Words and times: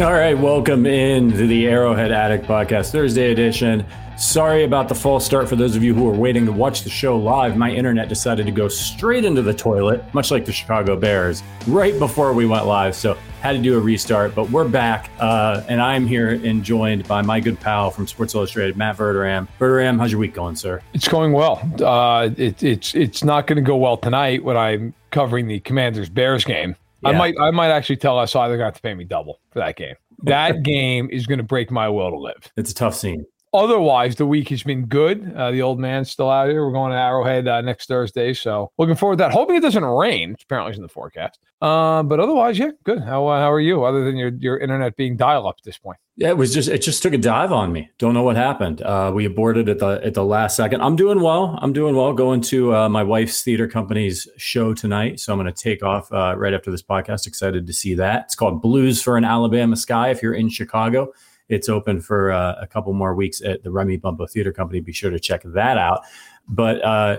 All 0.00 0.14
right, 0.14 0.32
welcome 0.32 0.86
in 0.86 1.30
to 1.32 1.46
the 1.46 1.66
Arrowhead 1.66 2.10
Addict 2.10 2.46
Podcast 2.46 2.90
Thursday 2.90 3.32
edition. 3.32 3.84
Sorry 4.20 4.64
about 4.64 4.86
the 4.86 4.94
false 4.94 5.24
start 5.24 5.48
for 5.48 5.56
those 5.56 5.74
of 5.74 5.82
you 5.82 5.94
who 5.94 6.06
are 6.06 6.14
waiting 6.14 6.44
to 6.44 6.52
watch 6.52 6.82
the 6.82 6.90
show 6.90 7.16
live. 7.16 7.56
My 7.56 7.70
internet 7.70 8.10
decided 8.10 8.44
to 8.44 8.52
go 8.52 8.68
straight 8.68 9.24
into 9.24 9.40
the 9.40 9.54
toilet, 9.54 10.04
much 10.12 10.30
like 10.30 10.44
the 10.44 10.52
Chicago 10.52 10.94
Bears, 10.94 11.42
right 11.66 11.98
before 11.98 12.34
we 12.34 12.44
went 12.44 12.66
live. 12.66 12.94
So 12.94 13.16
had 13.40 13.52
to 13.52 13.62
do 13.62 13.78
a 13.78 13.80
restart, 13.80 14.34
but 14.34 14.50
we're 14.50 14.68
back, 14.68 15.08
uh, 15.20 15.62
and 15.70 15.80
I'm 15.80 16.06
here 16.06 16.32
and 16.32 16.62
joined 16.62 17.08
by 17.08 17.22
my 17.22 17.40
good 17.40 17.58
pal 17.60 17.90
from 17.90 18.06
Sports 18.06 18.34
Illustrated, 18.34 18.76
Matt 18.76 18.98
Verderame. 18.98 19.48
Verderame, 19.58 19.98
how's 19.98 20.12
your 20.12 20.20
week 20.20 20.34
going, 20.34 20.54
sir? 20.54 20.82
It's 20.92 21.08
going 21.08 21.32
well. 21.32 21.58
Uh, 21.82 22.28
it, 22.36 22.62
it's 22.62 22.94
it's 22.94 23.24
not 23.24 23.46
going 23.46 23.56
to 23.56 23.62
go 23.62 23.78
well 23.78 23.96
tonight 23.96 24.44
when 24.44 24.58
I'm 24.58 24.92
covering 25.12 25.48
the 25.48 25.60
Commanders 25.60 26.10
Bears 26.10 26.44
game. 26.44 26.76
I 27.06 27.12
might 27.12 27.36
I 27.40 27.52
might 27.52 27.70
actually 27.70 27.96
tell 27.96 28.18
us 28.18 28.34
they're 28.34 28.48
going 28.48 28.58
to 28.58 28.64
have 28.66 28.74
to 28.74 28.82
pay 28.82 28.92
me 28.92 29.04
double 29.04 29.40
for 29.50 29.60
that 29.60 29.76
game. 29.76 29.94
That 30.24 30.62
game 30.62 31.08
is 31.10 31.26
going 31.26 31.38
to 31.38 31.44
break 31.44 31.70
my 31.70 31.88
will 31.88 32.10
to 32.10 32.18
live. 32.18 32.52
It's 32.58 32.70
a 32.70 32.74
tough 32.74 32.94
scene. 32.94 33.24
Otherwise, 33.52 34.14
the 34.14 34.26
week 34.26 34.48
has 34.48 34.62
been 34.62 34.86
good. 34.86 35.34
Uh, 35.34 35.50
the 35.50 35.60
old 35.60 35.80
man's 35.80 36.08
still 36.08 36.30
out 36.30 36.48
here. 36.48 36.64
We're 36.64 36.72
going 36.72 36.92
to 36.92 36.96
Arrowhead 36.96 37.48
uh, 37.48 37.60
next 37.62 37.86
Thursday, 37.86 38.32
so 38.32 38.70
looking 38.78 38.94
forward 38.94 39.16
to 39.16 39.24
that. 39.24 39.32
Hoping 39.32 39.56
it 39.56 39.60
doesn't 39.60 39.84
rain. 39.84 40.32
Which 40.32 40.44
apparently 40.44 40.70
is 40.70 40.78
in 40.78 40.82
the 40.82 40.88
forecast. 40.88 41.40
Uh, 41.60 42.04
but 42.04 42.20
otherwise, 42.20 42.58
yeah, 42.58 42.70
good. 42.84 43.00
How 43.00 43.26
uh, 43.26 43.40
how 43.40 43.50
are 43.50 43.60
you? 43.60 43.84
Other 43.84 44.04
than 44.04 44.16
your 44.16 44.30
your 44.38 44.58
internet 44.58 44.96
being 44.96 45.16
dial 45.16 45.48
up 45.48 45.56
at 45.58 45.64
this 45.64 45.78
point. 45.78 45.98
Yeah, 46.16 46.28
it 46.28 46.36
was 46.36 46.54
just 46.54 46.68
it 46.68 46.78
just 46.78 47.02
took 47.02 47.12
a 47.12 47.18
dive 47.18 47.50
on 47.50 47.72
me. 47.72 47.90
Don't 47.98 48.14
know 48.14 48.22
what 48.22 48.36
happened. 48.36 48.82
Uh, 48.82 49.10
we 49.12 49.24
aborted 49.24 49.68
at 49.68 49.80
the 49.80 50.00
at 50.04 50.14
the 50.14 50.24
last 50.24 50.54
second. 50.54 50.80
I'm 50.80 50.94
doing 50.94 51.20
well. 51.20 51.58
I'm 51.60 51.72
doing 51.72 51.96
well. 51.96 52.12
Going 52.12 52.40
to 52.42 52.74
uh, 52.74 52.88
my 52.88 53.02
wife's 53.02 53.42
theater 53.42 53.66
company's 53.66 54.28
show 54.36 54.74
tonight, 54.74 55.18
so 55.18 55.32
I'm 55.32 55.40
going 55.40 55.52
to 55.52 55.62
take 55.62 55.82
off 55.82 56.12
uh, 56.12 56.34
right 56.36 56.54
after 56.54 56.70
this 56.70 56.82
podcast. 56.82 57.26
Excited 57.26 57.66
to 57.66 57.72
see 57.72 57.94
that. 57.94 58.24
It's 58.26 58.36
called 58.36 58.62
Blues 58.62 59.02
for 59.02 59.16
an 59.16 59.24
Alabama 59.24 59.76
Sky. 59.76 60.10
If 60.10 60.22
you're 60.22 60.34
in 60.34 60.48
Chicago, 60.50 61.12
it's 61.50 61.68
open 61.68 62.00
for 62.00 62.30
uh, 62.32 62.54
a 62.60 62.66
couple 62.66 62.92
more 62.92 63.14
weeks 63.14 63.42
at 63.42 63.62
the 63.62 63.70
Remy 63.70 63.98
Bumppo 63.98 64.30
Theater 64.30 64.52
Company. 64.52 64.80
Be 64.80 64.92
sure 64.92 65.10
to 65.10 65.20
check 65.20 65.42
that 65.44 65.76
out. 65.78 66.02
But 66.48 66.82
uh, 66.84 67.18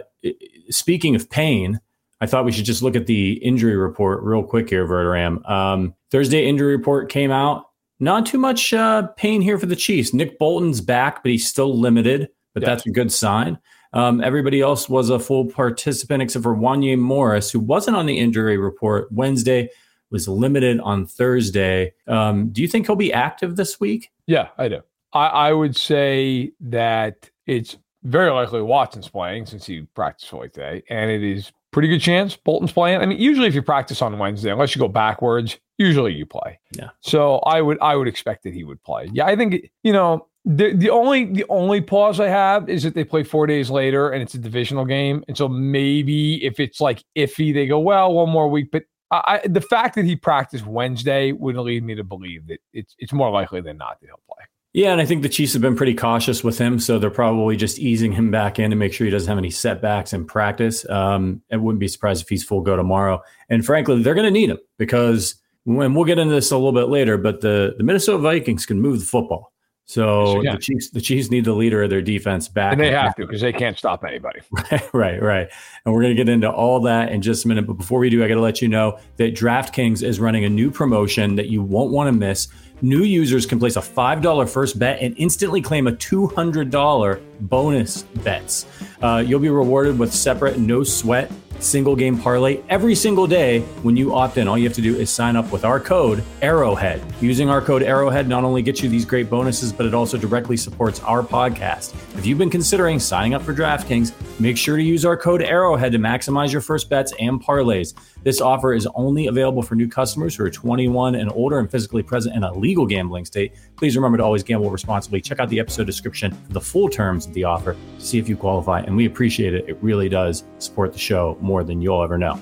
speaking 0.70 1.16
of 1.16 1.30
pain, 1.30 1.80
I 2.20 2.26
thought 2.28 2.46
we 2.46 2.52
should 2.52 2.66
just 2.66 2.84
look 2.84 2.96
at 2.96 3.08
the 3.08 3.34
injury 3.34 3.76
report 3.76 4.24
real 4.24 4.44
quick 4.44 4.70
here, 4.70 4.88
Verderame. 4.88 5.48
Um, 5.50 5.96
Thursday 6.12 6.48
injury 6.48 6.76
report 6.76 7.10
came 7.10 7.32
out. 7.32 7.66
Not 8.00 8.26
too 8.26 8.38
much 8.38 8.74
uh, 8.74 9.08
pain 9.18 9.42
here 9.42 9.58
for 9.60 9.68
the 9.68 9.76
Chiefs. 9.76 10.14
Nick 10.14 10.40
Bolton's 10.40 10.82
back, 10.82 11.24
but 11.24 11.32
he's 11.32 11.48
still 11.48 11.78
limited, 11.78 12.30
but 12.54 12.64
Yeah. 12.64 12.70
that's 12.70 12.86
a 12.86 12.92
good 12.92 13.12
sign. 13.12 13.60
Um, 13.94 14.22
everybody 14.24 14.62
else 14.62 14.88
was 14.88 15.10
a 15.10 15.20
full 15.20 15.46
participant 15.46 16.24
except 16.24 16.44
for 16.44 16.56
Wanya 16.56 16.98
Morris, 16.98 17.52
who 17.52 17.60
wasn't 17.60 17.98
on 17.98 18.06
the 18.06 18.18
injury 18.18 18.58
report 18.58 19.12
Wednesday, 19.12 19.70
was 20.12 20.28
limited 20.28 20.80
on 20.82 21.06
Thursday. 21.06 21.94
Um, 22.08 22.50
do 22.50 22.62
you 22.62 22.68
think 22.68 22.86
he'll 22.86 22.96
be 22.96 23.14
active 23.14 23.56
this 23.56 23.80
week? 23.80 24.12
Yeah, 24.28 24.50
I 24.58 24.68
do. 24.68 24.82
I, 25.14 25.28
I 25.28 25.54
would 25.54 25.76
say 25.76 26.52
that 26.62 27.30
it's 27.48 27.78
very 28.04 28.32
likely 28.32 28.62
Watson's 28.62 29.10
playing 29.10 29.46
since 29.46 29.66
he 29.66 29.82
practiced 29.96 30.30
fully 30.30 30.50
today, 30.50 30.84
and 30.90 31.10
it 31.10 31.24
is 31.24 31.52
pretty 31.72 31.88
good 31.88 32.02
chance 32.02 32.36
Bolton's 32.36 32.72
playing. 32.72 33.02
I 33.02 33.06
mean, 33.06 33.20
usually 33.20 33.48
if 33.48 33.56
you 33.56 33.62
practice 33.62 34.02
on 34.02 34.18
Wednesday, 34.20 34.52
unless 34.52 34.76
you 34.76 34.80
go 34.80 34.88
backwards, 34.88 35.58
usually 35.78 36.14
you 36.14 36.26
play. 36.26 36.60
Yeah. 36.74 36.90
So 37.00 37.38
I 37.40 37.62
would 37.62 37.78
I 37.82 37.96
would 37.96 38.08
expect 38.08 38.44
that 38.44 38.54
he 38.54 38.64
would 38.64 38.82
play. 38.84 39.10
Yeah, 39.14 39.26
I 39.26 39.36
think 39.36 39.70
you 39.84 39.94
know 39.94 40.28
the 40.46 40.74
the 40.74 40.90
only 40.90 41.26
the 41.26 41.46
only 41.50 41.82
pause 41.82 42.20
I 42.20 42.28
have 42.28 42.70
is 42.70 42.84
that 42.84 42.96
they 42.96 43.04
play 43.04 43.24
four 43.24 43.48
days 43.48 43.70
later 43.70 44.10
and 44.10 44.22
it's 44.22 44.34
a 44.34 44.40
divisional 44.40 44.86
game, 44.86 45.24
and 45.28 45.38
so 45.38 45.48
maybe 45.48 46.44
if 46.46 46.60
it's 46.60 46.82
like 46.82 47.04
iffy, 47.16 47.54
they 47.54 47.68
go 47.68 47.80
well 47.80 48.14
one 48.14 48.30
more 48.30 48.50
week, 48.50 48.70
but. 48.72 48.84
I, 49.12 49.42
the 49.46 49.62
fact 49.62 49.96
that 49.96 50.06
he 50.06 50.16
practiced 50.16 50.66
Wednesday 50.66 51.34
would 51.34 51.58
lead 51.58 51.84
me 51.84 51.96
to 51.96 52.04
believe 52.04 52.48
that 52.48 52.60
it's 52.74 52.96
it's 52.98 53.12
more 53.12 53.30
likely 53.30 53.62
than 53.62 53.78
not 53.78 54.00
that 54.00 54.08
he'll 54.08 54.20
play. 54.28 54.46
Yeah, 54.74 54.94
and 54.94 55.02
I 55.02 55.06
think 55.06 55.22
the 55.22 55.30
Chiefs 55.30 55.52
have 55.52 55.62
been 55.62 55.76
pretty 55.76 55.94
cautious 55.94 56.46
with 56.46 56.58
him, 56.58 56.80
so 56.80 56.98
they're 56.98 57.10
probably 57.10 57.58
just 57.58 57.78
easing 57.78 58.14
him 58.14 58.32
back 58.32 58.58
in 58.58 58.70
to 58.70 58.78
make 58.78 58.94
sure 58.94 59.04
he 59.04 59.12
doesn't 59.12 59.28
have 59.28 59.38
any 59.38 59.50
setbacks 59.50 60.14
in 60.14 60.26
practice. 60.26 60.90
Um, 60.90 61.42
I 61.52 61.58
wouldn't 61.58 61.82
be 61.82 61.90
surprised 61.90 62.24
if 62.24 62.30
he's 62.30 62.46
full 62.46 62.62
go 62.62 62.78
tomorrow. 62.78 63.22
And 63.50 63.66
frankly, 63.66 64.02
they're 64.02 64.14
going 64.14 64.26
to 64.26 64.32
need 64.32 64.50
him 64.50 64.60
because 64.78 65.36
when 65.66 65.94
we'll 65.94 66.06
get 66.06 66.20
into 66.20 66.34
this 66.34 66.52
a 66.52 66.56
little 66.56 66.72
bit 66.72 66.88
later, 66.88 67.18
but 67.18 67.42
the 67.42 67.76
the 67.78 67.84
Minnesota 67.84 68.20
Vikings 68.20 68.66
can 68.66 68.80
move 68.80 69.02
the 69.02 69.06
football. 69.06 69.51
So 69.92 70.42
Yes, 70.42 70.56
the. 70.56 70.62
Chiefs 70.62 70.90
the 70.92 71.02
Chiefs 71.02 71.30
need 71.30 71.44
the 71.44 71.52
leader 71.54 71.84
of 71.84 71.90
their 71.90 72.02
defense 72.02 72.48
back. 72.48 72.72
And 72.72 72.80
they 72.82 72.92
have 72.92 73.14
to 73.16 73.26
because 73.26 73.42
they 73.42 73.52
can't 73.52 73.78
stop 73.78 74.06
anybody. 74.06 74.40
right, 74.94 75.22
right. 75.22 75.50
And 75.86 75.94
we're 75.94 76.02
going 76.02 76.16
to 76.16 76.24
get 76.24 76.30
into 76.30 76.50
all 76.50 76.80
that 76.84 77.12
in 77.12 77.22
just 77.22 77.44
a 77.44 77.50
minute. 77.50 77.68
But 77.68 77.74
before 77.74 78.00
we 78.00 78.10
do, 78.10 78.24
I 78.24 78.30
got 78.30 78.36
to 78.36 78.42
let 78.42 78.62
you 78.62 78.70
know 78.70 79.00
that 79.18 79.36
DraftKings 79.36 80.02
is 80.02 80.18
running 80.18 80.46
a 80.46 80.50
new 80.50 80.72
promotion 80.72 81.36
that 81.36 81.50
you 81.50 81.62
won't 81.62 81.92
want 81.92 82.08
to 82.08 82.14
miss. 82.14 82.48
New 82.82 83.04
users 83.04 83.46
can 83.46 83.60
place 83.60 83.76
a 83.76 83.82
$5 83.82 84.50
first 84.50 84.80
bet 84.80 85.02
and 85.02 85.14
instantly 85.18 85.62
claim 85.62 85.88
a 85.88 85.92
$200 85.92 87.22
bonus 87.42 88.04
bets. 88.04 88.66
Uh, 89.02 89.22
you'll 89.26 89.42
be 89.42 89.50
rewarded 89.50 90.00
with 90.00 90.14
separate, 90.14 90.58
no 90.58 90.84
sweat, 90.84 91.30
single 91.62 91.96
game 91.96 92.18
parlay 92.18 92.62
every 92.70 92.96
single 92.96 93.28
day 93.28 93.60
when 93.84 93.96
you 93.96 94.14
opt 94.14 94.38
in. 94.38 94.48
All 94.48 94.58
you 94.58 94.66
have 94.66 94.76
to 94.76 94.82
do 94.82 94.96
is 94.96 95.10
sign 95.10 95.36
up 95.36 95.52
with 95.52 95.64
our 95.64 95.80
code 95.80 96.24
Arrowhead. 96.42 97.02
Using 97.22 97.50
our 97.50 97.62
code 97.62 97.84
Arrowhead 97.84 98.28
not 98.28 98.44
only 98.44 98.62
gets 98.62 98.82
you 98.82 98.90
these 98.90 99.06
great 99.06 99.30
bonuses, 99.30 99.72
but 99.72 99.86
it 99.86 99.94
also 99.94 100.18
directly 100.18 100.58
supports 100.58 101.00
our 101.02 101.22
podcast. 101.22 101.94
If 102.18 102.26
you've 102.26 102.38
been 102.38 102.50
considering 102.50 103.00
signing 103.00 103.34
up 103.34 103.42
for 103.42 103.54
DraftKings, 103.54 104.14
make 104.40 104.58
sure 104.58 104.78
to 104.78 104.84
use 104.84 105.06
our 105.06 105.16
code 105.16 105.42
Arrowhead 105.42 105.92
to 105.92 106.00
maximize 106.00 106.52
your 106.52 106.62
first 106.62 106.90
bets 106.90 107.14
and 107.20 107.42
parlays. 107.42 107.94
This 108.24 108.42
offer 108.42 108.74
is 108.74 108.88
only 108.96 109.28
available 109.28 109.64
for 109.64 109.76
new 109.76 109.88
customers 109.88 110.36
who 110.36 110.44
are 110.44 110.50
21 110.50 111.16
and 111.16 111.32
older 111.32 111.60
and 111.60 111.70
physically 111.70 112.04
present 112.04 112.36
in 112.36 112.44
a 112.44 112.54
legal 112.54 112.86
gambling 112.86 113.26
state. 113.26 113.54
Please 113.76 113.96
remember 113.96 114.18
to 114.18 114.24
always 114.24 114.44
gamble 114.44 114.70
responsibly. 114.70 115.22
Check 115.22 115.40
out 115.40 115.50
the 115.50 115.60
episode 115.60 115.86
description 115.86 116.32
for 116.32 116.54
the 116.54 116.62
full 116.62 116.88
terms 116.90 117.26
of 117.26 117.34
the 117.34 117.44
offer 117.44 117.74
to 117.74 118.06
see 118.06 118.20
if 118.20 118.30
you 118.30 118.38
qualify. 118.38 118.82
And 118.82 118.96
we 118.96 119.06
appreciate 119.06 119.54
it. 119.54 119.68
It 119.68 119.78
really 119.82 120.08
does 120.08 120.44
support 120.60 120.94
the 120.94 121.00
show 121.00 121.38
more 121.42 121.51
than 121.60 121.82
you'll 121.82 122.04
ever 122.04 122.18
know. 122.18 122.42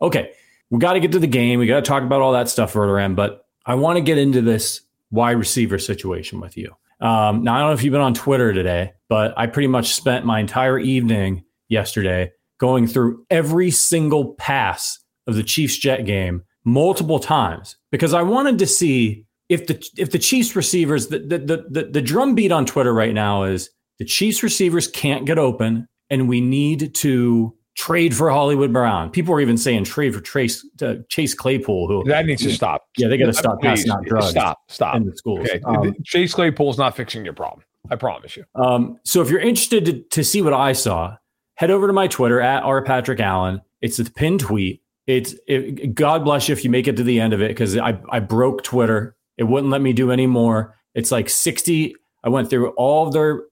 Okay, 0.00 0.32
we 0.70 0.78
got 0.78 0.94
to 0.94 1.00
get 1.00 1.12
to 1.12 1.18
the 1.18 1.26
game. 1.26 1.58
We 1.58 1.66
got 1.66 1.76
to 1.76 1.88
talk 1.88 2.02
about 2.02 2.20
all 2.20 2.32
that 2.32 2.48
stuff 2.48 2.72
further 2.72 2.98
in, 2.98 3.14
but 3.14 3.46
I 3.64 3.74
want 3.74 3.96
to 3.96 4.02
get 4.02 4.18
into 4.18 4.42
this 4.42 4.82
wide 5.10 5.32
receiver 5.32 5.78
situation 5.78 6.40
with 6.40 6.56
you. 6.56 6.74
Um, 7.00 7.44
now, 7.44 7.56
I 7.56 7.58
don't 7.58 7.68
know 7.68 7.72
if 7.72 7.82
you've 7.82 7.92
been 7.92 8.00
on 8.00 8.14
Twitter 8.14 8.52
today, 8.52 8.92
but 9.08 9.34
I 9.36 9.46
pretty 9.46 9.68
much 9.68 9.94
spent 9.94 10.24
my 10.24 10.40
entire 10.40 10.78
evening 10.78 11.44
yesterday 11.68 12.32
going 12.58 12.86
through 12.86 13.24
every 13.30 13.70
single 13.70 14.34
pass 14.34 14.98
of 15.26 15.34
the 15.34 15.42
Chiefs 15.42 15.76
Jet 15.76 16.06
game 16.06 16.42
multiple 16.64 17.18
times 17.18 17.76
because 17.90 18.14
I 18.14 18.22
wanted 18.22 18.58
to 18.58 18.66
see 18.66 19.24
if 19.48 19.66
the 19.66 19.84
if 19.96 20.10
the 20.10 20.18
Chiefs 20.18 20.56
receivers 20.56 21.08
the 21.08 21.18
the 21.20 21.38
the, 21.38 21.66
the, 21.68 21.84
the 21.92 22.02
drum 22.02 22.34
beat 22.34 22.52
on 22.52 22.66
Twitter 22.66 22.92
right 22.92 23.14
now 23.14 23.44
is 23.44 23.70
the 23.98 24.04
Chiefs 24.04 24.42
receivers 24.42 24.88
can't 24.88 25.26
get 25.26 25.38
open 25.38 25.86
and 26.10 26.28
we 26.28 26.40
need 26.40 26.94
to 26.94 27.55
trade 27.76 28.16
for 28.16 28.30
Hollywood 28.30 28.72
Brown. 28.72 29.10
People 29.10 29.34
are 29.34 29.40
even 29.40 29.56
saying 29.56 29.84
trade 29.84 30.14
for 30.14 30.20
Trace 30.20 30.66
uh, 30.82 30.96
Chase 31.08 31.34
Claypool. 31.34 31.86
Who 31.86 32.04
that 32.08 32.26
needs 32.26 32.42
to 32.42 32.52
stop. 32.52 32.82
Yeah, 32.96 33.08
they 33.08 33.18
got 33.18 33.26
to 33.26 33.32
stop 33.32 33.60
passing 33.60 33.90
out 33.90 34.04
drugs. 34.04 34.30
Stop, 34.30 34.58
stop 34.68 34.96
in 34.96 35.04
the 35.04 35.16
schools. 35.16 35.48
Okay, 35.48 35.60
um, 35.64 35.94
Chase 36.04 36.34
Claypool's 36.34 36.78
not 36.78 36.96
fixing 36.96 37.24
your 37.24 37.34
problem. 37.34 37.64
I 37.90 37.96
promise 37.96 38.36
you. 38.36 38.44
Um, 38.56 38.98
so 39.04 39.20
if 39.22 39.30
you're 39.30 39.40
interested 39.40 39.84
to, 39.84 40.00
to 40.10 40.24
see 40.24 40.42
what 40.42 40.52
I 40.52 40.72
saw, 40.72 41.16
head 41.54 41.70
over 41.70 41.86
to 41.86 41.92
my 41.92 42.08
Twitter 42.08 42.40
at 42.40 42.64
r 42.64 42.82
patrick 42.82 43.20
allen. 43.20 43.60
It's 43.80 43.98
a 43.98 44.04
pinned 44.04 44.40
tweet. 44.40 44.82
It's 45.06 45.34
it, 45.46 45.94
God 45.94 46.24
bless 46.24 46.48
you 46.48 46.52
if 46.52 46.64
you 46.64 46.70
make 46.70 46.88
it 46.88 46.96
to 46.96 47.04
the 47.04 47.20
end 47.20 47.32
of 47.32 47.42
it 47.42 47.48
because 47.48 47.76
I 47.76 47.98
I 48.10 48.20
broke 48.20 48.64
Twitter. 48.64 49.16
It 49.36 49.44
wouldn't 49.44 49.70
let 49.70 49.82
me 49.82 49.92
do 49.92 50.10
any 50.10 50.26
more. 50.26 50.74
It's 50.94 51.12
like 51.12 51.28
60. 51.28 51.94
I 52.24 52.28
went 52.30 52.48
through 52.48 52.70
all 52.70 53.06
of 53.06 53.12
their 53.12 53.42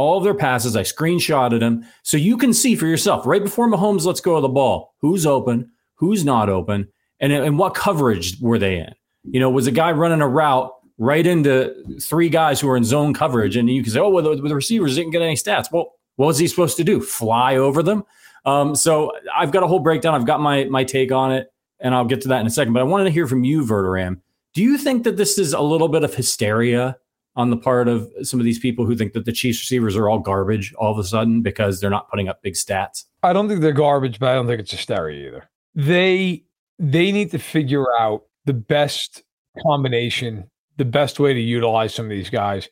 all 0.00 0.18
of 0.18 0.24
their 0.24 0.34
passes. 0.34 0.76
I 0.76 0.82
screenshotted 0.82 1.60
them 1.60 1.84
so 2.02 2.16
you 2.16 2.36
can 2.36 2.52
see 2.52 2.74
for 2.74 2.86
yourself 2.86 3.26
right 3.26 3.42
before 3.42 3.68
Mahomes 3.68 4.04
lets 4.04 4.20
go 4.20 4.36
of 4.36 4.42
the 4.42 4.48
ball 4.48 4.94
who's 5.00 5.26
open, 5.26 5.70
who's 5.94 6.24
not 6.24 6.48
open, 6.48 6.88
and, 7.20 7.32
and 7.32 7.58
what 7.58 7.74
coverage 7.74 8.40
were 8.40 8.58
they 8.58 8.78
in. 8.78 8.94
You 9.24 9.40
know, 9.40 9.50
was 9.50 9.66
a 9.66 9.72
guy 9.72 9.92
running 9.92 10.22
a 10.22 10.28
route 10.28 10.72
right 10.98 11.26
into 11.26 11.74
three 12.00 12.28
guys 12.28 12.60
who 12.60 12.68
are 12.68 12.76
in 12.76 12.84
zone 12.84 13.14
coverage, 13.14 13.56
and 13.56 13.68
you 13.68 13.82
can 13.82 13.92
say, 13.92 14.00
oh, 14.00 14.08
well, 14.08 14.36
the, 14.36 14.48
the 14.48 14.54
receivers 14.54 14.96
didn't 14.96 15.12
get 15.12 15.22
any 15.22 15.34
stats. 15.34 15.70
Well, 15.72 15.92
what 16.16 16.26
was 16.26 16.38
he 16.38 16.48
supposed 16.48 16.76
to 16.76 16.84
do? 16.84 17.00
Fly 17.00 17.56
over 17.56 17.82
them? 17.82 18.04
Um, 18.44 18.74
so 18.74 19.12
I've 19.34 19.52
got 19.52 19.62
a 19.62 19.66
whole 19.66 19.78
breakdown. 19.78 20.14
I've 20.14 20.26
got 20.26 20.40
my 20.40 20.64
my 20.64 20.84
take 20.84 21.12
on 21.12 21.32
it, 21.32 21.52
and 21.78 21.94
I'll 21.94 22.04
get 22.04 22.22
to 22.22 22.28
that 22.28 22.40
in 22.40 22.46
a 22.46 22.50
second. 22.50 22.72
But 22.72 22.80
I 22.80 22.84
wanted 22.84 23.04
to 23.04 23.10
hear 23.10 23.26
from 23.26 23.44
you, 23.44 23.64
Verderame. 23.64 24.20
Do 24.54 24.62
you 24.62 24.78
think 24.78 25.04
that 25.04 25.16
this 25.16 25.38
is 25.38 25.52
a 25.52 25.60
little 25.60 25.88
bit 25.88 26.02
of 26.02 26.14
hysteria 26.14 26.96
on 27.36 27.50
the 27.50 27.56
part 27.56 27.88
of 27.88 28.08
some 28.22 28.40
of 28.40 28.44
these 28.44 28.58
people 28.58 28.84
who 28.84 28.96
think 28.96 29.12
that 29.12 29.24
the 29.24 29.32
Chiefs 29.32 29.60
receivers 29.60 29.96
are 29.96 30.08
all 30.08 30.18
garbage 30.18 30.74
all 30.74 30.92
of 30.92 30.98
a 30.98 31.04
sudden 31.04 31.42
because 31.42 31.80
they're 31.80 31.90
not 31.90 32.10
putting 32.10 32.28
up 32.28 32.42
big 32.42 32.54
stats? 32.54 33.04
I 33.22 33.32
don't 33.32 33.48
think 33.48 33.60
they're 33.60 33.72
garbage, 33.72 34.18
but 34.18 34.30
I 34.30 34.34
don't 34.34 34.46
think 34.46 34.60
it's 34.60 34.70
hysteria 34.70 35.28
either. 35.28 35.50
They 35.74 36.44
they 36.78 37.12
need 37.12 37.30
to 37.30 37.38
figure 37.38 37.86
out 37.98 38.24
the 38.46 38.54
best 38.54 39.22
combination, 39.62 40.50
the 40.76 40.84
best 40.84 41.20
way 41.20 41.34
to 41.34 41.40
utilize 41.40 41.94
some 41.94 42.06
of 42.06 42.10
these 42.10 42.30
guys. 42.30 42.68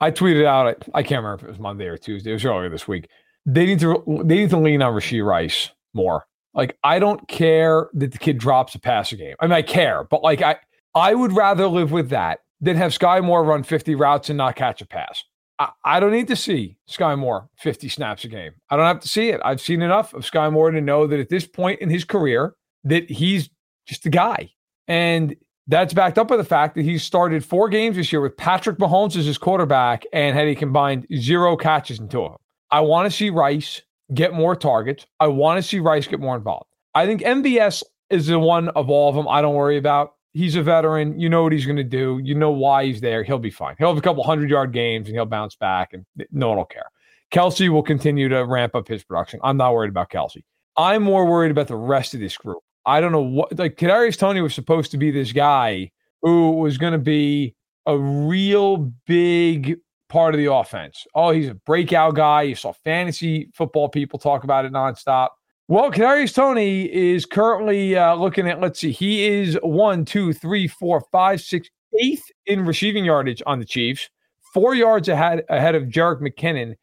I 0.00 0.10
tweeted 0.10 0.46
out, 0.46 0.82
I 0.94 1.02
can't 1.02 1.22
remember 1.22 1.34
if 1.34 1.42
it 1.42 1.48
was 1.48 1.58
Monday 1.58 1.86
or 1.86 1.98
Tuesday, 1.98 2.30
it 2.30 2.34
was 2.34 2.44
earlier 2.44 2.70
this 2.70 2.88
week. 2.88 3.08
They 3.46 3.66
need 3.66 3.80
to 3.80 4.02
they 4.24 4.36
need 4.36 4.50
to 4.50 4.58
lean 4.58 4.82
on 4.82 4.94
Rashee 4.94 5.24
Rice 5.24 5.70
more. 5.94 6.26
Like 6.54 6.76
I 6.82 6.98
don't 6.98 7.26
care 7.28 7.88
that 7.94 8.12
the 8.12 8.18
kid 8.18 8.38
drops 8.38 8.74
a 8.74 8.80
passer 8.80 9.16
game. 9.16 9.36
I 9.40 9.46
mean, 9.46 9.52
I 9.52 9.62
care, 9.62 10.04
but 10.04 10.22
like 10.22 10.42
I 10.42 10.56
I 10.94 11.14
would 11.14 11.32
rather 11.32 11.68
live 11.68 11.92
with 11.92 12.10
that 12.10 12.40
than 12.60 12.76
have 12.76 12.92
Skyy 12.92 13.24
Moore 13.24 13.44
run 13.44 13.62
50 13.62 13.94
routes 13.94 14.28
and 14.28 14.36
not 14.36 14.56
catch 14.56 14.80
a 14.80 14.86
pass. 14.86 15.24
I, 15.58 15.70
I 15.84 16.00
don't 16.00 16.12
need 16.12 16.28
to 16.28 16.36
see 16.36 16.76
Skyy 16.88 17.18
Moore 17.18 17.48
50 17.58 17.88
snaps 17.88 18.24
a 18.24 18.28
game. 18.28 18.52
I 18.70 18.76
don't 18.76 18.86
have 18.86 19.00
to 19.00 19.08
see 19.08 19.28
it. 19.28 19.40
I've 19.44 19.60
seen 19.60 19.82
enough 19.82 20.14
of 20.14 20.22
Skyy 20.22 20.52
Moore 20.52 20.70
to 20.70 20.80
know 20.80 21.06
that 21.06 21.20
at 21.20 21.28
this 21.28 21.46
point 21.46 21.80
in 21.80 21.90
his 21.90 22.04
career, 22.04 22.54
that 22.84 23.10
he's 23.10 23.50
just 23.86 24.06
a 24.06 24.10
guy. 24.10 24.50
And 24.88 25.36
that's 25.66 25.94
backed 25.94 26.18
up 26.18 26.28
by 26.28 26.36
the 26.36 26.44
fact 26.44 26.74
that 26.74 26.82
he 26.82 26.98
started 26.98 27.44
four 27.44 27.68
games 27.68 27.96
this 27.96 28.10
year 28.12 28.20
with 28.20 28.36
Patrick 28.36 28.78
Mahomes 28.78 29.16
as 29.16 29.26
his 29.26 29.38
quarterback 29.38 30.04
and 30.12 30.36
had 30.36 30.48
a 30.48 30.54
combined 30.54 31.06
zero 31.14 31.56
catches 31.56 32.00
in 32.00 32.08
two 32.08 32.22
of 32.24 32.32
them. 32.32 32.40
I 32.70 32.80
want 32.80 33.10
to 33.10 33.16
see 33.16 33.30
Rice 33.30 33.82
get 34.12 34.32
more 34.32 34.56
targets. 34.56 35.06
I 35.20 35.28
want 35.28 35.58
to 35.58 35.62
see 35.62 35.78
Rice 35.78 36.06
get 36.06 36.20
more 36.20 36.36
involved. 36.36 36.66
I 36.94 37.06
think 37.06 37.20
MVS 37.20 37.84
is 38.08 38.26
the 38.26 38.38
one 38.38 38.68
of 38.70 38.90
all 38.90 39.08
of 39.08 39.14
them 39.14 39.28
I 39.28 39.42
don't 39.42 39.54
worry 39.54 39.76
about. 39.76 40.14
He's 40.32 40.54
a 40.56 40.62
veteran. 40.62 41.18
You 41.18 41.28
know 41.28 41.42
what 41.42 41.52
he's 41.52 41.66
going 41.66 41.76
to 41.76 41.84
do. 41.84 42.20
You 42.22 42.34
know 42.34 42.50
why 42.50 42.84
he's 42.84 43.00
there. 43.00 43.24
He'll 43.24 43.38
be 43.38 43.50
fine. 43.50 43.74
He'll 43.78 43.88
have 43.88 43.98
a 43.98 44.02
couple 44.02 44.22
hundred 44.22 44.48
yard 44.50 44.72
games 44.72 45.08
and 45.08 45.16
he'll 45.16 45.26
bounce 45.26 45.56
back, 45.56 45.92
and 45.92 46.04
no 46.30 46.48
one 46.48 46.58
will 46.58 46.64
care. 46.64 46.90
Kelce 47.32 47.68
will 47.68 47.82
continue 47.82 48.28
to 48.28 48.44
ramp 48.44 48.74
up 48.74 48.88
his 48.88 49.04
production. 49.04 49.40
I'm 49.42 49.56
not 49.56 49.74
worried 49.74 49.90
about 49.90 50.10
Kelce. 50.10 50.42
I'm 50.76 51.02
more 51.02 51.26
worried 51.26 51.50
about 51.50 51.68
the 51.68 51.76
rest 51.76 52.14
of 52.14 52.20
this 52.20 52.36
group. 52.36 52.62
I 52.86 53.00
don't 53.00 53.12
know 53.12 53.20
what 53.20 53.58
like 53.58 53.76
Kadarius 53.76 54.16
Toney 54.16 54.40
was 54.40 54.54
supposed 54.54 54.90
to 54.92 54.98
be 54.98 55.10
this 55.10 55.32
guy 55.32 55.90
who 56.22 56.52
was 56.52 56.78
going 56.78 56.92
to 56.92 56.98
be 56.98 57.54
a 57.86 57.96
real 57.98 58.92
big 59.06 59.76
part 60.08 60.34
of 60.34 60.38
the 60.38 60.52
offense. 60.52 61.06
Oh, 61.14 61.30
he's 61.30 61.48
a 61.48 61.54
breakout 61.54 62.14
guy. 62.14 62.42
You 62.42 62.54
saw 62.54 62.72
fantasy 62.72 63.48
football 63.54 63.88
people 63.88 64.18
talk 64.18 64.44
about 64.44 64.64
it 64.64 64.72
nonstop. 64.72 65.28
Well, 65.70 65.92
Kadarius 65.92 66.34
Toney 66.34 66.92
is 66.92 67.24
currently 67.24 67.96
uh, 67.96 68.16
looking 68.16 68.48
at. 68.48 68.60
Let's 68.60 68.80
see, 68.80 68.90
he 68.90 69.24
is 69.28 69.56
one, 69.62 70.04
two, 70.04 70.32
three, 70.32 70.66
four, 70.66 71.00
five, 71.12 71.40
six, 71.40 71.68
eighth 72.02 72.24
in 72.46 72.66
receiving 72.66 73.04
yardage 73.04 73.40
on 73.46 73.60
the 73.60 73.64
Chiefs, 73.64 74.10
four 74.52 74.74
yards 74.74 75.08
ahead 75.08 75.44
ahead 75.48 75.76
of 75.76 75.84
Jerick 75.84 76.20
McKinnon, 76.20 76.74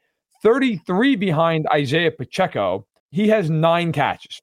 thirty-three 0.41 1.17
behind 1.17 1.67
Isaiah 1.73 2.11
Pacheco. 2.11 2.87
He 3.11 3.27
has 3.27 3.49
nine 3.49 3.91
catches. 3.91 4.41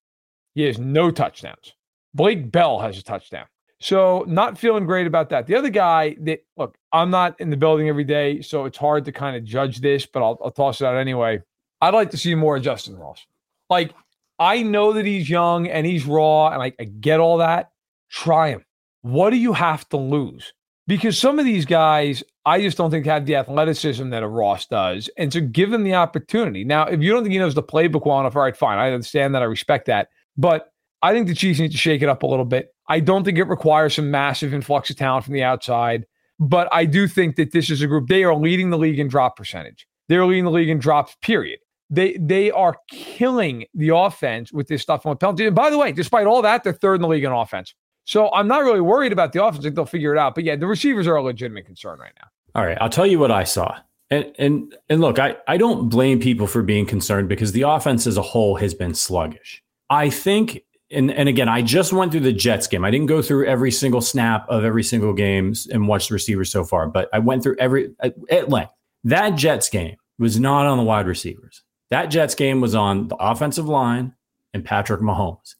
He 0.54 0.64
has 0.64 0.78
no 0.78 1.10
touchdowns. 1.10 1.72
Blake 2.12 2.52
Bell 2.52 2.78
has 2.80 2.98
a 2.98 3.02
touchdown. 3.02 3.46
So, 3.80 4.26
not 4.28 4.58
feeling 4.58 4.84
great 4.84 5.06
about 5.06 5.30
that. 5.30 5.46
The 5.46 5.56
other 5.56 5.70
guy 5.70 6.16
that, 6.20 6.40
look, 6.58 6.76
I'm 6.92 7.08
not 7.08 7.40
in 7.40 7.48
the 7.48 7.56
building 7.56 7.88
every 7.88 8.04
day, 8.04 8.42
so 8.42 8.66
it's 8.66 8.76
hard 8.76 9.06
to 9.06 9.12
kind 9.12 9.36
of 9.36 9.44
judge 9.44 9.80
this, 9.80 10.04
but 10.04 10.22
I'll, 10.22 10.38
I'll 10.44 10.50
toss 10.50 10.82
it 10.82 10.84
out 10.84 10.98
anyway. 10.98 11.40
I'd 11.80 11.94
like 11.94 12.10
to 12.10 12.18
see 12.18 12.34
more 12.34 12.58
of 12.58 12.62
Justyn 12.62 12.98
Ross. 12.98 13.24
Like, 13.70 13.94
I 14.38 14.62
know 14.62 14.92
that 14.92 15.06
he's 15.06 15.30
young 15.30 15.68
and 15.68 15.86
he's 15.86 16.06
raw, 16.06 16.48
and 16.48 16.62
I, 16.62 16.72
I 16.80 16.84
get 16.84 17.20
all 17.20 17.38
that. 17.38 17.70
Try 18.10 18.50
him. 18.50 18.64
What 19.02 19.30
do 19.30 19.36
you 19.36 19.52
have 19.52 19.88
to 19.90 19.96
lose? 19.96 20.52
Because 20.86 21.18
some 21.18 21.38
of 21.38 21.44
these 21.44 21.64
guys, 21.64 22.22
I 22.44 22.60
just 22.60 22.76
don't 22.76 22.90
think 22.90 23.06
have 23.06 23.26
the 23.26 23.36
athleticism 23.36 24.10
that 24.10 24.22
a 24.22 24.28
Ross 24.28 24.66
does. 24.66 25.08
And 25.16 25.32
so 25.32 25.40
give 25.40 25.72
him 25.72 25.82
the 25.82 25.94
opportunity. 25.94 26.64
Now, 26.64 26.84
if 26.86 27.00
you 27.00 27.10
don't 27.10 27.22
think 27.22 27.32
he 27.32 27.38
knows 27.38 27.54
the 27.54 27.62
playbook 27.62 28.06
well 28.06 28.20
enough, 28.20 28.36
all 28.36 28.42
right, 28.42 28.56
fine. 28.56 28.78
I 28.78 28.90
understand 28.92 29.34
that. 29.34 29.42
I 29.42 29.46
respect 29.46 29.86
that. 29.86 30.08
But 30.36 30.72
I 31.02 31.12
think 31.12 31.26
the 31.26 31.34
Chiefs 31.34 31.60
need 31.60 31.72
to 31.72 31.78
shake 31.78 32.02
it 32.02 32.08
up 32.08 32.22
a 32.22 32.26
little 32.26 32.44
bit. 32.44 32.74
I 32.88 33.00
don't 33.00 33.24
think 33.24 33.38
it 33.38 33.44
requires 33.44 33.94
some 33.94 34.10
massive 34.10 34.52
influx 34.52 34.90
of 34.90 34.96
talent 34.96 35.24
from 35.24 35.34
the 35.34 35.42
outside. 35.42 36.04
But 36.38 36.68
I 36.72 36.84
do 36.84 37.06
think 37.08 37.36
that 37.36 37.52
this 37.52 37.70
is 37.70 37.80
a 37.80 37.86
group, 37.86 38.08
they 38.08 38.24
are 38.24 38.34
leading 38.34 38.70
the 38.70 38.78
league 38.78 38.98
in 38.98 39.08
drop 39.08 39.36
percentage. 39.36 39.86
They're 40.08 40.26
leading 40.26 40.44
the 40.44 40.50
league 40.50 40.68
in 40.68 40.78
drops, 40.78 41.16
period. 41.22 41.60
They 41.94 42.16
they 42.20 42.50
are 42.50 42.76
killing 42.90 43.66
the 43.74 43.94
offense 43.94 44.52
with 44.52 44.68
this 44.68 44.82
stuff 44.82 45.06
on 45.06 45.16
penalty. 45.16 45.46
And 45.46 45.54
by 45.54 45.70
the 45.70 45.78
way, 45.78 45.92
despite 45.92 46.26
all 46.26 46.42
that, 46.42 46.64
they're 46.64 46.72
third 46.72 46.96
in 46.96 47.02
the 47.02 47.08
league 47.08 47.24
in 47.24 47.32
offense. 47.32 47.74
So 48.04 48.30
I'm 48.32 48.48
not 48.48 48.62
really 48.62 48.80
worried 48.80 49.12
about 49.12 49.32
the 49.32 49.44
offense. 49.44 49.66
They'll 49.74 49.86
figure 49.86 50.14
it 50.14 50.18
out. 50.18 50.34
But 50.34 50.44
yeah, 50.44 50.56
the 50.56 50.66
receivers 50.66 51.06
are 51.06 51.16
a 51.16 51.22
legitimate 51.22 51.66
concern 51.66 51.98
right 51.98 52.12
now. 52.20 52.28
All 52.54 52.66
right. 52.66 52.78
I'll 52.80 52.90
tell 52.90 53.06
you 53.06 53.18
what 53.18 53.30
I 53.30 53.44
saw. 53.44 53.78
And 54.10 54.32
and 54.38 54.74
and 54.88 55.00
look, 55.00 55.18
I, 55.18 55.36
I 55.48 55.56
don't 55.56 55.88
blame 55.88 56.20
people 56.20 56.46
for 56.46 56.62
being 56.62 56.86
concerned 56.86 57.28
because 57.28 57.52
the 57.52 57.62
offense 57.62 58.06
as 58.06 58.16
a 58.16 58.22
whole 58.22 58.56
has 58.56 58.74
been 58.74 58.94
sluggish. 58.94 59.62
I 59.90 60.10
think 60.10 60.62
and 60.90 61.10
and 61.10 61.28
again, 61.28 61.48
I 61.48 61.62
just 61.62 61.92
went 61.92 62.12
through 62.12 62.20
the 62.20 62.32
Jets 62.32 62.66
game. 62.66 62.84
I 62.84 62.90
didn't 62.90 63.06
go 63.06 63.22
through 63.22 63.46
every 63.46 63.70
single 63.70 64.00
snap 64.00 64.46
of 64.48 64.64
every 64.64 64.84
single 64.84 65.14
game 65.14 65.54
and 65.70 65.88
watch 65.88 66.08
the 66.08 66.14
receivers 66.14 66.52
so 66.52 66.64
far, 66.64 66.86
but 66.86 67.08
I 67.12 67.18
went 67.18 67.42
through 67.42 67.56
every 67.58 67.94
at 68.30 68.50
length. 68.50 68.72
That 69.04 69.30
Jets 69.36 69.68
game 69.68 69.96
was 70.18 70.38
not 70.38 70.66
on 70.66 70.78
the 70.78 70.84
wide 70.84 71.06
receivers. 71.06 71.63
That 71.90 72.06
Jets 72.06 72.34
game 72.34 72.60
was 72.60 72.74
on 72.74 73.08
the 73.08 73.16
offensive 73.16 73.68
line 73.68 74.14
and 74.52 74.64
Patrick 74.64 75.00
Mahomes. 75.00 75.54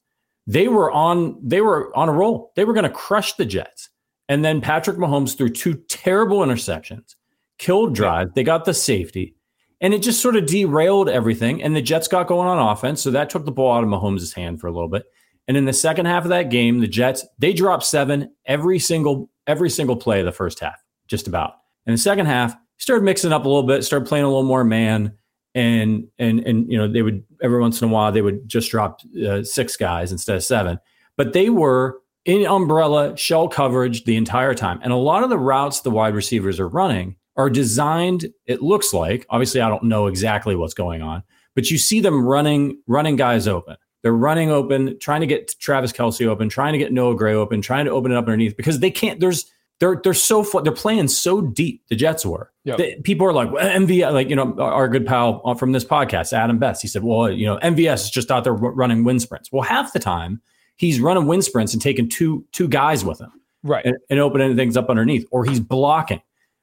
They 0.46 0.68
were 0.68 0.90
on 0.90 1.38
they 1.42 1.60
were 1.60 1.96
on 1.96 2.08
a 2.08 2.12
roll. 2.12 2.52
They 2.56 2.64
were 2.64 2.72
going 2.72 2.84
to 2.84 2.90
crush 2.90 3.34
the 3.34 3.46
Jets. 3.46 3.90
And 4.28 4.44
then 4.44 4.60
Patrick 4.60 4.96
Mahomes 4.96 5.36
threw 5.36 5.50
two 5.50 5.74
terrible 5.88 6.38
interceptions, 6.38 7.14
killed 7.58 7.94
drives. 7.94 8.32
They 8.34 8.42
got 8.42 8.64
the 8.64 8.72
safety, 8.72 9.36
and 9.80 9.92
it 9.92 10.02
just 10.02 10.22
sort 10.22 10.36
of 10.36 10.46
derailed 10.46 11.10
everything. 11.10 11.62
And 11.62 11.76
the 11.76 11.82
Jets 11.82 12.08
got 12.08 12.26
going 12.26 12.48
on 12.48 12.58
offense, 12.58 13.02
so 13.02 13.10
that 13.10 13.28
took 13.28 13.44
the 13.44 13.52
ball 13.52 13.76
out 13.76 13.84
of 13.84 13.90
Mahomes' 13.90 14.34
hand 14.34 14.60
for 14.60 14.66
a 14.66 14.72
little 14.72 14.88
bit. 14.88 15.04
And 15.46 15.58
in 15.58 15.66
the 15.66 15.74
second 15.74 16.06
half 16.06 16.24
of 16.24 16.30
that 16.30 16.50
game, 16.50 16.80
the 16.80 16.88
Jets 16.88 17.26
they 17.38 17.52
dropped 17.52 17.84
seven 17.84 18.34
every 18.46 18.78
single 18.78 19.30
every 19.46 19.68
single 19.68 19.96
play 19.96 20.20
of 20.20 20.26
the 20.26 20.32
first 20.32 20.60
half, 20.60 20.82
just 21.06 21.26
about. 21.26 21.56
In 21.86 21.92
the 21.92 21.98
second 21.98 22.26
half, 22.26 22.56
started 22.78 23.04
mixing 23.04 23.32
up 23.32 23.44
a 23.44 23.48
little 23.48 23.62
bit, 23.62 23.84
started 23.84 24.08
playing 24.08 24.24
a 24.24 24.28
little 24.28 24.42
more 24.42 24.64
man 24.64 25.16
and 25.54 26.06
and 26.18 26.40
and 26.40 26.70
you 26.70 26.76
know 26.76 26.88
they 26.88 27.02
would 27.02 27.22
every 27.42 27.60
once 27.60 27.80
in 27.80 27.88
a 27.88 27.92
while 27.92 28.10
they 28.10 28.22
would 28.22 28.48
just 28.48 28.70
drop 28.70 29.00
uh, 29.28 29.42
six 29.42 29.76
guys 29.76 30.12
instead 30.12 30.36
of 30.36 30.44
seven. 30.44 30.78
But 31.16 31.32
they 31.32 31.50
were 31.50 32.00
in 32.24 32.46
umbrella 32.46 33.16
shell 33.16 33.48
coverage 33.48 34.04
the 34.04 34.16
entire 34.16 34.54
time. 34.54 34.80
And 34.82 34.92
a 34.92 34.96
lot 34.96 35.22
of 35.22 35.30
the 35.30 35.38
routes 35.38 35.80
the 35.80 35.90
wide 35.90 36.14
receivers 36.14 36.58
are 36.58 36.68
running 36.68 37.16
are 37.36 37.50
designed 37.50 38.26
it 38.46 38.62
looks 38.62 38.94
like 38.94 39.26
obviously 39.28 39.60
i 39.60 39.68
don't 39.68 39.82
know 39.82 40.06
exactly 40.06 40.54
what's 40.54 40.72
going 40.72 41.02
on 41.02 41.20
but 41.54 41.70
you 41.70 41.78
see 41.78 42.00
them 42.00 42.24
running 42.24 42.80
running 42.86 43.16
guys 43.16 43.46
open. 43.46 43.76
They're 44.02 44.12
running 44.12 44.50
open 44.50 44.98
trying 44.98 45.22
to 45.22 45.26
get 45.26 45.58
travis 45.58 45.92
Kelce 45.92 46.26
open 46.26 46.48
trying 46.48 46.72
to 46.72 46.78
get 46.78 46.92
noah 46.92 47.16
gray 47.16 47.34
open 47.34 47.62
trying 47.62 47.86
to 47.86 47.90
open 47.90 48.12
it 48.12 48.16
up 48.16 48.24
underneath 48.24 48.56
because 48.56 48.80
they 48.80 48.90
can't 48.90 49.20
there's 49.20 49.50
they're 49.80 50.00
they're 50.02 50.14
so 50.14 50.42
fun. 50.42 50.64
They're 50.64 50.72
playing 50.72 51.08
so 51.08 51.40
deep. 51.40 51.82
The 51.88 51.96
Jets 51.96 52.24
were. 52.24 52.52
Yep. 52.64 52.78
They- 52.78 52.96
people 53.02 53.26
are 53.26 53.32
like 53.32 53.50
well, 53.50 53.64
MVS, 53.68 54.12
like 54.12 54.28
you 54.30 54.36
know, 54.36 54.54
our, 54.58 54.88
good 54.88 55.06
pal 55.06 55.54
from 55.56 55.72
this 55.72 55.84
podcast, 55.84 56.32
Adam 56.32 56.58
Best. 56.58 56.80
He 56.82 56.88
said, 56.88 57.02
"Well, 57.02 57.30
you 57.30 57.46
know, 57.46 57.58
MVS 57.58 58.04
is 58.04 58.10
just 58.10 58.30
out 58.30 58.44
there 58.44 58.52
running 58.54 59.04
wind 59.04 59.20
sprints." 59.22 59.50
Well, 59.52 59.62
half 59.62 59.92
the 59.92 59.98
time 59.98 60.40
he's 60.76 61.00
running 61.00 61.26
wind 61.26 61.44
sprints 61.44 61.72
and 61.72 61.82
taking 61.82 62.08
two 62.08 62.44
two 62.52 62.68
guys 62.68 63.04
with 63.04 63.20
him 63.20 63.30
Right. 63.62 63.84
and, 63.84 63.96
and 64.10 64.20
opening 64.20 64.56
things 64.56 64.76
up 64.76 64.88
underneath, 64.90 65.26
or 65.30 65.44
he's 65.44 65.60
blocking. 65.60 66.20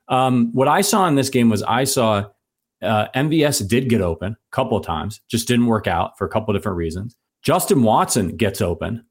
Um, 0.08 0.51
what 0.53 0.68
I 0.68 0.82
saw 0.82 1.08
in 1.08 1.15
this 1.15 1.30
game 1.30 1.50
was 1.50 1.63
I 1.63 1.84
saw 1.86 2.25
uh, 2.82 3.08
MVS 3.15 3.68
did 3.68 3.88
get 3.89 4.01
open 4.01 4.34
a 4.34 4.56
couple 4.56 4.77
of 4.77 4.86
times, 4.86 5.22
just 5.30 5.48
didn't 5.48 5.68
work 5.68 5.88
out 5.88 6.18
for 6.18 6.25
a 6.25 6.30
couple 6.30 6.53
of 6.56 6.60
different 6.60 6.77
reasons. 6.77 7.15
Justin 7.44 7.84
Watson 7.84 8.36
gets 8.36 8.60
open 8.62 9.06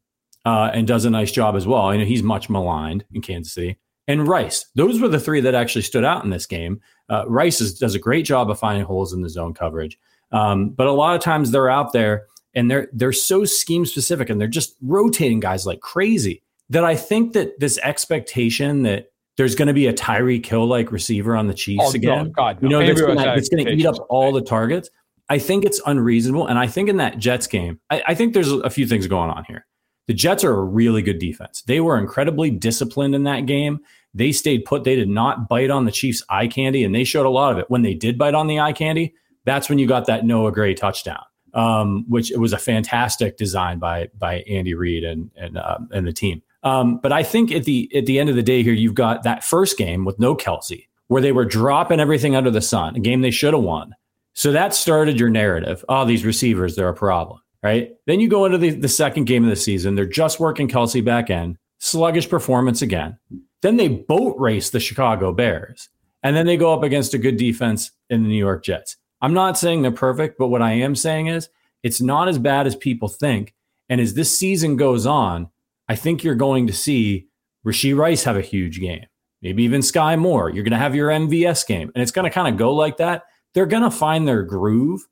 uh, 0.45 0.71
and 0.75 0.87
does 0.87 1.05
a 1.05 1.11
nice 1.11 1.33
job 1.33 1.55
as 1.57 1.67
well. 1.67 1.83
I 1.83 1.97
know 1.97 2.05
he's 2.05 2.23
much 2.23 2.51
maligned 2.51 3.05
in 3.13 3.23
Kansas 3.23 3.53
City. 3.55 3.79
And 4.11 4.27
Rice, 4.27 4.67
those 4.75 5.01
were 5.01 5.09
the 5.09 5.21
three 5.21 5.41
that 5.41 5.55
actually 5.55 5.83
stood 5.83 6.05
out 6.05 6.25
in 6.25 6.31
this 6.31 6.47
game. 6.47 6.81
Uh, 7.09 7.25
Rice 7.29 7.61
is, 7.61 7.79
does 7.79 7.95
a 7.95 7.99
great 7.99 8.25
job 8.25 8.51
of 8.51 8.59
finding 8.59 8.85
holes 8.85 9.13
in 9.13 9.23
the 9.23 9.29
zone 9.29 9.55
coverage, 9.55 9.99
um, 10.33 10.71
but 10.71 10.87
a 10.87 10.93
lot 10.93 11.15
of 11.15 11.23
times 11.23 11.51
they're 11.51 11.71
out 11.71 11.93
there 11.93 12.27
and 12.55 12.71
they're 12.71 12.89
they're 12.93 13.13
so 13.13 13.45
scheme 13.45 13.87
specific 13.87 14.29
and 14.29 14.41
they're 14.41 14.49
just 14.49 14.77
rotating 14.83 15.41
guys 15.41 15.67
like 15.67 15.81
crazy 15.81 16.43
that 16.71 16.85
I 16.85 16.97
think 16.97 17.33
that 17.35 17.59
this 17.61 17.79
expectation 17.83 18.83
that 18.83 19.13
there's 19.37 19.55
going 19.55 19.69
to 19.69 19.75
be 19.75 19.87
a 19.87 19.93
Tyreek 19.93 20.45
Hill 20.45 20.67
like 20.67 20.93
receiver 20.93 21.37
on 21.37 21.47
the 21.47 21.55
Chiefs 21.55 21.83
Oh, 21.83 21.91
no, 21.91 21.95
again, 21.95 22.33
God, 22.33 22.63
you 22.63 22.69
know, 22.69 22.81
gonna, 22.81 23.15
that's 23.15 23.49
going 23.49 23.65
to 23.65 23.73
eat 23.73 23.87
up 23.87 23.97
all 24.09 24.33
the 24.33 24.43
targets. 24.43 24.91
I 25.29 25.39
think 25.39 25.65
it's 25.65 25.81
unreasonable, 25.87 26.49
and 26.49 26.59
I 26.59 26.67
think 26.67 26.89
in 26.89 26.97
that 26.97 27.19
Jets 27.19 27.47
game, 27.47 27.79
I, 27.89 28.03
I 28.09 28.15
think 28.15 28.35
there's 28.35 28.51
a 28.51 28.71
few 28.71 28.87
things 28.87 29.07
going 29.07 29.31
on 29.31 29.45
here. 29.47 29.67
The 30.09 30.15
Jets 30.15 30.43
are 30.43 30.53
a 30.53 30.65
really 30.65 31.03
good 31.03 31.21
defense. 31.21 31.63
They 31.63 31.79
were 31.79 31.97
incredibly 31.97 32.51
disciplined 32.51 33.15
in 33.15 33.23
that 33.25 33.47
game. 33.47 33.79
They 34.15 34.33
stayed 34.33 34.65
put. 34.65 34.85
They 34.85 34.97
did 34.97 35.09
not 35.09 35.49
bite 35.49 35.71
on 35.71 35.85
the 35.85 35.93
Chiefs' 35.93 36.23
eye 36.29 36.49
candy, 36.49 36.85
and 36.85 36.95
they 36.95 37.05
showed 37.05 37.27
a 37.27 37.31
lot 37.31 37.53
of 37.53 37.59
it. 37.59 37.71
When 37.71 37.83
they 37.83 37.95
did 37.95 38.19
bite 38.19 38.35
on 38.35 38.47
the 38.47 38.61
eye 38.61 38.73
candy, 38.73 39.15
that's 39.45 39.69
when 39.69 39.79
you 39.79 39.87
got 39.87 40.07
that 40.07 40.25
Noah 40.25 40.53
Gray 40.53 40.75
touchdown, 40.75 41.23
um, 41.55 42.05
which 42.09 42.33
was 42.37 42.53
a 42.53 42.59
fantastic 42.59 43.37
design 43.37 43.79
by 43.79 44.09
by 44.19 44.41
Andy 44.49 44.75
Reid 44.75 45.05
and 45.05 45.31
and 45.37 45.57
uh, 45.57 45.79
and 45.93 46.07
the 46.07 46.13
team. 46.13 46.43
Um, 46.63 46.99
but 46.99 47.13
I 47.13 47.23
think 47.23 47.53
at 47.53 47.65
the 47.65 47.91
at 47.95 48.07
the 48.07 48.19
end 48.19 48.29
of 48.29 48.37
the 48.37 48.43
day 48.43 48.63
here, 48.63 48.75
you've 48.75 48.95
got 48.95 49.23
that 49.23 49.45
first 49.45 49.79
game 49.79 50.05
with 50.05 50.19
no 50.19 50.35
Kelce, 50.35 50.87
where 51.07 51.23
they 51.23 51.33
were 51.33 51.45
dropping 51.45 52.01
everything 52.01 52.37
under 52.37 52.51
the 52.51 52.61
sun, 52.61 52.97
a 52.97 53.01
game 53.01 53.21
they 53.21 53.31
should 53.31 53.55
have 53.55 53.63
won. 53.63 53.95
So 54.35 54.53
that 54.53 54.75
started 54.75 55.19
your 55.19 55.31
narrative. 55.31 55.85
Oh, 55.89 56.05
these 56.05 56.25
receivers, 56.25 56.77
they're 56.77 56.89
a 56.89 56.95
problem, 56.95 57.41
right? 57.63 57.91
Then 58.07 58.21
you 58.21 58.29
go 58.29 58.45
into 58.45 58.59
the, 58.59 58.71
the 58.71 58.89
second 58.89 59.25
game 59.25 59.43
of 59.43 59.51
the 59.51 59.57
season. 59.57 59.95
They're 59.95 60.07
just 60.07 60.39
working 60.39 60.69
Kelce 60.69 61.05
back 61.05 61.31
in. 61.31 61.59
sluggish 61.81 62.29
performance 62.29 62.83
again. 62.83 63.19
Then 63.63 63.77
they 63.77 63.89
boat 63.89 64.37
race 64.39 64.71
the 64.71 64.81
Chicago 64.81 65.33
Bears. 65.33 65.89
And 66.23 66.37
then 66.37 66.47
they 66.47 66.57
go 66.57 66.73
up 66.73 66.83
against 66.83 67.15
a 67.15 67.19
good 67.19 67.37
defense 67.37 67.91
in 68.09 68.23
the 68.23 68.29
New 68.29 68.37
York 68.37 68.65
Jets. 68.65 68.97
I'm 69.23 69.35
not 69.35 69.59
saying 69.59 69.83
they're 69.83 69.91
perfect, 69.91 70.39
but 70.39 70.49
what 70.49 70.63
I 70.63 70.73
am 70.73 70.95
saying 70.95 71.29
is 71.29 71.49
it's 71.83 72.01
not 72.01 72.29
as 72.29 72.39
bad 72.39 72.67
as 72.67 72.77
people 72.77 73.09
think. 73.09 73.55
And 73.89 74.01
as 74.01 74.15
this 74.15 74.37
season 74.37 74.77
goes 74.77 75.07
on, 75.07 75.49
I 75.89 75.97
think 75.97 76.23
you're 76.23 76.35
going 76.35 76.67
to 76.67 76.73
see 76.73 77.29
Rasheed 77.67 77.97
Rice 77.97 78.25
have 78.25 78.37
a 78.37 78.43
huge 78.43 78.81
game, 78.81 79.07
maybe 79.43 79.63
even 79.65 79.81
Skyy 79.81 80.19
Moore. 80.19 80.51
You're 80.51 80.65
going 80.65 80.73
to 80.73 80.79
have 80.79 80.95
your 80.95 81.09
MVS 81.09 81.67
game, 81.67 81.91
and 81.95 82.03
it's 82.03 82.13
going 82.13 82.25
to 82.25 82.31
kind 82.31 82.49
of 82.49 82.57
go 82.57 82.75
like 82.75 82.99
that. 82.99 83.25
They're 83.53 83.67
going 83.67 83.83
to 83.83 83.91
find 83.91 84.29
their 84.29 84.43
groove. 84.43 85.07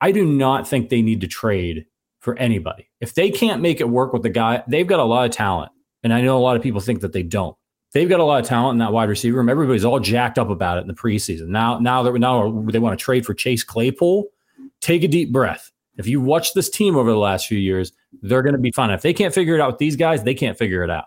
I 0.00 0.10
do 0.12 0.24
not 0.24 0.66
think 0.66 0.88
they 0.88 1.02
need 1.02 1.20
to 1.20 1.28
trade 1.28 1.86
for 2.20 2.36
anybody. 2.38 2.88
If 3.00 3.14
they 3.14 3.30
can't 3.30 3.60
make 3.60 3.80
it 3.80 3.88
work 3.88 4.12
with 4.12 4.22
the 4.22 4.30
guy, 4.30 4.62
they've 4.66 4.86
got 4.86 5.00
a 5.00 5.04
lot 5.04 5.26
of 5.26 5.32
talent. 5.32 5.72
And 6.02 6.12
I 6.12 6.22
know 6.22 6.38
a 6.38 6.40
lot 6.40 6.56
of 6.56 6.62
people 6.62 6.80
think 6.80 7.00
that 7.02 7.12
they 7.12 7.22
don't. 7.22 7.56
They've 7.92 8.08
got 8.08 8.20
a 8.20 8.24
lot 8.24 8.40
of 8.40 8.48
talent 8.48 8.76
in 8.76 8.78
that 8.78 8.92
wide 8.92 9.08
receiver 9.08 9.36
room. 9.36 9.48
Everybody's 9.48 9.84
all 9.84 10.00
jacked 10.00 10.38
up 10.38 10.48
about 10.48 10.78
it 10.78 10.82
in 10.82 10.88
the 10.88 10.94
preseason. 10.94 11.48
Now, 11.48 11.78
now 11.78 12.02
that 12.02 12.18
now 12.18 12.64
they 12.68 12.78
want 12.78 12.98
to 12.98 13.02
trade 13.02 13.26
for 13.26 13.34
Chase 13.34 13.62
Claypool, 13.62 14.28
take 14.80 15.02
a 15.02 15.08
deep 15.08 15.30
breath. 15.30 15.70
If 15.98 16.06
you 16.06 16.20
watch 16.20 16.54
this 16.54 16.70
team 16.70 16.96
over 16.96 17.10
the 17.10 17.18
last 17.18 17.46
few 17.46 17.58
years, 17.58 17.92
they're 18.22 18.42
going 18.42 18.54
to 18.54 18.60
be 18.60 18.72
fine. 18.72 18.90
If 18.90 19.02
they 19.02 19.12
can't 19.12 19.34
figure 19.34 19.54
it 19.54 19.60
out 19.60 19.72
with 19.72 19.78
these 19.78 19.96
guys, 19.96 20.22
they 20.22 20.34
can't 20.34 20.56
figure 20.56 20.82
it 20.82 20.90
out. 20.90 21.06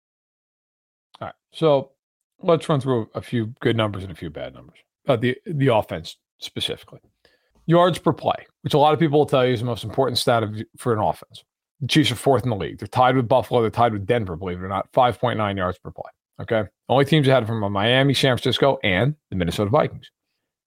So 1.53 1.91
let's 2.41 2.67
run 2.67 2.79
through 2.79 3.09
a 3.13 3.21
few 3.21 3.47
good 3.59 3.75
numbers 3.75 4.03
and 4.03 4.11
a 4.11 4.15
few 4.15 4.29
bad 4.29 4.53
numbers. 4.53 4.77
Uh, 5.07 5.15
the 5.15 5.37
the 5.45 5.67
offense 5.67 6.17
specifically, 6.37 6.99
yards 7.65 7.99
per 7.99 8.13
play, 8.13 8.45
which 8.61 8.73
a 8.73 8.77
lot 8.77 8.93
of 8.93 8.99
people 8.99 9.19
will 9.19 9.25
tell 9.25 9.45
you 9.45 9.53
is 9.53 9.59
the 9.59 9.65
most 9.65 9.83
important 9.83 10.17
stat 10.17 10.43
of, 10.43 10.55
for 10.77 10.93
an 10.93 10.99
offense. 10.99 11.43
The 11.81 11.87
Chiefs 11.87 12.11
are 12.11 12.15
fourth 12.15 12.43
in 12.43 12.49
the 12.51 12.55
league. 12.55 12.77
They're 12.77 12.87
tied 12.87 13.15
with 13.15 13.27
Buffalo. 13.27 13.61
They're 13.61 13.71
tied 13.71 13.93
with 13.93 14.05
Denver, 14.05 14.35
believe 14.35 14.59
it 14.59 14.63
or 14.63 14.67
not. 14.67 14.87
Five 14.93 15.19
point 15.19 15.37
nine 15.37 15.57
yards 15.57 15.79
per 15.79 15.91
play. 15.91 16.11
Okay, 16.39 16.69
only 16.89 17.05
teams 17.05 17.27
ahead 17.27 17.45
from 17.47 17.63
are 17.63 17.69
Miami, 17.69 18.13
San 18.13 18.37
Francisco, 18.37 18.79
and 18.83 19.15
the 19.29 19.35
Minnesota 19.35 19.69
Vikings. 19.69 20.09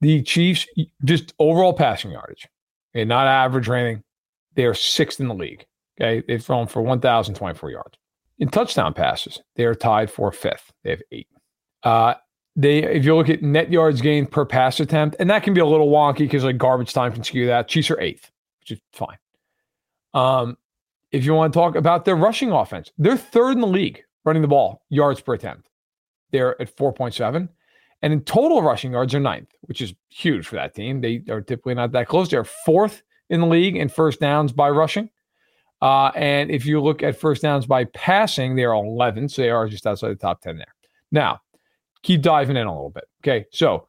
The 0.01 0.23
Chiefs 0.23 0.67
just 1.05 1.33
overall 1.39 1.73
passing 1.73 2.11
yardage, 2.11 2.47
okay, 2.95 3.05
not 3.05 3.27
average 3.27 3.69
or 3.69 3.77
anything. 3.77 4.03
They 4.55 4.65
are 4.65 4.75
sixth 4.75 5.21
in 5.21 5.29
the 5.29 5.35
league. 5.35 5.65
Okay, 6.01 6.25
they've 6.27 6.45
thrown 6.45 6.67
for 6.67 6.83
one 6.83 7.01
thousand 7.01 7.37
twenty 7.37 7.57
four 7.57 7.71
yards. 7.71 7.97
In 8.39 8.49
touchdown 8.49 8.95
passes, 8.95 9.41
they 9.57 9.65
are 9.65 9.75
tied 9.75 10.11
for 10.11 10.33
fifth. 10.33 10.73
They 10.83 10.91
have 10.91 11.03
eight. 11.13 11.29
Uh, 11.83 12.15
they, 12.57 12.83
if 12.83 13.05
you 13.05 13.15
look 13.17 13.29
at 13.29 13.43
net 13.43 13.71
yards 13.71 14.01
gained 14.01 14.31
per 14.31 14.45
pass 14.45 14.81
attempt, 14.81 15.17
and 15.19 15.31
that 15.31 15.43
can 15.43 15.55
be 15.55 15.61
a 15.61 15.67
little 15.67 15.89
wonky 15.89 16.19
because 16.19 16.45
like 16.45 16.59
garbage 16.59 16.93
time 16.93 17.13
can 17.13 17.23
skew 17.23 17.47
that. 17.47 17.69
Chiefs 17.69 17.91
are 17.91 18.01
eighth, 18.01 18.31
which 18.61 18.73
is 18.73 18.81
fine. 18.93 19.19
Um, 20.15 20.57
if 21.13 21.25
you 21.25 21.35
want 21.35 21.53
to 21.53 21.59
talk 21.59 21.77
about 21.77 22.05
their 22.05 22.17
rushing 22.17 22.51
offense, 22.51 22.91
they're 22.99 23.17
third 23.17 23.53
in 23.53 23.61
the 23.61 23.67
league 23.67 24.03
running 24.25 24.43
the 24.43 24.49
ball 24.49 24.83
yards 24.89 25.21
per 25.21 25.35
attempt. 25.35 25.69
They're 26.33 26.61
at 26.61 26.77
four 26.77 26.93
point 26.93 27.15
seven, 27.15 27.49
and 28.03 28.13
in 28.13 28.23
total 28.23 28.63
rushing 28.63 28.93
yards 28.93 29.15
are 29.15 29.21
ninth, 29.21 29.53
which 29.63 29.81
is 29.81 29.95
huge 30.09 30.47
for 30.47 30.57
that 30.57 30.75
team. 30.75 31.01
They 31.01 31.23
are 31.31 31.41
typically 31.41 31.75
not 31.75 31.93
that 31.93 32.09
close. 32.09 32.29
They're 32.29 32.45
fourth 32.45 33.03
in 33.31 33.41
the 33.41 33.47
league 33.47 33.77
in 33.77 33.89
first 33.89 34.21
downs 34.21 34.53
by 34.53 34.71
rushing. 34.71 35.09
Uh, 35.85 36.11
and 36.17 36.51
if 36.51 36.65
you 36.65 36.81
look 36.81 37.03
at 37.03 37.15
first 37.15 37.43
downs 37.43 37.67
by 37.67 37.85
passing, 37.85 38.57
they 38.57 38.65
are 38.65 38.75
11. 38.75 39.29
So 39.29 39.43
they 39.43 39.51
are 39.51 39.69
just 39.69 39.87
outside 39.87 40.09
the 40.09 40.15
top 40.15 40.41
10 40.41 40.57
there. 40.57 40.75
Now, 41.13 41.43
keep 42.03 42.23
diving 42.23 42.57
in 42.57 42.67
a 42.67 42.73
little 42.73 42.89
bit. 42.89 43.05
Okay. 43.23 43.45
So 43.53 43.87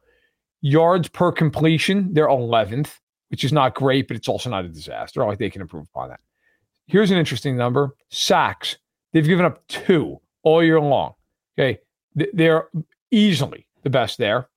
yards 0.60 1.08
per 1.08 1.32
completion, 1.32 2.12
they're 2.12 2.28
11th, 2.28 2.98
which 3.30 3.44
is 3.44 3.52
not 3.52 3.74
great, 3.74 4.08
but 4.08 4.16
it's 4.18 4.28
also 4.28 4.50
not 4.50 4.66
a 4.66 4.68
disaster. 4.68 5.24
Like 5.24 5.38
they 5.38 5.48
can 5.48 5.62
improve 5.62 5.86
upon 5.88 6.10
that. 6.10 6.20
Here's 6.86 7.10
an 7.10 7.16
interesting 7.16 7.56
number 7.56 7.96
sacks. 8.10 8.76
They've 9.14 9.24
given 9.24 9.46
up 9.46 9.66
two 9.66 10.20
all 10.42 10.62
year 10.62 10.78
long. 10.78 11.14
Okay. 11.58 11.78
They're 12.14 12.68
easily 13.10 13.68
the 13.84 13.90
best 13.90 14.18
there. 14.18 14.50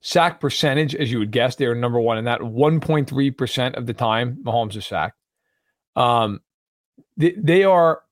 Sack 0.00 0.38
percentage, 0.40 0.94
as 0.94 1.10
you 1.10 1.18
would 1.18 1.32
guess, 1.32 1.56
they're 1.56 1.74
number 1.74 2.00
one 2.00 2.18
in 2.18 2.24
that 2.26 2.40
1.3% 2.40 3.74
of 3.74 3.86
the 3.86 3.94
time 3.94 4.38
Mahomes 4.44 4.76
is 4.76 4.86
sacked. 4.86 5.19
Um, 5.96 6.40
they, 7.16 7.34
they 7.36 7.64
are 7.64 8.02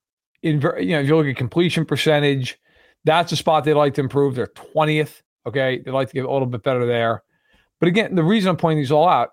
in, 0.43 0.61
you 0.79 0.93
know, 0.93 1.01
if 1.01 1.07
you 1.07 1.17
look 1.17 1.27
at 1.27 1.37
completion 1.37 1.85
percentage, 1.85 2.59
that's 3.05 3.33
a 3.33 3.37
spot 3.37 3.65
they'd 3.65 3.75
like 3.75 3.95
to 3.95 4.01
improve. 4.01 4.35
They're 4.35 4.49
20th. 4.49 5.23
Okay. 5.47 5.79
They'd 5.79 5.93
like 5.93 6.09
to 6.09 6.15
get 6.15 6.25
a 6.25 6.31
little 6.31 6.47
bit 6.47 6.63
better 6.63 6.85
there. 6.87 7.23
But 7.81 7.89
again, 7.89 8.15
the 8.15 8.25
reason 8.25 8.51
I'm 8.51 8.57
pointing 8.57 8.79
these 8.79 8.93
all 8.93 9.09
out, 9.09 9.31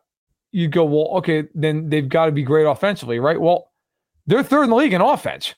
you 0.51 0.67
go, 0.67 0.85
well, 0.85 1.07
okay, 1.17 1.43
then 1.53 1.89
they've 1.89 2.07
got 2.07 2.27
to 2.27 2.31
be 2.31 2.43
great 2.43 2.65
offensively, 2.65 3.19
right? 3.19 3.39
Well, 3.41 3.71
they're 4.27 4.43
third 4.43 4.63
in 4.63 4.69
the 4.69 4.75
league 4.75 4.93
in 4.93 5.01
offense. 5.01 5.53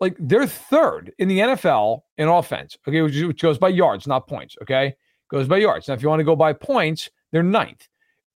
like 0.00 0.16
they're 0.18 0.46
third 0.46 1.12
in 1.18 1.28
the 1.28 1.38
NFL 1.38 2.00
in 2.18 2.28
offense. 2.28 2.76
Okay, 2.86 3.00
which, 3.00 3.20
which 3.22 3.40
goes 3.40 3.58
by 3.58 3.68
yards, 3.68 4.06
not 4.06 4.28
points. 4.28 4.56
Okay, 4.60 4.94
goes 5.30 5.48
by 5.48 5.58
yards. 5.58 5.88
Now, 5.88 5.94
if 5.94 6.02
you 6.02 6.08
want 6.08 6.20
to 6.20 6.24
go 6.24 6.36
by 6.36 6.52
points, 6.52 7.08
they're 7.32 7.42
ninth. 7.42 7.88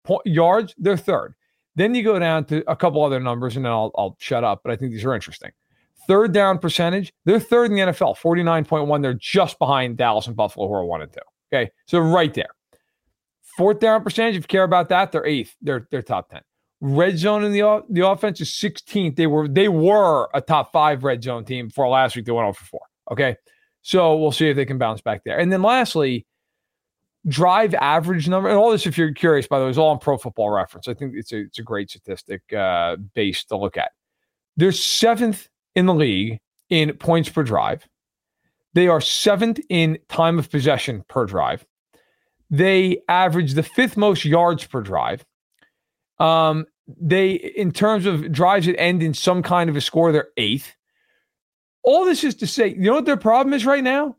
Po- 0.05 0.23
yards, 0.25 0.75
they're 0.79 0.97
third. 0.97 1.35
Then 1.79 1.95
you 1.95 2.03
go 2.03 2.19
down 2.19 2.45
to 2.47 2.69
a 2.69 2.75
couple 2.75 3.05
other 3.05 3.21
numbers, 3.21 3.55
and 3.55 3.65
then 3.65 3.71
I'll, 3.71 3.93
I'll 3.97 4.17
shut 4.19 4.43
up. 4.43 4.63
But 4.65 4.73
I 4.73 4.77
think 4.77 4.91
these 4.91 5.05
are 5.05 5.15
interesting. 5.15 5.53
Third 6.09 6.33
down 6.33 6.59
percentage, 6.59 7.13
they're 7.25 7.39
third 7.39 7.71
in 7.71 7.77
the 7.77 7.83
NFL, 7.93 8.19
49.1. 8.19 9.01
They're 9.01 9.15
just 9.15 9.61
behind 9.61 9.97
Dallas 9.97 10.27
and 10.27 10.35
Buffalo, 10.35 10.67
who 10.67 10.75
are 10.75 10.85
one 10.85 11.03
and 11.03 11.13
two. 11.13 11.21
Okay. 11.53 11.71
So 11.87 12.01
right 12.01 12.35
there. 12.35 12.49
Fourth 13.57 13.79
down 13.79 14.03
percentage, 14.03 14.35
if 14.35 14.43
you 14.43 14.49
care 14.49 14.65
about 14.65 14.89
that, 14.89 15.13
they're 15.13 15.27
eighth. 15.27 15.55
They're 15.63 15.87
they're 15.91 16.03
top 16.03 16.31
10. 16.31 16.41
Red 16.81 17.17
zone 17.17 17.45
in 17.45 17.53
the 17.53 17.83
the 17.89 18.07
offense 18.07 18.41
is 18.41 18.51
16th. 18.51 19.15
They 19.15 19.29
were 19.29 19.47
they 19.47 19.69
were 19.69 20.29
a 20.35 20.41
top 20.41 20.73
five 20.73 21.05
red 21.05 21.23
zone 21.23 21.45
team 21.45 21.69
before 21.69 21.89
last 21.89 22.17
week. 22.17 22.25
They 22.25 22.33
went 22.33 22.47
oh 22.47 22.51
over 22.51 22.65
four. 22.65 22.81
Okay. 23.13 23.37
So 23.83 24.17
we'll 24.17 24.33
see 24.33 24.49
if 24.49 24.57
they 24.57 24.65
can 24.65 24.79
bounce 24.79 25.01
back 25.01 25.23
there. 25.25 25.39
And 25.39 25.53
then 25.53 25.63
lastly, 25.63 26.27
drive 27.29 27.75
average 27.75 28.29
number, 28.29 28.49
and 28.49 28.59
all 28.59 28.71
this, 28.71 28.87
if 28.87 28.99
you're 28.99 29.13
curious, 29.13 29.47
by 29.47 29.59
the 29.59 29.65
way, 29.65 29.71
is 29.71 29.79
all 29.79 29.91
on 29.91 29.99
pro 29.99 30.19
football 30.19 30.51
reference. 30.51 30.89
I 30.89 30.95
think 30.95 31.15
it's 31.15 31.33
a 31.33 31.41
it's 31.41 31.59
a 31.59 31.63
great 31.63 31.91
statistic 31.91 32.53
uh, 32.53 32.97
base 33.15 33.45
to 33.45 33.57
look 33.57 33.77
at. 33.77 33.93
They're 34.57 34.73
seventh 34.73 35.49
in 35.75 35.87
the 35.87 35.95
league 35.95 36.41
in 36.71 36.93
points 36.95 37.29
per 37.29 37.43
drive. 37.43 37.87
They 38.75 38.89
are 38.89 39.01
seventh 39.01 39.61
in 39.69 39.99
time 40.09 40.39
of 40.39 40.51
possession 40.51 41.05
per 41.09 41.27
drive. 41.27 41.65
They 42.51 42.99
average 43.09 43.55
the 43.55 43.63
fifth 43.63 43.97
most 43.97 44.25
yards 44.25 44.65
per 44.65 44.81
drive. 44.81 45.25
Um, 46.19 46.67
they, 46.87 47.33
in 47.33 47.73
terms 47.73 48.07
of 48.07 48.33
drives 48.33 48.67
that 48.67 48.81
end 48.81 49.03
in 49.03 49.15
some 49.15 49.43
kind 49.43 49.69
of 49.69 49.77
a 49.77 49.81
score, 49.81 50.11
they're 50.11 50.31
eighth. 50.37 50.75
All 51.83 52.05
this 52.05 52.25
is 52.25 52.35
to 52.37 52.47
say, 52.47 52.69
you 52.69 52.81
know 52.81 52.95
what 52.95 53.05
their 53.05 53.17
problem 53.17 53.53
is 53.53 53.67
right 53.67 53.85
now? 53.85 54.17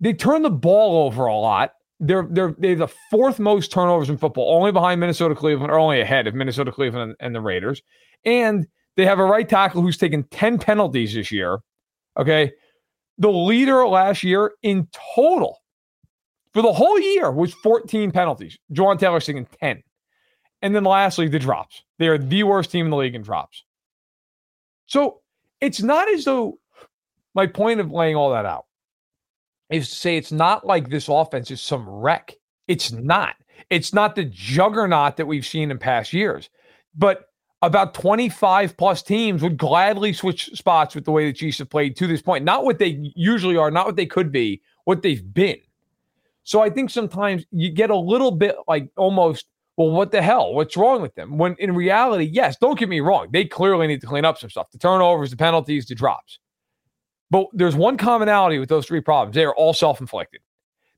They 0.00 0.12
turn 0.12 0.42
the 0.42 0.50
ball 0.50 1.06
over 1.06 1.26
a 1.26 1.36
lot. 1.36 1.74
They're 2.00 2.26
they're 2.30 2.54
they're 2.58 2.74
the 2.74 2.88
fourth 3.10 3.38
most 3.38 3.70
turnovers 3.70 4.08
in 4.08 4.16
football, 4.16 4.54
only 4.56 4.72
behind 4.72 5.00
Minnesota, 5.00 5.34
Cleveland, 5.34 5.70
or 5.70 5.78
only 5.78 6.00
ahead 6.00 6.26
of 6.26 6.34
Minnesota, 6.34 6.72
Cleveland, 6.72 7.10
and, 7.10 7.16
and 7.20 7.34
the 7.34 7.40
Raiders. 7.40 7.82
And 8.24 8.66
they 8.96 9.04
have 9.04 9.18
a 9.18 9.24
right 9.24 9.48
tackle 9.48 9.82
who's 9.82 9.98
taken 9.98 10.24
10 10.24 10.58
penalties 10.58 11.14
this 11.14 11.30
year. 11.30 11.58
Okay. 12.18 12.52
The 13.18 13.30
leader 13.30 13.86
last 13.86 14.24
year 14.24 14.52
in 14.62 14.88
total 15.14 15.58
for 16.52 16.62
the 16.62 16.72
whole 16.72 16.98
year 16.98 17.30
was 17.30 17.52
14 17.54 18.10
penalties. 18.10 18.58
Jawaan 18.72 18.98
Taylor's 18.98 19.26
taking 19.26 19.46
10. 19.60 19.82
And 20.62 20.74
then 20.74 20.84
lastly, 20.84 21.28
the 21.28 21.38
drops. 21.38 21.82
They 21.98 22.08
are 22.08 22.18
the 22.18 22.42
worst 22.42 22.70
team 22.70 22.86
in 22.86 22.90
the 22.90 22.96
league 22.96 23.14
in 23.14 23.22
drops. 23.22 23.64
So 24.86 25.20
it's 25.60 25.80
not 25.80 26.08
as 26.10 26.24
though 26.24 26.58
my 27.34 27.46
point 27.46 27.80
of 27.80 27.92
laying 27.92 28.16
all 28.16 28.32
that 28.32 28.46
out 28.46 28.66
is 29.70 29.88
to 29.88 29.94
say 29.94 30.16
it's 30.16 30.32
not 30.32 30.66
like 30.66 30.88
this 30.88 31.08
offense 31.08 31.50
is 31.50 31.60
some 31.60 31.88
wreck. 31.88 32.34
It's 32.68 32.92
not. 32.92 33.36
It's 33.70 33.92
not 33.92 34.14
the 34.14 34.24
juggernaut 34.24 35.16
that 35.16 35.26
we've 35.26 35.46
seen 35.46 35.70
in 35.70 35.78
past 35.78 36.12
years. 36.12 36.50
But 36.96 37.26
about 37.62 37.94
25 37.94 38.76
plus 38.76 39.02
teams 39.02 39.42
would 39.42 39.58
gladly 39.58 40.12
switch 40.12 40.50
spots 40.54 40.94
with 40.94 41.04
the 41.04 41.10
way 41.10 41.26
the 41.26 41.32
Chiefs 41.32 41.58
have 41.58 41.68
played 41.68 41.96
to 41.96 42.06
this 42.06 42.22
point. 42.22 42.44
Not 42.44 42.64
what 42.64 42.78
they 42.78 43.12
usually 43.14 43.56
are, 43.56 43.70
not 43.70 43.86
what 43.86 43.96
they 43.96 44.06
could 44.06 44.32
be, 44.32 44.62
what 44.84 45.02
they've 45.02 45.32
been. 45.32 45.58
So 46.42 46.62
I 46.62 46.70
think 46.70 46.90
sometimes 46.90 47.44
you 47.52 47.70
get 47.70 47.90
a 47.90 47.96
little 47.96 48.30
bit 48.30 48.56
like 48.66 48.88
almost, 48.96 49.46
well, 49.76 49.90
what 49.90 50.10
the 50.10 50.22
hell? 50.22 50.54
What's 50.54 50.76
wrong 50.76 51.02
with 51.02 51.14
them? 51.14 51.36
When 51.36 51.54
in 51.58 51.74
reality, 51.74 52.24
yes, 52.24 52.56
don't 52.56 52.78
get 52.78 52.88
me 52.88 53.00
wrong. 53.00 53.28
They 53.30 53.44
clearly 53.44 53.86
need 53.86 54.00
to 54.00 54.06
clean 54.06 54.24
up 54.24 54.38
some 54.38 54.50
stuff 54.50 54.70
the 54.72 54.78
turnovers, 54.78 55.30
the 55.30 55.36
penalties, 55.36 55.86
the 55.86 55.94
drops. 55.94 56.38
But 57.30 57.46
there's 57.52 57.76
one 57.76 57.96
commonality 57.96 58.58
with 58.58 58.68
those 58.68 58.86
three 58.86 59.00
problems 59.00 59.34
they 59.34 59.44
are 59.44 59.54
all 59.54 59.72
self 59.72 60.00
inflicted. 60.00 60.40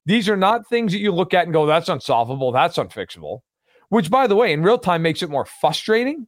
These 0.06 0.28
are 0.28 0.36
not 0.36 0.68
things 0.68 0.92
that 0.92 0.98
you 0.98 1.12
look 1.12 1.34
at 1.34 1.44
and 1.44 1.52
go, 1.52 1.66
that's 1.66 1.88
unsolvable, 1.88 2.50
that's 2.50 2.76
unfixable, 2.76 3.40
which, 3.90 4.10
by 4.10 4.26
the 4.26 4.34
way, 4.34 4.52
in 4.52 4.62
real 4.62 4.78
time 4.78 5.02
makes 5.02 5.22
it 5.22 5.30
more 5.30 5.44
frustrating 5.44 6.26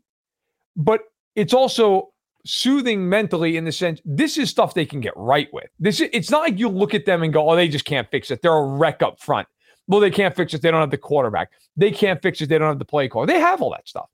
but 0.77 1.01
it's 1.35 1.55
also 1.55 2.11
soothing 2.47 3.09
mentally 3.09 3.57
in 3.57 3.65
the 3.65 3.73
sense 3.73 4.01
this 4.05 4.37
is 4.37 4.51
stuff 4.51 4.75
they 4.75 4.85
can 4.85 5.01
get 5.01 5.15
right 5.17 5.49
with. 5.53 5.69
This 5.79 6.01
is, 6.01 6.11
it's 6.13 6.31
not 6.31 6.43
like 6.43 6.59
you 6.59 6.69
look 6.69 6.95
at 6.95 7.07
them 7.07 7.23
and 7.23 7.33
go, 7.33 7.49
"Oh, 7.49 7.57
they 7.57 7.69
just 7.69 7.85
can't 7.85 8.11
fix 8.11 8.31
it. 8.31 8.43
They're 8.43 8.53
a 8.53 8.67
wreck 8.67 9.03
up 9.03 9.21
front." 9.21 9.49
Well, 9.87 10.01
they 10.01 10.11
can't 10.11 10.35
fix 10.35 10.55
it. 10.55 10.63
They 10.63 10.71
don't 10.71 10.81
have 10.81 10.91
the 10.91 10.99
quarterback. 10.99 11.51
They 11.77 11.91
can't 11.91 12.21
fix 12.23 12.41
it. 12.41 12.49
They 12.49 12.59
don't 12.59 12.69
have 12.69 12.79
the 12.79 12.85
play 12.85 13.09
call. 13.09 13.27
They 13.27 13.39
have 13.39 13.61
all 13.61 13.71
that 13.71 13.89
stuff. 13.89 14.09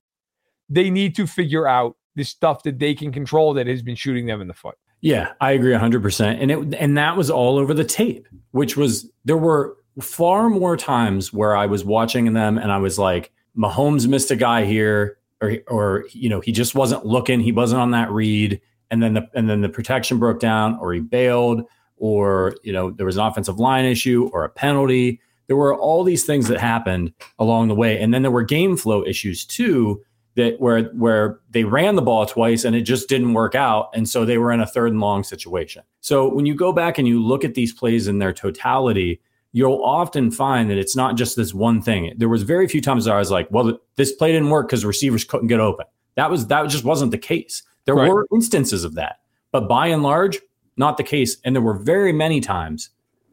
They 0.68 0.90
need 0.90 1.14
to 1.16 1.26
figure 1.26 1.66
out 1.66 1.96
the 2.16 2.24
stuff 2.24 2.62
that 2.64 2.78
they 2.78 2.94
can 2.94 3.12
control 3.12 3.54
that 3.54 3.66
has 3.66 3.82
been 3.82 3.94
shooting 3.94 4.26
them 4.26 4.40
in 4.40 4.48
the 4.48 4.54
foot. 4.54 4.76
Yeah, 5.00 5.32
I 5.40 5.52
agree 5.52 5.72
100%. 5.72 6.40
And 6.40 6.50
it 6.50 6.74
and 6.78 6.96
that 6.98 7.16
was 7.16 7.30
all 7.30 7.58
over 7.58 7.72
the 7.72 7.84
tape, 7.84 8.28
which 8.50 8.76
was 8.76 9.10
there 9.24 9.36
were 9.36 9.76
far 10.00 10.50
more 10.50 10.76
times 10.76 11.32
where 11.32 11.56
I 11.56 11.66
was 11.66 11.84
watching 11.84 12.32
them 12.32 12.58
and 12.58 12.70
I 12.70 12.78
was 12.78 12.98
like, 12.98 13.32
Mahomes 13.56 14.06
missed 14.06 14.30
a 14.30 14.36
guy 14.36 14.64
here 14.64 15.18
or 15.40 15.56
or 15.68 16.04
you 16.12 16.28
know 16.28 16.40
he 16.40 16.52
just 16.52 16.74
wasn't 16.74 17.06
looking, 17.06 17.40
he 17.40 17.52
wasn't 17.52 17.80
on 17.80 17.90
that 17.92 18.10
read, 18.10 18.60
and 18.90 19.02
then 19.02 19.14
the 19.14 19.28
and 19.34 19.48
then 19.48 19.60
the 19.62 19.68
protection 19.68 20.18
broke 20.18 20.40
down, 20.40 20.78
or 20.80 20.92
he 20.92 21.00
bailed, 21.00 21.64
or 21.96 22.54
you 22.62 22.72
know 22.72 22.90
there 22.90 23.06
was 23.06 23.16
an 23.16 23.24
offensive 23.24 23.58
line 23.58 23.84
issue 23.84 24.30
or 24.32 24.44
a 24.44 24.48
penalty. 24.48 25.20
There 25.46 25.56
were 25.56 25.74
all 25.74 26.04
these 26.04 26.24
things 26.24 26.46
that 26.48 26.60
happened 26.60 27.12
along 27.38 27.68
the 27.68 27.74
way, 27.74 28.00
and 28.00 28.14
then 28.14 28.22
there 28.22 28.30
were 28.30 28.42
game 28.42 28.76
flow 28.76 29.04
issues 29.04 29.44
too. 29.44 30.02
That 30.36 30.60
where 30.60 30.84
where 30.90 31.40
they 31.50 31.64
ran 31.64 31.96
the 31.96 32.02
ball 32.02 32.24
twice 32.24 32.64
and 32.64 32.76
it 32.76 32.82
just 32.82 33.08
didn't 33.08 33.34
work 33.34 33.54
out, 33.54 33.90
and 33.94 34.08
so 34.08 34.24
they 34.24 34.38
were 34.38 34.52
in 34.52 34.60
a 34.60 34.66
third 34.66 34.92
and 34.92 35.00
long 35.00 35.24
situation. 35.24 35.82
So 36.00 36.32
when 36.32 36.46
you 36.46 36.54
go 36.54 36.72
back 36.72 36.98
and 36.98 37.08
you 37.08 37.22
look 37.22 37.44
at 37.44 37.54
these 37.54 37.72
plays 37.72 38.06
in 38.06 38.18
their 38.20 38.32
totality, 38.32 39.20
you'll 39.52 39.82
often 39.82 40.30
find 40.30 40.70
that 40.70 40.78
it's 40.78 40.94
not 40.94 41.16
just 41.16 41.36
this 41.36 41.52
one 41.52 41.82
thing. 41.82 42.14
There 42.16 42.28
was 42.28 42.42
very 42.42 42.68
few 42.68 42.80
times 42.80 43.06
I 43.08 43.18
was 43.18 43.30
like, 43.30 43.48
well, 43.50 43.78
this 43.96 44.12
play 44.12 44.32
didn't 44.32 44.50
work 44.50 44.68
because 44.68 44.84
receivers 44.84 45.24
couldn't 45.24 45.48
get 45.48 45.60
open. 45.60 45.86
That 46.14 46.30
was 46.30 46.46
that 46.46 46.68
just 46.68 46.84
wasn't 46.84 47.10
the 47.10 47.18
case. 47.18 47.62
There 47.84 47.94
right. 47.94 48.08
were 48.08 48.26
instances 48.32 48.84
of 48.84 48.94
that, 48.94 49.20
but 49.52 49.68
by 49.68 49.88
and 49.88 50.02
large, 50.02 50.38
not 50.76 50.96
the 50.96 51.02
case. 51.02 51.38
And 51.44 51.56
there 51.56 51.62
were 51.62 51.74
very 51.74 52.12
many 52.12 52.40
times 52.40 52.90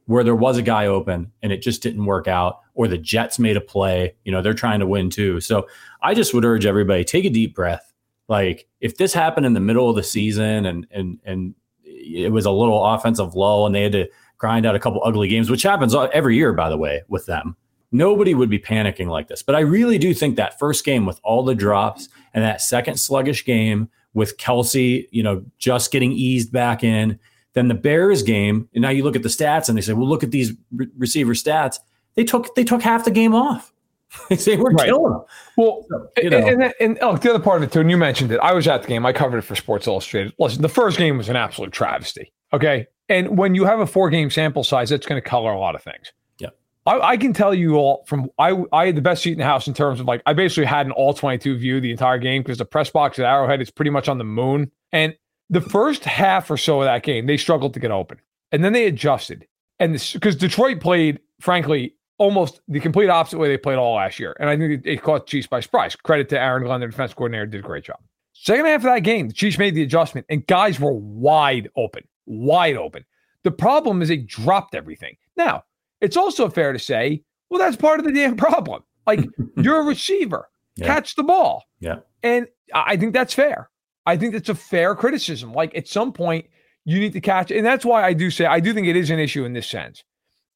where 0.07 0.23
there 0.23 0.35
was 0.35 0.57
a 0.57 0.61
guy 0.61 0.87
open 0.87 1.31
and 1.41 1.51
it 1.51 1.61
just 1.61 1.83
didn't 1.83 2.05
work 2.05 2.27
out, 2.27 2.61
or 2.73 2.87
the 2.87 2.97
Jets 2.97 3.37
made 3.37 3.55
a 3.55 3.61
play. 3.61 4.15
You 4.25 4.31
know, 4.31 4.41
they're 4.41 4.53
trying 4.53 4.79
to 4.79 4.87
win 4.87 5.09
too. 5.09 5.39
So 5.39 5.67
I 6.01 6.13
just 6.13 6.33
would 6.33 6.45
urge 6.45 6.65
everybody 6.65 7.03
take 7.03 7.25
a 7.25 7.29
deep 7.29 7.53
breath. 7.53 7.93
Like 8.27 8.67
if 8.81 8.97
this 8.97 9.13
happened 9.13 9.45
in 9.45 9.53
the 9.53 9.59
middle 9.59 9.89
of 9.89 9.95
the 9.95 10.03
season 10.03 10.65
and 10.65 10.87
and 10.91 11.19
and 11.23 11.55
it 11.83 12.31
was 12.31 12.45
a 12.45 12.51
little 12.51 12.83
offensive 12.83 13.35
lull 13.35 13.65
and 13.65 13.75
they 13.75 13.83
had 13.83 13.91
to 13.93 14.07
grind 14.37 14.65
out 14.65 14.75
a 14.75 14.79
couple 14.79 15.01
ugly 15.03 15.27
games, 15.27 15.49
which 15.49 15.63
happens 15.63 15.95
every 15.95 16.35
year, 16.35 16.53
by 16.53 16.69
the 16.69 16.77
way, 16.77 17.03
with 17.07 17.25
them. 17.25 17.55
Nobody 17.91 18.33
would 18.33 18.49
be 18.49 18.59
panicking 18.59 19.07
like 19.07 19.27
this. 19.27 19.41
But 19.41 19.55
I 19.55 19.61
really 19.61 19.97
do 19.97 20.13
think 20.13 20.35
that 20.35 20.59
first 20.59 20.85
game 20.85 21.05
with 21.05 21.19
all 21.23 21.43
the 21.43 21.55
drops 21.55 22.09
and 22.33 22.43
that 22.43 22.61
second 22.61 22.97
sluggish 22.97 23.45
game 23.45 23.89
with 24.13 24.37
Kelce, 24.37 25.07
you 25.11 25.23
know, 25.23 25.43
just 25.57 25.91
getting 25.91 26.11
eased 26.11 26.51
back 26.51 26.83
in, 26.83 27.19
then 27.57 27.67
the 27.67 27.73
Bears 27.73 28.21
game, 28.21 28.69
and 28.75 28.83
now 28.83 28.89
you 28.89 29.03
look 29.03 29.15
at 29.15 29.23
the 29.23 29.29
stats 29.29 29.67
and 29.67 29.75
they 29.75 29.81
say, 29.81 29.93
well, 29.93 30.07
look 30.07 30.23
at 30.23 30.29
these 30.29 30.53
re- 30.71 30.87
receiver 30.95 31.33
stats. 31.33 31.79
They 32.13 32.23
took 32.23 32.53
they 32.55 32.63
took 32.63 32.83
half 32.83 33.03
the 33.03 33.11
game 33.11 33.33
off. 33.33 33.73
they 34.29 34.35
say 34.35 34.55
we're 34.55 34.71
right. 34.71 34.85
killing 34.85 35.11
them. 35.11 35.23
Well, 35.57 35.85
so, 35.89 36.07
you 36.21 36.29
know. 36.29 36.37
and, 36.37 36.63
and, 36.63 36.73
and 36.79 36.97
oh, 37.01 37.17
the 37.17 37.31
other 37.31 37.43
part 37.43 37.57
of 37.57 37.67
it 37.67 37.73
too, 37.73 37.81
and 37.81 37.89
you 37.89 37.97
mentioned 37.97 38.31
it. 38.31 38.39
I 38.39 38.53
was 38.53 38.67
at 38.67 38.83
the 38.83 38.87
game. 38.87 39.05
I 39.05 39.11
covered 39.11 39.39
it 39.39 39.41
for 39.41 39.55
Sports 39.55 39.87
Illustrated. 39.87 40.33
Listen, 40.39 40.61
the 40.61 40.69
first 40.69 40.97
game 40.97 41.17
was 41.17 41.29
an 41.29 41.35
absolute 41.35 41.71
travesty. 41.71 42.31
Okay, 42.53 42.87
and 43.09 43.37
when 43.37 43.55
you 43.55 43.65
have 43.65 43.79
a 43.79 43.87
four 43.87 44.09
game 44.11 44.29
sample 44.29 44.63
size, 44.63 44.91
that's 44.91 45.07
going 45.07 45.21
to 45.21 45.27
color 45.27 45.51
a 45.51 45.59
lot 45.59 45.73
of 45.73 45.81
things. 45.81 46.13
Yeah. 46.37 46.49
I, 46.85 46.99
I, 46.99 47.17
can 47.17 47.33
tell 47.33 47.53
you 47.53 47.75
all 47.75 48.05
from 48.05 48.29
I 48.37 48.63
I 48.71 48.85
had 48.85 48.95
the 48.95 49.01
best 49.01 49.23
seat 49.23 49.33
in 49.33 49.39
the 49.39 49.45
house 49.45 49.67
in 49.67 49.73
terms 49.73 49.99
of 49.99 50.05
like 50.05 50.21
I 50.27 50.33
basically 50.33 50.65
had 50.65 50.85
an 50.85 50.91
all 50.91 51.13
22 51.13 51.57
view 51.57 51.81
the 51.81 51.91
entire 51.91 52.19
game 52.19 52.43
because 52.43 52.59
the 52.59 52.65
press 52.65 52.89
box 52.91 53.17
at 53.19 53.25
Arrowhead 53.25 53.61
is 53.61 53.71
pretty 53.71 53.91
much 53.91 54.07
on 54.07 54.19
the 54.19 54.23
moon. 54.23 54.71
And 54.91 55.15
the 55.49 55.62
first 55.62 56.03
half 56.03 56.49
or 56.51 56.57
so 56.57 56.81
of 56.81 56.86
that 56.86 57.03
game, 57.03 57.25
they 57.25 57.38
struggled 57.38 57.73
to 57.73 57.79
get 57.79 57.91
open. 57.91 58.19
And 58.51 58.63
then 58.63 58.73
they 58.73 58.86
adjusted. 58.86 59.47
And 59.79 59.93
because 60.13 60.36
Detroit 60.36 60.79
played, 60.79 61.19
frankly, 61.39 61.95
almost 62.17 62.62
the 62.67 62.79
complete 62.79 63.10
opposite 63.10 63.38
way 63.38 63.47
they 63.47 63.57
played 63.57 63.77
all 63.77 63.95
last 63.95 64.19
year. 64.19 64.36
And 64.39 64.49
I 64.49 64.57
think 64.57 64.86
it, 64.86 64.89
it 64.89 65.01
caught 65.03 65.27
Chiefs 65.27 65.47
by 65.47 65.60
surprise. 65.60 65.95
Credit 65.95 66.27
to 66.29 66.39
Aaron 66.39 66.63
Glenn, 66.63 66.79
the 66.79 66.88
defense 66.88 67.13
coordinator, 67.13 67.45
did 67.45 67.60
a 67.60 67.67
great 67.67 67.83
job. 67.83 67.99
Second 68.33 68.65
half 68.65 68.81
of 68.81 68.83
that 68.83 68.99
game, 68.99 69.27
the 69.27 69.33
Chiefs 69.33 69.57
made 69.57 69.75
the 69.75 69.83
adjustment 69.83 70.25
and 70.29 70.45
guys 70.47 70.79
were 70.79 70.93
wide 70.93 71.69
open 71.75 72.03
wide 72.27 72.77
open. 72.77 73.05
The 73.43 73.51
problem 73.51 74.01
is 74.01 74.10
they 74.10 74.17
dropped 74.17 74.75
everything. 74.75 75.15
Now, 75.36 75.63
it's 76.01 76.17
also 76.17 76.49
fair 76.49 76.73
to 76.73 76.79
say, 76.79 77.23
well, 77.49 77.60
that's 77.60 77.77
part 77.77 77.99
of 77.99 78.05
the 78.05 78.12
damn 78.12 78.36
problem. 78.36 78.83
Like 79.07 79.25
you're 79.57 79.81
a 79.81 79.86
receiver, 79.86 80.49
yeah. 80.75 80.86
catch 80.86 81.15
the 81.15 81.23
ball. 81.23 81.63
Yeah. 81.79 81.99
And 82.21 82.47
I 82.73 82.97
think 82.97 83.13
that's 83.13 83.33
fair. 83.33 83.69
I 84.07 84.15
think 84.15 84.33
that's 84.33 84.49
a 84.49 84.55
fair 84.55 84.95
criticism. 84.95 85.53
Like 85.53 85.75
at 85.75 85.87
some 85.87 86.13
point, 86.13 86.47
you 86.85 86.99
need 86.99 87.11
to 87.13 87.21
catch. 87.21 87.51
And 87.51 87.65
that's 87.65 87.83
why 87.85 88.03
I 88.03 88.13
do 88.13 88.31
say, 88.31 88.45
I 88.45 88.61
do 88.61 88.73
think 88.73 88.87
it 88.87 88.95
is 88.95 89.09
an 89.09 89.19
issue 89.19 89.43
in 89.43 89.51
this 89.51 89.67
sense. 89.67 90.03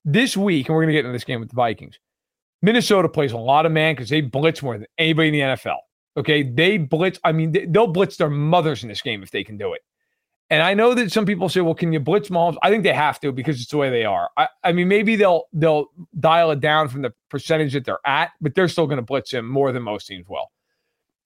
This 0.05 0.37
week, 0.37 0.67
and 0.67 0.75
we're 0.75 0.83
going 0.83 0.87
to 0.87 0.93
get 0.93 1.05
into 1.05 1.11
this 1.11 1.25
game 1.25 1.41
with 1.41 1.49
the 1.49 1.55
Vikings, 1.55 1.99
Minnesota 2.61 3.09
plays 3.09 3.33
a 3.33 3.37
lot 3.37 3.65
of 3.65 3.73
man 3.73 3.93
because 3.93 4.09
they 4.09 4.21
blitz 4.21 4.63
more 4.63 4.77
than 4.77 4.87
anybody 4.97 5.27
in 5.27 5.33
the 5.33 5.39
NFL. 5.41 5.79
Okay. 6.15 6.43
They 6.43 6.77
blitz. 6.77 7.19
I 7.25 7.33
mean, 7.33 7.71
they'll 7.71 7.87
blitz 7.87 8.15
their 8.15 8.29
mothers 8.29 8.83
in 8.83 8.89
this 8.89 9.01
game 9.01 9.21
if 9.21 9.31
they 9.31 9.43
can 9.43 9.57
do 9.57 9.73
it. 9.73 9.81
And 10.49 10.63
I 10.63 10.73
know 10.73 10.93
that 10.93 11.11
some 11.11 11.25
people 11.25 11.49
say, 11.49 11.61
well, 11.61 11.73
can 11.73 11.91
you 11.91 11.99
blitz 11.99 12.29
Mahomes? 12.29 12.57
I 12.61 12.69
think 12.69 12.83
they 12.83 12.93
have 12.93 13.19
to 13.21 13.31
because 13.31 13.61
it's 13.61 13.71
the 13.71 13.77
way 13.77 13.89
they 13.89 14.05
are. 14.05 14.29
I, 14.37 14.47
I 14.63 14.71
mean, 14.71 14.87
maybe 14.87 15.17
they'll 15.17 15.45
they'll 15.51 15.87
dial 16.19 16.51
it 16.51 16.61
down 16.61 16.87
from 16.87 17.01
the 17.01 17.13
percentage 17.29 17.73
that 17.73 17.83
they're 17.83 18.05
at, 18.05 18.31
but 18.39 18.55
they're 18.55 18.67
still 18.69 18.85
going 18.85 18.97
to 18.97 19.01
blitz 19.01 19.31
him 19.31 19.45
more 19.45 19.71
than 19.71 19.83
most 19.83 20.07
teams 20.07 20.27
will. 20.27 20.51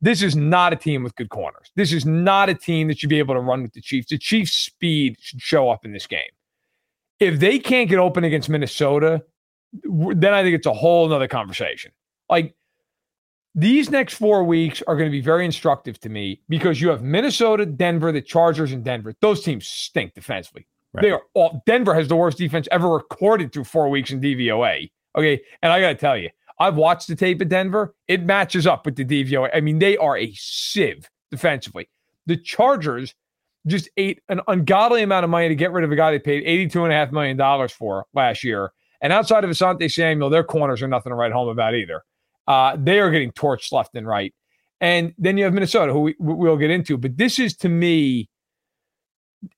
This 0.06 0.22
is 0.22 0.36
not 0.36 0.72
a 0.72 0.76
team 0.76 1.02
with 1.02 1.16
good 1.16 1.30
corners. 1.30 1.72
This 1.76 1.92
is 1.92 2.06
not 2.06 2.48
a 2.48 2.54
team 2.54 2.90
that 2.90 3.00
should 3.00 3.10
be 3.10 3.18
able 3.18 3.34
to 3.34 3.42
run 3.42 3.64
with 3.64 3.74
the 3.74 3.82
Chiefs. 3.82 4.10
The 4.10 4.20
Chiefs' 4.20 4.52
speed 4.52 5.18
should 5.20 5.42
show 5.42 5.68
up 5.68 5.84
in 5.84 5.94
this 5.94 6.06
game. 6.06 6.30
If 7.20 7.40
they 7.40 7.58
can't 7.58 7.90
get 7.90 7.98
open 7.98 8.24
against 8.24 8.48
Minnesota, 8.48 9.24
then 9.84 10.32
I 10.32 10.44
think 10.44 10.54
it's 10.54 10.68
a 10.68 10.74
whole 10.74 11.12
other 11.12 11.28
conversation. 11.28 11.92
Like 12.30 12.54
these 13.56 13.90
next 13.90 14.14
four 14.14 14.44
weeks 14.44 14.84
are 14.86 14.96
going 14.96 15.10
to 15.10 15.12
be 15.12 15.22
very 15.22 15.44
instructive 15.44 16.00
to 16.02 16.10
me 16.10 16.40
because 16.50 16.80
you 16.80 16.90
have 16.90 17.02
Minnesota, 17.02 17.66
Denver, 17.66 18.12
the 18.12 18.22
Chargers, 18.22 18.74
and 18.74 18.84
Denver. 18.84 19.16
Those 19.22 19.42
teams 19.42 19.66
stink 19.66 20.14
defensively. 20.14 20.68
Right. 20.94 21.02
They 21.02 21.12
are 21.12 21.24
all 21.34 21.64
Denver 21.66 21.96
has 21.96 22.10
the 22.10 22.16
worst 22.16 22.38
defense 22.38 22.68
ever 22.72 22.90
recorded 22.90 23.52
through 23.52 23.64
four 23.64 23.90
weeks 23.90 24.12
in 24.12 24.22
DVOA. 24.22 24.92
Okay. 25.18 25.42
And 25.64 25.74
I 25.74 25.82
got 25.82 25.90
to 25.90 25.96
tell 25.96 26.16
you, 26.16 26.30
I've 26.60 26.76
watched 26.76 27.08
the 27.08 27.16
tape 27.16 27.42
at 27.42 27.50
Denver. 27.50 27.96
It 28.08 28.24
matches 28.24 28.66
up 28.66 28.86
with 28.86 28.96
the 28.96 29.06
DVOA. 29.06 29.50
I 29.54 29.62
mean, 29.62 29.80
they 29.80 29.98
are 29.98 30.18
a 30.18 30.32
sieve 30.36 31.10
defensively. 31.32 31.90
The 32.26 32.38
Chargers 32.38 33.14
just 33.68 33.90
ate 33.98 34.22
an 34.30 34.42
ungodly 34.48 35.02
amount 35.02 35.24
of 35.24 35.30
money 35.30 35.50
to 35.50 35.56
get 35.56 35.72
rid 35.72 35.84
of 35.84 35.92
a 35.92 35.96
guy 35.96 36.12
they 36.12 36.20
paid 36.20 36.46
$82.5 36.72 37.12
million 37.12 37.68
for 37.70 38.06
last 38.14 38.44
year. 38.44 38.72
And 39.02 39.12
outside 39.12 39.44
of 39.44 39.50
Asante 39.50 39.92
Samuel, 39.92 40.30
their 40.30 40.44
corners 40.44 40.82
are 40.82 40.88
nothing 40.88 41.12
to 41.12 41.16
write 41.16 41.32
home 41.32 41.50
about 41.50 41.76
either. 41.76 42.04
Uh, 42.48 42.78
they 42.80 43.00
are 43.00 43.12
getting 43.12 43.32
torched 43.32 43.72
left 43.72 43.96
and 43.96 44.08
right. 44.08 44.34
And 44.82 45.14
then 45.18 45.38
you 45.38 45.46
have 45.46 45.54
Minnesota, 45.54 45.94
who 45.94 46.02
we, 46.02 46.16
we'll 46.20 46.58
get 46.58 46.70
into. 46.70 46.98
But 46.98 47.18
this 47.18 47.40
is 47.40 47.56
to 47.58 47.70
me, 47.70 48.30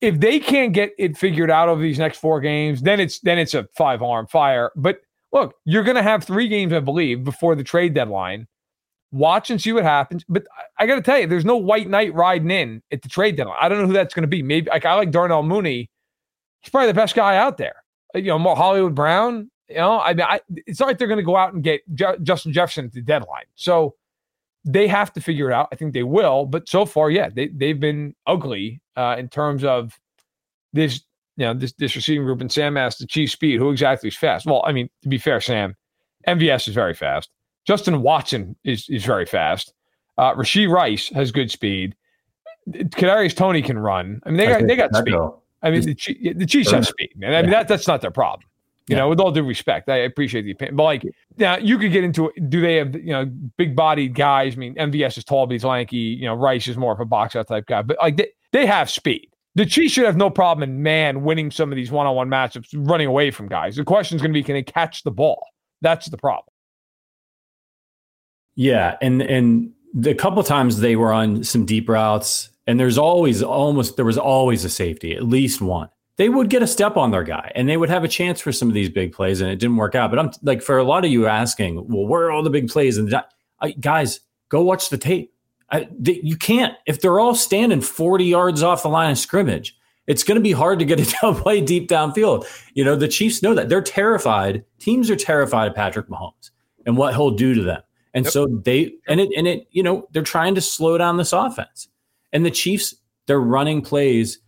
if 0.02 0.20
they 0.20 0.40
can't 0.40 0.74
get 0.74 0.92
it 0.98 1.18
figured 1.18 1.52
out 1.52 1.70
over 1.70 1.82
these 1.82 2.00
next 2.00 2.20
four 2.20 2.40
games, 2.40 2.82
then 2.82 3.00
it's 3.00 3.20
then 3.22 3.38
it's 3.38 3.54
a 3.54 3.68
five 3.76 4.02
arm 4.02 4.28
fire. 4.28 4.72
But 4.76 5.00
look, 5.32 5.56
you're 5.66 5.84
going 5.84 5.96
to 5.96 6.04
have 6.04 6.24
three 6.24 6.48
games, 6.48 6.74
I 6.74 6.80
believe, 6.80 7.24
before 7.24 7.56
the 7.56 7.64
trade 7.64 7.94
deadline. 7.94 8.48
Watch 9.12 9.50
and 9.50 9.62
see 9.62 9.72
what 9.72 9.84
happens. 9.84 10.26
But 10.28 10.46
I, 10.78 10.86
got 10.86 10.96
to 10.96 11.02
tell 11.02 11.20
you, 11.20 11.28
there's 11.28 11.46
no 11.46 11.56
white 11.56 11.90
knight 11.90 12.14
riding 12.14 12.52
in 12.52 12.82
at 12.92 13.02
the 13.02 13.10
trade 13.10 13.38
deadline. 13.38 13.58
I 13.60 13.70
don't 13.70 13.80
know 13.80 13.88
who 13.88 13.94
that's 13.94 14.14
going 14.14 14.24
to 14.24 14.28
be. 14.28 14.44
Maybe 14.44 14.70
like 14.70 14.86
I 14.86 14.96
like 14.96 15.12
Darnell 15.12 15.44
Mooney. 15.44 15.90
He's 16.62 16.70
probably 16.70 16.88
the 16.88 16.94
best 16.94 17.16
guy 17.16 17.38
out 17.38 17.58
there. 17.58 17.84
You 18.14 18.24
know, 18.24 18.40
more 18.40 18.56
Hollywood 18.56 18.96
Brown. 18.96 19.50
You 19.70 19.78
know, 19.78 20.00
I 20.00 20.14
mean, 20.14 20.26
I, 20.28 20.40
it's 20.66 20.80
not 20.80 20.88
like 20.88 20.98
they're 20.98 21.08
going 21.08 21.20
to 21.20 21.24
go 21.24 21.38
out 21.38 21.54
and 21.54 21.64
get 21.64 21.82
J- 21.94 22.18
Justin 22.24 22.52
Jefferson 22.54 22.86
at 22.86 22.94
the 22.94 23.02
deadline. 23.02 23.46
So 23.56 23.96
they 24.66 24.88
have 24.88 25.14
to 25.14 25.22
figure 25.22 25.50
it 25.50 25.54
out. 25.54 25.70
I 25.72 25.76
think 25.76 25.94
they 25.94 26.04
will. 26.04 26.46
But 26.46 26.68
so 26.68 26.86
far, 26.86 27.10
yeah, 27.10 27.30
they 27.30 27.48
they've 27.48 27.80
been 27.80 28.16
ugly 28.26 28.82
uh, 28.96 29.16
in 29.18 29.30
terms 29.30 29.64
of 29.64 29.98
this. 30.74 31.02
You 31.38 31.46
know, 31.46 31.54
this 31.54 31.72
this 31.74 31.96
receiving 31.96 32.26
group. 32.26 32.42
And 32.42 32.52
Sam 32.52 32.78
asked 32.78 33.00
the 33.00 33.08
Chief 33.08 33.32
speed. 33.32 33.60
Who 33.60 33.72
exactly 33.72 34.10
is 34.10 34.18
fast? 34.18 34.46
Well, 34.46 34.64
I 34.66 34.72
mean, 34.72 34.90
to 35.04 35.10
be 35.10 35.18
fair, 35.18 35.40
Sam, 35.40 35.76
MVS 36.28 36.68
is 36.68 36.74
very 36.74 36.94
fast. 36.94 37.30
Justin 37.66 38.02
Watson 38.02 38.56
is 38.64 38.88
is 38.90 39.06
very 39.06 39.26
fast. 39.26 39.74
Uh, 40.18 40.34
Rashee 40.34 40.70
Rice 40.70 41.10
has 41.10 41.32
good 41.32 41.52
speed. 41.52 41.96
Kadarius 42.70 43.36
Toney 43.36 43.62
can 43.62 43.78
run. 43.78 44.20
I 44.26 44.30
mean, 44.30 44.38
they 44.38 44.48
got 44.48 44.68
they 44.68 44.76
got 44.76 44.96
speed. 44.96 45.16
I 45.64 45.72
mean, 45.72 45.82
the, 45.82 46.34
the 46.34 46.46
Chiefs 46.46 46.72
have 46.72 46.86
speed, 46.86 47.12
man. 47.16 47.34
I 47.34 47.42
mean, 47.42 47.52
that 47.52 47.68
that's 47.68 47.88
not 47.88 48.02
their 48.02 48.12
problem. 48.12 48.48
You 48.88 48.96
yeah. 48.96 49.02
know, 49.02 49.10
with 49.10 49.20
all 49.20 49.32
due 49.32 49.44
respect, 49.44 49.90
I 49.90 49.98
appreciate 49.98 50.44
the 50.44 50.52
opinion, 50.52 50.78
but 50.78 50.84
like, 50.84 51.04
now 51.38 51.58
you 51.58 51.78
could 51.78 51.92
get 51.92 52.06
into 52.06 52.32
do 52.48 52.62
they 52.62 52.76
have 52.76 52.96
you 52.96 53.12
know 53.12 53.26
big 53.58 53.76
bodied 53.76 54.16
guys? 54.16 54.54
I 54.54 54.58
mean, 54.58 54.76
MVS 54.76 55.18
is 55.18 55.24
tall, 55.26 55.46
but 55.46 55.54
he's 55.54 55.66
lanky. 55.66 55.98
You 55.98 56.26
know, 56.26 56.36
Rice 56.36 56.68
is 56.68 56.78
more 56.78 56.94
of 56.94 57.00
a 57.00 57.06
box 57.06 57.36
out 57.36 57.48
type 57.48 57.66
guy, 57.66 57.82
but 57.82 57.98
like 58.00 58.16
they, 58.18 58.30
they 58.54 58.66
have 58.66 58.90
speed. 58.90 59.30
The 59.58 59.66
Chiefs 59.66 59.94
should 59.94 60.06
have 60.06 60.16
no 60.16 60.30
problem 60.30 60.70
in 60.70 60.84
man 60.84 61.24
winning 61.24 61.52
some 61.52 61.72
of 61.72 61.76
these 61.76 61.92
one 61.92 62.06
on 62.06 62.16
one 62.16 62.30
matchups, 62.30 62.70
running 62.74 63.08
away 63.08 63.32
from 63.32 63.48
guys. 63.48 63.76
The 63.76 63.84
question 63.84 64.16
is 64.16 64.22
going 64.22 64.32
to 64.32 64.34
be, 64.34 64.44
can 64.44 64.54
they 64.54 64.64
catch 64.64 65.04
the 65.04 65.12
ball? 65.12 65.46
That's 65.82 66.08
the 66.08 66.18
problem. 66.18 66.54
Yeah, 68.56 68.98
and 69.02 69.22
and 69.22 69.72
the 69.94 70.16
couple 70.16 70.42
times 70.44 70.80
they 70.80 70.96
were 70.96 71.12
on 71.12 71.44
some 71.44 71.66
deep 71.66 71.90
routes, 71.90 72.50
and 72.66 72.80
there's 72.80 72.98
always 72.98 73.44
almost 73.44 73.96
there 73.96 74.06
was 74.06 74.18
always 74.18 74.64
a 74.64 74.70
safety, 74.70 75.16
at 75.16 75.24
least 75.24 75.62
one 75.62 75.90
they 76.18 76.30
would 76.30 76.50
get 76.50 76.64
a 76.64 76.68
step 76.68 76.98
on 76.98 77.12
their 77.12 77.24
guy 77.24 77.52
and 77.56 77.70
they 77.70 77.78
would 77.78 77.90
have 77.90 78.04
a 78.04 78.08
chance 78.08 78.42
for 78.42 78.52
some 78.52 78.68
of 78.68 78.74
these 78.74 78.90
big 78.90 79.14
plays 79.14 79.40
and 79.40 79.52
it 79.52 79.60
didn't 79.60 79.78
work 79.78 79.94
out. 79.94 80.10
But 80.10 80.20
I'm 80.20 80.32
like, 80.42 80.64
for 80.64 80.80
a 80.80 80.84
lot 80.84 81.06
of 81.06 81.12
you 81.12 81.28
asking, 81.28 81.76
well, 81.88 82.08
where 82.08 82.24
are 82.24 82.32
all 82.32 82.42
the 82.42 82.50
big 82.50 82.70
plays? 82.70 82.98
And 82.98 83.14
I, 83.62 83.72
guys, 83.72 84.20
go 84.50 84.64
watch 84.64 84.90
the 84.90 84.98
tape. 84.98 85.32
I, 85.70 85.88
you 86.02 86.38
can't, 86.38 86.76
if 86.86 87.02
they're 87.02 87.20
all 87.20 87.36
standing 87.36 87.82
40 87.82 88.26
yards 88.26 88.64
off 88.64 88.84
the 88.84 88.90
line 88.90 89.12
of 89.12 89.18
scrimmage, 89.18 89.78
it's 90.08 90.24
going 90.24 90.38
to 90.38 90.42
be 90.42 90.54
hard 90.54 90.80
to 90.80 90.86
get 90.86 91.00
a 91.00 91.16
down 91.22 91.36
play 91.36 91.62
deep 91.62 91.90
downfield. 91.90 92.46
You 92.74 92.86
know, 92.86 92.96
the 92.96 93.08
Chiefs 93.08 93.44
know 93.44 93.54
that 93.54 93.70
they're 93.70 93.82
terrified. 93.82 94.64
Teams 94.80 95.10
are 95.10 95.16
terrified 95.16 95.68
of 95.68 95.76
Patrick 95.76 96.08
Mahomes 96.08 96.52
and 96.86 96.98
what 96.98 97.14
he'll 97.14 97.32
do 97.32 97.54
to 97.54 97.64
them. 97.64 97.82
And 98.14 98.26
yep. 98.26 98.34
so 98.34 98.48
they, 98.48 98.94
and 99.08 99.20
it, 99.20 99.30
and 99.36 99.48
it, 99.48 99.68
you 99.72 99.84
know, 99.84 100.08
they're 100.12 100.24
trying 100.24 100.56
to 100.56 100.62
slow 100.62 100.98
down 100.98 101.18
this 101.18 101.34
offense. 101.34 101.90
And 102.32 102.46
the 102.46 102.52
Chiefs, 102.52 102.96
they're 103.26 103.42
running 103.42 103.82
plays 103.82 104.40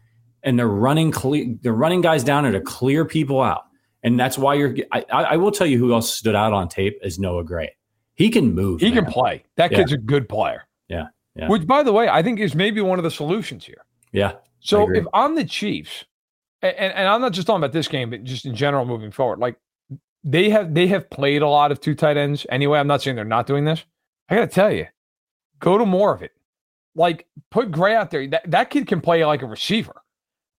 and 0.44 0.58
they're 0.58 0.68
running 0.68 1.12
cle- 1.12 1.58
they're 1.62 1.74
running 1.74 2.02
guys 2.02 2.24
down 2.24 2.44
there 2.44 2.54
to 2.54 2.62
clear 2.62 3.06
people 3.06 3.42
out. 3.42 3.64
And 4.04 4.18
that's 4.18 4.38
why 4.38 4.54
you're. 4.54 4.76
I, 4.94 5.04
I 5.12 5.36
will 5.36 5.52
tell 5.52 5.68
you 5.68 5.78
who 5.78 5.94
else 5.94 6.14
stood 6.14 6.36
out 6.36 6.54
on 6.54 6.70
tape 6.70 6.98
is 7.04 7.20
Noah 7.20 7.44
Gray. 7.44 7.76
He 8.16 8.30
can 8.30 8.54
move. 8.54 8.80
He 8.80 8.92
man. 8.92 9.04
can 9.04 9.12
play. 9.12 9.44
That 9.58 9.72
kid's 9.72 9.92
yeah. 9.92 9.98
a 9.98 10.02
good 10.02 10.30
player. 10.30 10.66
Yeah. 10.90 11.08
yeah. 11.36 11.48
Which, 11.48 11.66
by 11.66 11.84
the 11.84 11.94
way, 11.94 12.10
I 12.10 12.22
think 12.24 12.40
is 12.40 12.56
maybe 12.56 12.82
one 12.82 13.00
of 13.00 13.04
the 13.04 13.12
solutions 13.12 13.66
here. 13.66 13.86
Yeah. 14.12 14.34
So 14.60 14.92
if 14.94 15.06
I'm 15.14 15.36
the 15.36 15.46
Chiefs, 15.46 16.06
and, 16.62 16.76
and 16.76 17.08
I'm 17.08 17.22
not 17.22 17.32
just 17.32 17.48
talking 17.48 17.64
about 17.64 17.72
this 17.72 17.88
game, 17.88 18.10
but 18.10 18.24
just 18.26 18.46
in 18.46 18.56
general 18.56 18.86
moving 18.86 19.12
forward, 19.12 19.40
like 19.40 19.58
they 20.24 20.50
have 20.50 20.74
they 20.74 20.88
have 20.88 21.10
played 21.10 21.42
a 21.42 21.48
lot 21.48 21.72
of 21.72 21.80
two 21.80 21.96
tight 21.96 22.18
ends 22.18 22.46
anyway. 22.50 22.80
I'm 22.80 22.88
not 22.88 23.02
saying 23.02 23.16
they're 23.16 23.24
not 23.24 23.48
doing 23.48 23.64
this. 23.64 23.86
I 24.28 24.36
got 24.36 24.42
to 24.42 24.48
tell 24.48 24.72
you, 24.72 24.88
go 25.60 25.78
to 25.78 25.86
more 25.86 26.14
of 26.14 26.22
it. 26.22 26.32
Like 26.96 27.28
put 27.52 27.72
Gray 27.72 27.96
out 27.96 28.12
there. 28.12 28.28
That 28.28 28.52
that 28.52 28.70
kid 28.70 28.88
can 28.88 29.00
play 29.00 29.24
like 29.24 29.42
a 29.42 29.46
receiver 29.46 30.02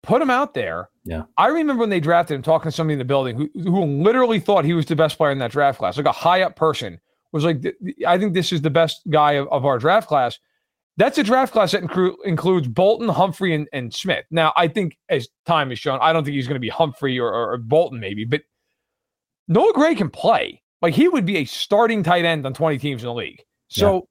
put 0.04 0.22
him 0.22 0.30
out 0.30 0.54
there. 0.54 0.90
Yeah. 1.04 1.24
I 1.38 1.48
remember 1.48 1.82
when 1.82 1.90
they 1.90 2.00
drafted 2.00 2.36
him 2.36 2.42
talking 2.42 2.72
to 2.72 2.76
somebody 2.76 2.94
in 2.94 3.00
the 3.00 3.06
building 3.06 3.36
who, 3.38 3.50
who 3.54 3.86
literally 3.86 4.40
thought 4.40 4.66
he 4.66 4.74
was 4.74 4.86
the 4.86 4.96
best 4.96 5.18
player 5.18 5.32
in 5.32 5.40
that 5.40 5.52
draft 5.52 5.80
class. 5.80 5.98
Like 5.98 6.06
a 6.06 6.12
high 6.12 6.42
up 6.42 6.56
person 6.56 7.00
was 7.32 7.44
like, 7.44 7.64
I 8.06 8.18
think 8.18 8.34
this 8.34 8.52
is 8.52 8.62
the 8.62 8.70
best 8.70 9.02
guy 9.10 9.34
of, 9.34 9.48
of 9.50 9.66
our 9.66 9.80
draft 9.80 10.08
class. 10.08 10.40
That's 10.98 11.18
a 11.18 11.24
draft 11.24 11.54
class 11.54 11.72
that 11.72 11.84
inclu- 11.84 12.18
includes 12.26 12.68
Bolton, 12.68 13.08
Humphrey, 13.08 13.54
and, 13.54 13.70
and 13.72 13.94
Smith. 13.94 14.26
Now, 14.32 14.52
I 14.58 14.68
think 14.68 14.98
as 15.08 15.30
time 15.46 15.70
has 15.70 15.80
shown, 15.80 16.00
I 16.02 16.12
don't 16.12 16.26
think 16.26 16.36
he's 16.36 16.48
going 16.48 16.56
to 16.56 16.60
be 16.60 16.70
Humphrey 16.70 17.18
or, 17.18 17.30
or, 17.30 17.54
or 17.54 17.58
Bolton, 17.58 18.00
maybe, 18.00 18.26
but 18.26 18.42
Noah 19.48 19.74
Gray 19.74 19.96
can 19.96 20.10
play. 20.10 20.62
Like 20.82 20.94
he 20.94 21.08
would 21.08 21.26
be 21.26 21.38
a 21.38 21.46
starting 21.46 22.04
tight 22.04 22.26
end 22.26 22.46
on 22.46 22.54
20 22.54 22.78
teams 22.78 23.04
in 23.04 23.08
the 23.08 23.14
league. 23.14 23.44
So 23.68 24.08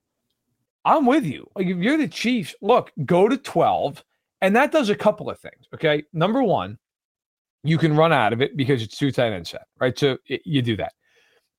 yeah. 0.85 0.97
I'm 0.97 1.07
with 1.07 1.25
you. 1.25 1.49
Like 1.57 1.67
if 1.67 1.79
you're 1.79 1.97
the 1.97 2.09
Chiefs, 2.09 2.55
look, 2.61 2.93
go 3.05 3.29
to 3.29 3.37
12 3.37 4.05
and 4.41 4.55
that 4.57 4.73
does 4.73 4.89
a 4.89 4.95
couple 4.95 5.31
of 5.31 5.39
things. 5.39 5.67
Okay. 5.75 6.05
Number 6.13 6.43
one, 6.43 6.79
you 7.65 7.79
can 7.79 7.97
run 7.97 8.13
out 8.13 8.33
of 8.33 8.41
it 8.41 8.57
because 8.57 8.83
it's 8.83 8.97
two 8.97 9.11
tight 9.11 9.33
end 9.33 9.47
set, 9.47 9.67
right? 9.81 9.99
So 9.99 10.19
it, 10.27 10.43
you 10.45 10.63
do 10.63 10.77
that. 10.77 10.93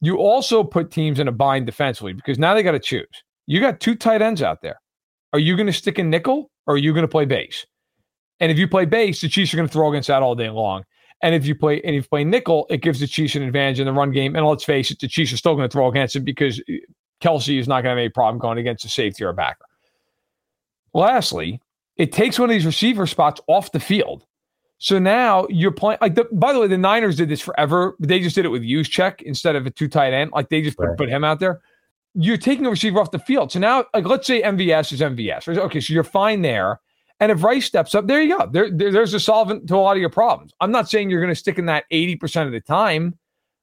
You 0.02 0.18
also 0.18 0.64
put 0.64 0.92
teams 0.92 1.20
in 1.20 1.28
a 1.28 1.32
bind 1.32 1.66
defensively 1.66 2.14
because 2.14 2.40
now 2.40 2.54
they 2.54 2.64
got 2.64 2.72
to 2.72 2.80
choose. 2.80 3.08
You 3.48 3.60
got 3.60 3.80
two 3.80 3.96
tight 3.96 4.22
ends 4.22 4.42
out 4.42 4.62
there. 4.62 4.80
Are 5.34 5.40
you 5.40 5.56
going 5.56 5.68
to 5.68 5.74
stick 5.74 6.00
in 6.00 6.10
nickel 6.10 6.50
or 6.68 6.76
are 6.76 6.78
you 6.78 6.94
going 6.94 7.04
to 7.04 7.10
play 7.10 7.26
base? 7.26 7.66
And 8.40 8.52
if 8.52 8.58
you 8.58 8.68
play 8.68 8.86
base, 8.86 9.22
the 9.22 9.28
Chiefs 9.28 9.54
are 9.54 9.58
going 9.58 9.68
to 9.68 9.74
throw 9.74 9.90
against 9.90 10.08
that 10.08 10.24
all 10.24 10.36
day 10.36 10.50
long. 10.50 10.84
And 11.22 11.36
if 11.36 11.46
you 11.46 11.54
play 11.54 11.82
and 11.82 11.96
if 11.96 12.06
you 12.06 12.10
play 12.10 12.24
nickel, 12.24 12.66
it 12.70 12.78
gives 12.78 13.02
the 13.02 13.08
Chiefs 13.08 13.36
an 13.36 13.44
advantage 13.44 13.80
in 13.80 13.86
the 13.86 13.92
run 13.92 14.12
game. 14.12 14.36
And 14.36 14.46
let's 14.46 14.64
face 14.64 14.90
it, 14.90 15.00
the 15.00 15.08
Chiefs 15.08 15.34
are 15.34 15.38
still 15.38 15.56
going 15.56 15.68
to 15.68 15.72
throw 15.72 15.90
against 15.90 16.16
it 16.16 16.22
because 16.22 16.60
uh, 16.62 16.74
Kelce 17.22 17.60
is 17.60 17.68
not 17.68 17.84
going 17.84 17.84
to 17.84 17.90
have 17.90 17.98
any 17.98 18.10
problem 18.10 18.40
going 18.40 18.58
against 18.58 18.86
a 18.86 18.90
safety 18.90 19.24
or 19.26 19.30
a 19.30 19.34
backer. 19.34 19.66
Lastly, 20.94 21.60
it 21.98 22.14
takes 22.14 22.40
one 22.40 22.50
of 22.50 22.54
these 22.54 22.66
receiver 22.66 23.06
spots 23.06 23.42
off 23.48 23.74
the 23.74 23.80
field. 23.80 24.26
So 24.80 24.98
now 24.98 25.46
you're 25.50 25.72
playing 25.72 26.00
like 26.02 26.16
the, 26.16 26.26
by 26.32 26.54
the 26.54 26.60
way, 26.60 26.68
the 26.68 26.78
Niners 26.78 27.18
did 27.18 27.28
this 27.28 27.42
forever. 27.42 27.96
They 28.00 28.20
just 28.20 28.36
did 28.36 28.46
it 28.46 28.50
with 28.50 28.64
Juszczyk 28.64 29.22
instead 29.22 29.58
of 29.58 29.66
a 29.66 29.70
two 29.70 29.90
tight 29.90 30.14
end. 30.14 30.32
Like 30.32 30.48
they 30.48 30.62
just 30.62 30.78
put, 30.78 30.88
right. 30.88 30.98
put 30.98 31.10
him 31.10 31.24
out 31.26 31.40
there. 31.40 31.62
You're 32.16 32.38
taking 32.38 32.66
a 32.66 32.70
receiver 32.70 33.00
off 33.00 33.12
the 33.12 33.20
field. 33.20 33.52
So 33.52 33.60
now, 33.60 33.86
like 33.94 34.06
let's 34.06 34.26
say 34.26 34.42
MVS 34.42 34.94
is 34.94 35.02
MVS. 35.02 35.58
Okay, 35.58 35.82
so 35.82 35.94
you're 35.94 36.06
fine 36.06 36.42
there. 36.42 36.80
And 37.20 37.30
if 37.32 37.44
Rice 37.44 37.66
steps 37.66 37.94
up, 37.94 38.08
there 38.08 38.22
you 38.22 38.38
go. 38.38 38.48
There, 38.50 38.72
there, 38.72 38.92
there's 38.92 39.14
a 39.14 39.20
solvent 39.20 39.68
to 39.68 39.76
a 39.76 39.78
lot 39.78 39.98
of 39.98 40.02
your 40.02 40.10
problems. 40.10 40.54
I'm 40.62 40.72
not 40.72 40.90
saying 40.90 41.10
you're 41.10 41.20
going 41.20 41.34
to 41.34 41.40
stick 41.40 41.60
in 41.60 41.66
that 41.66 41.84
80% 41.92 42.46
of 42.46 42.54
the 42.54 42.62
time, 42.62 43.18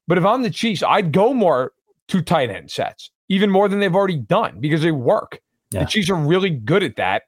but 0.06 0.18
if 0.18 0.24
I'm 0.26 0.42
the 0.42 0.50
Chiefs, 0.50 0.82
I'd 0.82 1.12
go 1.12 1.32
more 1.32 1.72
two 2.08 2.20
tight 2.20 2.50
end 2.50 2.70
sets, 2.70 3.10
even 3.30 3.48
more 3.48 3.70
than 3.70 3.80
they've 3.80 3.94
already 3.94 4.18
done 4.18 4.60
because 4.60 4.82
they 4.82 4.92
work. 4.92 5.40
Yeah. 5.70 5.80
The 5.80 5.86
Chiefs 5.86 6.10
are 6.10 6.14
really 6.14 6.50
good 6.50 6.82
at 6.82 6.96
that 6.96 7.22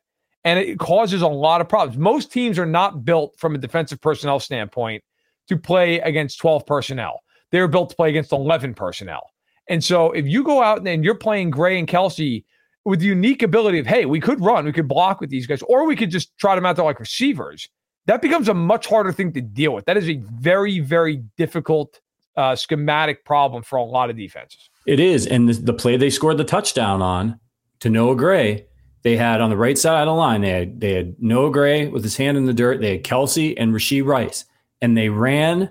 and 0.44 0.58
it 0.58 0.78
causes 0.78 1.22
a 1.22 1.28
lot 1.28 1.60
of 1.60 1.68
problems. 1.68 1.98
Most 1.98 2.32
teams 2.32 2.58
are 2.58 2.66
not 2.66 3.04
built 3.04 3.34
from 3.38 3.54
a 3.54 3.58
defensive 3.58 4.00
personnel 4.00 4.40
standpoint 4.40 5.02
to 5.48 5.56
play 5.56 6.00
against 6.00 6.38
12 6.38 6.66
personnel. 6.66 7.20
They're 7.50 7.68
built 7.68 7.90
to 7.90 7.96
play 7.96 8.10
against 8.10 8.32
11 8.32 8.74
personnel. 8.74 9.30
And 9.68 9.82
so 9.82 10.12
if 10.12 10.26
you 10.26 10.44
go 10.44 10.62
out 10.62 10.86
and 10.86 11.04
you're 11.04 11.14
playing 11.14 11.50
Gray 11.50 11.78
and 11.78 11.88
Kelce 11.88 12.44
with 12.84 13.00
the 13.00 13.06
unique 13.06 13.42
ability 13.42 13.78
of, 13.78 13.86
hey, 13.86 14.06
we 14.06 14.20
could 14.20 14.40
run, 14.40 14.64
we 14.64 14.72
could 14.72 14.88
block 14.88 15.20
with 15.20 15.30
these 15.30 15.46
guys, 15.46 15.62
or 15.62 15.86
we 15.86 15.96
could 15.96 16.10
just 16.10 16.36
trot 16.38 16.56
them 16.56 16.64
out 16.64 16.76
there 16.76 16.84
like 16.84 17.00
receivers. 17.00 17.68
that 18.06 18.22
becomes 18.22 18.48
a 18.48 18.54
much 18.54 18.86
harder 18.86 19.12
thing 19.12 19.32
to 19.32 19.42
deal 19.42 19.74
with. 19.74 19.84
That 19.84 19.98
is 19.98 20.08
a 20.08 20.16
very, 20.40 20.80
very 20.80 21.22
difficult 21.36 22.00
uh, 22.36 22.56
schematic 22.56 23.24
problem 23.24 23.62
for 23.62 23.76
a 23.76 23.82
lot 23.82 24.08
of 24.08 24.16
defenses. 24.16 24.70
It 24.86 25.00
is. 25.00 25.26
And 25.26 25.48
the 25.48 25.74
play 25.74 25.98
they 25.98 26.08
scored 26.08 26.38
the 26.38 26.44
touchdown 26.44 27.02
on 27.02 27.38
to 27.80 27.90
Noah 27.90 28.16
Gray, 28.16 28.66
they 29.02 29.16
had 29.16 29.40
on 29.40 29.50
the 29.50 29.56
right 29.56 29.78
side 29.78 30.02
of 30.02 30.06
the 30.06 30.14
line, 30.14 30.40
they 30.40 30.50
had, 30.50 30.80
they 30.80 30.92
had 30.92 31.22
Noah 31.22 31.50
Gray 31.50 31.88
with 31.88 32.02
his 32.02 32.16
hand 32.16 32.36
in 32.36 32.46
the 32.46 32.52
dirt. 32.52 32.80
They 32.80 32.92
had 32.92 33.04
Kelce 33.04 33.54
and 33.56 33.72
Rashee 33.72 34.04
Rice. 34.04 34.44
And 34.80 34.96
they 34.96 35.08
ran 35.08 35.70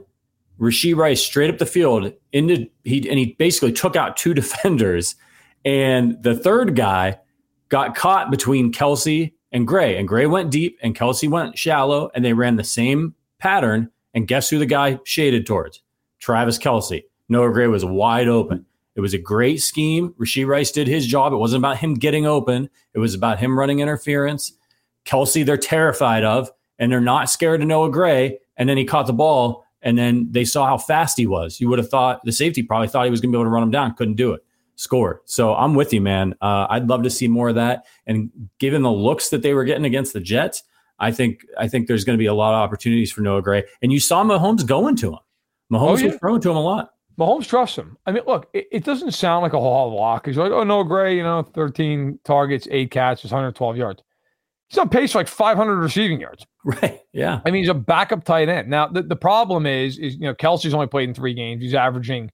Rashee 0.59 0.95
Rice 0.95 1.23
straight 1.23 1.49
up 1.49 1.57
the 1.57 1.65
field 1.65 2.13
into 2.31 2.67
he 2.83 3.07
and 3.09 3.19
he 3.19 3.35
basically 3.37 3.71
took 3.71 3.95
out 3.95 4.17
two 4.17 4.33
defenders. 4.33 5.15
And 5.65 6.21
the 6.23 6.35
third 6.35 6.75
guy 6.75 7.19
got 7.69 7.95
caught 7.95 8.31
between 8.31 8.71
Kelce 8.71 9.33
and 9.51 9.67
Gray. 9.67 9.97
And 9.97 10.07
Gray 10.07 10.25
went 10.25 10.51
deep 10.51 10.77
and 10.81 10.95
Kelce 10.95 11.29
went 11.29 11.57
shallow, 11.57 12.09
and 12.13 12.23
they 12.23 12.33
ran 12.33 12.55
the 12.55 12.63
same 12.63 13.15
pattern. 13.39 13.91
And 14.13 14.27
guess 14.27 14.49
who 14.49 14.57
the 14.57 14.65
guy 14.65 14.99
shaded 15.03 15.45
towards? 15.45 15.81
Travis 16.19 16.57
Kelce. 16.57 17.03
Noah 17.29 17.51
Gray 17.51 17.67
was 17.67 17.85
wide 17.85 18.27
open. 18.27 18.65
It 18.97 19.01
was 19.01 19.13
a 19.13 19.19
great 19.19 19.61
scheme. 19.61 20.13
Rashee 20.19 20.47
Rice 20.47 20.71
did 20.71 20.87
his 20.87 21.05
job. 21.05 21.31
It 21.31 21.37
wasn't 21.37 21.61
about 21.61 21.77
him 21.77 21.93
getting 21.93 22.25
open, 22.25 22.67
it 22.93 22.99
was 22.99 23.13
about 23.13 23.39
him 23.39 23.57
running 23.57 23.79
interference. 23.79 24.51
Kelce, 25.05 25.45
they're 25.45 25.55
terrified 25.55 26.25
of, 26.25 26.51
and 26.79 26.91
they're 26.91 26.99
not 26.99 27.29
scared 27.29 27.61
of 27.61 27.67
Noah 27.67 27.91
Gray. 27.91 28.39
And 28.57 28.67
then 28.67 28.75
he 28.75 28.83
caught 28.83 29.07
the 29.07 29.13
ball, 29.13 29.63
and 29.83 29.97
then 29.97 30.27
they 30.31 30.43
saw 30.43 30.65
how 30.65 30.77
fast 30.79 31.15
he 31.15 31.27
was. 31.27 31.61
You 31.61 31.69
would 31.69 31.77
have 31.77 31.89
thought 31.89 32.21
the 32.25 32.31
safety 32.31 32.63
probably 32.63 32.87
thought 32.87 33.05
he 33.05 33.11
was 33.11 33.21
going 33.21 33.31
to 33.31 33.37
be 33.37 33.39
able 33.39 33.45
to 33.45 33.53
run 33.53 33.63
him 33.63 33.71
down, 33.71 33.93
couldn't 33.93 34.15
do 34.15 34.33
it. 34.33 34.43
Scored. 34.75 35.19
So 35.25 35.55
I'm 35.55 35.75
with 35.75 35.93
you, 35.93 36.01
man. 36.01 36.33
Uh, 36.41 36.67
I'd 36.69 36.87
love 36.87 37.03
to 37.03 37.09
see 37.09 37.27
more 37.27 37.49
of 37.49 37.55
that. 37.55 37.85
And 38.05 38.29
given 38.59 38.81
the 38.81 38.91
looks 38.91 39.29
that 39.29 39.41
they 39.41 39.53
were 39.53 39.63
getting 39.63 39.85
against 39.85 40.13
the 40.13 40.19
Jets, 40.19 40.63
I 40.99 41.11
think 41.11 41.45
I 41.57 41.67
think 41.67 41.87
there's 41.87 42.03
going 42.03 42.17
to 42.17 42.21
be 42.21 42.27
a 42.27 42.33
lot 42.33 42.53
of 42.53 42.63
opportunities 42.63 43.11
for 43.11 43.21
Noah 43.21 43.41
Gray. 43.41 43.63
And 43.81 43.91
you 43.91 43.99
saw 43.99 44.23
Mahomes 44.23 44.65
going 44.65 44.95
to 44.97 45.13
him. 45.13 45.19
Mahomes 45.71 45.79
oh, 45.81 45.97
yeah. 45.97 46.07
was 46.07 46.17
throwing 46.17 46.41
to 46.41 46.51
him 46.51 46.57
a 46.57 46.61
lot. 46.61 46.93
Mahomes 47.19 47.47
trusts 47.47 47.77
him. 47.77 47.97
I 48.05 48.11
mean, 48.11 48.23
look, 48.27 48.47
it, 48.53 48.67
it 48.71 48.83
doesn't 48.83 49.11
sound 49.11 49.41
like 49.43 49.53
a 49.53 49.59
whole 49.59 49.95
lot. 49.95 50.25
He's 50.25 50.37
like, 50.37 50.51
oh, 50.51 50.63
no, 50.63 50.83
Gray, 50.83 51.15
you 51.15 51.23
know, 51.23 51.41
13 51.41 52.19
targets, 52.23 52.67
eight 52.69 52.91
catches, 52.91 53.31
112 53.31 53.77
yards. 53.77 54.03
He's 54.69 54.77
on 54.77 54.89
pace 54.89 55.13
for 55.13 55.19
like 55.19 55.27
500 55.27 55.75
receiving 55.77 56.21
yards. 56.21 56.45
Right. 56.67 56.99
Yeah. 57.13 57.39
I 57.45 57.51
mean, 57.51 57.63
he's 57.63 57.69
a 57.69 57.73
backup 57.73 58.25
tight 58.25 58.49
end. 58.49 58.69
Now, 58.69 58.89
the, 58.89 59.01
the 59.01 59.15
problem 59.15 59.65
is, 59.65 59.97
is, 59.97 60.15
you 60.15 60.23
know, 60.23 60.33
Kelce's 60.33 60.73
only 60.73 60.87
played 60.87 61.07
in 61.07 61.15
three 61.15 61.33
games. 61.33 61.63
He's 61.63 61.73
averaging, 61.73 62.23
you 62.25 62.29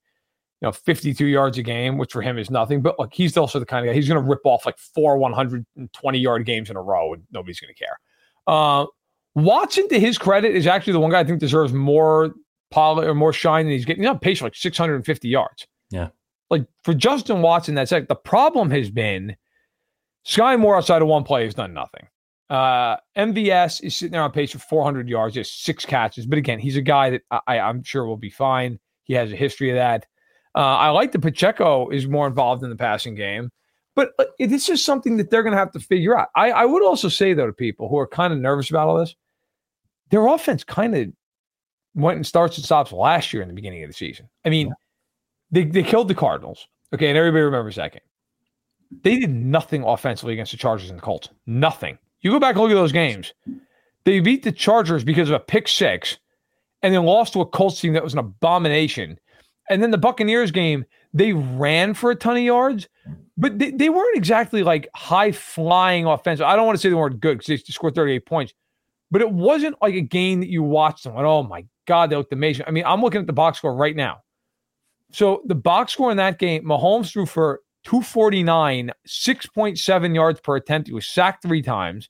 know, 0.64 0.72
52 0.72 1.28
yards 1.28 1.60
a 1.60 1.62
game, 1.62 2.00
which 2.00 2.12
for 2.12 2.24
him 2.24 2.40
is 2.40 2.50
nothing. 2.50 2.82
But 2.82 2.98
look, 2.98 3.14
he's 3.14 3.38
also 3.38 3.60
the 3.60 3.66
kind 3.68 3.86
of 3.86 3.92
guy, 3.92 3.96
he's 3.96 4.08
going 4.08 4.20
to 4.20 4.28
rip 4.28 4.40
off 4.44 4.66
like 4.66 4.80
four 4.80 5.20
120 5.20 6.18
yard 6.18 6.48
games 6.48 6.72
in 6.72 6.78
a 6.78 6.82
row 6.82 7.14
and 7.14 7.22
nobody's 7.32 7.60
going 7.60 7.76
to 7.76 7.80
care. 7.80 8.00
Uh, 8.48 8.88
Watson, 9.36 9.88
to 9.90 10.00
his 10.00 10.18
credit, 10.18 10.56
is 10.56 10.66
actually 10.66 10.94
the 10.94 11.00
one 11.00 11.12
guy 11.12 11.20
I 11.20 11.24
think 11.26 11.40
deserves 11.40 11.74
more 11.74 12.34
poly 12.74 13.06
or 13.06 13.14
more 13.14 13.32
shine 13.32 13.66
than 13.66 13.74
he's 13.74 13.86
getting. 13.86 14.02
He's 14.02 14.10
on 14.10 14.18
pace 14.18 14.40
for 14.40 14.46
like 14.46 14.56
650 14.56 15.28
yards. 15.28 15.68
Yeah. 15.92 16.10
Like 16.50 16.66
for 16.84 16.96
Justin 16.96 17.44
Watson, 17.44 17.76
that's 17.76 17.92
like 17.92 18.08
the 18.08 18.16
problem 18.16 18.72
has 18.72 18.90
been 18.90 19.36
Skyy 20.26 20.60
Moore 20.60 20.78
outside 20.78 21.04
of 21.04 21.08
one 21.08 21.24
play 21.24 21.46
has 21.46 21.54
done 21.54 21.74
nothing. 21.74 22.08
Uh, 22.50 22.98
MVS 23.16 23.84
is 23.84 23.96
sitting 23.96 24.12
there 24.12 24.24
on 24.24 24.32
pace 24.32 24.52
for 24.52 24.60
400 24.60 25.08
yards, 25.08 25.36
just 25.36 25.64
six 25.64 25.86
catches. 25.86 26.26
But 26.26 26.40
again, 26.40 26.60
he's 26.60 26.76
a 26.76 26.82
guy 26.82 27.12
that 27.12 27.22
I, 27.48 27.60
I'm 27.60 27.84
sure 27.84 28.06
will 28.06 28.18
be 28.18 28.32
fine. 28.32 28.80
He 29.04 29.14
has 29.14 29.32
a 29.32 29.36
history 29.36 29.70
of 29.70 29.76
that. 29.76 30.08
Uh, 30.56 30.78
I 30.78 30.90
like 30.90 31.12
that 31.12 31.22
Pacheco 31.22 31.90
is 31.90 32.08
more 32.08 32.28
involved 32.28 32.64
in 32.64 32.70
the 32.70 32.76
passing 32.76 33.16
game, 33.16 33.52
but 33.96 34.12
uh, 34.20 34.26
this 34.40 34.70
is 34.70 34.84
something 34.84 35.18
that 35.18 35.30
they're 35.30 35.44
going 35.44 35.54
to 35.54 35.58
have 35.58 35.72
to 35.72 35.80
figure 35.80 36.18
out. 36.18 36.30
I, 36.36 36.52
I 36.52 36.66
would 36.66 36.84
also 36.84 37.10
say, 37.10 37.34
though, 37.34 37.48
to 37.48 37.54
people 37.54 37.90
who 37.90 37.98
are 37.98 38.08
kind 38.08 38.34
of 38.34 38.40
nervous 38.40 38.70
about 38.70 38.88
all 38.88 38.98
this, 38.98 39.16
their 40.10 40.28
offense 40.28 40.64
kind 40.64 40.96
of 40.96 41.08
went 41.96 42.18
and 42.18 42.26
starts 42.26 42.58
and 42.58 42.66
stops 42.66 42.92
last 42.92 43.34
year 43.34 43.42
in 43.42 43.48
the 43.48 43.54
beginning 43.54 43.84
of 43.84 43.90
the 43.90 43.94
season. 43.94 44.30
I 44.46 44.50
mean, 44.50 44.68
yeah. 44.68 44.74
they, 45.52 45.64
they 45.66 45.84
killed 45.84 46.08
the 46.08 46.16
Cardinals. 46.16 46.68
Okay. 46.94 47.10
And 47.10 47.18
everybody 47.18 47.44
remembers 47.44 47.76
that 47.76 47.92
game. 47.92 48.02
They 49.04 49.18
did 49.18 49.32
nothing 49.32 49.84
offensively 49.84 50.34
against 50.34 50.52
the 50.52 50.58
Chargers 50.58 50.90
and 50.90 51.00
the 51.00 51.04
Colts. 51.04 51.30
Nothing. 51.48 51.98
You 52.22 52.32
go 52.32 52.40
back 52.40 52.56
and 52.56 52.62
look 52.62 52.72
at 52.72 52.76
those 52.76 52.92
games. 52.92 53.34
They 54.06 54.20
beat 54.20 54.44
the 54.44 54.52
Chargers 54.52 55.04
because 55.04 55.30
of 55.30 55.36
a 55.36 55.40
pick 55.40 55.68
six 55.68 56.18
and 56.82 56.94
then 56.94 57.04
lost 57.04 57.34
to 57.34 57.42
a 57.42 57.46
Colts 57.46 57.80
team 57.80 57.94
that 57.94 58.04
was 58.04 58.14
an 58.14 58.20
abomination. 58.20 59.20
And 59.70 59.82
then 59.82 59.92
the 59.92 59.98
Buccaneers 59.98 60.52
game, 60.52 60.86
they 61.14 61.34
ran 61.34 61.94
for 61.94 62.12
a 62.12 62.16
ton 62.16 62.38
of 62.38 62.44
yards, 62.44 62.88
but 63.38 63.58
they, 63.58 63.72
they 63.72 63.90
weren't 63.90 64.18
exactly 64.18 64.62
like 64.62 64.90
high 64.94 65.32
flying 65.32 66.06
offensive. 66.06 66.46
I 66.46 66.56
don't 66.56 66.66
want 66.66 66.78
to 66.78 66.82
say 66.82 66.90
they 66.90 66.96
weren't 66.96 67.20
good 67.20 67.40
because 67.40 67.64
they 67.64 67.72
scored 67.72 67.96
38 67.96 68.26
points, 68.26 68.54
but 69.14 69.22
it 69.22 69.30
wasn't 69.30 69.80
like 69.80 69.94
a 69.94 70.02
game 70.02 70.40
that 70.40 70.50
you 70.50 70.64
watched 70.64 71.06
and 71.06 71.14
went, 71.14 71.28
oh 71.28 71.44
my 71.44 71.64
God, 71.86 72.10
they 72.10 72.16
looked 72.16 72.34
amazing. 72.34 72.66
I 72.68 72.72
mean, 72.72 72.84
I'm 72.84 73.00
looking 73.00 73.22
at 73.22 73.28
the 73.28 73.34
box 73.34 73.60
score 73.60 73.76
right 73.76 73.96
now. 73.96 74.22
So 75.12 75.44
the 75.46 75.54
box 75.54 75.94
score 75.94 76.10
in 76.10 76.18
that 76.18 76.40
game, 76.40 76.66
Mahomes 76.66 77.12
threw 77.12 77.28
for 77.28 77.62
249, 77.84 78.90
6.7 79.08 80.16
yards 80.16 80.42
per 80.42 80.56
attempt. 80.56 80.88
He 80.88 80.96
was 80.96 81.06
sacked 81.06 81.44
three 81.44 81.62
times. 81.62 82.10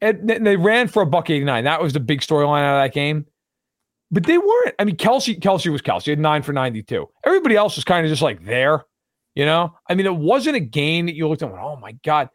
And 0.00 0.30
they 0.30 0.54
ran 0.54 0.86
for 0.86 1.02
a 1.02 1.06
buck 1.06 1.30
89. 1.30 1.64
That 1.64 1.82
was 1.82 1.94
the 1.94 2.00
big 2.00 2.20
storyline 2.20 2.62
out 2.62 2.78
of 2.78 2.84
that 2.84 2.94
game. 2.94 3.26
But 4.12 4.24
they 4.24 4.38
weren't. 4.38 4.76
I 4.78 4.84
mean, 4.84 4.96
Kelsey, 4.96 5.34
Kelce 5.34 5.66
was 5.72 5.82
Kelce 5.82 6.06
had 6.06 6.20
nine 6.20 6.44
for 6.44 6.52
92. 6.52 7.08
Everybody 7.24 7.56
else 7.56 7.74
was 7.74 7.84
kind 7.84 8.06
of 8.06 8.10
just 8.10 8.22
like 8.22 8.44
there, 8.44 8.84
you 9.34 9.44
know? 9.44 9.74
I 9.90 9.96
mean, 9.96 10.06
it 10.06 10.14
wasn't 10.14 10.54
a 10.54 10.60
game 10.60 11.06
that 11.06 11.16
you 11.16 11.26
looked 11.26 11.42
at 11.42 11.46
and 11.46 11.54
went, 11.54 11.64
oh 11.64 11.74
my 11.74 11.90
God. 12.04 12.30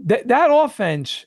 That 0.00 0.26
that 0.26 0.50
offense 0.50 1.26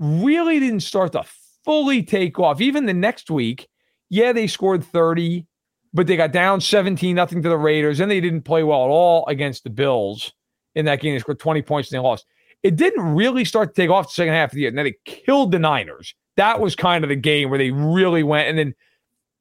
really 0.00 0.58
didn't 0.58 0.80
start 0.80 1.12
to 1.12 1.24
fully 1.64 2.02
take 2.02 2.40
off. 2.40 2.60
Even 2.60 2.86
the 2.86 2.94
next 2.94 3.30
week, 3.30 3.68
yeah, 4.08 4.32
they 4.32 4.48
scored 4.48 4.82
30 4.82 5.46
but 5.92 6.06
they 6.06 6.16
got 6.16 6.32
down 6.32 6.60
17 6.60 7.14
nothing 7.14 7.42
to 7.42 7.48
the 7.48 7.58
Raiders, 7.58 8.00
and 8.00 8.10
they 8.10 8.20
didn't 8.20 8.42
play 8.42 8.62
well 8.62 8.84
at 8.84 8.90
all 8.90 9.26
against 9.26 9.64
the 9.64 9.70
Bills 9.70 10.32
in 10.74 10.84
that 10.84 11.00
game. 11.00 11.14
They 11.14 11.18
scored 11.18 11.40
20 11.40 11.62
points 11.62 11.90
and 11.90 11.98
they 11.98 12.02
lost. 12.02 12.26
It 12.62 12.76
didn't 12.76 13.14
really 13.14 13.44
start 13.44 13.74
to 13.74 13.82
take 13.82 13.90
off 13.90 14.08
the 14.08 14.12
second 14.12 14.34
half 14.34 14.50
of 14.50 14.54
the 14.54 14.60
year. 14.60 14.68
And 14.68 14.78
then 14.78 14.84
they 14.84 14.96
killed 15.04 15.50
the 15.50 15.58
Niners. 15.58 16.14
That 16.36 16.60
was 16.60 16.76
kind 16.76 17.04
of 17.04 17.08
the 17.08 17.16
game 17.16 17.50
where 17.50 17.58
they 17.58 17.70
really 17.70 18.22
went. 18.22 18.48
And 18.48 18.58
then 18.58 18.74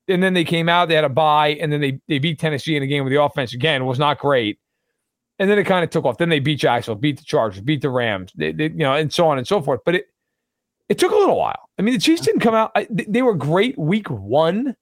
and 0.08 0.24
then 0.24 0.34
they 0.34 0.44
came 0.44 0.68
out, 0.68 0.88
they 0.88 0.96
had 0.96 1.04
a 1.04 1.10
bye, 1.10 1.50
and 1.50 1.72
then 1.72 1.82
they, 1.82 2.00
they 2.08 2.18
beat 2.18 2.40
Tennessee 2.40 2.76
in 2.76 2.82
a 2.82 2.88
game 2.88 3.04
where 3.04 3.12
the 3.12 3.22
offense 3.22 3.54
again 3.54 3.86
was 3.86 4.00
not 4.00 4.18
great. 4.18 4.58
And 5.38 5.48
then 5.48 5.60
it 5.60 5.66
kind 5.66 5.84
of 5.84 5.92
took 5.92 6.04
off. 6.04 6.18
Then 6.18 6.30
they 6.30 6.40
beat 6.40 6.60
Jacksonville, 6.60 7.00
beat 7.00 7.20
the 7.20 7.24
Chargers, 7.24 7.62
beat 7.62 7.82
the 7.82 7.92
Rams, 7.92 8.32
they, 8.36 8.52
they, 8.52 8.70
you 8.70 8.78
know, 8.78 8.96
and 8.96 9.14
so 9.14 9.28
on 9.28 9.38
and 9.38 9.48
so 9.48 9.62
forth. 9.62 9.82
But 9.86 9.96
it 9.96 10.06
it 10.90 11.00
took 11.00 11.12
a 11.12 11.16
little 11.16 11.38
while. 11.38 11.70
I 11.78 11.82
mean, 11.82 11.94
the 11.94 12.00
Chiefs 12.00 12.22
didn't 12.22 12.42
come 12.42 12.56
out. 12.56 12.72
I, 12.76 12.88
they 12.90 13.22
were 13.22 13.36
great 13.36 13.78
week 13.78 14.10
one 14.10 14.76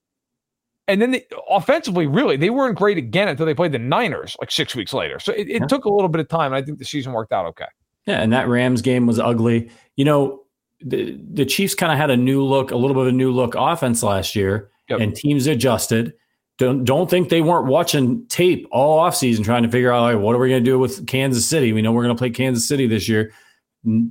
and 0.88 1.02
then 1.02 1.12
they, 1.12 1.26
offensively, 1.50 2.08
really, 2.08 2.38
they 2.38 2.50
weren't 2.50 2.78
great 2.78 2.98
again 2.98 3.28
until 3.28 3.46
they 3.46 3.54
played 3.54 3.74
the 3.74 3.80
Niners 3.80 4.38
like 4.40 4.52
six 4.52 4.74
weeks 4.74 4.94
later. 4.94 5.20
So 5.20 5.34
it, 5.34 5.50
it 5.50 5.62
yeah. 5.62 5.68
took 5.68 5.86
a 5.86 5.90
little 5.90 6.08
bit 6.08 6.22
of 6.22 6.30
time. 6.30 6.54
I 6.54 6.62
think 6.62 6.80
the 6.80 6.86
season 6.86 7.12
worked 7.12 7.34
out 7.34 7.46
okay. 7.48 7.66
Yeah, 8.06 8.22
and 8.22 8.32
that 8.32 8.48
Rams 8.48 8.82
game 8.82 9.06
was 9.06 9.20
ugly. 9.20 9.70
You 9.98 10.06
know, 10.06 10.44
the 10.80 11.20
the 11.34 11.46
Chiefs 11.46 11.76
kind 11.76 11.92
of 11.92 11.98
had 11.98 12.10
a 12.10 12.16
new 12.16 12.42
look, 12.42 12.72
a 12.72 12.78
little 12.78 12.94
bit 12.94 13.02
of 13.02 13.08
a 13.08 13.12
new 13.12 13.32
look 13.32 13.54
offense 13.56 14.02
last 14.02 14.34
year, 14.34 14.72
yep. 14.90 15.02
and 15.02 15.14
teams 15.14 15.46
adjusted. 15.46 16.14
Don't 16.58 16.86
don't 16.86 17.10
think 17.10 17.28
they 17.28 17.42
weren't 17.42 17.68
watching 17.68 18.26
tape 18.28 18.66
all 18.72 19.02
offseason 19.02 19.44
trying 19.44 19.64
to 19.64 19.70
figure 19.70 19.92
out 19.92 20.04
like 20.04 20.24
what 20.24 20.36
are 20.36 20.40
we 20.40 20.50
going 20.50 20.64
to 20.64 20.70
do 20.70 20.80
with 20.80 21.06
Kansas 21.06 21.46
City? 21.46 21.74
We 21.74 21.82
know 21.82 21.92
we're 21.92 22.04
going 22.04 22.16
to 22.16 22.20
play 22.20 22.30
Kansas 22.30 22.66
City 22.66 22.88
this 22.88 23.10
year. 23.10 23.34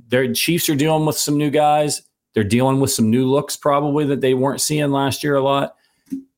Their 0.07 0.33
Chiefs 0.33 0.69
are 0.69 0.75
dealing 0.75 1.05
with 1.05 1.17
some 1.17 1.37
new 1.37 1.49
guys. 1.49 2.01
They're 2.33 2.43
dealing 2.43 2.79
with 2.79 2.91
some 2.91 3.09
new 3.09 3.27
looks 3.27 3.55
probably 3.55 4.05
that 4.05 4.21
they 4.21 4.33
weren't 4.33 4.61
seeing 4.61 4.91
last 4.91 5.23
year 5.23 5.35
a 5.35 5.41
lot 5.41 5.75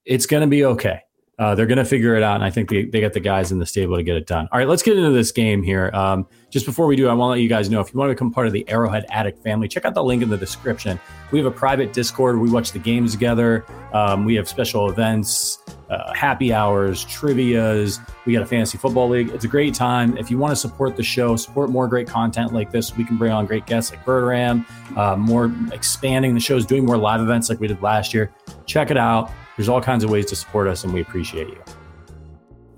it's 0.09 0.25
going 0.25 0.41
to 0.41 0.47
be 0.47 0.65
okay. 0.65 1.01
Uh, 1.39 1.55
they're 1.55 1.65
going 1.65 1.77
to 1.77 1.85
figure 1.85 2.15
it 2.15 2.21
out, 2.21 2.35
and 2.35 2.43
I 2.43 2.49
think 2.49 2.69
they, 2.69 2.83
they 2.83 2.99
got 2.99 3.13
the 3.13 3.21
guys 3.21 3.53
in 3.53 3.59
the 3.59 3.65
stable 3.65 3.95
to 3.95 4.03
get 4.03 4.17
it 4.17 4.27
done. 4.27 4.49
All 4.51 4.59
right, 4.59 4.67
let's 4.67 4.83
get 4.83 4.97
into 4.97 5.11
this 5.11 5.31
game 5.31 5.63
here. 5.63 5.89
Um, 5.93 6.27
just 6.49 6.65
before 6.65 6.85
we 6.85 6.97
do, 6.97 7.07
I 7.07 7.13
want 7.13 7.29
to 7.29 7.31
let 7.31 7.41
you 7.41 7.47
guys 7.47 7.69
know 7.69 7.79
if 7.79 7.93
you 7.93 7.97
want 7.97 8.09
to 8.09 8.13
become 8.13 8.29
part 8.29 8.45
of 8.45 8.51
the 8.51 8.67
Arrowhead 8.69 9.05
Addict 9.09 9.41
family, 9.41 9.69
check 9.69 9.85
out 9.85 9.93
the 9.93 10.03
link 10.03 10.21
in 10.21 10.29
the 10.29 10.37
description. 10.37 10.99
We 11.31 11.39
have 11.39 11.45
a 11.45 11.51
private 11.51 11.93
Discord. 11.93 12.39
We 12.39 12.49
watch 12.49 12.73
the 12.73 12.79
games 12.79 13.13
together. 13.13 13.65
Um, 13.93 14.25
we 14.25 14.35
have 14.35 14.49
special 14.49 14.89
events, 14.89 15.59
uh, 15.89 16.13
happy 16.13 16.51
hours, 16.51 17.05
trivia's. 17.05 18.01
We 18.25 18.33
got 18.33 18.41
a 18.41 18.45
fantasy 18.45 18.77
football 18.77 19.07
league. 19.07 19.29
It's 19.29 19.45
a 19.45 19.47
great 19.47 19.73
time. 19.73 20.17
If 20.17 20.29
you 20.29 20.37
want 20.37 20.51
to 20.51 20.57
support 20.57 20.97
the 20.97 21.03
show, 21.03 21.37
support 21.37 21.69
more 21.69 21.87
great 21.87 22.07
content 22.07 22.51
like 22.51 22.69
this, 22.71 22.97
we 22.97 23.05
can 23.05 23.17
bring 23.17 23.31
on 23.31 23.45
great 23.45 23.65
guests 23.65 23.91
like 23.91 24.03
Verderame, 24.03 24.65
uh, 24.97 25.15
more 25.15 25.53
expanding 25.71 26.33
the 26.33 26.41
shows, 26.41 26.65
doing 26.65 26.85
more 26.85 26.97
live 26.97 27.21
events 27.21 27.47
like 27.47 27.61
we 27.61 27.67
did 27.67 27.81
last 27.81 28.13
year. 28.13 28.33
Check 28.65 28.91
it 28.91 28.97
out. 28.97 29.31
There's 29.59 29.67
all 29.67 29.81
kinds 29.81 30.05
of 30.05 30.09
ways 30.09 30.25
to 30.27 30.37
support 30.37 30.69
us, 30.69 30.85
and 30.85 30.93
we 30.93 31.01
appreciate 31.01 31.49
you. 31.49 31.61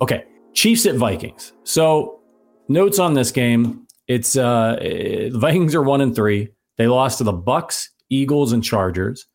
Okay, 0.02 0.26
Chiefs 0.56 0.88
at 0.88 0.96
Vikings. 0.96 1.54
So 1.63 2.22
notes 2.70 2.98
on 2.98 3.13
this 3.13 3.30
game: 3.30 3.86
it's 4.08 4.36
uh, 4.36 4.78
the 4.82 5.38
Vikings 5.38 5.76
are 5.76 5.84
one 5.84 6.02
and 6.02 6.15
three. 6.15 6.50
They 6.80 6.88
lost 6.88 7.20
to 7.20 7.24
the 7.24 7.34
Bucks, 7.34 7.91
Eagles, 8.10 8.52
and 8.52 8.63
Chargers. 8.63 9.28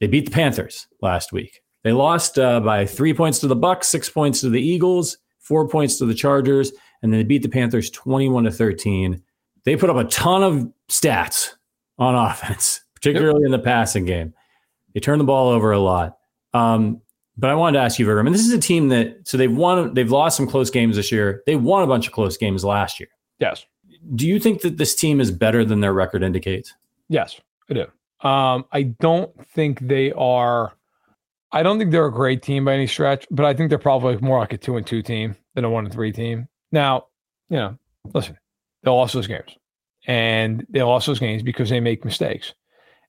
They 0.00 0.06
beat 0.06 0.24
the 0.24 0.30
Panthers 0.30 0.86
last 1.02 1.30
week. 1.30 1.60
They 1.82 1.92
lost 1.92 2.38
uh, 2.38 2.60
by 2.60 2.86
three 2.86 3.12
points 3.12 3.38
to 3.40 3.48
the 3.48 3.54
Bucks, 3.54 3.88
six 3.88 4.08
points 4.08 4.40
to 4.40 4.48
the 4.48 4.62
Eagles, 4.62 5.18
four 5.40 5.68
points 5.68 5.98
to 5.98 6.06
the 6.06 6.14
Chargers, 6.14 6.72
and 7.02 7.12
then 7.12 7.20
they 7.20 7.24
beat 7.24 7.42
the 7.42 7.50
Panthers 7.50 7.90
21 7.90 8.44
to 8.44 8.50
13. 8.50 9.22
They 9.66 9.76
put 9.76 9.90
up 9.90 9.96
a 9.96 10.04
ton 10.04 10.42
of 10.42 10.72
stats 10.88 11.50
on 11.98 12.14
offense, 12.30 12.80
particularly 12.94 13.42
yep. 13.42 13.44
in 13.44 13.52
the 13.52 13.58
passing 13.58 14.06
game. 14.06 14.32
They 14.94 15.00
turn 15.00 15.18
the 15.18 15.24
ball 15.24 15.50
over 15.50 15.70
a 15.70 15.78
lot. 15.78 16.16
Um, 16.54 17.02
but 17.36 17.50
I 17.50 17.54
wanted 17.54 17.78
to 17.78 17.84
ask 17.84 17.98
you, 17.98 18.06
Vikram, 18.06 18.26
and 18.26 18.34
this 18.34 18.46
is 18.46 18.52
a 18.52 18.58
team 18.58 18.88
that 18.88 19.16
so 19.26 19.36
they've 19.36 19.54
won, 19.54 19.92
they've 19.92 20.10
lost 20.10 20.36
some 20.36 20.46
close 20.46 20.70
games 20.70 20.96
this 20.96 21.10
year. 21.10 21.42
They 21.46 21.56
won 21.56 21.82
a 21.82 21.86
bunch 21.86 22.06
of 22.06 22.12
close 22.12 22.36
games 22.36 22.64
last 22.64 23.00
year. 23.00 23.08
Yes. 23.40 23.66
Do 24.14 24.26
you 24.26 24.38
think 24.38 24.60
that 24.60 24.76
this 24.76 24.94
team 24.94 25.20
is 25.20 25.30
better 25.30 25.64
than 25.64 25.80
their 25.80 25.92
record 25.92 26.22
indicates? 26.22 26.74
Yes, 27.08 27.40
I 27.68 27.74
do. 27.74 27.82
Um, 28.26 28.64
I 28.72 28.84
don't 29.00 29.30
think 29.48 29.80
they 29.80 30.12
are. 30.12 30.72
I 31.52 31.62
don't 31.62 31.78
think 31.78 31.90
they're 31.90 32.06
a 32.06 32.12
great 32.12 32.42
team 32.42 32.64
by 32.64 32.74
any 32.74 32.86
stretch, 32.86 33.26
but 33.30 33.44
I 33.46 33.54
think 33.54 33.68
they're 33.68 33.78
probably 33.78 34.16
more 34.18 34.38
like 34.38 34.52
a 34.52 34.58
two 34.58 34.76
and 34.76 34.86
two 34.86 35.02
team 35.02 35.36
than 35.54 35.64
a 35.64 35.70
one 35.70 35.84
and 35.84 35.92
three 35.92 36.12
team. 36.12 36.48
Now, 36.72 37.06
you 37.48 37.56
know, 37.56 37.78
listen, 38.12 38.38
they 38.82 38.90
lost 38.90 39.14
those 39.14 39.26
games, 39.26 39.56
and 40.06 40.66
they 40.68 40.82
lost 40.82 41.06
those 41.06 41.18
games 41.18 41.42
because 41.42 41.70
they 41.70 41.80
make 41.80 42.04
mistakes, 42.04 42.54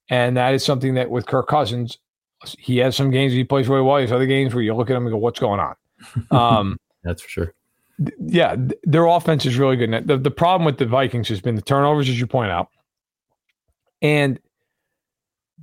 and 0.09 0.35
that 0.37 0.53
is 0.53 0.63
something 0.63 0.95
that 0.95 1.09
with 1.09 1.27
Kirk 1.27 1.47
Cousins, 1.47 1.97
he 2.53 2.77
has 2.77 2.95
some 2.95 3.11
games 3.11 3.33
he 3.33 3.43
plays 3.43 3.67
really 3.67 3.81
well. 3.81 3.97
He 3.97 4.03
has 4.03 4.11
other 4.11 4.25
games 4.25 4.53
where 4.53 4.63
you 4.63 4.73
look 4.73 4.89
at 4.89 4.95
him 4.95 5.03
and 5.03 5.11
go, 5.11 5.17
"What's 5.17 5.39
going 5.39 5.59
on?" 5.59 5.75
Um, 6.31 6.77
That's 7.03 7.21
for 7.21 7.29
sure. 7.29 7.53
Yeah, 8.19 8.55
their 8.83 9.05
offense 9.05 9.45
is 9.45 9.57
really 9.57 9.77
good. 9.77 10.07
The, 10.07 10.17
the 10.17 10.31
problem 10.31 10.65
with 10.65 10.77
the 10.77 10.85
Vikings 10.85 11.29
has 11.29 11.39
been 11.39 11.55
the 11.55 11.61
turnovers, 11.61 12.09
as 12.09 12.19
you 12.19 12.27
point 12.27 12.51
out, 12.51 12.67
and 14.01 14.39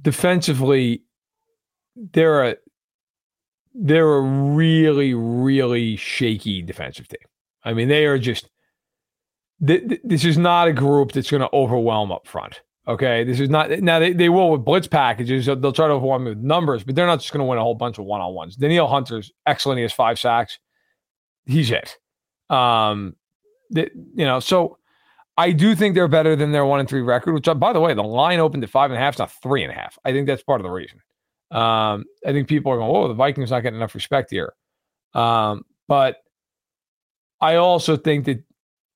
defensively, 0.00 1.02
they're 1.96 2.44
a 2.44 2.56
they're 3.74 4.14
a 4.14 4.20
really 4.20 5.14
really 5.14 5.96
shaky 5.96 6.62
defensive 6.62 7.08
team. 7.08 7.20
I 7.64 7.74
mean, 7.74 7.88
they 7.88 8.06
are 8.06 8.18
just. 8.18 8.48
this 9.60 10.24
is 10.24 10.38
not 10.38 10.68
a 10.68 10.72
group 10.72 11.12
that's 11.12 11.30
going 11.30 11.42
to 11.42 11.50
overwhelm 11.52 12.10
up 12.10 12.26
front. 12.26 12.62
Okay, 12.88 13.22
this 13.22 13.38
is 13.38 13.48
not 13.48 13.70
now 13.80 14.00
they, 14.00 14.12
they 14.12 14.28
will 14.28 14.50
with 14.50 14.64
blitz 14.64 14.88
packages. 14.88 15.46
They'll 15.46 15.72
try 15.72 15.86
to 15.86 15.94
overwhelm 15.94 16.24
me 16.24 16.30
with 16.30 16.38
numbers, 16.38 16.82
but 16.82 16.96
they're 16.96 17.06
not 17.06 17.20
just 17.20 17.32
going 17.32 17.38
to 17.38 17.44
win 17.44 17.58
a 17.58 17.62
whole 17.62 17.76
bunch 17.76 17.98
of 17.98 18.04
one 18.06 18.20
on 18.20 18.34
ones. 18.34 18.56
Danielle 18.56 18.88
Hunter's 18.88 19.30
excellent. 19.46 19.78
He 19.78 19.82
has 19.82 19.92
five 19.92 20.18
sacks. 20.18 20.58
He's 21.46 21.70
it. 21.70 21.96
Um, 22.50 23.14
that 23.70 23.92
you 23.94 24.24
know, 24.24 24.40
so 24.40 24.78
I 25.38 25.52
do 25.52 25.76
think 25.76 25.94
they're 25.94 26.08
better 26.08 26.34
than 26.34 26.50
their 26.50 26.66
one 26.66 26.80
and 26.80 26.88
three 26.88 27.02
record. 27.02 27.34
Which, 27.34 27.46
uh, 27.46 27.54
by 27.54 27.72
the 27.72 27.78
way, 27.78 27.94
the 27.94 28.02
line 28.02 28.40
opened 28.40 28.64
at 28.64 28.70
five 28.70 28.90
and 28.90 28.98
a 28.98 29.00
half. 29.00 29.16
Not 29.16 29.30
three 29.30 29.62
and 29.62 29.70
a 29.70 29.76
half. 29.76 29.96
I 30.04 30.10
think 30.10 30.26
that's 30.26 30.42
part 30.42 30.60
of 30.60 30.64
the 30.64 30.70
reason. 30.70 30.98
Um, 31.52 32.04
I 32.26 32.32
think 32.32 32.48
people 32.48 32.72
are 32.72 32.78
going, 32.78 32.90
"Oh, 32.90 33.06
the 33.06 33.14
Vikings 33.14 33.52
not 33.52 33.60
getting 33.60 33.78
enough 33.78 33.94
respect 33.94 34.30
here." 34.30 34.54
Um, 35.14 35.64
but 35.86 36.16
I 37.40 37.56
also 37.56 37.96
think 37.96 38.24
that 38.24 38.42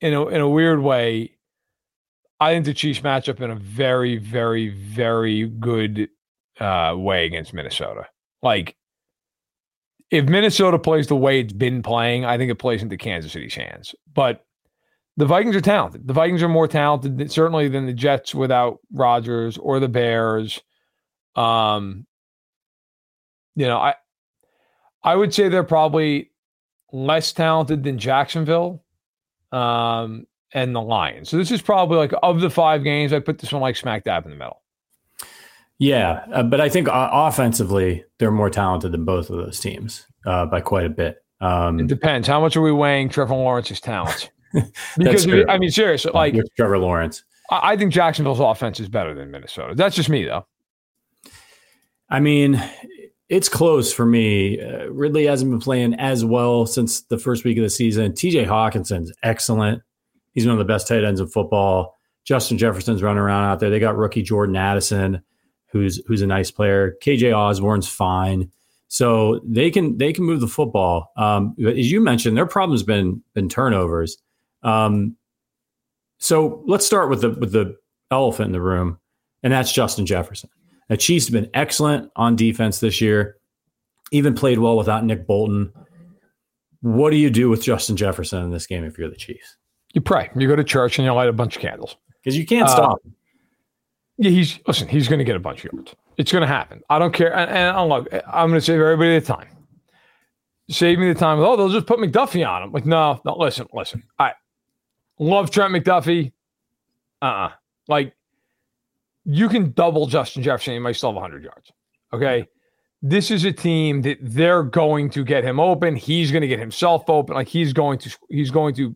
in 0.00 0.12
a 0.12 0.26
in 0.26 0.40
a 0.40 0.48
weird 0.48 0.80
way 0.80 1.35
I 2.38 2.52
think 2.52 2.66
the 2.66 2.74
Chiefs 2.74 3.02
match 3.02 3.28
up 3.28 3.40
in 3.40 3.50
a 3.50 3.56
very, 3.56 4.18
very, 4.18 4.68
very 4.68 5.48
good 5.48 6.08
uh, 6.60 6.94
way 6.96 7.24
against 7.24 7.54
Minnesota. 7.54 8.06
Like, 8.42 8.76
if 10.10 10.26
Minnesota 10.26 10.78
plays 10.78 11.06
the 11.06 11.16
way 11.16 11.40
it's 11.40 11.52
been 11.52 11.82
playing, 11.82 12.24
I 12.24 12.36
think 12.36 12.50
it 12.50 12.58
plays 12.58 12.82
into 12.82 12.96
Kansas 12.96 13.32
City's 13.32 13.54
hands. 13.54 13.94
But 14.12 14.44
the 15.16 15.26
Vikings 15.26 15.56
are 15.56 15.60
talented. 15.62 16.06
The 16.06 16.12
Vikings 16.12 16.42
are 16.42 16.48
more 16.48 16.68
talented, 16.68 17.32
certainly, 17.32 17.68
than 17.68 17.86
the 17.86 17.92
Jets 17.92 18.34
without 18.34 18.78
Rodgers 18.92 19.56
or 19.56 19.80
the 19.80 19.88
Bears. 19.88 20.60
Um, 21.34 22.06
you 23.54 23.66
know, 23.66 23.78
I 23.78 23.94
I 25.02 25.16
would 25.16 25.32
say 25.32 25.48
they're 25.48 25.64
probably 25.64 26.30
less 26.92 27.32
talented 27.32 27.82
than 27.82 27.98
Jacksonville. 27.98 28.84
Um, 29.52 30.26
and 30.52 30.74
the 30.74 30.80
Lions. 30.80 31.28
So 31.28 31.36
this 31.36 31.50
is 31.50 31.62
probably 31.62 31.96
like 31.98 32.12
of 32.22 32.40
the 32.40 32.50
five 32.50 32.84
games, 32.84 33.12
I 33.12 33.20
put 33.20 33.38
this 33.38 33.52
one 33.52 33.62
like 33.62 33.76
smack 33.76 34.04
dab 34.04 34.24
in 34.24 34.30
the 34.30 34.36
middle. 34.36 34.62
Yeah, 35.78 36.24
uh, 36.32 36.42
but 36.42 36.60
I 36.60 36.68
think 36.68 36.88
uh, 36.88 37.10
offensively 37.12 38.04
they're 38.18 38.30
more 38.30 38.48
talented 38.48 38.92
than 38.92 39.04
both 39.04 39.28
of 39.28 39.36
those 39.36 39.60
teams 39.60 40.06
uh, 40.24 40.46
by 40.46 40.60
quite 40.60 40.86
a 40.86 40.90
bit. 40.90 41.18
Um, 41.40 41.80
it 41.80 41.86
depends. 41.86 42.26
How 42.26 42.40
much 42.40 42.56
are 42.56 42.62
we 42.62 42.72
weighing 42.72 43.10
Trevor 43.10 43.34
Lawrence's 43.34 43.80
talents? 43.80 44.30
because 44.96 45.26
I 45.48 45.58
mean, 45.58 45.70
seriously, 45.70 46.12
like 46.14 46.34
With 46.34 46.48
Trevor 46.56 46.78
Lawrence, 46.78 47.24
I, 47.50 47.72
I 47.72 47.76
think 47.76 47.92
Jacksonville's 47.92 48.40
offense 48.40 48.80
is 48.80 48.88
better 48.88 49.14
than 49.14 49.30
Minnesota. 49.30 49.74
That's 49.74 49.94
just 49.94 50.08
me, 50.08 50.24
though. 50.24 50.46
I 52.08 52.20
mean, 52.20 52.62
it's 53.28 53.48
close 53.48 53.92
for 53.92 54.06
me. 54.06 54.60
Uh, 54.60 54.86
Ridley 54.86 55.26
hasn't 55.26 55.50
been 55.50 55.60
playing 55.60 55.94
as 55.94 56.24
well 56.24 56.64
since 56.66 57.02
the 57.02 57.18
first 57.18 57.44
week 57.44 57.58
of 57.58 57.64
the 57.64 57.70
season. 57.70 58.12
TJ 58.12 58.46
Hockenson's 58.46 59.12
excellent. 59.22 59.82
He's 60.36 60.46
one 60.46 60.52
of 60.52 60.58
the 60.58 60.70
best 60.70 60.86
tight 60.86 61.02
ends 61.02 61.18
in 61.18 61.26
football. 61.28 61.96
Justin 62.24 62.58
Jefferson's 62.58 63.02
running 63.02 63.22
around 63.22 63.44
out 63.44 63.58
there. 63.58 63.70
They 63.70 63.80
got 63.80 63.96
rookie 63.96 64.22
Jordan 64.22 64.54
Addison, 64.54 65.22
who's 65.68 66.00
who's 66.06 66.20
a 66.20 66.26
nice 66.26 66.50
player. 66.50 66.94
KJ 67.02 67.34
Osborn's 67.34 67.88
fine. 67.88 68.50
So 68.88 69.40
they 69.44 69.70
can 69.70 69.96
they 69.96 70.12
can 70.12 70.24
move 70.24 70.40
the 70.40 70.46
football. 70.46 71.10
Um, 71.16 71.56
as 71.66 71.90
you 71.90 72.02
mentioned, 72.02 72.36
their 72.36 72.46
problem's 72.46 72.82
been 72.82 73.22
been 73.32 73.48
turnovers. 73.48 74.18
Um, 74.62 75.16
so 76.18 76.62
let's 76.66 76.84
start 76.84 77.08
with 77.08 77.22
the 77.22 77.30
with 77.30 77.52
the 77.52 77.76
elephant 78.10 78.48
in 78.48 78.52
the 78.52 78.60
room, 78.60 78.98
and 79.42 79.54
that's 79.54 79.72
Justin 79.72 80.04
Jefferson. 80.04 80.50
The 80.90 80.98
Chiefs 80.98 81.26
have 81.26 81.32
been 81.32 81.50
excellent 81.54 82.10
on 82.14 82.36
defense 82.36 82.80
this 82.80 83.00
year, 83.00 83.38
even 84.12 84.34
played 84.34 84.58
well 84.58 84.76
without 84.76 85.02
Nick 85.02 85.26
Bolton. 85.26 85.72
What 86.82 87.10
do 87.10 87.16
you 87.16 87.30
do 87.30 87.48
with 87.48 87.62
Justin 87.62 87.96
Jefferson 87.96 88.44
in 88.44 88.50
this 88.50 88.66
game 88.66 88.84
if 88.84 88.98
you're 88.98 89.08
the 89.08 89.16
Chiefs? 89.16 89.56
You 89.96 90.02
pray. 90.02 90.28
You 90.36 90.46
go 90.46 90.54
to 90.54 90.62
church 90.62 90.98
and 90.98 91.06
you 91.06 91.12
light 91.14 91.26
a 91.30 91.32
bunch 91.32 91.56
of 91.56 91.62
candles 91.62 91.96
because 92.22 92.36
you 92.36 92.44
can't 92.44 92.68
uh, 92.68 92.70
stop. 92.70 92.98
Yeah, 94.18 94.30
he's 94.30 94.60
listen. 94.66 94.88
He's 94.88 95.08
going 95.08 95.20
to 95.20 95.24
get 95.24 95.36
a 95.36 95.40
bunch 95.40 95.64
of 95.64 95.72
yards. 95.72 95.94
It's 96.18 96.30
going 96.30 96.42
to 96.42 96.46
happen. 96.46 96.82
I 96.90 96.98
don't 96.98 97.14
care. 97.14 97.34
And, 97.34 97.50
and 97.50 97.88
look, 97.88 98.06
I'm 98.12 98.50
going 98.50 98.60
to 98.60 98.64
save 98.64 98.78
everybody 98.78 99.18
the 99.18 99.24
time. 99.24 99.48
Save 100.68 100.98
me 100.98 101.10
the 101.10 101.18
time. 101.18 101.40
Oh, 101.40 101.56
they'll 101.56 101.70
just 101.70 101.86
put 101.86 101.98
McDuffie 101.98 102.46
on 102.46 102.64
him. 102.64 102.72
Like, 102.72 102.84
no, 102.84 103.22
no. 103.24 103.38
Listen, 103.38 103.68
listen. 103.72 104.02
I 104.18 104.32
love 105.18 105.50
Trent 105.50 105.72
McDuffie. 105.72 106.32
Uh, 107.22 107.24
uh-uh. 107.24 107.52
like 107.88 108.14
you 109.24 109.48
can 109.48 109.72
double 109.72 110.06
Justin 110.06 110.42
Jefferson. 110.42 110.74
He 110.74 110.78
might 110.78 110.96
still 110.96 111.08
have 111.08 111.22
100 111.22 111.42
yards. 111.42 111.72
Okay. 112.12 112.46
This 113.00 113.30
is 113.30 113.44
a 113.44 113.52
team 113.52 114.02
that 114.02 114.18
they're 114.20 114.62
going 114.62 115.08
to 115.08 115.24
get 115.24 115.42
him 115.42 115.58
open. 115.58 115.96
He's 115.96 116.30
going 116.30 116.42
to 116.42 116.48
get 116.48 116.58
himself 116.58 117.08
open. 117.08 117.34
Like 117.34 117.48
he's 117.48 117.72
going 117.72 117.98
to, 118.00 118.14
he's 118.28 118.50
going 118.50 118.74
to 118.74 118.94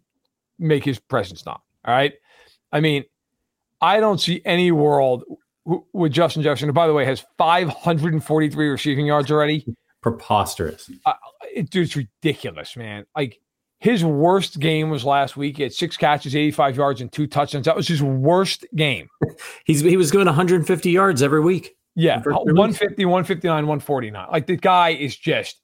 make 0.61 0.85
his 0.85 0.99
presence 0.99 1.44
known. 1.44 1.59
All 1.85 1.94
right. 1.94 2.12
I 2.73 2.81
mean, 2.81 3.05
I 3.81 4.01
don't 4.01 4.20
see 4.20 4.42
any 4.44 4.70
world 4.70 5.25
with 5.92 6.12
Justin 6.12 6.42
Jefferson, 6.42 6.68
who, 6.68 6.73
by 6.73 6.87
the 6.87 6.92
way, 6.92 7.05
has 7.05 7.25
543 7.38 8.68
receiving 8.68 9.07
yards 9.07 9.31
already. 9.31 9.66
Preposterous. 10.01 10.90
Uh, 11.05 11.12
it, 11.55 11.70
dude, 11.70 11.87
it's 11.87 11.96
ridiculous, 11.96 12.77
man. 12.77 13.05
Like 13.16 13.40
his 13.79 14.05
worst 14.05 14.61
game 14.61 14.90
was 14.90 15.05
last 15.05 15.37
week. 15.37 15.57
He 15.57 15.62
had 15.62 15.73
six 15.73 15.96
catches, 15.96 16.37
85 16.37 16.77
yards, 16.77 17.01
and 17.01 17.11
two 17.11 17.27
touchdowns. 17.27 17.66
That 17.66 17.77
was 17.77 17.88
his 17.88 18.03
worst 18.03 18.66
game. 18.75 19.09
He's 19.64 19.81
he 19.81 19.96
was 19.96 20.11
going 20.11 20.27
150 20.27 20.90
yards 20.90 21.23
every 21.23 21.40
week. 21.40 21.77
Yeah, 21.96 22.23
150, 22.23 23.05
159, 23.05 23.53
149. 23.53 24.29
Like 24.31 24.46
the 24.46 24.57
guy 24.57 24.90
is 24.90 25.16
just 25.16 25.61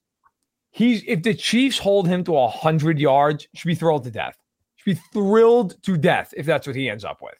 he's 0.71 1.05
if 1.07 1.23
the 1.23 1.35
Chiefs 1.35 1.79
hold 1.79 2.09
him 2.09 2.25
to 2.25 2.33
100 2.33 2.99
yards, 2.99 3.47
should 3.55 3.69
be 3.69 3.77
thrilled 3.77 4.05
to 4.05 4.11
death 4.11 4.37
be 4.87 4.94
thrilled 5.12 5.83
to 5.83 5.99
death 5.99 6.33
if 6.37 6.46
that's 6.46 6.66
what 6.66 6.77
he 6.77 6.88
ends 6.88 7.05
up 7.05 7.20
with. 7.20 7.35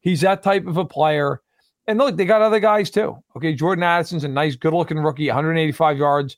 He's 0.00 0.20
that 0.20 0.42
type 0.42 0.66
of 0.66 0.76
a 0.76 0.84
player. 0.84 1.40
And 1.88 1.98
look, 1.98 2.16
they 2.16 2.26
got 2.26 2.42
other 2.42 2.60
guys 2.60 2.90
too. 2.90 3.16
Okay, 3.34 3.54
Jordan 3.54 3.82
Addison's 3.82 4.24
a 4.24 4.28
nice, 4.28 4.54
good 4.54 4.74
looking 4.74 4.98
rookie, 4.98 5.26
185 5.26 5.96
yards. 5.96 6.36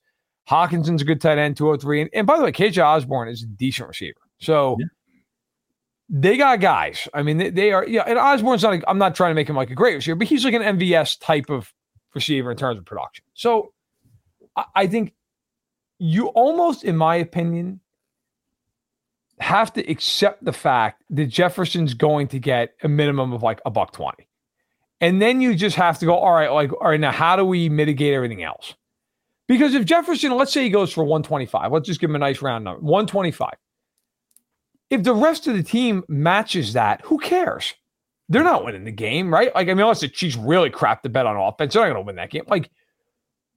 Hockenson's 0.49 1.03
a 1.03 1.05
good 1.05 1.21
tight 1.21 1.39
end, 1.39 1.57
203. 1.57 2.03
And, 2.03 2.11
and 2.15 2.27
by 2.27 2.39
the 2.39 2.45
way, 2.45 2.53
KJ 2.53 2.83
Osborn 2.83 3.29
is 3.29 3.43
a 3.43 3.47
decent 3.47 3.89
receiver. 3.89 4.21
So 4.39 4.77
yeah. 4.79 4.87
they 6.09 6.37
got 6.37 6.61
guys. 6.61 7.09
I 7.13 7.23
mean, 7.23 7.39
they, 7.39 7.51
they, 7.51 7.73
are, 7.73 7.87
yeah, 7.87 8.05
and 8.07 8.19
Osborn's 8.19 8.63
not, 8.63 8.75
i 8.75 8.81
I'm 8.87 8.99
not 8.99 9.17
trying 9.17 9.33
to 9.33 9.35
make 9.35 9.49
him 9.49 9.57
like 9.57 9.71
a 9.71 9.75
great 9.75 9.95
receiver, 9.95 10.17
but 10.17 10.29
he's 10.29 10.45
like 10.45 10.55
an 10.55 10.63
MVS 10.79 11.19
type 11.21 11.51
of 11.51 11.75
receiver 12.15 12.53
in 12.53 12.57
terms 12.57 12.79
of 12.79 12.85
production. 12.85 13.25
So 13.35 13.73
I, 14.55 14.65
I 14.77 14.87
think 14.87 15.15
you 15.99 16.29
almost, 16.29 16.85
in 16.85 16.97
my 16.97 17.17
opinion, 17.17 17.81
have 19.41 19.73
to 19.75 19.91
accept 19.91 20.45
the 20.45 20.53
fact 20.53 21.03
that 21.11 21.27
Jefferson's 21.27 21.95
going 21.95 22.29
to 22.29 22.39
get 22.39 22.75
a 22.83 22.89
minimum 22.89 23.33
of 23.33 23.43
like 23.43 23.61
a 23.67 23.71
buck 23.71 23.93
20. 23.93 24.27
And 25.01 25.21
then 25.21 25.41
you 25.41 25.55
just 25.55 25.77
have 25.77 25.99
to 25.99 26.07
go, 26.07 26.15
all 26.15 26.33
right, 26.33 26.51
like, 26.51 26.73
all 26.73 26.89
right, 26.89 27.01
now 27.01 27.13
how 27.13 27.37
do 27.37 27.45
we 27.45 27.69
mitigate 27.69 28.15
everything 28.15 28.43
else? 28.43 28.75
Because 29.47 29.75
if 29.75 29.85
Jefferson, 29.85 30.33
let's 30.37 30.53
say 30.53 30.63
he 30.63 30.71
goes 30.71 30.93
for 30.93 31.05
125, 31.05 31.73
let's 31.73 31.87
just 31.87 32.01
give 32.01 32.11
him 32.11 32.17
a 32.17 32.21
nice 32.21 32.41
round 32.41 32.65
number 32.65 32.81
125. 32.81 33.51
If 34.91 35.03
the 35.03 35.15
rest 35.15 35.47
of 35.47 35.57
the 35.57 35.63
team 35.63 36.05
matches 36.09 36.73
that, 36.75 37.03
who 37.03 37.19
cares? 37.19 37.75
They're 38.29 38.45
not 38.45 38.65
winning 38.65 38.85
the 38.85 38.93
game, 38.93 39.33
right? 39.33 39.55
Like, 39.55 39.69
I 39.69 39.75
mean, 39.75 39.81
unless 39.81 40.01
the 40.01 40.09
Chiefs 40.09 40.37
really 40.37 40.71
crap 40.71 41.03
the 41.03 41.11
bet 41.11 41.27
on 41.27 41.37
offense, 41.37 41.75
they're 41.75 41.83
not 41.83 41.93
going 41.93 42.05
to 42.05 42.07
win 42.07 42.17
that 42.17 42.31
game. 42.31 42.45
Like, 42.47 42.71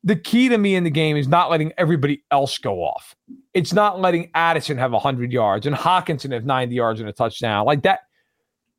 the 0.04 0.16
key 0.16 0.50
to 0.50 0.58
me 0.58 0.76
in 0.76 0.84
the 0.84 0.90
game 0.90 1.18
is 1.18 1.28
not 1.28 1.50
letting 1.50 1.74
everybody 1.78 2.24
else 2.32 2.58
go 2.58 2.84
off. 2.84 3.16
It's 3.54 3.74
not 3.74 4.00
letting 4.00 4.32
Addison 4.36 4.78
have 4.78 4.92
100 4.92 5.32
yards 5.32 5.66
and 5.66 5.76
Hockenson 5.76 6.32
have 6.32 6.46
90 6.46 6.76
yards 6.76 7.00
and 7.00 7.10
a 7.10 7.14
touchdown. 7.14 7.66
Like 7.66 7.84
that 7.84 8.02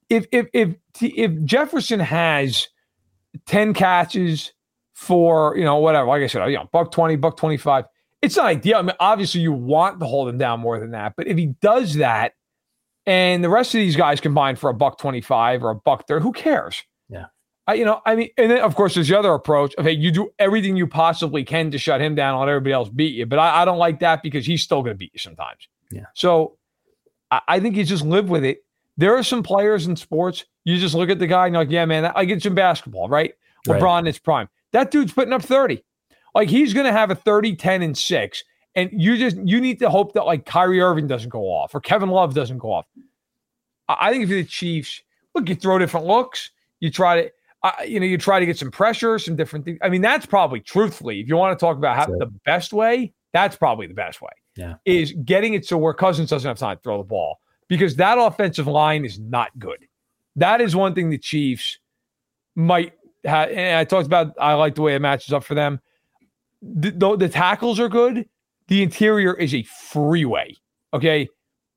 if 0.08 0.26
if 0.32 0.46
if 0.52 0.74
if 1.02 1.44
Jefferson 1.44 2.00
has 2.00 2.68
10 3.46 3.74
catches, 3.74 4.52
for, 4.98 5.56
you 5.56 5.64
know, 5.64 5.76
whatever. 5.76 6.08
Like 6.08 6.22
I 6.22 6.26
said, 6.26 6.44
you 6.48 6.56
know, 6.56 6.68
buck 6.72 6.90
20, 6.90 7.14
buck 7.16 7.36
25. 7.36 7.84
It's 8.20 8.36
not 8.36 8.46
ideal. 8.46 8.78
I 8.78 8.82
mean, 8.82 8.96
obviously 8.98 9.40
you 9.40 9.52
want 9.52 10.00
to 10.00 10.06
hold 10.06 10.28
him 10.28 10.38
down 10.38 10.58
more 10.58 10.80
than 10.80 10.90
that, 10.90 11.14
but 11.16 11.28
if 11.28 11.38
he 11.38 11.54
does 11.62 11.94
that 11.94 12.32
and 13.06 13.44
the 13.44 13.48
rest 13.48 13.76
of 13.76 13.78
these 13.78 13.94
guys 13.94 14.20
combine 14.20 14.56
for 14.56 14.68
a 14.70 14.74
buck 14.74 14.98
25 14.98 15.62
or 15.62 15.70
a 15.70 15.74
buck 15.76 16.08
30, 16.08 16.24
who 16.24 16.32
cares? 16.32 16.82
I, 17.68 17.74
you 17.74 17.84
know, 17.84 18.00
I 18.06 18.16
mean, 18.16 18.30
and 18.38 18.50
then 18.50 18.60
of 18.62 18.74
course 18.74 18.94
there's 18.94 19.08
the 19.08 19.18
other 19.18 19.32
approach 19.34 19.74
of 19.74 19.84
hey, 19.84 19.92
you 19.92 20.10
do 20.10 20.30
everything 20.38 20.74
you 20.74 20.86
possibly 20.86 21.44
can 21.44 21.70
to 21.70 21.78
shut 21.78 22.00
him 22.00 22.14
down 22.14 22.32
and 22.32 22.40
let 22.40 22.48
everybody 22.48 22.72
else 22.72 22.88
beat 22.88 23.14
you. 23.14 23.26
But 23.26 23.38
I, 23.38 23.62
I 23.62 23.64
don't 23.66 23.76
like 23.76 24.00
that 24.00 24.22
because 24.22 24.46
he's 24.46 24.62
still 24.62 24.82
going 24.82 24.94
to 24.94 24.98
beat 24.98 25.12
you 25.12 25.18
sometimes. 25.18 25.68
Yeah. 25.90 26.06
So 26.14 26.56
I, 27.30 27.42
I 27.46 27.60
think 27.60 27.76
you 27.76 27.84
just 27.84 28.04
live 28.04 28.30
with 28.30 28.42
it. 28.42 28.64
There 28.96 29.14
are 29.14 29.22
some 29.22 29.42
players 29.42 29.86
in 29.86 29.96
sports, 29.96 30.46
you 30.64 30.78
just 30.78 30.94
look 30.94 31.10
at 31.10 31.18
the 31.18 31.26
guy 31.26 31.46
and 31.46 31.54
you're 31.54 31.62
like, 31.62 31.70
yeah, 31.70 31.84
man, 31.84 32.06
I 32.06 32.24
get 32.24 32.42
some 32.42 32.54
basketball, 32.54 33.08
right? 33.08 33.34
Right. 33.66 33.80
LeBron 33.80 34.06
his 34.06 34.18
prime. 34.18 34.48
That 34.72 34.90
dude's 34.90 35.12
putting 35.12 35.34
up 35.34 35.42
30. 35.42 35.84
Like 36.34 36.48
he's 36.48 36.72
going 36.72 36.86
to 36.86 36.92
have 36.92 37.10
a 37.10 37.14
30, 37.14 37.54
10, 37.54 37.82
and 37.82 37.96
6. 37.96 38.44
And 38.76 38.90
you 38.92 39.18
just, 39.18 39.36
you 39.44 39.60
need 39.60 39.78
to 39.80 39.90
hope 39.90 40.14
that 40.14 40.24
like 40.24 40.46
Kyrie 40.46 40.80
Irving 40.80 41.06
doesn't 41.06 41.28
go 41.30 41.42
off 41.42 41.74
or 41.74 41.80
Kevin 41.80 42.08
Love 42.08 42.34
doesn't 42.34 42.58
go 42.58 42.72
off. 42.72 42.86
I, 43.88 44.08
I 44.08 44.10
think 44.10 44.24
if 44.24 44.30
you're 44.30 44.42
the 44.42 44.48
Chiefs, 44.48 45.02
look, 45.34 45.50
you 45.50 45.54
throw 45.54 45.78
different 45.78 46.06
looks. 46.06 46.50
You 46.80 46.90
try 46.90 47.22
to, 47.22 47.32
uh, 47.62 47.72
you 47.86 47.98
know, 47.98 48.06
you 48.06 48.18
try 48.18 48.38
to 48.38 48.46
get 48.46 48.58
some 48.58 48.70
pressure, 48.70 49.18
some 49.18 49.36
different 49.36 49.64
things. 49.64 49.78
I 49.82 49.88
mean, 49.88 50.02
that's 50.02 50.26
probably 50.26 50.60
truthfully, 50.60 51.20
if 51.20 51.28
you 51.28 51.36
want 51.36 51.58
to 51.58 51.64
talk 51.64 51.76
about 51.76 51.96
how 51.96 52.06
the 52.06 52.30
best 52.44 52.72
way, 52.72 53.12
that's 53.32 53.56
probably 53.56 53.86
the 53.86 53.94
best 53.94 54.20
way. 54.22 54.30
Yeah. 54.56 54.74
Is 54.84 55.12
getting 55.24 55.54
it 55.54 55.66
so 55.66 55.76
where 55.78 55.94
Cousins 55.94 56.30
doesn't 56.30 56.48
have 56.48 56.58
time 56.58 56.76
to 56.76 56.82
throw 56.82 56.98
the 56.98 57.04
ball 57.04 57.40
because 57.68 57.96
that 57.96 58.18
offensive 58.18 58.66
line 58.66 59.04
is 59.04 59.18
not 59.18 59.56
good. 59.58 59.78
That 60.36 60.60
is 60.60 60.74
one 60.74 60.94
thing 60.94 61.10
the 61.10 61.18
Chiefs 61.18 61.78
might 62.54 62.92
have. 63.24 63.50
And 63.50 63.76
I 63.76 63.84
talked 63.84 64.06
about, 64.06 64.34
I 64.40 64.54
like 64.54 64.74
the 64.74 64.82
way 64.82 64.94
it 64.94 65.02
matches 65.02 65.32
up 65.32 65.44
for 65.44 65.54
them. 65.54 65.80
The, 66.62 66.90
the, 66.90 67.16
the 67.16 67.28
tackles 67.28 67.78
are 67.78 67.88
good. 67.88 68.28
The 68.68 68.82
interior 68.82 69.34
is 69.34 69.54
a 69.54 69.62
freeway. 69.64 70.54
Okay. 70.92 71.28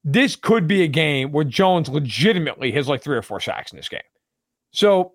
This 0.03 0.35
could 0.35 0.67
be 0.67 0.81
a 0.83 0.87
game 0.87 1.31
where 1.31 1.43
Jones 1.43 1.87
legitimately 1.89 2.71
has 2.71 2.87
like 2.87 3.03
three 3.03 3.17
or 3.17 3.21
four 3.21 3.39
sacks 3.39 3.71
in 3.71 3.77
this 3.77 3.89
game. 3.89 4.01
So 4.71 5.13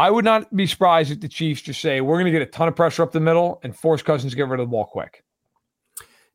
I 0.00 0.10
would 0.10 0.24
not 0.24 0.54
be 0.56 0.66
surprised 0.66 1.10
if 1.12 1.20
the 1.20 1.28
Chiefs 1.28 1.60
just 1.60 1.80
say, 1.80 2.00
we're 2.00 2.16
going 2.16 2.24
to 2.24 2.30
get 2.30 2.40
a 2.42 2.46
ton 2.46 2.68
of 2.68 2.74
pressure 2.74 3.02
up 3.02 3.12
the 3.12 3.20
middle 3.20 3.60
and 3.62 3.76
force 3.76 4.02
Cousins 4.02 4.32
to 4.32 4.36
get 4.36 4.48
rid 4.48 4.58
of 4.58 4.66
the 4.66 4.70
ball 4.70 4.86
quick. 4.86 5.22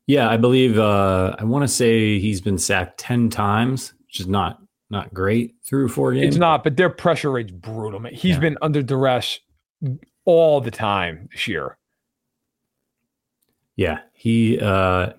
Yeah, 0.06 0.30
I 0.30 0.36
believe 0.36 0.78
uh, 0.78 1.34
I 1.36 1.42
want 1.44 1.64
to 1.64 1.68
say 1.68 2.20
he's 2.20 2.40
been 2.40 2.58
sacked 2.58 2.98
ten 2.98 3.28
times, 3.28 3.92
which 4.06 4.20
is 4.20 4.28
not 4.28 4.62
not 4.88 5.12
great 5.12 5.56
through 5.64 5.88
four 5.88 6.12
games. 6.14 6.28
It's 6.28 6.36
not, 6.36 6.62
but 6.62 6.76
their 6.76 6.90
pressure 6.90 7.32
rate's 7.32 7.50
brutal. 7.50 7.98
Man. 7.98 8.14
He's 8.14 8.36
Yeah. 8.36 8.40
been 8.40 8.58
under 8.62 8.82
duress 8.82 9.40
all 10.24 10.60
the 10.60 10.70
time 10.70 11.28
this 11.32 11.48
year. 11.48 11.76
Yeah, 13.74 13.98
he 14.12 14.60
uh, 14.60 15.10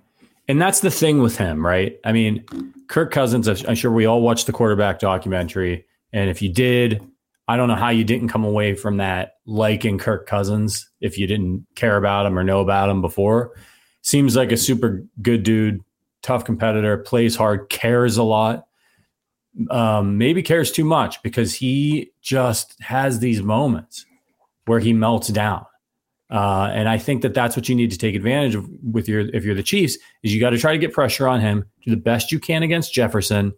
and 0.48 0.62
that's 0.62 0.80
the 0.80 0.90
thing 0.90 1.22
with 1.22 1.38
him, 1.38 1.66
right? 1.66 2.00
I 2.06 2.14
mean, 2.14 2.46
Kirk 2.88 3.12
Cousins. 3.12 3.50
I'm 3.66 3.76
sure 3.76 3.92
we 3.92 4.06
all 4.06 4.22
watched 4.22 4.48
the 4.48 4.54
quarterback 4.54 5.00
documentary, 5.00 5.86
and 6.14 6.30
if 6.30 6.42
you 6.42 6.48
did, 6.48 7.06
I 7.48 7.56
don't 7.56 7.70
know 7.70 7.76
how 7.76 7.90
you 7.90 8.04
didn't 8.04 8.28
come 8.28 8.44
away 8.44 8.74
from 8.74 8.98
that 8.98 9.36
liking 9.46 9.98
Kirk 9.98 10.28
Cousins 10.28 10.90
if 11.00 11.18
you 11.18 11.28
didn't 11.28 11.66
care 11.76 11.98
about 11.98 12.26
him 12.26 12.38
or 12.38 12.44
know 12.44 12.60
about 12.60 12.90
him 12.90 13.02
before. 13.02 13.56
Seems 14.02 14.36
like 14.36 14.52
a 14.52 14.58
super 14.58 15.04
good 15.22 15.44
dude, 15.44 15.82
tough 16.22 16.44
competitor, 16.44 16.98
plays 16.98 17.36
hard, 17.36 17.70
cares 17.70 18.18
a 18.18 18.24
lot. 18.24 18.68
Um, 19.72 20.18
maybe 20.18 20.44
cares 20.44 20.72
too 20.72 20.86
much 20.86 21.22
because 21.24 21.54
he 21.54 22.12
just 22.22 22.80
has 22.82 23.20
these 23.20 23.42
moments 23.42 24.06
where 24.66 24.80
he 24.80 24.94
melts 24.94 25.30
down. 25.30 25.66
Uh, 26.30 26.70
and 26.74 26.90
I 26.90 26.98
think 26.98 27.22
that 27.22 27.34
that's 27.34 27.56
what 27.56 27.70
you 27.70 27.76
need 27.76 27.90
to 27.92 27.98
take 27.98 28.14
advantage 28.14 28.56
of 28.56 28.68
with 28.84 29.08
your 29.08 29.22
if 29.34 29.46
you're 29.46 29.56
the 29.56 29.64
Chiefs 29.64 29.98
is 30.24 30.34
you 30.34 30.42
got 30.42 30.50
to 30.50 30.58
try 30.58 30.74
to 30.74 30.78
get 30.78 30.94
pressure 30.94 31.28
on 31.28 31.40
him, 31.40 31.66
do 31.86 31.92
the 31.92 31.98
best 31.98 32.32
you 32.32 32.40
can 32.40 32.64
against 32.64 32.94
Jefferson, 32.94 33.54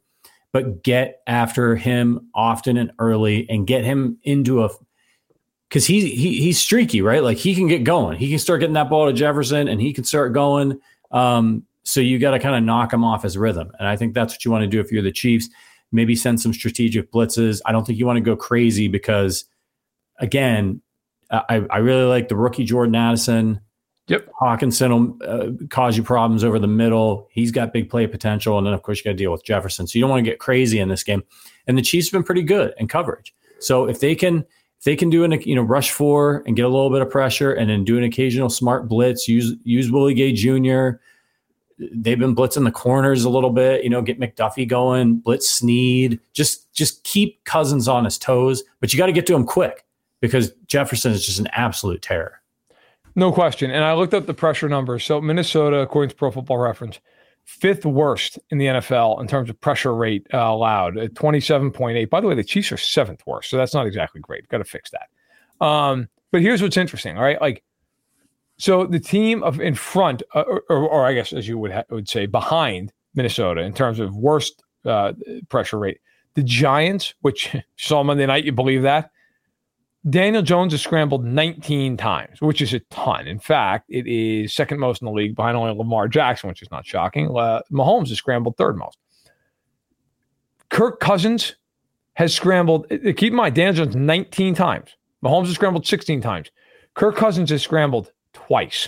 but 0.51 0.83
get 0.83 1.21
after 1.27 1.75
him 1.75 2.29
often 2.33 2.77
and 2.77 2.91
early 2.99 3.47
and 3.49 3.67
get 3.67 3.83
him 3.83 4.17
into 4.23 4.63
a 4.63 4.69
because 5.69 5.85
he, 5.85 6.09
he 6.09 6.41
he's 6.41 6.59
streaky, 6.59 7.01
right? 7.01 7.23
Like 7.23 7.37
he 7.37 7.53
can 7.53 7.67
get 7.67 7.83
going. 7.83 8.17
He 8.17 8.29
can 8.29 8.39
start 8.39 8.59
getting 8.59 8.73
that 8.73 8.89
ball 8.89 9.05
to 9.05 9.13
Jefferson 9.13 9.67
and 9.67 9.79
he 9.79 9.93
can 9.93 10.03
start 10.03 10.33
going. 10.33 10.79
Um, 11.11 11.63
so 11.83 12.01
you 12.01 12.19
got 12.19 12.31
to 12.31 12.39
kind 12.39 12.55
of 12.55 12.63
knock 12.63 12.91
him 12.91 13.03
off 13.03 13.23
his 13.23 13.37
rhythm. 13.37 13.71
And 13.79 13.87
I 13.87 13.95
think 13.95 14.13
that's 14.13 14.33
what 14.33 14.45
you 14.45 14.51
want 14.51 14.63
to 14.63 14.67
do 14.67 14.79
if 14.79 14.91
you're 14.91 15.03
the 15.03 15.11
Chiefs. 15.11 15.49
Maybe 15.91 16.15
send 16.15 16.39
some 16.39 16.53
strategic 16.53 17.11
blitzes. 17.11 17.61
I 17.65 17.71
don't 17.71 17.85
think 17.85 17.97
you 17.97 18.05
want 18.05 18.17
to 18.17 18.21
go 18.21 18.35
crazy 18.35 18.87
because, 18.87 19.45
again, 20.19 20.81
I, 21.31 21.63
I 21.69 21.77
really 21.77 22.05
like 22.05 22.27
the 22.27 22.35
rookie 22.35 22.63
Jordan 22.63 22.95
Addison. 22.95 23.61
Yep. 24.09 24.27
Hockenson 24.41 24.89
will 24.89 25.17
uh, 25.27 25.67
cause 25.69 25.95
you 25.95 26.01
problems 26.01 26.43
over 26.43 26.57
the 26.57 26.67
middle. 26.67 27.27
He's 27.31 27.51
got 27.51 27.71
big 27.71 27.89
play 27.89 28.07
potential. 28.07 28.57
And 28.57 28.65
then, 28.65 28.73
of 28.73 28.81
course, 28.81 28.97
you 28.97 29.03
got 29.03 29.11
to 29.11 29.17
deal 29.17 29.31
with 29.31 29.43
Jefferson. 29.43 29.85
So 29.85 29.97
you 29.97 30.01
don't 30.01 30.09
want 30.09 30.25
to 30.25 30.29
get 30.29 30.39
crazy 30.39 30.79
in 30.79 30.89
this 30.89 31.03
game. 31.03 31.23
And 31.67 31.77
the 31.77 31.81
Chiefs 31.83 32.07
have 32.07 32.13
been 32.13 32.23
pretty 32.23 32.41
good 32.41 32.73
in 32.77 32.87
coverage. 32.87 33.33
So 33.59 33.87
if 33.87 33.99
they 33.99 34.15
can 34.15 34.45
if 34.79 34.85
they 34.85 34.95
can 34.95 35.09
do 35.09 35.23
an 35.23 35.33
you 35.41 35.55
know 35.55 35.61
rush 35.61 35.91
four 35.91 36.43
and 36.47 36.55
get 36.55 36.65
a 36.65 36.69
little 36.69 36.89
bit 36.89 37.01
of 37.01 37.09
pressure 37.09 37.53
and 37.53 37.69
then 37.69 37.83
do 37.83 37.97
an 37.97 38.03
occasional 38.03 38.49
smart 38.49 38.87
blitz, 38.87 39.27
use 39.27 39.55
use 39.63 39.91
Willie 39.91 40.13
Gay 40.13 40.33
Jr. 40.33 40.97
They've 41.77 42.19
been 42.19 42.35
blitzing 42.35 42.65
the 42.65 42.71
corners 42.71 43.23
a 43.23 43.29
little 43.29 43.51
bit, 43.51 43.83
you 43.83 43.89
know, 43.89 44.01
get 44.01 44.19
McDuffie 44.19 44.67
going, 44.67 45.17
blitz 45.17 45.49
Sneed, 45.49 46.19
just 46.33 46.73
just 46.73 47.03
keep 47.03 47.43
Cousins 47.43 47.87
on 47.87 48.05
his 48.05 48.17
toes, 48.17 48.63
but 48.79 48.91
you 48.91 48.97
got 48.97 49.05
to 49.05 49.11
get 49.11 49.27
to 49.27 49.35
him 49.35 49.45
quick 49.45 49.85
because 50.21 50.51
Jefferson 50.67 51.11
is 51.11 51.25
just 51.25 51.39
an 51.39 51.47
absolute 51.51 52.01
terror. 52.01 52.38
No 53.19 53.33
question. 53.33 53.69
And 53.69 53.83
I 53.83 53.95
looked 53.95 54.13
up 54.13 54.27
the 54.27 54.33
pressure 54.33 54.69
numbers. 54.69 55.03
So 55.03 55.19
Minnesota, 55.19 55.79
according 55.79 56.11
to 56.11 56.15
Pro 56.15 56.31
Football 56.31 56.57
Reference, 56.57 57.01
fifth 57.43 57.85
worst 57.85 58.39
in 58.49 58.59
the 58.59 58.67
NFL 58.67 59.19
in 59.19 59.27
terms 59.27 59.49
of 59.49 59.59
pressure 59.59 59.93
rate 59.93 60.25
uh, 60.33 60.37
allowed 60.37 60.97
at 60.97 61.15
27.8. 61.15 62.09
By 62.09 62.21
the 62.21 62.27
way, 62.27 62.35
the 62.35 62.45
Chiefs 62.45 62.71
are 62.71 62.77
seventh 62.77 63.21
worst. 63.27 63.49
So 63.49 63.57
that's 63.57 63.73
not 63.73 63.85
exactly 63.85 64.21
great. 64.21 64.47
Got 64.47 64.59
to 64.59 64.63
fix 64.63 64.91
that. 64.91 65.65
Um, 65.65 66.07
but 66.31 66.41
here's 66.41 66.61
what's 66.61 66.77
interesting, 66.77 67.17
all 67.17 67.23
right? 67.23 67.41
Like, 67.41 67.61
so 68.57 68.85
the 68.85 69.01
team 69.01 69.43
of 69.43 69.59
in 69.59 69.75
front, 69.75 70.23
uh, 70.33 70.43
or, 70.47 70.63
or, 70.69 70.87
or 70.87 71.05
I 71.05 71.13
guess 71.13 71.33
as 71.33 71.45
you 71.45 71.57
would 71.57 71.73
ha- 71.73 71.83
would 71.89 72.07
say, 72.07 72.25
behind 72.25 72.93
Minnesota 73.15 73.59
in 73.63 73.73
terms 73.73 73.99
of 73.99 74.15
worst 74.15 74.63
uh, 74.85 75.11
pressure 75.49 75.77
rate, 75.77 75.99
the 76.35 76.43
Giants, 76.43 77.15
which 77.19 77.53
saw 77.75 78.01
Monday 78.01 78.27
night, 78.27 78.45
you 78.45 78.53
believe 78.53 78.83
that? 78.83 79.11
Daniel 80.07 80.41
Jones 80.41 80.71
has 80.71 80.81
scrambled 80.81 81.25
19 81.25 81.97
times, 81.97 82.41
which 82.41 82.61
is 82.61 82.73
a 82.73 82.79
ton. 82.89 83.27
In 83.27 83.39
fact, 83.39 83.85
it 83.89 84.07
is 84.07 84.53
second 84.53 84.79
most 84.79 85.01
in 85.01 85.05
the 85.05 85.11
league 85.11 85.35
behind 85.35 85.57
only 85.57 85.73
Lamar 85.73 86.07
Jackson, 86.07 86.47
which 86.47 86.61
is 86.61 86.71
not 86.71 86.85
shocking. 86.85 87.27
Uh, 87.35 87.61
Mahomes 87.71 88.07
has 88.07 88.17
scrambled 88.17 88.55
third 88.55 88.77
most. 88.77 88.97
Kirk 90.69 90.99
Cousins 90.99 91.55
has 92.13 92.33
scrambled, 92.33 92.85
uh, 92.91 93.11
keep 93.17 93.31
in 93.31 93.35
mind, 93.35 93.55
Daniel 93.55 93.73
Jones 93.85 93.95
19 93.95 94.55
times. 94.55 94.95
Mahomes 95.23 95.47
has 95.47 95.55
scrambled 95.55 95.85
16 95.85 96.21
times. 96.21 96.49
Kirk 96.93 97.17
Cousins 97.17 97.49
has 97.49 97.61
scrambled 97.61 98.13
twice. 98.31 98.87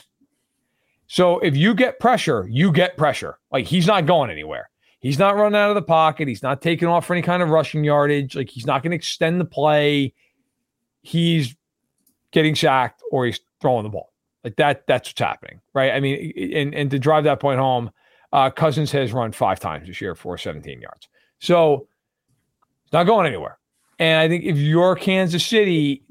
So 1.08 1.40
if 1.40 1.58
you 1.58 1.74
get 1.74 2.00
pressure, 2.00 2.48
you 2.50 2.72
get 2.72 2.96
pressure. 2.96 3.38
Like 3.52 3.66
he's 3.66 3.86
not 3.86 4.06
going 4.06 4.30
anywhere. 4.30 4.70
He's 5.00 5.20
not 5.20 5.36
running 5.36 5.60
out 5.60 5.70
of 5.70 5.76
the 5.76 5.82
pocket. 5.82 6.28
He's 6.28 6.44
not 6.44 6.62
taking 6.62 6.88
off 6.88 7.06
for 7.06 7.14
any 7.14 7.22
kind 7.22 7.44
of 7.44 7.50
rushing 7.50 7.84
yardage. 7.84 8.36
Like 8.36 8.50
he's 8.50 8.66
not 8.66 8.82
going 8.82 8.92
to 8.92 8.96
extend 8.96 9.42
the 9.42 9.46
play 9.46 10.14
he's 11.02 11.56
getting 12.32 12.56
sacked 12.56 13.02
or 13.12 13.26
he's 13.26 13.40
throwing 13.62 13.84
the 13.84 13.90
ball. 13.90 14.12
Like 14.44 14.56
that, 14.56 14.88
that's 14.88 15.10
what's 15.10 15.20
happening, 15.20 15.62
right? 15.74 15.92
I 15.92 16.00
mean, 16.00 16.34
and 16.56 16.74
and 16.74 16.90
to 16.92 16.98
drive 16.98 17.26
that 17.26 17.40
point 17.40 17.60
home, 17.60 17.92
uh, 18.34 18.50
Cousins 18.50 18.92
has 18.92 19.14
run 19.14 19.32
five 19.32 19.60
times 19.60 19.88
this 19.88 20.02
year 20.02 20.16
for 20.16 20.38
17 20.38 20.82
yards. 20.82 21.08
So 21.40 21.88
it's 22.84 22.94
not 22.94 23.04
going 23.04 23.28
anywhere. 23.28 23.60
And 24.00 24.20
I 24.20 24.28
think 24.28 24.44
if 24.44 24.58
you're 24.58 24.96
Kansas 24.96 25.46
City, 25.46 26.04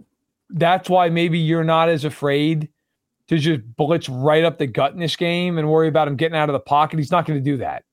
that's 0.49 0.88
why 0.88 1.09
maybe 1.09 1.38
you're 1.38 1.64
not 1.64 1.88
as 1.88 2.05
afraid 2.05 2.68
to 3.26 3.38
just 3.38 3.61
blitz 3.76 4.09
right 4.09 4.45
up 4.45 4.59
the 4.59 4.66
gut 4.66 4.93
in 4.93 5.01
this 5.01 5.16
game 5.16 5.59
and 5.59 5.68
worry 5.68 5.88
about 5.88 6.07
him 6.07 6.16
getting 6.16 6.36
out 6.36 6.49
of 6.49 6.53
the 6.53 6.61
pocket. 6.61 6.99
He's 6.99 7.11
not 7.11 7.26
going 7.26 7.38
to 7.38 7.45
do 7.45 7.57
that. 7.59 7.84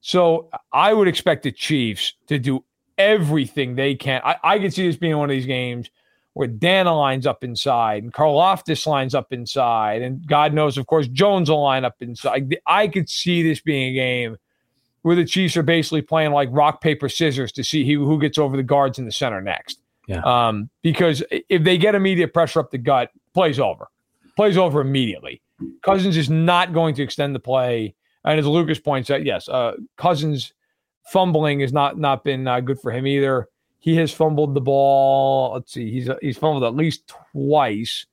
So 0.00 0.50
I 0.72 0.92
would 0.92 1.08
expect 1.08 1.42
the 1.42 1.52
Chiefs 1.52 2.14
to 2.26 2.38
do 2.38 2.64
everything 2.98 3.74
they 3.74 3.94
can. 3.94 4.20
I, 4.24 4.36
I 4.42 4.58
could 4.58 4.72
see 4.72 4.86
this 4.86 4.96
being 4.96 5.16
one 5.16 5.30
of 5.30 5.34
these 5.34 5.46
games 5.46 5.90
where 6.34 6.48
Danna 6.48 6.96
lines 6.96 7.26
up 7.26 7.42
inside 7.42 8.02
and 8.02 8.12
Karlaftis 8.12 8.86
lines 8.86 9.14
up 9.14 9.32
inside, 9.32 10.02
and 10.02 10.26
God 10.26 10.52
knows, 10.52 10.76
of 10.76 10.86
course, 10.86 11.08
Jones 11.08 11.48
will 11.48 11.62
line 11.62 11.84
up 11.84 11.96
inside. 12.00 12.56
I 12.66 12.88
could 12.88 13.08
see 13.08 13.42
this 13.42 13.60
being 13.60 13.92
a 13.92 13.94
game 13.94 14.36
where 15.02 15.16
the 15.16 15.24
Chiefs 15.24 15.56
are 15.56 15.62
basically 15.62 16.02
playing 16.02 16.32
like 16.32 16.48
rock, 16.50 16.80
paper, 16.80 17.08
scissors 17.08 17.52
to 17.52 17.62
see 17.62 17.90
who, 17.90 18.04
who 18.04 18.18
gets 18.18 18.38
over 18.38 18.56
the 18.56 18.62
guards 18.62 18.98
in 18.98 19.04
the 19.04 19.12
center 19.12 19.40
next. 19.40 19.80
Yeah. 20.06 20.22
Um, 20.24 20.70
because 20.82 21.22
if 21.30 21.62
they 21.62 21.78
get 21.78 21.94
immediate 21.94 22.34
pressure 22.34 22.60
up 22.60 22.70
the 22.70 22.78
gut, 22.78 23.10
plays 23.32 23.60
over. 23.60 23.88
Plays 24.36 24.56
over 24.56 24.80
immediately. 24.80 25.40
Cousins 25.82 26.16
is 26.16 26.28
not 26.28 26.72
going 26.72 26.94
to 26.96 27.02
extend 27.02 27.34
the 27.34 27.40
play. 27.40 27.94
And 28.24 28.38
as 28.38 28.46
Lucas 28.46 28.78
points 28.78 29.10
out, 29.10 29.24
yes, 29.24 29.48
uh, 29.48 29.74
Cousins 29.96 30.52
fumbling 31.12 31.60
has 31.60 31.72
not 31.72 31.98
not 31.98 32.24
been 32.24 32.48
uh, 32.48 32.60
good 32.60 32.80
for 32.80 32.90
him 32.90 33.06
either. 33.06 33.48
He 33.84 33.96
has 33.96 34.10
fumbled 34.10 34.54
the 34.54 34.62
ball. 34.62 35.52
Let's 35.52 35.74
see, 35.74 35.90
he's 35.90 36.08
he's 36.22 36.38
fumbled 36.38 36.64
at 36.64 36.74
least 36.74 37.06
twice. 37.32 38.06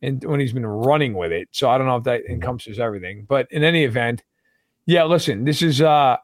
and 0.00 0.24
when 0.24 0.40
he's 0.40 0.54
been 0.54 0.64
running 0.64 1.12
with 1.12 1.32
it. 1.32 1.48
So 1.50 1.68
I 1.68 1.76
don't 1.76 1.86
know 1.86 1.96
if 1.96 2.04
that 2.04 2.24
encompasses 2.30 2.78
everything. 2.78 3.26
But 3.28 3.46
in 3.50 3.62
any 3.62 3.84
event, 3.84 4.22
yeah, 4.86 5.04
listen, 5.04 5.44
this 5.44 5.60
is 5.60 5.82
uh 5.82 6.16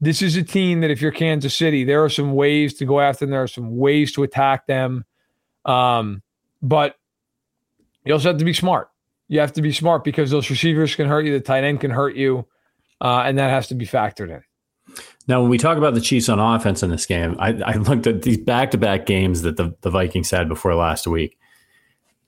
this 0.00 0.22
is 0.22 0.34
a 0.36 0.42
team 0.42 0.80
that 0.80 0.90
if 0.90 1.02
you're 1.02 1.12
Kansas 1.12 1.54
City, 1.54 1.84
there 1.84 2.02
are 2.02 2.08
some 2.08 2.32
ways 2.32 2.72
to 2.78 2.86
go 2.86 3.00
after 3.00 3.26
them. 3.26 3.32
There 3.32 3.42
are 3.42 3.48
some 3.48 3.76
ways 3.76 4.12
to 4.12 4.22
attack 4.22 4.66
them. 4.66 5.04
Um, 5.66 6.22
but 6.62 6.96
you 8.06 8.14
also 8.14 8.30
have 8.30 8.38
to 8.38 8.46
be 8.46 8.54
smart. 8.54 8.88
You 9.28 9.40
have 9.40 9.52
to 9.52 9.60
be 9.60 9.72
smart 9.72 10.04
because 10.04 10.30
those 10.30 10.48
receivers 10.48 10.94
can 10.94 11.06
hurt 11.06 11.26
you, 11.26 11.32
the 11.34 11.40
tight 11.40 11.64
end 11.64 11.82
can 11.82 11.90
hurt 11.90 12.16
you, 12.16 12.46
uh, 13.02 13.24
and 13.26 13.36
that 13.36 13.50
has 13.50 13.66
to 13.68 13.74
be 13.74 13.84
factored 13.84 14.30
in. 14.30 14.42
Now, 15.26 15.40
when 15.40 15.50
we 15.50 15.58
talk 15.58 15.76
about 15.76 15.94
the 15.94 16.00
Chiefs 16.00 16.28
on 16.28 16.38
offense 16.38 16.82
in 16.82 16.90
this 16.90 17.06
game, 17.06 17.36
I, 17.38 17.50
I 17.64 17.74
looked 17.74 18.06
at 18.06 18.22
these 18.22 18.38
back 18.38 18.70
to 18.70 18.78
back 18.78 19.06
games 19.06 19.42
that 19.42 19.56
the, 19.56 19.74
the 19.82 19.90
Vikings 19.90 20.30
had 20.30 20.48
before 20.48 20.74
last 20.74 21.06
week. 21.06 21.38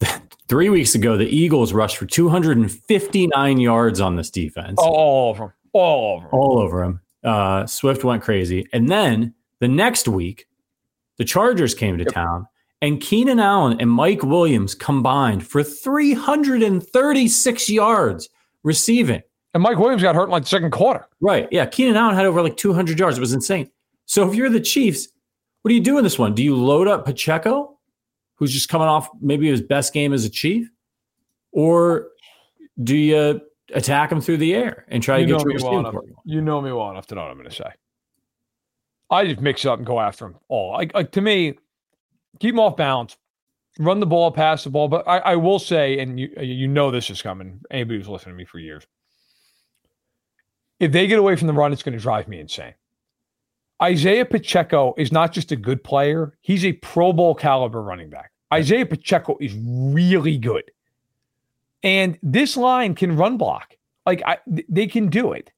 Three 0.49 0.69
weeks 0.69 0.95
ago, 0.95 1.17
the 1.17 1.29
Eagles 1.29 1.73
rushed 1.73 1.97
for 1.97 2.07
259 2.07 3.61
yards 3.61 4.01
on 4.01 4.17
this 4.17 4.31
defense. 4.31 4.79
All 4.79 5.31
over 5.31 5.45
them. 5.45 5.53
All 5.73 6.17
over 6.17 6.25
them. 6.25 6.31
All 6.33 6.59
over 6.59 6.83
them. 6.83 7.01
Uh, 7.23 7.67
Swift 7.67 8.05
went 8.05 8.23
crazy. 8.23 8.67
And 8.73 8.89
then 8.89 9.35
the 9.61 9.69
next 9.69 10.09
week, 10.09 10.47
the 11.19 11.25
Chargers 11.25 11.75
came 11.75 11.99
to 11.99 12.05
yep. 12.05 12.15
town, 12.15 12.47
and 12.83 13.01
Keenan 13.01 13.41
Allen 13.41 13.79
and 13.79 13.91
Mike 13.91 14.23
Williams 14.23 14.75
combined 14.75 15.47
for 15.47 15.63
336 15.63 17.71
yards 17.71 18.29
receiving. 18.63 19.23
And 19.53 19.63
Mike 19.63 19.79
Williams 19.79 20.03
got 20.03 20.15
hurt 20.15 20.25
in 20.25 20.31
like 20.31 20.45
the 20.45 20.49
second 20.49 20.71
quarter. 20.71 21.09
Right. 21.21 21.49
Yeah. 21.51 21.67
Keenan 21.67 21.97
Allen 21.97 22.15
had 22.15 22.27
over 22.27 22.43
like 22.43 22.57
200 22.57 22.99
yards. 22.99 23.17
It 23.17 23.21
was 23.21 23.33
insane. 23.33 23.71
So 24.07 24.29
if 24.29 24.35
you're 24.35 24.51
the 24.51 24.61
Chiefs, 24.61 25.09
what 25.63 25.71
do 25.71 25.75
you 25.75 25.83
do 25.83 25.99
in 25.99 26.05
this 26.05 26.19
one? 26.19 26.35
Do 26.35 26.43
you 26.43 26.57
load 26.57 26.89
up 26.89 27.05
Pacheco, 27.05 27.79
who's 28.37 28.53
just 28.53 28.69
coming 28.69 28.89
off 28.89 29.09
maybe 29.21 29.49
his 29.49 29.61
best 29.61 29.93
game 29.93 30.13
as 30.13 30.25
a 30.25 30.31
Chief? 30.31 30.71
Or 31.53 32.09
do 32.83 32.97
you 32.97 33.41
attack 33.75 34.11
him 34.11 34.21
through 34.21 34.39
the 34.39 34.55
air 34.55 34.85
and 34.89 35.03
try 35.03 35.19
you 35.19 35.27
to 35.27 35.33
get 35.33 35.45
your 35.45 35.71
well 35.71 35.79
enough, 35.81 35.95
You 36.25 36.41
know 36.41 36.61
me 36.61 36.73
well 36.73 36.91
enough 36.91 37.07
to 37.09 37.15
know 37.15 37.23
what 37.23 37.31
I'm 37.31 37.37
going 37.37 37.49
to 37.49 37.55
say. 37.55 37.71
I 39.11 39.27
just 39.27 39.41
mix 39.41 39.65
up 39.65 39.79
and 39.79 39.87
go 39.87 40.01
after 40.01 40.27
him 40.27 40.37
all. 40.49 40.73
Like, 40.73 40.95
like 40.95 41.11
to 41.13 41.21
me, 41.21 41.59
keep 42.39 42.55
him 42.55 42.61
off 42.61 42.77
balance, 42.77 43.17
run 43.79 44.01
the 44.01 44.07
ball, 44.07 44.31
pass 44.31 44.65
the 44.65 44.71
ball. 44.71 44.89
But 44.89 45.07
I, 45.09 45.19
I 45.19 45.37
will 45.37 45.59
say, 45.59 45.99
and 45.99 46.19
you 46.19 46.31
you 46.41 46.69
know 46.69 46.91
this 46.91 47.11
is 47.11 47.21
coming. 47.21 47.61
Anybody 47.71 47.99
who's 47.99 48.09
listening 48.09 48.35
to 48.35 48.39
me 48.39 48.45
for 48.45 48.59
years, 48.59 48.87
if 50.81 50.93
they 50.93 51.07
get 51.07 51.19
away 51.19 51.37
from 51.37 51.47
the 51.47 51.53
run, 51.53 51.73
it's 51.73 51.83
going 51.83 51.97
to 51.97 52.03
drive 52.03 52.27
me 52.27 52.41
insane. 52.41 52.75
Isaiah 53.83 54.25
Pacheco 54.25 54.95
is 54.99 55.13
not 55.13 55.33
just 55.33 55.53
a 55.53 55.57
good 55.57 55.85
player, 55.85 56.37
he's 56.41 56.65
a 56.65 56.73
Pro 56.73 57.13
Bowl 57.13 57.35
caliber 57.35 57.83
running 57.83 58.11
back. 58.11 58.33
Isaiah 58.53 58.85
Pacheco 58.87 59.37
is 59.41 59.55
really 59.55 60.37
good. 60.37 60.65
And 61.83 62.19
this 62.23 62.57
line 62.57 62.95
can 62.95 63.17
run 63.17 63.37
block. 63.39 63.77
Like 64.05 64.23
I, 64.27 64.39
they 64.47 64.87
can 64.87 65.09
do 65.09 65.33
it. 65.33 65.51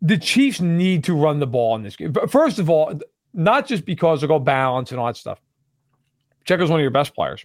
The 0.00 0.16
Chiefs 0.16 0.60
need 0.60 1.04
to 1.04 1.14
run 1.14 1.40
the 1.40 1.46
ball 1.46 1.74
in 1.74 1.82
this 1.82 1.96
game. 1.96 2.14
First 2.28 2.58
of 2.58 2.70
all, 2.70 3.00
not 3.34 3.66
just 3.66 3.84
because 3.84 4.20
they'll 4.20 4.32
oh, 4.32 4.38
go 4.38 4.44
balance 4.44 4.90
and 4.90 5.00
all 5.00 5.06
that 5.06 5.16
stuff. 5.16 5.40
Pacheco's 6.40 6.70
one 6.70 6.80
of 6.80 6.82
your 6.82 6.90
best 6.90 7.14
players. 7.14 7.44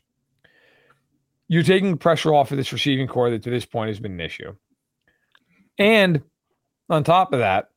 You're 1.47 1.63
taking 1.63 1.97
pressure 1.97 2.33
off 2.33 2.51
of 2.51 2.57
this 2.57 2.71
receiving 2.71 3.07
corps 3.07 3.31
that 3.31 3.43
to 3.43 3.49
this 3.49 3.65
point 3.65 3.89
has 3.89 3.99
been 3.99 4.13
an 4.13 4.21
issue. 4.21 4.55
And 5.77 6.21
on 6.89 7.03
top 7.03 7.33
of 7.33 7.39
that, 7.39 7.69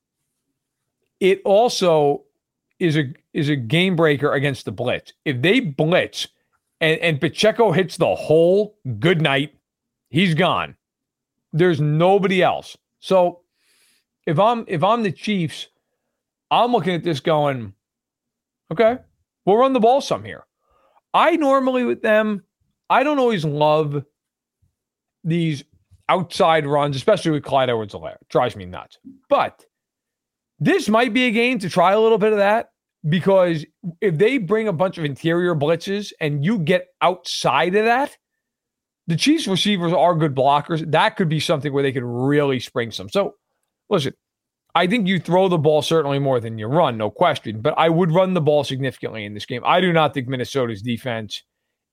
it 1.21 1.41
also 1.45 2.25
is 2.79 2.97
a 2.97 3.13
is 3.33 3.49
a 3.49 3.57
game 3.57 3.97
breaker 3.97 4.33
against 4.33 4.65
the 4.65 4.73
blitz. 4.73 5.13
If 5.25 5.43
they 5.43 5.61
blitz 5.61 6.29
and, 6.81 7.01
and 7.01 7.21
Pacheco 7.21 7.73
hits 7.73 7.97
the 7.97 8.15
hole, 8.15 8.77
good 8.99 9.21
night. 9.21 9.55
He's 10.09 10.35
gone. 10.35 10.77
There's 11.53 11.81
nobody 11.81 12.43
else. 12.43 12.77
So 13.01 13.41
if 14.27 14.39
I'm 14.39 14.65
if 14.69 14.83
I'm 14.83 15.03
the 15.03 15.13
Chiefs, 15.13 15.69
I'm 16.51 16.73
looking 16.73 16.95
at 16.95 17.05
this 17.05 17.21
going, 17.21 17.73
okay, 18.71 18.99
we'll 19.45 19.57
run 19.57 19.73
the 19.73 19.81
ball 19.81 20.01
some 20.01 20.25
here. 20.25 20.45
I 21.15 21.37
normally 21.37 21.85
with 21.85 22.03
them, 22.03 22.43
I 22.91 23.03
don't 23.03 23.19
always 23.19 23.45
love 23.45 24.05
these 25.25 25.65
outside 26.09 26.67
runs, 26.67 26.97
especially 26.97 27.33
with 27.33 27.45
Clyde 27.45 27.71
Edwards 27.71 27.95
Helaire. 27.95 28.17
Drives 28.29 28.57
me 28.57 28.65
nuts. 28.65 28.99
But 29.29 29.65
this 30.59 30.89
might 30.89 31.13
be 31.13 31.27
a 31.27 31.31
game 31.31 31.59
to 31.61 31.69
try 31.69 31.93
a 31.93 32.01
little 32.01 32.19
bit 32.19 32.33
of 32.33 32.39
that 32.39 32.71
because 33.09 33.65
if 34.01 34.17
they 34.19 34.39
bring 34.39 34.69
a 34.69 34.73
bunch 34.73 34.99
of 34.99 35.05
interior 35.05 35.55
blitzes 35.55 36.13
and 36.21 36.45
you 36.45 36.59
get 36.59 36.87
outside 37.01 37.75
of 37.75 37.85
that, 37.85 38.17
the 39.07 39.17
Chiefs 39.17 39.47
receivers 39.47 39.93
are 39.93 40.15
good 40.15 40.35
blockers. 40.35 40.91
That 40.91 41.17
could 41.17 41.29
be 41.29 41.41
something 41.41 41.73
where 41.73 41.83
they 41.83 41.93
could 41.93 42.05
really 42.05 42.59
spring 42.59 42.91
some. 42.91 43.09
So 43.09 43.35
listen, 43.89 44.15
I 44.75 44.87
think 44.87 45.07
you 45.07 45.21
throw 45.21 45.49
the 45.49 45.59
ball 45.59 45.83
certainly 45.83 46.19
more 46.19 46.41
than 46.41 46.59
you 46.59 46.67
run, 46.67 46.97
no 46.97 47.11
question. 47.11 47.61
But 47.61 47.75
I 47.79 47.89
would 47.89 48.11
run 48.11 48.35
the 48.35 48.41
ball 48.41 48.65
significantly 48.65 49.25
in 49.25 49.35
this 49.35 49.47
game. 49.47 49.63
I 49.65 49.81
do 49.81 49.93
not 49.93 50.13
think 50.13 50.29
Minnesota's 50.29 50.83
defense 50.83 51.43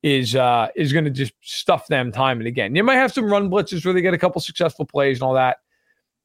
is 0.04 0.36
uh, 0.36 0.68
is 0.76 0.93
going 0.93 1.06
to 1.06 1.12
just 1.12 1.34
stuff 1.41 1.88
them 1.88 2.12
time 2.12 2.39
and 2.39 2.47
again. 2.47 2.76
You 2.76 2.84
might 2.84 2.95
have 2.95 3.14
some 3.14 3.32
run 3.32 3.49
blitzes 3.49 3.84
where 3.86 3.93
they 3.93 4.01
get 4.01 4.14
a 4.14 4.18
couple 4.18 4.41
successful 4.41 4.86
plays 4.86 5.18
and 5.18 5.24
all 5.24 5.34
that, 5.34 5.58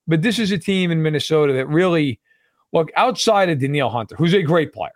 but 0.07 0.23
this 0.23 0.39
is 0.39 0.51
a 0.51 0.59
team 0.59 0.91
in 0.91 1.03
Minnesota 1.03 1.53
that 1.55 1.67
really 1.69 2.21
look 2.73 2.91
outside 2.97 3.49
of 3.49 3.61
Danielle 3.61 3.91
Hunter, 3.91 4.17
who's 4.17 4.35
a 4.35 4.43
great 4.43 4.73
player. 4.73 4.93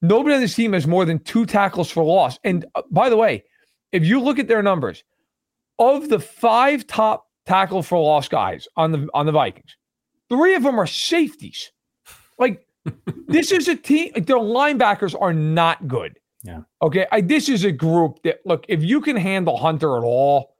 Nobody 0.00 0.34
on 0.34 0.40
this 0.40 0.54
team 0.54 0.74
has 0.74 0.86
more 0.86 1.04
than 1.04 1.18
two 1.18 1.44
tackles 1.44 1.90
for 1.90 2.04
loss. 2.04 2.38
And 2.44 2.64
uh, 2.74 2.82
by 2.90 3.08
the 3.08 3.16
way, 3.16 3.42
if 3.90 4.04
you 4.04 4.20
look 4.20 4.38
at 4.38 4.46
their 4.46 4.62
numbers, 4.62 5.02
of 5.78 6.08
the 6.08 6.20
five 6.20 6.86
top 6.86 7.26
tackle 7.46 7.82
for 7.82 7.98
loss 7.98 8.28
guys 8.28 8.68
on 8.76 8.92
the 8.92 9.08
on 9.14 9.26
the 9.26 9.32
Vikings, 9.32 9.76
three 10.28 10.54
of 10.54 10.62
them 10.62 10.78
are 10.78 10.86
safeties. 10.86 11.72
Like 12.38 12.66
this 13.28 13.50
is 13.50 13.66
a 13.68 13.76
team. 13.76 14.12
Their 14.14 14.36
linebackers 14.36 15.20
are 15.20 15.32
not 15.32 15.88
good. 15.88 16.17
Yeah. 16.42 16.60
Okay. 16.82 17.06
I, 17.10 17.20
this 17.20 17.48
is 17.48 17.64
a 17.64 17.72
group 17.72 18.22
that, 18.22 18.40
look, 18.44 18.64
if 18.68 18.82
you 18.82 19.00
can 19.00 19.16
handle 19.16 19.56
Hunter 19.56 19.96
at 19.96 20.04
all, 20.04 20.54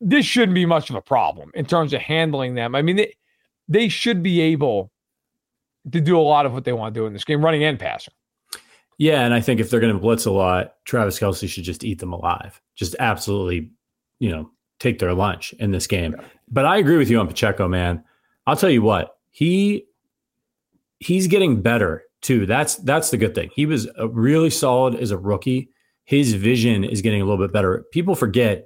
this 0.00 0.26
shouldn't 0.26 0.54
be 0.54 0.66
much 0.66 0.90
of 0.90 0.96
a 0.96 1.00
problem 1.00 1.50
in 1.54 1.64
terms 1.64 1.92
of 1.92 2.00
handling 2.00 2.54
them. 2.54 2.74
I 2.74 2.82
mean, 2.82 2.96
they, 2.96 3.16
they 3.68 3.88
should 3.88 4.22
be 4.22 4.40
able 4.40 4.92
to 5.90 6.00
do 6.00 6.18
a 6.18 6.20
lot 6.20 6.44
of 6.44 6.52
what 6.52 6.64
they 6.64 6.74
want 6.74 6.94
to 6.94 7.00
do 7.00 7.06
in 7.06 7.12
this 7.12 7.24
game, 7.24 7.42
running 7.42 7.64
and 7.64 7.78
passing. 7.78 8.12
Yeah. 8.98 9.24
And 9.24 9.32
I 9.32 9.40
think 9.40 9.60
if 9.60 9.70
they're 9.70 9.80
going 9.80 9.94
to 9.94 9.98
blitz 9.98 10.26
a 10.26 10.30
lot, 10.30 10.74
Travis 10.84 11.18
Kelce 11.18 11.48
should 11.48 11.64
just 11.64 11.84
eat 11.84 11.98
them 11.98 12.12
alive. 12.12 12.60
Just 12.76 12.94
absolutely, 12.98 13.70
you 14.18 14.30
know, 14.30 14.50
take 14.78 14.98
their 14.98 15.14
lunch 15.14 15.54
in 15.54 15.70
this 15.70 15.86
game. 15.86 16.14
Yeah. 16.18 16.24
But 16.50 16.66
I 16.66 16.76
agree 16.76 16.98
with 16.98 17.08
you 17.08 17.18
on 17.18 17.28
Pacheco, 17.28 17.66
man. 17.66 18.04
I'll 18.46 18.56
tell 18.56 18.70
you 18.70 18.82
what, 18.82 19.16
he 19.30 19.86
he's 20.98 21.28
getting 21.28 21.62
better 21.62 22.02
too. 22.22 22.46
That's 22.46 22.76
that's 22.76 23.10
the 23.10 23.16
good 23.16 23.34
thing. 23.34 23.50
He 23.54 23.66
was 23.66 23.88
really 24.10 24.50
solid 24.50 24.94
as 24.94 25.10
a 25.10 25.18
rookie. 25.18 25.70
His 26.04 26.34
vision 26.34 26.84
is 26.84 27.02
getting 27.02 27.22
a 27.22 27.24
little 27.24 27.44
bit 27.44 27.52
better. 27.52 27.84
People 27.92 28.14
forget 28.14 28.64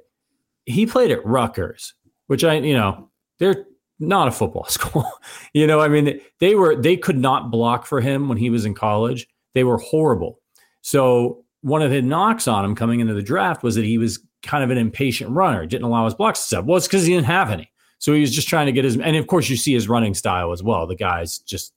he 0.66 0.86
played 0.86 1.10
at 1.10 1.24
Rutgers, 1.24 1.94
which 2.26 2.44
I 2.44 2.54
you 2.54 2.74
know 2.74 3.10
they're 3.38 3.66
not 3.98 4.28
a 4.28 4.32
football 4.32 4.64
school. 4.68 5.06
you 5.52 5.66
know, 5.66 5.80
I 5.80 5.88
mean 5.88 6.20
they 6.40 6.54
were 6.54 6.76
they 6.76 6.96
could 6.96 7.18
not 7.18 7.50
block 7.50 7.86
for 7.86 8.00
him 8.00 8.28
when 8.28 8.38
he 8.38 8.50
was 8.50 8.64
in 8.64 8.74
college. 8.74 9.26
They 9.54 9.64
were 9.64 9.78
horrible. 9.78 10.40
So 10.82 11.44
one 11.62 11.80
of 11.80 11.90
the 11.90 12.02
knocks 12.02 12.46
on 12.46 12.64
him 12.64 12.74
coming 12.74 13.00
into 13.00 13.14
the 13.14 13.22
draft 13.22 13.62
was 13.62 13.74
that 13.76 13.84
he 13.84 13.98
was 13.98 14.20
kind 14.42 14.62
of 14.62 14.70
an 14.70 14.78
impatient 14.78 15.30
runner, 15.30 15.64
didn't 15.64 15.84
allow 15.84 16.04
his 16.04 16.14
blocks 16.14 16.42
to 16.42 16.46
set. 16.46 16.64
Well, 16.66 16.76
it's 16.76 16.86
because 16.86 17.06
he 17.06 17.14
didn't 17.14 17.26
have 17.26 17.50
any. 17.50 17.70
So 17.98 18.12
he 18.12 18.20
was 18.20 18.34
just 18.34 18.48
trying 18.48 18.66
to 18.66 18.72
get 18.72 18.84
his, 18.84 18.98
and 18.98 19.16
of 19.16 19.26
course 19.26 19.48
you 19.48 19.56
see 19.56 19.72
his 19.72 19.88
running 19.88 20.12
style 20.12 20.52
as 20.52 20.62
well. 20.62 20.86
The 20.86 20.96
guy's 20.96 21.38
just 21.38 21.72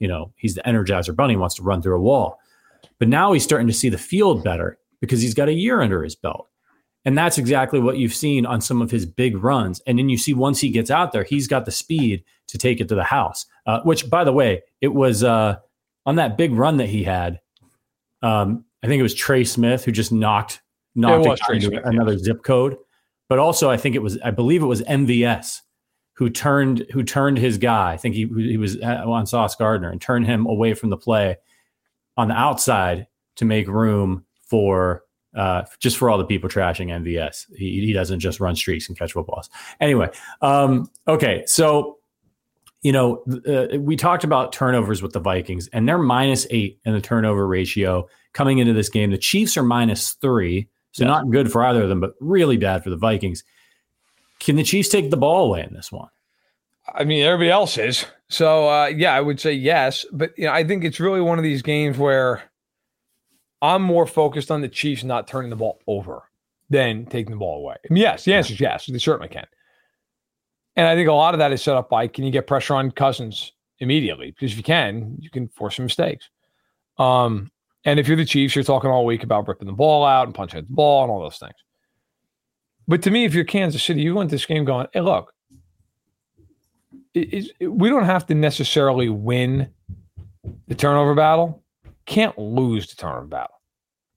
you 0.00 0.08
know, 0.08 0.32
he's 0.36 0.56
the 0.56 0.62
energizer 0.62 1.14
bunny, 1.14 1.36
wants 1.36 1.54
to 1.56 1.62
run 1.62 1.80
through 1.80 1.96
a 1.96 2.00
wall. 2.00 2.40
But 2.98 3.08
now 3.08 3.32
he's 3.32 3.44
starting 3.44 3.68
to 3.68 3.72
see 3.72 3.88
the 3.88 3.98
field 3.98 4.42
better 4.42 4.78
because 5.00 5.22
he's 5.22 5.34
got 5.34 5.48
a 5.48 5.52
year 5.52 5.80
under 5.80 6.02
his 6.02 6.16
belt. 6.16 6.48
And 7.04 7.16
that's 7.16 7.38
exactly 7.38 7.80
what 7.80 7.96
you've 7.96 8.14
seen 8.14 8.44
on 8.44 8.60
some 8.60 8.82
of 8.82 8.90
his 8.90 9.06
big 9.06 9.42
runs. 9.42 9.80
And 9.86 9.98
then 9.98 10.08
you 10.08 10.18
see 10.18 10.34
once 10.34 10.60
he 10.60 10.70
gets 10.70 10.90
out 10.90 11.12
there, 11.12 11.24
he's 11.24 11.46
got 11.46 11.64
the 11.64 11.70
speed 11.70 12.24
to 12.48 12.58
take 12.58 12.80
it 12.80 12.88
to 12.88 12.94
the 12.94 13.04
house. 13.04 13.46
Uh, 13.66 13.80
which, 13.82 14.10
by 14.10 14.24
the 14.24 14.32
way, 14.32 14.62
it 14.80 14.88
was 14.88 15.22
uh, 15.22 15.56
on 16.04 16.16
that 16.16 16.36
big 16.36 16.52
run 16.52 16.78
that 16.78 16.88
he 16.88 17.04
had. 17.04 17.40
Um, 18.22 18.64
I 18.82 18.86
think 18.86 19.00
it 19.00 19.04
was 19.04 19.14
Trey 19.14 19.44
Smith 19.44 19.84
who 19.84 19.92
just 19.92 20.12
knocked 20.12 20.60
knocked 20.94 21.26
it, 21.26 21.56
it 21.56 21.62
Smith, 21.62 21.80
another 21.84 22.12
yeah. 22.12 22.18
zip 22.18 22.42
code. 22.42 22.76
But 23.28 23.38
also, 23.38 23.70
I 23.70 23.76
think 23.76 23.94
it 23.94 24.02
was, 24.02 24.18
I 24.22 24.30
believe 24.30 24.62
it 24.62 24.66
was 24.66 24.82
MVS 24.82 25.60
who 26.20 26.28
turned 26.28 26.84
who 26.92 27.02
turned 27.02 27.38
his 27.38 27.56
guy. 27.56 27.92
I 27.92 27.96
think 27.96 28.14
he 28.14 28.26
he 28.36 28.58
was 28.58 28.78
on 28.82 29.24
Sauce 29.26 29.56
Gardner 29.56 29.88
and 29.88 29.98
turned 30.02 30.26
him 30.26 30.44
away 30.44 30.74
from 30.74 30.90
the 30.90 30.96
play 30.98 31.38
on 32.18 32.28
the 32.28 32.34
outside 32.34 33.06
to 33.36 33.46
make 33.46 33.66
room 33.66 34.26
for 34.44 35.02
uh, 35.34 35.62
just 35.78 35.96
for 35.96 36.10
all 36.10 36.18
the 36.18 36.26
people 36.26 36.50
trashing 36.50 36.88
MVS. 36.88 37.46
He, 37.56 37.86
he 37.86 37.94
doesn't 37.94 38.20
just 38.20 38.38
run 38.38 38.54
streaks 38.54 38.86
and 38.86 38.98
catch 38.98 39.14
footballs. 39.14 39.48
Anyway, 39.80 40.10
um, 40.42 40.90
okay, 41.08 41.42
so 41.46 41.96
you 42.82 42.92
know 42.92 43.24
uh, 43.48 43.78
we 43.78 43.96
talked 43.96 44.22
about 44.22 44.52
turnovers 44.52 45.00
with 45.00 45.14
the 45.14 45.20
Vikings, 45.20 45.68
and 45.72 45.88
they're 45.88 45.96
minus 45.96 46.46
eight 46.50 46.80
in 46.84 46.92
the 46.92 47.00
turnover 47.00 47.46
ratio 47.46 48.06
coming 48.34 48.58
into 48.58 48.74
this 48.74 48.90
game. 48.90 49.10
The 49.10 49.16
Chiefs 49.16 49.56
are 49.56 49.62
minus 49.62 50.12
three. 50.12 50.68
So 50.92 51.04
Yeah. 51.04 51.08
not 51.12 51.30
good 51.30 51.50
for 51.50 51.64
either 51.64 51.82
of 51.84 51.88
them, 51.88 52.00
but 52.00 52.12
really 52.20 52.58
bad 52.58 52.84
for 52.84 52.90
the 52.90 52.96
Vikings. 52.98 53.42
Can 54.40 54.56
the 54.56 54.64
Chiefs 54.64 54.88
take 54.88 55.10
the 55.10 55.16
ball 55.16 55.46
away 55.46 55.62
in 55.62 55.74
this 55.74 55.92
one? 55.92 56.08
I 56.92 57.04
mean, 57.04 57.22
everybody 57.22 57.50
else 57.50 57.78
is. 57.78 58.04
So 58.28 58.68
uh, 58.68 58.86
yeah, 58.86 59.14
I 59.14 59.20
would 59.20 59.38
say 59.38 59.52
yes, 59.52 60.04
but 60.12 60.36
you 60.36 60.46
know, 60.46 60.52
I 60.52 60.64
think 60.64 60.84
it's 60.84 60.98
really 60.98 61.20
one 61.20 61.38
of 61.38 61.44
these 61.44 61.62
games 61.62 61.98
where 61.98 62.42
I'm 63.62 63.82
more 63.82 64.06
focused 64.06 64.50
on 64.50 64.60
the 64.60 64.68
Chiefs 64.68 65.04
not 65.04 65.28
turning 65.28 65.50
the 65.50 65.56
ball 65.56 65.80
over 65.86 66.22
than 66.70 67.04
taking 67.06 67.32
the 67.32 67.38
ball 67.38 67.58
away. 67.58 67.76
I 67.88 67.92
mean, 67.92 68.02
yes, 68.02 68.24
the 68.24 68.34
answer 68.34 68.54
is 68.54 68.60
yes. 68.60 68.86
They 68.86 68.98
certainly 68.98 69.28
can. 69.28 69.46
And 70.76 70.86
I 70.86 70.94
think 70.94 71.08
a 71.08 71.12
lot 71.12 71.34
of 71.34 71.38
that 71.38 71.52
is 71.52 71.62
set 71.62 71.76
up 71.76 71.90
by 71.90 72.06
can 72.06 72.24
you 72.24 72.30
get 72.30 72.46
pressure 72.46 72.74
on 72.74 72.90
Cousins 72.90 73.52
immediately? 73.80 74.30
Because 74.30 74.52
if 74.52 74.56
you 74.56 74.62
can, 74.62 75.16
you 75.18 75.28
can 75.28 75.48
force 75.48 75.76
some 75.76 75.84
mistakes. 75.84 76.30
Um, 76.96 77.50
and 77.84 77.98
if 77.98 78.06
you're 78.06 78.16
the 78.16 78.24
Chiefs, 78.24 78.54
you're 78.54 78.64
talking 78.64 78.90
all 78.90 79.04
week 79.04 79.22
about 79.22 79.48
ripping 79.48 79.66
the 79.66 79.72
ball 79.72 80.04
out 80.04 80.26
and 80.26 80.34
punching 80.34 80.58
at 80.58 80.68
the 80.68 80.74
ball 80.74 81.02
and 81.02 81.10
all 81.10 81.20
those 81.20 81.38
things. 81.38 81.54
But 82.88 83.02
to 83.02 83.10
me, 83.10 83.24
if 83.24 83.34
you're 83.34 83.44
Kansas 83.44 83.82
City, 83.82 84.00
you 84.02 84.14
want 84.14 84.30
this 84.30 84.46
game 84.46 84.64
going, 84.64 84.86
hey, 84.92 85.00
look, 85.00 85.32
it, 87.14 87.52
it- 87.60 87.68
we 87.68 87.88
don't 87.88 88.04
have 88.04 88.26
to 88.26 88.34
necessarily 88.34 89.08
win 89.08 89.70
the 90.68 90.74
turnover 90.74 91.14
battle. 91.14 91.62
Can't 92.06 92.36
lose 92.38 92.88
the 92.88 92.96
turnover 92.96 93.26
battle. 93.26 93.56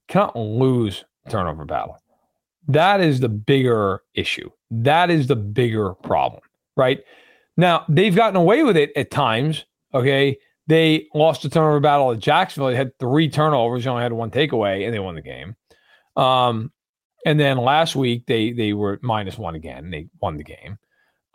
Cannot 0.08 0.36
lose 0.36 1.06
turnover 1.30 1.66
battle. 1.66 1.98
That 2.68 3.02
is 3.02 3.20
the 3.20 3.30
bigger 3.30 4.02
issue. 4.14 4.50
That 4.72 5.10
is 5.10 5.28
the 5.28 5.36
bigger 5.36 5.94
problem, 5.94 6.42
right? 6.76 7.04
Now, 7.58 7.86
they've 7.90 8.16
gotten 8.16 8.36
away 8.36 8.64
with 8.64 8.78
it 8.78 8.92
at 8.96 9.12
times. 9.12 9.66
Okay. 9.94 10.38
They 10.68 11.08
lost 11.14 11.44
the 11.44 11.50
turnover 11.50 11.80
battle 11.80 12.12
at 12.12 12.20
Jacksonville. 12.20 12.70
They 12.70 12.76
had 12.76 12.98
three 13.00 13.30
turnovers, 13.30 13.84
they 13.84 13.90
only 13.90 14.04
had 14.04 14.14
one 14.14 14.32
takeaway, 14.32 14.86
and 14.86 14.94
they 14.94 15.00
won 15.00 15.16
the 15.16 15.22
game. 15.22 15.56
Um, 16.16 16.72
and 17.26 17.40
then 17.40 17.58
last 17.58 17.96
week 17.96 18.26
they 18.28 18.52
they 18.52 18.74
were 18.74 19.00
minus 19.02 19.38
one 19.38 19.56
again. 19.56 19.90
They 19.90 20.08
won 20.22 20.38
the 20.38 20.44
game. 20.44 20.78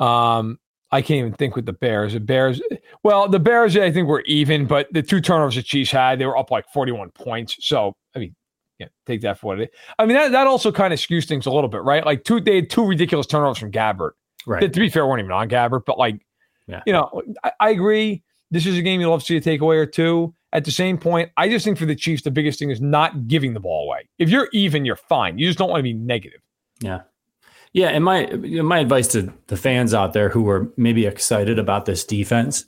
Um, 0.01 0.59
I 0.91 1.03
can't 1.03 1.19
even 1.19 1.33
think 1.35 1.55
with 1.57 1.67
the 1.67 1.73
Bears. 1.73 2.15
The 2.15 2.21
Bears, 2.21 2.63
well, 3.03 3.29
the 3.29 3.39
Bears 3.39 3.77
I 3.77 3.91
think 3.91 4.09
were 4.09 4.23
even, 4.23 4.65
but 4.67 4.89
the 4.93 5.03
two 5.03 5.21
turnovers 5.21 5.57
the 5.57 5.63
Chiefs 5.63 5.91
had, 5.91 6.19
they 6.19 6.25
were 6.27 6.39
up 6.39 6.51
like 6.51 6.65
41 6.73 7.11
points. 7.11 7.57
So 7.61 7.95
I 8.17 8.21
mean, 8.21 8.35
yeah, 8.79 8.87
take 9.07 9.21
that 9.23 9.39
for 9.39 9.49
what 9.49 9.61
it 9.61 9.65
is. 9.65 9.69
I 9.99 10.07
mean, 10.07 10.17
that, 10.17 10.33
that 10.33 10.47
also 10.47 10.73
kind 10.73 10.95
of 10.95 10.99
skews 11.01 11.27
things 11.27 11.45
a 11.47 11.51
little 11.51 11.69
bit, 11.69 11.83
right? 11.83 12.07
Like 12.07 12.25
two, 12.25 12.41
they 12.41 12.57
had 12.57 12.71
two 12.71 12.87
ridiculous 12.87 13.27
turnovers 13.27 13.59
from 13.59 13.71
Gabbert. 13.73 14.13
Right. 14.47 14.61
That, 14.63 14.73
to 14.73 14.81
be 14.81 14.89
fair, 14.89 15.07
weren't 15.07 15.21
even 15.21 15.33
on 15.33 15.49
Gabbert, 15.49 15.83
but 15.85 15.99
like, 15.99 16.25
Yeah. 16.69 16.83
you 16.87 16.93
know, 16.93 17.23
I, 17.45 17.53
I 17.61 17.71
agree. 17.71 18.23
This 18.51 18.65
is 18.65 18.79
a 18.79 18.83
game 18.83 19.01
you'll 19.01 19.11
love 19.11 19.21
to 19.21 19.27
see 19.27 19.37
a 19.37 19.41
takeaway 19.41 19.77
or 19.77 19.85
two. 19.87 20.35
At 20.53 20.65
the 20.65 20.71
same 20.71 20.97
point, 20.97 21.31
I 21.37 21.49
just 21.49 21.65
think 21.65 21.77
for 21.77 21.85
the 21.85 21.95
Chiefs, 21.95 22.23
the 22.23 22.31
biggest 22.31 22.59
thing 22.59 22.71
is 22.71 22.81
not 22.81 23.29
giving 23.29 23.53
the 23.53 23.61
ball 23.61 23.85
away. 23.85 24.09
If 24.19 24.31
you're 24.31 24.49
even, 24.53 24.85
you're 24.85 24.97
fine. 24.97 25.39
You 25.39 25.47
just 25.47 25.59
don't 25.59 25.69
want 25.69 25.81
to 25.81 25.83
be 25.85 25.93
negative. 25.93 26.41
Yeah. 26.81 27.03
Yeah. 27.75 27.89
And 27.89 28.03
my 28.03 28.27
my 28.33 28.79
advice 28.79 29.09
to 29.09 29.33
the 29.49 29.57
fans 29.59 29.93
out 29.93 30.15
there 30.15 30.31
who 30.31 30.49
are 30.49 30.73
maybe 30.77 31.05
excited 31.05 31.59
about 31.59 31.85
this 31.85 32.05
defense, 32.05 32.65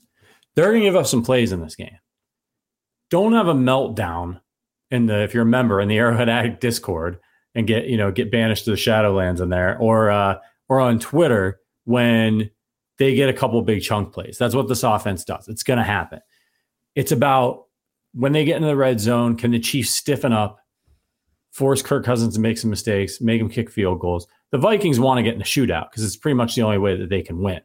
they're 0.55 0.71
going 0.71 0.83
to 0.83 0.87
give 0.89 0.97
up 0.97 1.07
some 1.07 1.25
plays 1.25 1.53
in 1.53 1.61
this 1.63 1.75
game. 1.75 1.99
Don't 3.09 3.33
have 3.33 3.49
a 3.49 3.55
meltdown 3.55 4.41
in 4.91 5.07
the 5.07 5.23
if 5.23 5.33
you're 5.33 5.45
a 5.45 5.47
member 5.47 5.81
in 5.81 5.89
the 5.89 5.97
Arrowhead 5.97 6.29
Addict 6.29 6.61
Discord 6.61 7.19
and 7.55 7.67
get 7.67 7.87
you 7.87 7.97
know 7.97 8.11
get 8.11 8.31
banished 8.31 8.67
to 8.67 8.71
the 8.71 8.77
Shadowlands 8.77 9.41
in 9.41 9.49
there 9.49 9.79
or 9.79 10.11
uh, 10.11 10.39
or 10.69 10.81
on 10.81 10.99
Twitter 10.99 11.61
when 11.85 12.51
they 12.99 13.15
get 13.15 13.31
a 13.31 13.33
couple 13.33 13.61
big 13.63 13.83
chunk 13.83 14.13
plays. 14.13 14.37
That's 14.39 14.55
what 14.55 14.69
this 14.69 14.83
offense 14.83 15.25
does. 15.25 15.49
It's 15.49 15.63
going 15.63 15.79
to 15.79 15.85
happen. 15.85 16.21
It's 16.95 17.13
about 17.13 17.65
when 18.13 18.33
they 18.33 18.45
get 18.45 18.57
into 18.57 18.69
the 18.69 18.77
red 18.77 19.01
zone, 19.01 19.37
can 19.37 19.51
the 19.51 19.59
Chiefs 19.59 19.91
stiffen 19.91 20.33
up, 20.33 20.59
force 21.53 21.83
Kirk 21.83 22.05
Cousins 22.05 22.35
to 22.35 22.41
make 22.41 22.59
some 22.59 22.71
mistakes, 22.71 23.21
make 23.21 23.41
him 23.41 23.49
kick 23.49 23.71
field 23.71 24.01
goals? 24.01 24.27
The 24.51 24.59
Vikings 24.59 24.99
want 24.99 25.19
to 25.19 25.23
get 25.23 25.35
in 25.35 25.41
a 25.41 25.45
shootout 25.45 25.91
because 25.91 26.05
it's 26.05 26.17
pretty 26.17 26.35
much 26.35 26.55
the 26.55 26.63
only 26.63 26.79
way 26.79 26.97
that 26.97 27.09
they 27.09 27.23
can 27.23 27.41
win. 27.41 27.61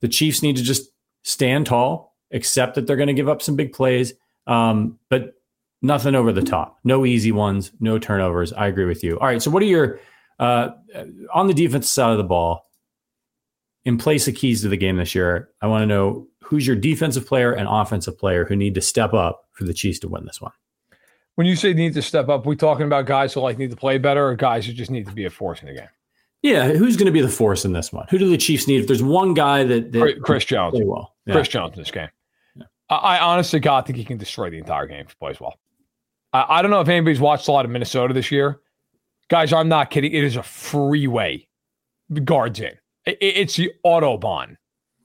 The 0.00 0.08
Chiefs 0.08 0.42
need 0.42 0.56
to 0.56 0.62
just 0.62 0.90
stand 1.22 1.66
tall, 1.66 2.16
accept 2.32 2.74
that 2.74 2.86
they're 2.86 2.96
going 2.96 3.08
to 3.08 3.14
give 3.14 3.28
up 3.28 3.42
some 3.42 3.56
big 3.56 3.72
plays, 3.72 4.12
um, 4.46 4.98
but 5.08 5.34
nothing 5.80 6.14
over 6.14 6.32
the 6.32 6.42
top. 6.42 6.78
No 6.84 7.04
easy 7.04 7.32
ones, 7.32 7.72
no 7.80 7.98
turnovers. 7.98 8.52
I 8.52 8.68
agree 8.68 8.84
with 8.84 9.02
you. 9.02 9.18
All 9.18 9.26
right. 9.26 9.42
So, 9.42 9.50
what 9.50 9.62
are 9.62 9.66
your, 9.66 10.00
uh, 10.38 10.70
on 11.32 11.46
the 11.46 11.54
defensive 11.54 11.88
side 11.88 12.12
of 12.12 12.18
the 12.18 12.24
ball, 12.24 12.68
in 13.84 13.98
place 13.98 14.28
of 14.28 14.36
keys 14.36 14.62
to 14.62 14.68
the 14.68 14.76
game 14.76 14.96
this 14.96 15.14
year? 15.14 15.50
I 15.60 15.66
want 15.66 15.82
to 15.82 15.86
know 15.86 16.28
who's 16.42 16.66
your 16.66 16.76
defensive 16.76 17.26
player 17.26 17.52
and 17.52 17.68
offensive 17.70 18.18
player 18.18 18.44
who 18.44 18.56
need 18.56 18.74
to 18.74 18.80
step 18.80 19.14
up 19.14 19.48
for 19.52 19.64
the 19.64 19.72
Chiefs 19.74 19.98
to 20.00 20.08
win 20.08 20.24
this 20.26 20.40
one. 20.40 20.52
When 21.36 21.46
you 21.46 21.56
say 21.56 21.72
need 21.72 21.94
to 21.94 22.02
step 22.02 22.28
up, 22.28 22.44
we 22.44 22.56
talking 22.56 22.84
about 22.86 23.06
guys 23.06 23.32
who 23.32 23.40
like 23.40 23.58
need 23.58 23.70
to 23.70 23.76
play 23.76 23.98
better 23.98 24.28
or 24.28 24.36
guys 24.36 24.66
who 24.66 24.72
just 24.72 24.90
need 24.90 25.06
to 25.06 25.14
be 25.14 25.24
a 25.24 25.30
force 25.30 25.60
in 25.62 25.68
the 25.68 25.74
game? 25.74 25.88
Yeah, 26.42 26.68
who's 26.72 26.96
going 26.96 27.06
to 27.06 27.12
be 27.12 27.20
the 27.20 27.28
force 27.28 27.64
in 27.64 27.72
this 27.72 27.92
one? 27.92 28.06
Who 28.10 28.18
do 28.18 28.28
the 28.28 28.36
Chiefs 28.36 28.66
need? 28.68 28.80
If 28.80 28.86
there's 28.88 29.02
one 29.02 29.32
guy 29.32 29.64
that, 29.64 29.92
that 29.92 30.20
Chris- 30.22 30.44
Jones. 30.44 30.78
well, 30.84 31.14
yeah. 31.24 31.34
Chris 31.34 31.48
Jones 31.48 31.74
in 31.74 31.80
this 31.82 31.90
game. 31.90 32.08
I, 32.90 32.96
I 32.96 33.18
honestly 33.20 33.60
God 33.60 33.86
think 33.86 33.96
he 33.96 34.04
can 34.04 34.18
destroy 34.18 34.50
the 34.50 34.58
entire 34.58 34.86
game 34.86 35.04
if 35.06 35.10
he 35.10 35.14
plays 35.18 35.40
well. 35.40 35.58
I, 36.32 36.58
I 36.58 36.62
don't 36.62 36.70
know 36.70 36.80
if 36.80 36.88
anybody's 36.88 37.20
watched 37.20 37.48
a 37.48 37.52
lot 37.52 37.64
of 37.64 37.70
Minnesota 37.70 38.12
this 38.12 38.30
year. 38.30 38.60
Guys, 39.28 39.52
I'm 39.52 39.68
not 39.68 39.90
kidding. 39.90 40.12
It 40.12 40.24
is 40.24 40.36
a 40.36 40.42
freeway. 40.42 41.46
Guards 42.24 42.60
in. 42.60 42.72
It- 43.06 43.18
it's 43.20 43.56
the 43.56 43.70
Autobahn 43.86 44.56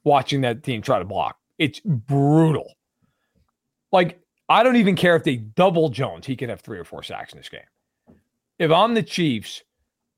watching 0.08 0.42
that 0.42 0.64
team 0.64 0.82
try 0.82 1.00
to 1.00 1.06
block. 1.06 1.38
It's 1.58 1.80
brutal. 1.82 2.74
Like, 3.92 4.20
I 4.50 4.64
don't 4.64 4.78
even 4.78 4.96
care 4.96 5.16
if 5.16 5.24
they 5.24 5.36
double 5.36 5.90
Jones. 5.90 6.26
He 6.26 6.36
could 6.36 6.50
have 6.50 6.62
three 6.62 6.80
or 6.80 6.84
four 6.84 7.04
sacks 7.04 7.34
in 7.34 7.40
this 7.40 7.50
game. 7.50 7.62
If 8.60 8.72
I'm 8.72 8.94
the 8.94 9.04
Chiefs, 9.04 9.62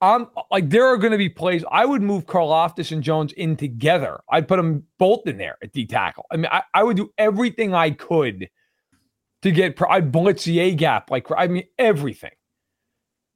I'm 0.02 0.28
like 0.50 0.70
there 0.70 0.86
are 0.86 0.98
going 0.98 1.12
to 1.12 1.18
be 1.18 1.28
plays. 1.28 1.64
I 1.70 1.86
would 1.86 2.02
move 2.02 2.26
Karlaftis 2.26 2.92
and 2.92 3.04
Jones 3.04 3.34
in 3.34 3.58
together. 3.58 4.22
I'd 4.32 4.48
put 4.48 4.56
them 4.58 4.86
both 4.98 5.28
in 5.28 5.38
there 5.38 5.58
at 5.62 5.74
D 5.74 5.86
tackle. 5.86 6.26
I 6.32 6.38
mean, 6.38 6.48
I, 6.50 6.64
I 6.74 6.84
would 6.84 6.96
do 6.96 7.12
everything 7.18 7.74
I 7.74 7.92
could 7.92 8.50
to 9.42 9.52
get. 9.52 9.78
I'd 9.90 10.12
blitz 10.12 10.46
the 10.46 10.60
A 10.60 10.74
gap. 10.74 11.12
Like 11.12 11.28
I 11.36 11.48
mean, 11.48 11.66
everything. 11.78 12.32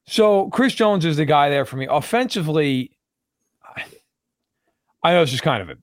So 0.08 0.50
Chris 0.52 0.74
Jones 0.74 1.04
is 1.04 1.18
the 1.18 1.26
guy 1.26 1.50
there 1.50 1.66
for 1.66 1.76
me. 1.76 1.88
Offensively, 1.90 2.98
I- 3.64 3.84
I 5.04 5.12
know 5.14 5.20
this 5.22 5.34
is 5.34 5.42
kind 5.42 5.62
of 5.62 5.70
a 5.70 5.76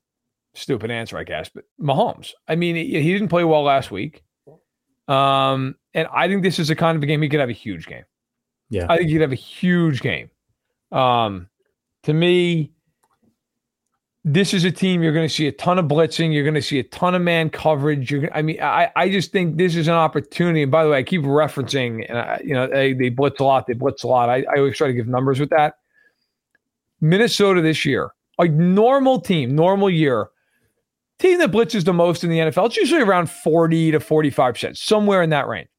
stupid 0.53 0.91
answer, 0.91 1.17
I 1.17 1.23
guess, 1.23 1.49
but 1.53 1.65
Mahomes. 1.79 2.31
I 2.47 2.55
mean, 2.55 2.75
he, 2.75 3.01
he 3.01 3.13
didn't 3.13 3.29
play 3.29 3.43
well 3.43 3.63
last 3.63 3.91
week, 3.91 4.23
um, 5.07 5.75
and 5.93 6.07
I 6.13 6.27
think 6.27 6.43
this 6.43 6.59
is 6.59 6.67
the 6.67 6.75
kind 6.75 6.95
of 6.95 7.03
a 7.03 7.05
game 7.05 7.21
he 7.21 7.29
could 7.29 7.39
have 7.39 7.49
a 7.49 7.53
huge 7.53 7.87
game. 7.87 8.05
Yeah. 8.69 8.85
I 8.89 8.97
think 8.97 9.07
he 9.07 9.15
could 9.15 9.21
have 9.21 9.31
a 9.31 9.35
huge 9.35 10.01
game. 10.01 10.29
Um, 10.91 11.49
to 12.03 12.13
me, 12.13 12.71
this 14.23 14.53
is 14.53 14.63
a 14.65 14.71
team 14.71 15.01
you're 15.01 15.13
going 15.13 15.27
to 15.27 15.33
see 15.33 15.47
a 15.47 15.51
ton 15.51 15.79
of 15.79 15.85
blitzing. 15.85 16.33
You're 16.33 16.43
going 16.43 16.53
to 16.53 16.61
see 16.61 16.79
a 16.79 16.83
ton 16.83 17.15
of 17.15 17.21
man 17.21 17.49
coverage. 17.49 18.11
You're, 18.11 18.31
I 18.33 18.41
mean, 18.41 18.61
I, 18.61 18.91
I 18.95 19.09
just 19.09 19.31
think 19.31 19.57
this 19.57 19.75
is 19.75 19.87
an 19.87 19.95
opportunity. 19.95 20.61
And 20.61 20.71
by 20.71 20.83
the 20.83 20.91
way, 20.91 20.99
I 20.99 21.03
keep 21.03 21.21
referencing, 21.21 22.05
and 22.07 22.17
I, 22.17 22.39
you 22.43 22.53
know, 22.53 22.67
they, 22.67 22.93
they 22.93 23.09
blitz 23.09 23.39
a 23.39 23.43
lot. 23.43 23.65
They 23.67 23.73
blitz 23.73 24.03
a 24.03 24.07
lot. 24.07 24.29
I, 24.29 24.43
I 24.43 24.57
always 24.57 24.77
try 24.77 24.87
to 24.87 24.93
give 24.93 25.07
numbers 25.07 25.39
with 25.39 25.49
that. 25.49 25.75
Minnesota 27.01 27.61
this 27.61 27.83
year, 27.83 28.11
a 28.37 28.47
normal 28.47 29.19
team, 29.19 29.55
normal 29.55 29.89
year, 29.89 30.29
team 31.21 31.39
that 31.39 31.51
blitzes 31.51 31.85
the 31.85 31.93
most 31.93 32.23
in 32.23 32.29
the 32.29 32.39
NFL. 32.39 32.67
It's 32.67 32.77
usually 32.77 33.01
around 33.01 33.29
40 33.29 33.91
to 33.91 33.99
45 33.99 34.53
percent, 34.53 34.77
somewhere 34.77 35.21
in 35.21 35.29
that 35.29 35.47
range. 35.47 35.69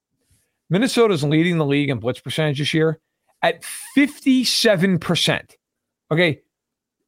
Minnesota's 0.70 1.22
leading 1.22 1.59
the 1.59 1.66
league 1.66 1.90
in 1.90 1.99
blitz 1.99 2.20
percentage 2.20 2.59
this 2.59 2.72
year 2.72 2.99
at 3.43 3.62
57%. 3.97 5.51
Okay. 6.11 6.40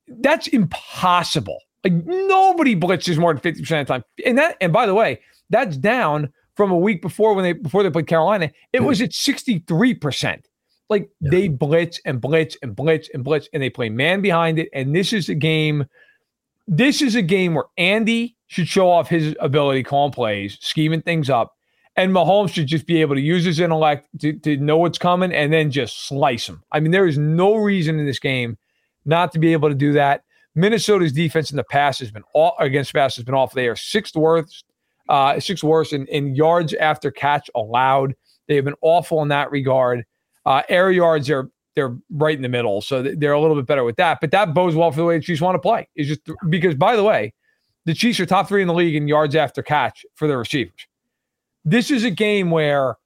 That's 0.06 0.48
impossible. 0.48 1.58
Like 1.82 1.94
nobody 1.94 2.76
blitzes 2.76 3.18
more 3.18 3.32
than 3.32 3.40
50% 3.40 3.58
of 3.60 3.66
the 3.68 3.84
time. 3.84 4.04
And 4.26 4.36
that, 4.36 4.56
and 4.60 4.72
by 4.72 4.86
the 4.86 4.94
way, 4.94 5.20
that's 5.48 5.76
down 5.76 6.30
from 6.56 6.70
a 6.70 6.78
week 6.78 7.02
before 7.02 7.34
when 7.34 7.44
they 7.44 7.52
before 7.52 7.82
they 7.82 7.90
played 7.90 8.06
Carolina. 8.06 8.50
It 8.72 8.82
was 8.82 9.00
at 9.00 9.10
63%. 9.10 10.42
Like 10.90 11.08
they 11.20 11.48
blitz 11.48 12.00
and 12.04 12.20
blitz 12.20 12.56
and 12.62 12.76
blitz 12.76 13.08
and 13.14 13.24
blitz, 13.24 13.48
and 13.52 13.62
they 13.62 13.70
play 13.70 13.88
man 13.88 14.20
behind 14.20 14.58
it. 14.58 14.68
And 14.72 14.94
this 14.94 15.12
is 15.12 15.28
a 15.28 15.34
game. 15.34 15.86
This 16.66 17.02
is 17.02 17.14
a 17.14 17.22
game 17.22 17.54
where 17.54 17.66
Andy 17.76 18.36
should 18.46 18.68
show 18.68 18.90
off 18.90 19.08
his 19.08 19.34
ability 19.40 19.82
calling 19.82 20.12
plays, 20.12 20.58
scheming 20.60 21.02
things 21.02 21.28
up. 21.28 21.52
And 21.96 22.12
Mahomes 22.12 22.52
should 22.52 22.66
just 22.66 22.86
be 22.86 23.00
able 23.00 23.14
to 23.14 23.20
use 23.20 23.44
his 23.44 23.60
intellect 23.60 24.08
to, 24.20 24.32
to 24.40 24.56
know 24.56 24.78
what's 24.78 24.98
coming 24.98 25.32
and 25.32 25.52
then 25.52 25.70
just 25.70 26.06
slice 26.08 26.48
him. 26.48 26.62
I 26.72 26.80
mean, 26.80 26.90
there 26.90 27.06
is 27.06 27.18
no 27.18 27.54
reason 27.56 28.00
in 28.00 28.06
this 28.06 28.18
game 28.18 28.58
not 29.04 29.30
to 29.32 29.38
be 29.38 29.52
able 29.52 29.68
to 29.68 29.74
do 29.74 29.92
that. 29.92 30.24
Minnesota's 30.56 31.12
defense 31.12 31.50
in 31.50 31.56
the 31.56 31.64
past 31.64 32.00
has 32.00 32.10
been 32.10 32.24
all 32.32 32.54
against 32.58 32.94
pass 32.94 33.16
has 33.16 33.24
been 33.24 33.34
awful. 33.34 33.56
They 33.56 33.68
are 33.68 33.76
sixth 33.76 34.16
worst, 34.16 34.64
uh, 35.08 35.38
sixth 35.40 35.64
worst 35.64 35.92
in, 35.92 36.06
in 36.06 36.34
yards 36.34 36.74
after 36.74 37.10
catch 37.10 37.50
allowed. 37.54 38.14
They 38.48 38.56
have 38.56 38.64
been 38.64 38.74
awful 38.80 39.22
in 39.22 39.28
that 39.28 39.50
regard. 39.50 40.04
Uh, 40.46 40.62
air 40.68 40.90
yards 40.90 41.30
are 41.30 41.50
they're 41.74 41.96
right 42.10 42.36
in 42.36 42.42
the 42.42 42.48
middle, 42.48 42.80
so 42.80 43.02
they're 43.02 43.32
a 43.32 43.40
little 43.40 43.56
bit 43.56 43.66
better 43.66 43.84
with 43.84 43.96
that. 43.96 44.18
But 44.20 44.30
that 44.30 44.54
bodes 44.54 44.74
well 44.76 44.90
for 44.90 44.98
the 44.98 45.04
way 45.04 45.18
the 45.18 45.24
Chiefs 45.24 45.40
want 45.40 45.54
to 45.54 45.58
play. 45.58 45.88
Is 45.96 46.08
just 46.08 46.20
because, 46.48 46.74
by 46.74 46.96
the 46.96 47.04
way, 47.04 47.32
the 47.84 47.94
Chiefs 47.94 48.20
are 48.20 48.26
top 48.26 48.48
three 48.48 48.62
in 48.62 48.68
the 48.68 48.74
league 48.74 48.94
in 48.94 49.08
yards 49.08 49.34
after 49.34 49.62
catch 49.62 50.04
for 50.14 50.28
their 50.28 50.38
receivers. 50.38 50.86
This 51.64 51.90
is 51.90 52.04
a 52.04 52.10
game 52.10 52.50
where 52.50 52.96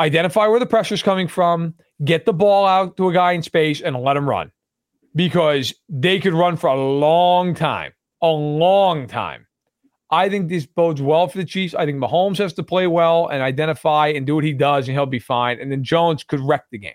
identify 0.00 0.46
where 0.46 0.60
the 0.60 0.66
pressure's 0.66 1.02
coming 1.02 1.28
from, 1.28 1.74
get 2.04 2.24
the 2.24 2.32
ball 2.32 2.66
out 2.66 2.96
to 2.96 3.08
a 3.08 3.12
guy 3.12 3.32
in 3.32 3.42
space 3.42 3.80
and 3.80 3.96
let 3.96 4.16
him 4.16 4.28
run 4.28 4.50
because 5.14 5.74
they 5.88 6.18
could 6.18 6.34
run 6.34 6.56
for 6.56 6.68
a 6.68 6.80
long 6.80 7.54
time, 7.54 7.92
a 8.20 8.28
long 8.28 9.06
time. 9.06 9.46
I 10.10 10.28
think 10.28 10.48
this 10.48 10.66
bodes 10.66 11.00
well 11.00 11.28
for 11.28 11.38
the 11.38 11.44
Chiefs. 11.44 11.74
I 11.74 11.86
think 11.86 11.98
Mahomes 11.98 12.38
has 12.38 12.52
to 12.54 12.62
play 12.62 12.86
well 12.86 13.28
and 13.28 13.42
identify 13.42 14.08
and 14.08 14.26
do 14.26 14.34
what 14.36 14.44
he 14.44 14.52
does, 14.52 14.86
and 14.86 14.96
he'll 14.96 15.06
be 15.06 15.18
fine. 15.18 15.58
And 15.60 15.72
then 15.72 15.82
Jones 15.82 16.22
could 16.22 16.40
wreck 16.40 16.64
the 16.70 16.78
game. 16.78 16.92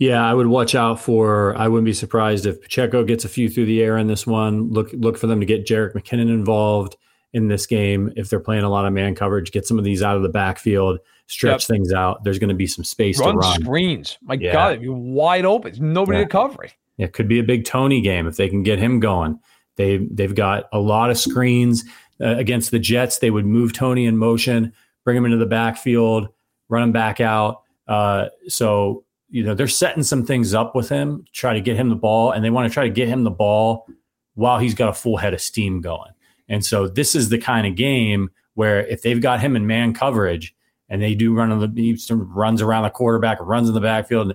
Yeah, 0.00 0.26
I 0.26 0.32
would 0.32 0.46
watch 0.46 0.74
out 0.74 0.98
for. 0.98 1.54
I 1.58 1.68
wouldn't 1.68 1.84
be 1.84 1.92
surprised 1.92 2.46
if 2.46 2.62
Pacheco 2.62 3.04
gets 3.04 3.26
a 3.26 3.28
few 3.28 3.50
through 3.50 3.66
the 3.66 3.82
air 3.82 3.98
in 3.98 4.06
this 4.06 4.26
one. 4.26 4.70
Look, 4.70 4.90
look 4.94 5.18
for 5.18 5.26
them 5.26 5.40
to 5.40 5.46
get 5.46 5.66
Jerick 5.66 5.92
McKinnon 5.92 6.30
involved 6.30 6.96
in 7.34 7.48
this 7.48 7.66
game 7.66 8.10
if 8.16 8.30
they're 8.30 8.40
playing 8.40 8.64
a 8.64 8.70
lot 8.70 8.86
of 8.86 8.94
man 8.94 9.14
coverage. 9.14 9.52
Get 9.52 9.66
some 9.66 9.78
of 9.78 9.84
these 9.84 10.02
out 10.02 10.16
of 10.16 10.22
the 10.22 10.30
backfield, 10.30 11.00
stretch 11.26 11.68
yep. 11.68 11.76
things 11.76 11.92
out. 11.92 12.24
There's 12.24 12.38
going 12.38 12.48
to 12.48 12.54
be 12.54 12.66
some 12.66 12.82
space 12.82 13.20
run 13.20 13.34
to 13.34 13.38
run 13.40 13.60
screens. 13.60 14.16
My 14.22 14.34
yeah. 14.34 14.54
God, 14.54 14.72
it'd 14.72 14.82
be 14.82 14.88
wide 14.88 15.44
open. 15.44 15.70
There's 15.70 15.82
nobody 15.82 16.20
yeah. 16.20 16.24
to 16.24 16.30
cover 16.30 16.64
it. 16.64 16.74
It 16.96 17.12
could 17.12 17.28
be 17.28 17.38
a 17.38 17.44
big 17.44 17.66
Toney 17.66 18.00
game 18.00 18.26
if 18.26 18.38
they 18.38 18.48
can 18.48 18.62
get 18.62 18.78
him 18.78 19.00
going. 19.00 19.38
They 19.76 19.98
they've 19.98 20.34
got 20.34 20.64
a 20.72 20.78
lot 20.78 21.10
of 21.10 21.18
screens 21.18 21.84
uh, 22.22 22.36
against 22.36 22.70
the 22.70 22.78
Jets. 22.78 23.18
They 23.18 23.30
would 23.30 23.44
move 23.44 23.74
Toney 23.74 24.06
in 24.06 24.16
motion, 24.16 24.72
bring 25.04 25.18
him 25.18 25.26
into 25.26 25.36
the 25.36 25.44
backfield, 25.44 26.28
run 26.70 26.84
him 26.84 26.92
back 26.92 27.20
out. 27.20 27.64
Uh, 27.86 28.28
so 28.48 29.04
you 29.30 29.42
know 29.42 29.54
they're 29.54 29.68
setting 29.68 30.02
some 30.02 30.26
things 30.26 30.54
up 30.54 30.74
with 30.74 30.88
him, 30.88 31.24
try 31.32 31.54
to 31.54 31.60
get 31.60 31.76
him 31.76 31.88
the 31.88 31.96
ball, 31.96 32.32
and 32.32 32.44
they 32.44 32.50
want 32.50 32.68
to 32.68 32.74
try 32.74 32.84
to 32.84 32.90
get 32.90 33.08
him 33.08 33.24
the 33.24 33.30
ball 33.30 33.86
while 34.34 34.58
he's 34.58 34.74
got 34.74 34.88
a 34.88 34.94
full 34.94 35.16
head 35.16 35.34
of 35.34 35.40
steam 35.40 35.80
going. 35.80 36.12
And 36.48 36.64
so 36.64 36.88
this 36.88 37.14
is 37.14 37.28
the 37.28 37.38
kind 37.38 37.66
of 37.66 37.76
game 37.76 38.30
where 38.54 38.86
if 38.86 39.02
they've 39.02 39.20
got 39.20 39.40
him 39.40 39.56
in 39.56 39.66
man 39.66 39.94
coverage 39.94 40.54
and 40.88 41.00
they 41.00 41.14
do 41.14 41.34
run 41.34 41.52
on 41.52 41.60
the 41.60 41.80
he 41.80 41.98
runs 42.10 42.60
around 42.60 42.82
the 42.82 42.90
quarterback, 42.90 43.38
runs 43.40 43.68
in 43.68 43.74
the 43.74 43.80
backfield, 43.80 44.34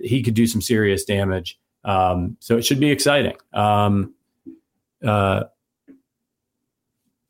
he 0.00 0.22
could 0.22 0.34
do 0.34 0.46
some 0.46 0.60
serious 0.60 1.04
damage. 1.04 1.58
Um, 1.84 2.36
so 2.40 2.56
it 2.56 2.64
should 2.64 2.80
be 2.80 2.90
exciting. 2.90 3.36
Um, 3.52 4.14
uh, 5.04 5.44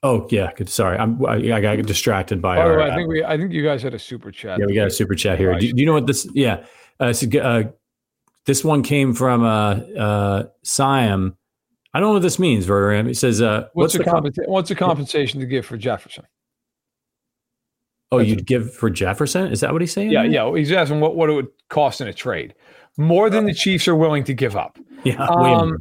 oh 0.02 0.26
yeah, 0.30 0.52
good. 0.54 0.68
Sorry, 0.68 0.98
I'm, 0.98 1.24
I, 1.24 1.34
I 1.52 1.60
got 1.60 1.76
distracted 1.86 2.40
by. 2.40 2.56
By 2.56 2.62
our, 2.62 2.80
I 2.80 2.94
think 2.94 3.08
we, 3.08 3.24
I 3.24 3.36
think 3.36 3.52
you 3.52 3.62
guys 3.62 3.82
had 3.82 3.94
a 3.94 3.98
super 3.98 4.30
chat. 4.30 4.58
Yeah, 4.58 4.66
we 4.66 4.74
got 4.74 4.86
a 4.86 4.90
super 4.90 5.14
chat 5.14 5.38
here. 5.38 5.58
Do, 5.58 5.72
do 5.72 5.80
you 5.80 5.86
know 5.86 5.94
what 5.94 6.06
this? 6.06 6.28
Yeah, 6.34 6.64
uh, 7.01 7.12
so, 7.12 7.26
uh, 7.38 7.64
this 8.47 8.64
one 8.64 8.82
came 8.82 9.12
from 9.14 9.42
uh, 9.42 9.74
uh, 9.99 10.44
Siam. 10.62 11.36
I 11.92 12.01
don't 12.01 12.11
know 12.11 12.14
what 12.14 12.22
this 12.22 12.38
means, 12.38 12.66
Verderame. 12.66 13.07
He 13.09 13.14
says, 13.14 13.40
uh, 13.40 13.68
what's, 13.72 13.94
what's, 13.94 14.05
the 14.05 14.05
comp- 14.05 14.36
what's 14.49 14.68
the 14.68 14.74
compensation 14.74 15.40
to 15.40 15.47
give 15.47 15.66
for 15.66 15.76
Jefferson? 15.76 16.24
Oh, 18.12 18.18
That's 18.18 18.30
you'd 18.30 18.40
a- 18.40 18.44
give 18.44 18.72
for 18.74 18.90
Jefferson? 18.90 19.51
Is 19.51 19.61
that 19.61 19.72
what 19.72 19.82
he's 19.82 19.92
saying? 19.92 20.11
Yeah, 20.11 20.22
yeah. 20.22 20.55
He's 20.55 20.70
asking 20.72 21.01
what, 21.01 21.16
what 21.16 21.30
it 21.30 21.32
would 21.32 21.49
cost 21.70 22.01
in 22.01 22.09
a 22.09 22.12
trade. 22.12 22.55
More 22.99 23.28
than 23.28 23.47
the 23.47 23.55
Chiefs 23.55 23.88
are 23.88 23.97
willing 23.97 24.24
to 24.24 24.34
give 24.34 24.57
up. 24.57 24.78
Yeah. 25.05 25.22
Um, 25.22 25.78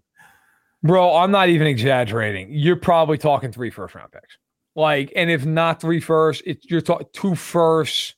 bro, 0.83 1.15
I'm 1.15 1.31
not 1.31 1.49
even 1.49 1.67
exaggerating. 1.67 2.49
You're 2.51 2.75
probably 2.75 3.17
talking 3.17 3.51
three 3.51 3.69
first 3.69 3.95
round 3.95 4.11
picks. 4.11 4.37
Like, 4.75 5.13
and 5.15 5.29
if 5.29 5.45
not 5.45 5.79
three 5.79 6.01
first, 6.01 6.43
it's 6.45 6.65
you're 6.69 6.81
talking 6.81 7.07
two 7.13 7.35
firsts 7.35 8.15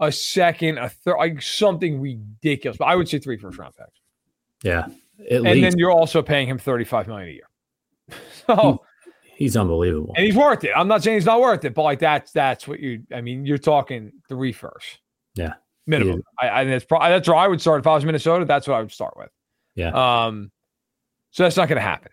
a 0.00 0.12
second, 0.12 0.78
a 0.78 0.88
third, 0.88 1.16
like 1.18 1.42
something 1.42 2.00
ridiculous. 2.00 2.76
But 2.76 2.86
I 2.86 2.96
would 2.96 3.08
say 3.08 3.18
three 3.18 3.36
first 3.36 3.58
round 3.58 3.74
picks. 3.76 4.00
Yeah. 4.62 4.84
and 4.84 5.42
least. 5.42 5.46
And 5.46 5.64
then 5.64 5.78
you're 5.78 5.90
also 5.90 6.22
paying 6.22 6.48
him 6.48 6.58
35 6.58 7.08
million 7.08 7.28
a 7.28 7.32
year. 7.32 8.18
so 8.46 8.82
he, 9.22 9.44
he's 9.44 9.56
unbelievable. 9.56 10.12
And 10.16 10.26
he's 10.26 10.36
worth 10.36 10.64
it. 10.64 10.72
I'm 10.74 10.88
not 10.88 11.02
saying 11.02 11.16
he's 11.16 11.26
not 11.26 11.40
worth 11.40 11.64
it, 11.64 11.74
but 11.74 11.82
like 11.82 11.98
that's 11.98 12.32
that's 12.32 12.66
what 12.66 12.80
you 12.80 13.02
I 13.14 13.20
mean, 13.20 13.46
you're 13.46 13.58
talking 13.58 14.12
three 14.28 14.52
first. 14.52 15.00
Yeah. 15.34 15.54
Minimum. 15.86 16.22
I, 16.40 16.48
I 16.48 16.64
that's 16.64 16.84
probably 16.84 17.10
that's 17.10 17.28
where 17.28 17.36
I 17.36 17.46
would 17.46 17.60
start 17.60 17.80
if 17.80 17.86
I 17.86 17.94
was 17.94 18.04
Minnesota. 18.04 18.44
That's 18.44 18.66
what 18.66 18.74
I 18.74 18.80
would 18.80 18.92
start 18.92 19.16
with. 19.16 19.30
Yeah. 19.74 19.90
Um, 19.90 20.50
so 21.30 21.42
that's 21.42 21.56
not 21.56 21.68
going 21.68 21.76
to 21.76 21.82
happen. 21.82 22.10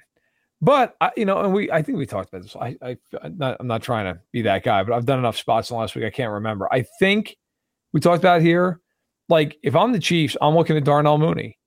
But 0.62 0.96
I, 1.02 1.12
you 1.18 1.26
know, 1.26 1.40
and 1.40 1.54
we, 1.54 1.72
I 1.72 1.82
think 1.82 1.98
we 1.98 2.06
talked 2.06 2.30
about 2.30 2.44
this. 2.44 2.56
I, 2.56 2.76
I, 2.82 2.98
I'm 3.24 3.38
not, 3.38 3.58
I'm 3.60 3.68
not 3.68 3.82
trying 3.82 4.14
to 4.14 4.20
be 4.32 4.44
that 4.44 4.64
guy, 4.64 4.84
but 4.84 4.94
I've 4.94 5.06
done 5.06 5.20
enough 5.20 5.38
spots 5.38 5.70
in 5.70 5.76
the 5.76 5.80
last 5.80 5.96
week. 5.96 6.06
I 6.06 6.12
can't 6.12 6.32
remember. 6.32 6.68
I 6.72 6.84
think 7.00 7.36
we 7.94 8.00
talked 8.00 8.20
about 8.20 8.42
here. 8.42 8.80
Like 9.30 9.58
if 9.64 9.76
I'm 9.76 9.92
the 9.92 10.00
Chiefs, 10.00 10.36
I'm 10.42 10.56
looking 10.56 10.78
at 10.78 10.84
Darnell 10.84 11.18
Mooney, 11.18 11.58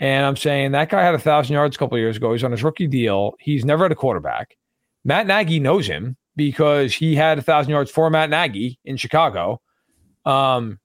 and 0.00 0.26
I'm 0.26 0.36
saying 0.36 0.72
that 0.72 0.90
guy 0.90 1.02
had 1.02 1.14
a 1.14 1.18
thousand 1.18 1.54
yards 1.54 1.76
a 1.76 1.78
couple 1.78 1.98
years 1.98 2.16
ago. 2.16 2.32
He's 2.32 2.44
on 2.44 2.50
his 2.50 2.62
rookie 2.62 2.86
deal. 2.86 3.34
He's 3.38 3.64
never 3.64 3.84
had 3.84 3.92
a 3.92 3.96
quarterback. 3.96 4.56
Matt 5.04 5.26
Nagy 5.26 5.58
knows 5.58 5.86
him 5.86 6.16
because 6.36 6.94
he 6.94 7.14
had 7.14 7.38
a 7.38 7.42
thousand 7.42 7.70
yards 7.70 7.90
for 7.90 8.08
Matt 8.10 8.30
Nagy 8.30 8.78
in 8.84 8.96
Chicago. 8.96 9.60
Um, 10.24 10.78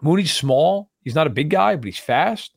Mooney's 0.00 0.32
small. 0.32 0.90
He's 1.02 1.14
not 1.14 1.26
a 1.26 1.30
big 1.30 1.50
guy, 1.50 1.76
but 1.76 1.84
he's 1.84 1.98
fast. 1.98 2.56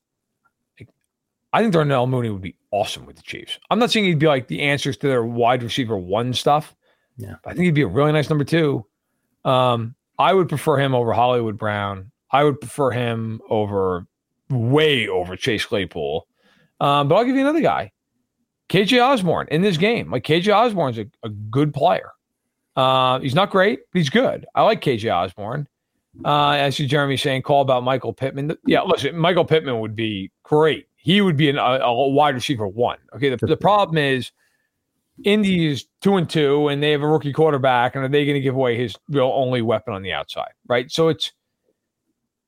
I 1.51 1.61
think 1.61 1.71
Darnell 1.71 2.05
Mooney 2.05 2.29
would 2.29 2.41
be 2.41 2.57
awesome 2.71 3.05
with 3.05 3.15
the 3.15 3.21
Chiefs. 3.21 3.59
I'm 3.69 3.79
not 3.79 3.89
saying 3.89 4.05
he'd 4.05 4.19
be 4.19 4.27
like 4.27 4.47
the 4.47 4.61
answers 4.61 4.97
to 4.97 5.07
their 5.07 5.23
wide 5.23 5.63
receiver 5.63 5.97
one 5.97 6.33
stuff. 6.33 6.75
Yeah. 7.17 7.35
I 7.45 7.53
think 7.53 7.63
he'd 7.63 7.71
be 7.73 7.83
a 7.83 7.87
really 7.87 8.11
nice 8.11 8.29
number 8.29 8.43
two. 8.43 8.85
Um, 9.45 9.94
I 10.17 10.33
would 10.33 10.49
prefer 10.49 10.77
him 10.77 10.95
over 10.95 11.13
Hollywood 11.13 11.57
Brown. 11.57 12.11
I 12.31 12.43
would 12.43 12.59
prefer 12.59 12.91
him 12.91 13.41
over 13.49 14.05
way 14.49 15.07
over 15.07 15.35
Chase 15.35 15.65
Claypool. 15.65 16.27
Um, 16.79 17.07
but 17.07 17.15
I'll 17.15 17.23
give 17.23 17.35
you 17.35 17.41
another 17.41 17.61
guy. 17.61 17.91
KJ 18.69 19.01
Osborn 19.01 19.47
in 19.51 19.61
this 19.61 19.77
game. 19.77 20.11
Like 20.11 20.23
KJ 20.23 20.53
Osborn's 20.53 20.97
a, 20.97 21.05
a 21.23 21.29
good 21.29 21.73
player. 21.73 22.11
Uh, 22.75 23.19
he's 23.19 23.35
not 23.35 23.49
great, 23.49 23.79
but 23.91 23.99
he's 23.99 24.09
good. 24.09 24.45
I 24.55 24.63
like 24.63 24.81
KJ 24.81 25.13
Osborn. 25.13 25.67
Uh, 26.23 26.29
I 26.29 26.69
see 26.69 26.87
Jeremy 26.87 27.17
saying 27.17 27.41
call 27.41 27.61
about 27.61 27.83
Michael 27.83 28.13
Pittman. 28.13 28.55
Yeah, 28.65 28.83
listen, 28.83 29.17
Michael 29.17 29.45
Pittman 29.45 29.79
would 29.81 29.95
be 29.95 30.31
great. 30.43 30.87
He 30.95 31.21
would 31.21 31.37
be 31.37 31.49
an, 31.49 31.57
a, 31.57 31.79
a 31.81 32.09
wide 32.09 32.35
receiver 32.35 32.67
one. 32.67 32.97
Okay, 33.13 33.29
the, 33.29 33.37
the 33.45 33.57
problem 33.57 33.97
is 33.97 34.31
Indy 35.23 35.67
is 35.67 35.85
two 36.01 36.17
and 36.17 36.29
two, 36.29 36.67
and 36.67 36.83
they 36.83 36.91
have 36.91 37.01
a 37.01 37.07
rookie 37.07 37.33
quarterback, 37.33 37.95
and 37.95 38.03
are 38.03 38.07
they 38.09 38.25
going 38.25 38.35
to 38.35 38.41
give 38.41 38.55
away 38.55 38.77
his 38.77 38.95
real 39.09 39.31
only 39.33 39.61
weapon 39.61 39.93
on 39.93 40.01
the 40.01 40.11
outside? 40.11 40.51
Right. 40.67 40.91
So 40.91 41.07
it's 41.07 41.31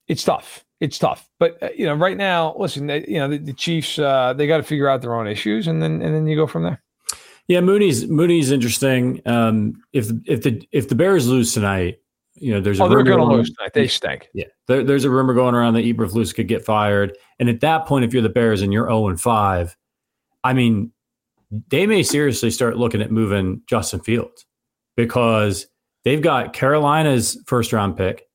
it's 0.08 0.24
tough. 0.24 0.66
It's 0.80 0.98
tough. 0.98 1.28
But 1.40 1.62
uh, 1.64 1.70
you 1.76 1.86
know, 1.86 1.96
right 1.96 2.18
now, 2.18 2.56
listen, 2.58 2.88
they, 2.88 3.06
you 3.08 3.20
know, 3.20 3.30
the, 3.30 3.38
the 3.38 3.54
Chiefs 3.54 3.98
uh, 3.98 4.34
they 4.34 4.48
got 4.48 4.58
to 4.58 4.64
figure 4.64 4.90
out 4.90 5.02
their 5.02 5.16
own 5.16 5.28
issues, 5.28 5.68
and 5.68 5.82
then 5.82 6.02
and 6.02 6.14
then 6.14 6.28
you 6.28 6.36
go 6.36 6.48
from 6.48 6.64
there. 6.64 6.84
Yeah, 7.48 7.62
Mooney's 7.62 8.08
Mooney's 8.08 8.52
interesting. 8.52 9.22
Um, 9.26 9.82
if 9.94 10.10
if 10.26 10.44
the 10.44 10.68
if 10.72 10.90
the 10.90 10.96
Bears 10.96 11.28
lose 11.28 11.54
tonight, 11.54 12.00
you 12.36 12.54
know, 12.54 12.60
there's 12.60 12.80
a 12.80 12.84
oh, 12.84 12.90
they're 12.90 13.04
going 13.04 13.20
to 13.20 13.26
lose 13.26 13.50
tonight. 13.52 13.72
They 13.74 13.88
stink. 13.88 14.28
Yeah, 14.34 14.46
there, 14.68 14.84
there's 14.84 15.06
a 15.06 15.10
rumor 15.10 15.34
going 15.34 15.56
around 15.56 15.76
that 15.76 15.86
Eberflus 15.86 16.36
could 16.36 16.48
get 16.50 16.66
fired, 16.66 17.18
and 17.40 17.48
at 17.48 17.62
that 17.62 17.86
point, 17.86 18.04
if 18.04 18.14
you're 18.14 18.22
the 18.22 18.30
Bears 18.30 18.62
and 18.62 18.74
you're 18.74 18.88
zero 18.88 19.06
oh 19.06 19.08
and 19.08 19.20
five, 19.20 19.78
I 20.44 20.54
mean, 20.54 20.92
they 21.52 21.88
may 21.88 22.04
seriously 22.04 22.52
start 22.52 22.78
looking 22.78 23.02
at 23.02 23.12
moving 23.12 23.62
Justin 23.68 24.00
Fields 24.02 24.46
because 24.96 25.68
they've 26.04 26.22
got 26.22 26.54
Carolina's 26.54 27.42
first 27.46 27.74
round 27.74 27.98
pick. 27.98 28.28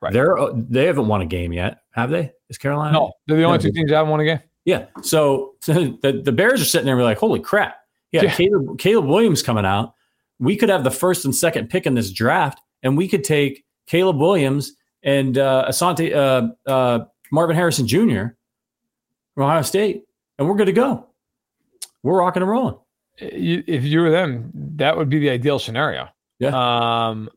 Right. 0.00 0.12
They're 0.12 0.36
they 0.54 0.86
haven't 0.86 1.08
won 1.08 1.20
a 1.20 1.26
game 1.26 1.52
yet, 1.52 1.78
have 1.92 2.10
they? 2.10 2.32
Is 2.48 2.58
Carolina? 2.58 2.92
No, 2.92 3.12
they're 3.26 3.36
the 3.36 3.44
only 3.44 3.58
no. 3.58 3.62
two 3.62 3.72
teams 3.72 3.90
that 3.90 3.96
haven't 3.96 4.10
won 4.10 4.20
a 4.20 4.24
game. 4.24 4.40
Yeah. 4.64 4.86
So, 5.02 5.54
so 5.60 5.72
the, 6.02 6.22
the 6.24 6.32
Bears 6.32 6.62
are 6.62 6.64
sitting 6.64 6.86
there 6.86 6.94
and 6.94 7.00
we're 7.00 7.08
like, 7.08 7.18
holy 7.18 7.40
crap. 7.40 7.76
Yeah, 8.12 8.22
yeah. 8.22 8.34
Caleb, 8.34 8.78
Caleb 8.78 9.06
Williams 9.06 9.42
coming 9.42 9.64
out. 9.64 9.94
We 10.38 10.56
could 10.56 10.68
have 10.68 10.84
the 10.84 10.90
first 10.90 11.24
and 11.24 11.34
second 11.34 11.68
pick 11.68 11.86
in 11.86 11.94
this 11.94 12.10
draft, 12.10 12.60
and 12.82 12.96
we 12.96 13.08
could 13.08 13.24
take 13.24 13.64
Caleb 13.86 14.16
Williams 14.16 14.72
and 15.02 15.36
uh, 15.36 15.66
Asante 15.68 16.14
uh, 16.14 16.70
uh, 16.70 17.04
Marvin 17.30 17.56
Harrison 17.56 17.86
Jr. 17.86 18.34
from 19.34 19.44
Ohio 19.44 19.62
State, 19.62 20.04
and 20.38 20.48
we're 20.48 20.56
good 20.56 20.66
to 20.66 20.72
go 20.72 21.09
we're 22.02 22.18
rocking 22.18 22.42
and 22.42 22.50
rolling. 22.50 22.78
if 23.18 23.84
you 23.84 24.00
were 24.00 24.10
them, 24.10 24.50
that 24.76 24.96
would 24.96 25.08
be 25.08 25.18
the 25.18 25.30
ideal 25.30 25.58
scenario. 25.58 26.08
Yeah. 26.38 27.02
Um, 27.02 27.30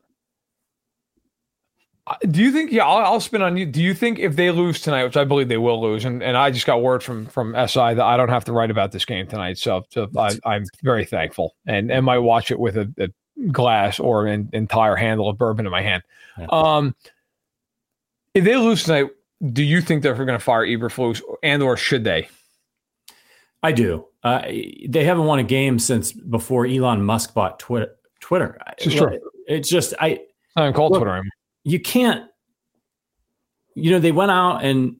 do 2.30 2.42
you 2.42 2.52
think? 2.52 2.70
Yeah, 2.70 2.84
I'll, 2.84 2.98
I'll, 2.98 3.20
spin 3.20 3.40
on 3.40 3.56
you. 3.56 3.64
Do 3.64 3.82
you 3.82 3.94
think 3.94 4.18
if 4.18 4.36
they 4.36 4.50
lose 4.50 4.80
tonight, 4.80 5.04
which 5.04 5.16
I 5.16 5.24
believe 5.24 5.48
they 5.48 5.56
will 5.56 5.80
lose, 5.80 6.04
and, 6.04 6.22
and 6.22 6.36
I 6.36 6.50
just 6.50 6.66
got 6.66 6.82
word 6.82 7.02
from 7.02 7.26
from 7.26 7.52
SI 7.54 7.94
that 7.94 8.02
I 8.02 8.16
don't 8.18 8.28
have 8.28 8.44
to 8.44 8.52
write 8.52 8.70
about 8.70 8.92
this 8.92 9.06
game 9.06 9.26
tonight, 9.26 9.56
so, 9.56 9.84
so 9.88 10.10
I, 10.16 10.36
am 10.44 10.64
very 10.82 11.06
thankful, 11.06 11.54
and 11.66 11.90
and 11.90 12.04
might 12.04 12.18
watch 12.18 12.50
it 12.50 12.58
with 12.58 12.76
a, 12.76 12.92
a 12.98 13.08
glass 13.50 13.98
or 13.98 14.26
an 14.26 14.50
entire 14.52 14.96
handle 14.96 15.30
of 15.30 15.38
bourbon 15.38 15.64
in 15.64 15.72
my 15.72 15.80
hand. 15.80 16.02
Yeah. 16.38 16.46
Um, 16.50 16.94
if 18.34 18.44
they 18.44 18.56
lose 18.56 18.84
tonight, 18.84 19.10
do 19.52 19.62
you 19.62 19.80
think 19.80 20.02
they're 20.02 20.14
going 20.14 20.28
to 20.28 20.38
fire 20.38 20.66
Eberflus, 20.66 21.22
and 21.42 21.62
or 21.62 21.78
should 21.78 22.04
they? 22.04 22.28
I 23.62 23.72
do. 23.72 24.06
Uh, 24.24 24.42
they 24.88 25.04
haven't 25.04 25.26
won 25.26 25.38
a 25.38 25.44
game 25.44 25.78
since 25.78 26.12
before 26.12 26.66
Elon 26.66 27.02
Musk 27.04 27.34
bought 27.34 27.58
Twitter. 27.58 27.94
Twitter. 28.20 28.58
It's. 28.78 28.86
It's 29.46 29.68
just 29.68 29.92
I. 30.00 30.20
I 30.56 30.62
don't 30.62 30.74
call 30.74 30.88
look, 30.88 31.02
Twitter. 31.02 31.22
You 31.64 31.78
can't. 31.78 32.30
You 33.74 33.90
know 33.90 33.98
they 33.98 34.12
went 34.12 34.30
out 34.30 34.64
and 34.64 34.96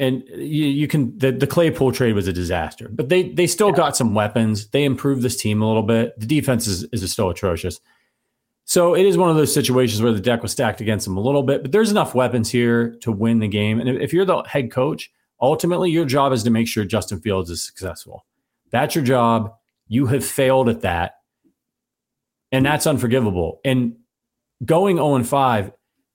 and 0.00 0.24
you, 0.28 0.66
you 0.66 0.88
can 0.88 1.16
the, 1.18 1.32
the 1.32 1.46
Claypool 1.46 1.92
trade 1.92 2.14
was 2.14 2.26
a 2.26 2.32
disaster, 2.32 2.88
but 2.90 3.08
they 3.08 3.30
they 3.30 3.46
still 3.46 3.70
yeah. 3.70 3.76
got 3.76 3.96
some 3.96 4.14
weapons. 4.14 4.68
They 4.68 4.84
improved 4.84 5.22
this 5.22 5.36
team 5.36 5.62
a 5.62 5.66
little 5.66 5.82
bit. 5.82 6.18
The 6.18 6.26
defense 6.26 6.66
is 6.66 6.84
is 6.84 7.10
still 7.12 7.30
atrocious. 7.30 7.80
So 8.64 8.94
it 8.94 9.04
is 9.04 9.18
one 9.18 9.28
of 9.28 9.36
those 9.36 9.52
situations 9.52 10.00
where 10.00 10.12
the 10.12 10.20
deck 10.20 10.42
was 10.42 10.52
stacked 10.52 10.80
against 10.80 11.04
them 11.04 11.18
a 11.18 11.20
little 11.20 11.42
bit, 11.42 11.60
but 11.62 11.70
there's 11.70 11.90
enough 11.90 12.14
weapons 12.14 12.50
here 12.50 12.96
to 13.02 13.12
win 13.12 13.38
the 13.38 13.48
game. 13.48 13.78
And 13.78 13.90
if 13.90 14.10
you're 14.10 14.24
the 14.24 14.42
head 14.44 14.70
coach, 14.70 15.12
ultimately 15.38 15.90
your 15.90 16.06
job 16.06 16.32
is 16.32 16.42
to 16.44 16.50
make 16.50 16.66
sure 16.66 16.84
Justin 16.86 17.20
Fields 17.20 17.50
is 17.50 17.62
successful. 17.62 18.24
That's 18.74 18.96
your 18.96 19.04
job. 19.04 19.54
You 19.86 20.06
have 20.06 20.24
failed 20.24 20.68
at 20.68 20.80
that. 20.80 21.12
And 22.50 22.66
that's 22.66 22.88
unforgivable. 22.88 23.60
And 23.64 23.94
going 24.64 24.96
0 24.96 25.14
and 25.14 25.28
5, 25.28 25.70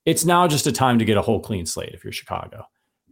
it's 0.05 0.25
now 0.25 0.45
just 0.45 0.67
a 0.67 0.73
time 0.73 0.99
to 0.99 1.05
get 1.05 1.15
a 1.15 1.21
whole 1.21 1.39
clean 1.39 1.65
slate 1.65 1.93
if 1.93 2.03
you're 2.03 2.11
Chicago. 2.11 2.65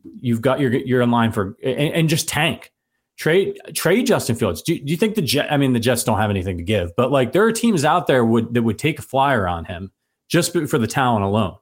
You've 0.03 0.41
got 0.41 0.59
your 0.59 0.73
you're 0.73 1.01
in 1.01 1.11
line 1.11 1.31
for 1.31 1.55
and, 1.63 1.93
and 1.93 2.09
just 2.09 2.27
tank. 2.27 2.73
Trade 3.17 3.57
trade 3.73 4.05
Justin 4.05 4.35
Fields. 4.35 4.61
Do, 4.61 4.77
do, 4.77 4.91
you 4.91 4.97
think 4.97 5.15
the 5.15 5.21
Jet? 5.21 5.49
I 5.49 5.55
mean, 5.55 5.71
the 5.71 5.79
Jets 5.79 6.03
don't 6.03 6.17
have 6.17 6.29
anything 6.29 6.57
to 6.57 6.63
give, 6.63 6.93
but 6.97 7.09
like 7.09 7.31
there 7.31 7.43
are 7.45 7.53
teams 7.53 7.85
out 7.85 8.07
there 8.07 8.25
would 8.25 8.53
that 8.53 8.63
would 8.63 8.77
take 8.77 8.99
a 8.99 9.01
flyer 9.01 9.47
on 9.47 9.63
him 9.63 9.93
just 10.27 10.51
for 10.51 10.77
the 10.77 10.87
talent 10.87 11.23
alone. 11.23 11.55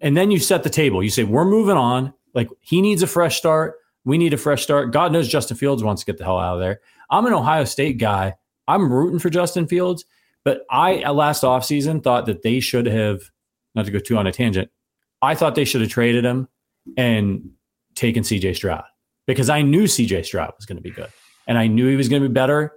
And 0.00 0.16
then 0.16 0.30
you 0.30 0.38
set 0.38 0.62
the 0.62 0.70
table. 0.70 1.02
You 1.02 1.10
say 1.10 1.24
we're 1.24 1.44
moving 1.44 1.76
on. 1.76 2.14
Like 2.32 2.48
he 2.60 2.80
needs 2.80 3.02
a 3.02 3.08
fresh 3.08 3.36
start. 3.36 3.74
We 4.06 4.16
need 4.16 4.32
a 4.32 4.38
fresh 4.38 4.62
start. 4.62 4.92
God 4.92 5.12
knows 5.12 5.28
Justin 5.28 5.56
Fields 5.56 5.82
wants 5.82 6.02
to 6.02 6.06
get 6.06 6.16
the 6.16 6.24
hell 6.24 6.38
out 6.38 6.54
of 6.54 6.60
there. 6.60 6.80
I'm 7.10 7.26
an 7.26 7.34
Ohio 7.34 7.64
State 7.64 7.98
guy. 7.98 8.34
I'm 8.68 8.90
rooting 8.90 9.18
for 9.18 9.28
Justin 9.28 9.66
Fields, 9.66 10.04
but 10.44 10.62
I 10.70 11.10
last 11.10 11.42
offseason 11.42 12.02
thought 12.02 12.26
that 12.26 12.42
they 12.42 12.60
should 12.60 12.86
have, 12.86 13.20
not 13.74 13.84
to 13.84 13.90
go 13.90 13.98
too 13.98 14.16
on 14.16 14.26
a 14.26 14.32
tangent, 14.32 14.70
I 15.22 15.34
thought 15.34 15.56
they 15.56 15.64
should 15.64 15.80
have 15.80 15.90
traded 15.90 16.24
him 16.24 16.48
and 16.96 17.50
taken 17.96 18.22
CJ 18.22 18.56
Stroud 18.56 18.84
because 19.26 19.50
I 19.50 19.62
knew 19.62 19.84
CJ 19.84 20.24
Stroud 20.24 20.54
was 20.56 20.66
going 20.66 20.76
to 20.76 20.82
be 20.82 20.90
good 20.90 21.10
and 21.46 21.58
I 21.58 21.66
knew 21.66 21.88
he 21.88 21.96
was 21.96 22.08
going 22.08 22.22
to 22.22 22.28
be 22.28 22.32
better 22.32 22.72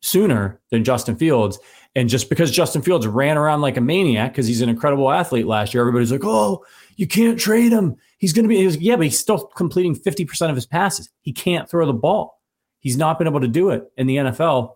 sooner 0.00 0.60
than 0.70 0.82
Justin 0.84 1.16
Fields. 1.16 1.58
And 1.94 2.08
just 2.08 2.28
because 2.28 2.50
Justin 2.50 2.82
Fields 2.82 3.06
ran 3.06 3.36
around 3.36 3.60
like 3.60 3.76
a 3.76 3.80
maniac 3.80 4.32
because 4.32 4.46
he's 4.46 4.60
an 4.60 4.68
incredible 4.68 5.10
athlete 5.10 5.46
last 5.46 5.74
year, 5.74 5.82
everybody's 5.82 6.12
like, 6.12 6.24
oh, 6.24 6.64
you 6.96 7.06
can't 7.06 7.38
trade 7.38 7.72
him. 7.72 7.96
He's 8.18 8.32
going 8.32 8.44
to 8.44 8.48
be, 8.48 8.64
was, 8.64 8.76
yeah, 8.78 8.96
but 8.96 9.06
he's 9.06 9.18
still 9.18 9.46
completing 9.46 9.94
50% 9.94 10.50
of 10.50 10.54
his 10.54 10.66
passes. 10.66 11.10
He 11.22 11.32
can't 11.32 11.68
throw 11.68 11.86
the 11.86 11.92
ball. 11.92 12.40
He's 12.80 12.96
not 12.96 13.18
been 13.18 13.26
able 13.26 13.40
to 13.40 13.48
do 13.48 13.70
it 13.70 13.84
in 13.96 14.06
the 14.06 14.16
NFL. 14.16 14.74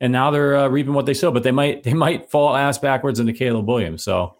And 0.00 0.12
now 0.12 0.30
they're 0.30 0.56
uh, 0.56 0.68
reaping 0.68 0.94
what 0.94 1.06
they 1.06 1.14
sow, 1.14 1.30
but 1.30 1.44
they 1.44 1.52
might 1.52 1.84
they 1.84 1.94
might 1.94 2.28
fall 2.28 2.56
ass 2.56 2.76
backwards 2.78 3.20
into 3.20 3.32
Caleb 3.32 3.68
Williams. 3.68 4.02
So, 4.02 4.36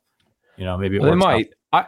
you 0.57 0.65
know, 0.65 0.77
maybe 0.77 0.99
they 0.99 1.15
might. 1.15 1.51
Out. 1.73 1.85
I 1.85 1.87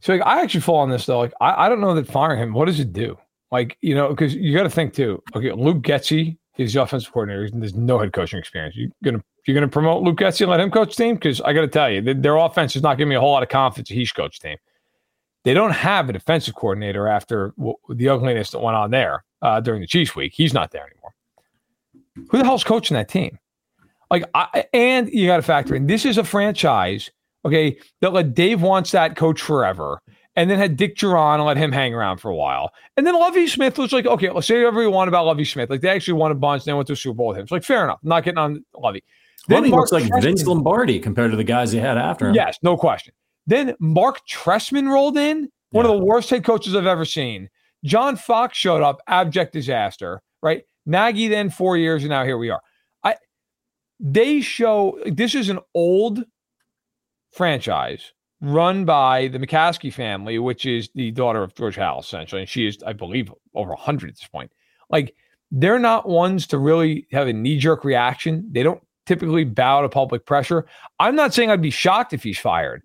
so 0.00 0.12
like, 0.12 0.22
I 0.24 0.40
actually 0.40 0.60
fall 0.60 0.78
on 0.78 0.90
this 0.90 1.06
though. 1.06 1.18
Like 1.18 1.32
I, 1.40 1.66
I 1.66 1.68
don't 1.68 1.80
know 1.80 1.94
that 1.94 2.06
firing 2.06 2.40
him. 2.40 2.52
What 2.52 2.66
does 2.66 2.78
it 2.78 2.92
do? 2.92 3.18
Like, 3.50 3.76
you 3.80 3.96
know, 3.96 4.10
because 4.10 4.34
you 4.34 4.56
got 4.56 4.62
to 4.62 4.70
think 4.70 4.94
too. 4.94 5.20
Okay, 5.34 5.50
Luke 5.52 5.78
Getsy 5.78 6.38
is 6.58 6.72
the 6.72 6.82
offensive 6.82 7.12
coordinator. 7.12 7.50
There's 7.52 7.74
no 7.74 7.98
head 7.98 8.12
coaching 8.12 8.38
experience. 8.38 8.76
You're 8.76 8.90
gonna 9.02 9.24
you're 9.48 9.54
gonna 9.54 9.68
promote 9.68 10.02
Luke 10.02 10.18
Getsy 10.18 10.42
and 10.42 10.50
let 10.50 10.60
him 10.60 10.70
coach 10.70 10.94
team 10.94 11.14
because 11.14 11.40
I 11.40 11.52
got 11.52 11.62
to 11.62 11.68
tell 11.68 11.90
you, 11.90 12.14
their 12.14 12.36
offense 12.36 12.76
is 12.76 12.82
not 12.82 12.98
giving 12.98 13.08
me 13.08 13.16
a 13.16 13.20
whole 13.20 13.32
lot 13.32 13.42
of 13.42 13.48
confidence. 13.48 13.88
He's 13.88 14.12
coach 14.12 14.38
team. 14.38 14.58
They 15.44 15.54
don't 15.54 15.72
have 15.72 16.08
a 16.10 16.12
defensive 16.12 16.54
coordinator 16.54 17.08
after 17.08 17.54
the 17.88 18.08
ugliness 18.08 18.50
that 18.50 18.60
went 18.60 18.76
on 18.76 18.90
there 18.90 19.24
uh, 19.40 19.60
during 19.60 19.80
the 19.80 19.86
Chiefs 19.86 20.14
week. 20.14 20.32
He's 20.34 20.52
not 20.52 20.70
there 20.70 20.82
anymore. 20.82 21.14
Who 22.30 22.38
the 22.38 22.44
hell's 22.44 22.64
coaching 22.64 22.96
that 22.96 23.08
team? 23.08 23.38
Like, 24.10 24.24
I, 24.34 24.66
and 24.72 25.08
you 25.10 25.26
got 25.26 25.36
to 25.36 25.42
factor 25.42 25.74
in 25.74 25.86
this 25.86 26.04
is 26.04 26.18
a 26.18 26.24
franchise, 26.24 27.10
okay, 27.44 27.78
that 28.00 28.12
let 28.12 28.34
Dave 28.34 28.58
Wannstedt 28.58 29.16
coach 29.16 29.40
forever 29.40 30.02
and 30.38 30.48
then 30.48 30.58
had 30.58 30.76
Dick 30.76 31.02
and 31.02 31.44
let 31.44 31.56
him 31.56 31.72
hang 31.72 31.92
around 31.92 32.18
for 32.18 32.30
a 32.30 32.36
while. 32.36 32.70
And 32.96 33.04
then 33.04 33.14
Lovie 33.18 33.48
Smith 33.48 33.76
was 33.76 33.92
like, 33.92 34.06
okay, 34.06 34.30
let's 34.30 34.46
say 34.46 34.58
whatever 34.58 34.82
you 34.82 34.90
want 34.90 35.08
about 35.08 35.26
Lovie 35.26 35.44
Smith. 35.44 35.68
Like 35.68 35.80
they 35.80 35.88
actually 35.88 36.14
won 36.14 36.30
a 36.30 36.36
bunch, 36.36 36.62
and 36.62 36.66
they 36.66 36.74
went 36.74 36.86
to 36.86 36.92
a 36.92 36.96
Super 36.96 37.16
Bowl 37.16 37.28
with 37.28 37.38
him. 37.38 37.42
It's 37.42 37.52
like 37.52 37.64
fair 37.64 37.82
enough. 37.82 37.98
I'm 38.04 38.08
not 38.08 38.22
getting 38.22 38.38
on 38.38 38.64
Lovie. 38.78 39.02
Then 39.48 39.64
he 39.64 39.70
looks 39.70 39.92
like 39.92 40.10
Vince 40.20 40.46
Lombardi 40.46 41.00
compared 41.00 41.30
to 41.30 41.36
the 41.36 41.44
guys 41.44 41.72
he 41.72 41.78
had 41.78 41.96
after 41.96 42.28
him. 42.28 42.34
Yes, 42.34 42.58
no 42.62 42.76
question. 42.76 43.14
Then 43.46 43.74
Mark 43.80 44.20
Trestman 44.28 44.88
rolled 44.92 45.16
in, 45.16 45.48
one 45.70 45.84
yeah. 45.84 45.90
of 45.90 45.98
the 45.98 46.04
worst 46.04 46.28
head 46.30 46.44
coaches 46.44 46.76
I've 46.76 46.86
ever 46.86 47.04
seen. 47.04 47.48
John 47.84 48.16
Fox 48.16 48.58
showed 48.58 48.82
up, 48.82 49.00
abject 49.06 49.52
disaster, 49.52 50.20
right? 50.42 50.64
Nagy 50.84 51.28
then 51.28 51.48
four 51.50 51.76
years, 51.76 52.02
and 52.02 52.10
now 52.10 52.24
here 52.24 52.38
we 52.38 52.50
are. 52.50 52.60
I 53.04 53.16
they 54.00 54.40
show 54.40 54.98
this 55.06 55.34
is 55.34 55.48
an 55.48 55.60
old 55.74 56.24
franchise 57.32 58.12
run 58.40 58.84
by 58.84 59.28
the 59.28 59.38
McCaskey 59.38 59.92
family, 59.92 60.38
which 60.38 60.66
is 60.66 60.90
the 60.94 61.10
daughter 61.12 61.42
of 61.42 61.54
George 61.54 61.76
Halas, 61.76 62.04
essentially. 62.04 62.42
And 62.42 62.48
she 62.48 62.66
is, 62.66 62.82
I 62.86 62.92
believe, 62.92 63.32
over 63.54 63.70
100 63.70 64.10
at 64.10 64.16
this 64.16 64.28
point. 64.28 64.52
Like, 64.90 65.14
they're 65.50 65.78
not 65.78 66.08
ones 66.08 66.46
to 66.48 66.58
really 66.58 67.06
have 67.10 67.26
a 67.26 67.32
knee 67.32 67.58
jerk 67.58 67.84
reaction. 67.84 68.48
They 68.52 68.62
don't 68.62 68.82
typically 69.08 69.44
bow 69.44 69.82
to 69.82 69.88
public 69.88 70.24
pressure. 70.26 70.66
I'm 71.00 71.16
not 71.16 71.34
saying 71.34 71.50
I'd 71.50 71.62
be 71.62 71.70
shocked 71.70 72.12
if 72.12 72.22
he's 72.22 72.38
fired. 72.38 72.82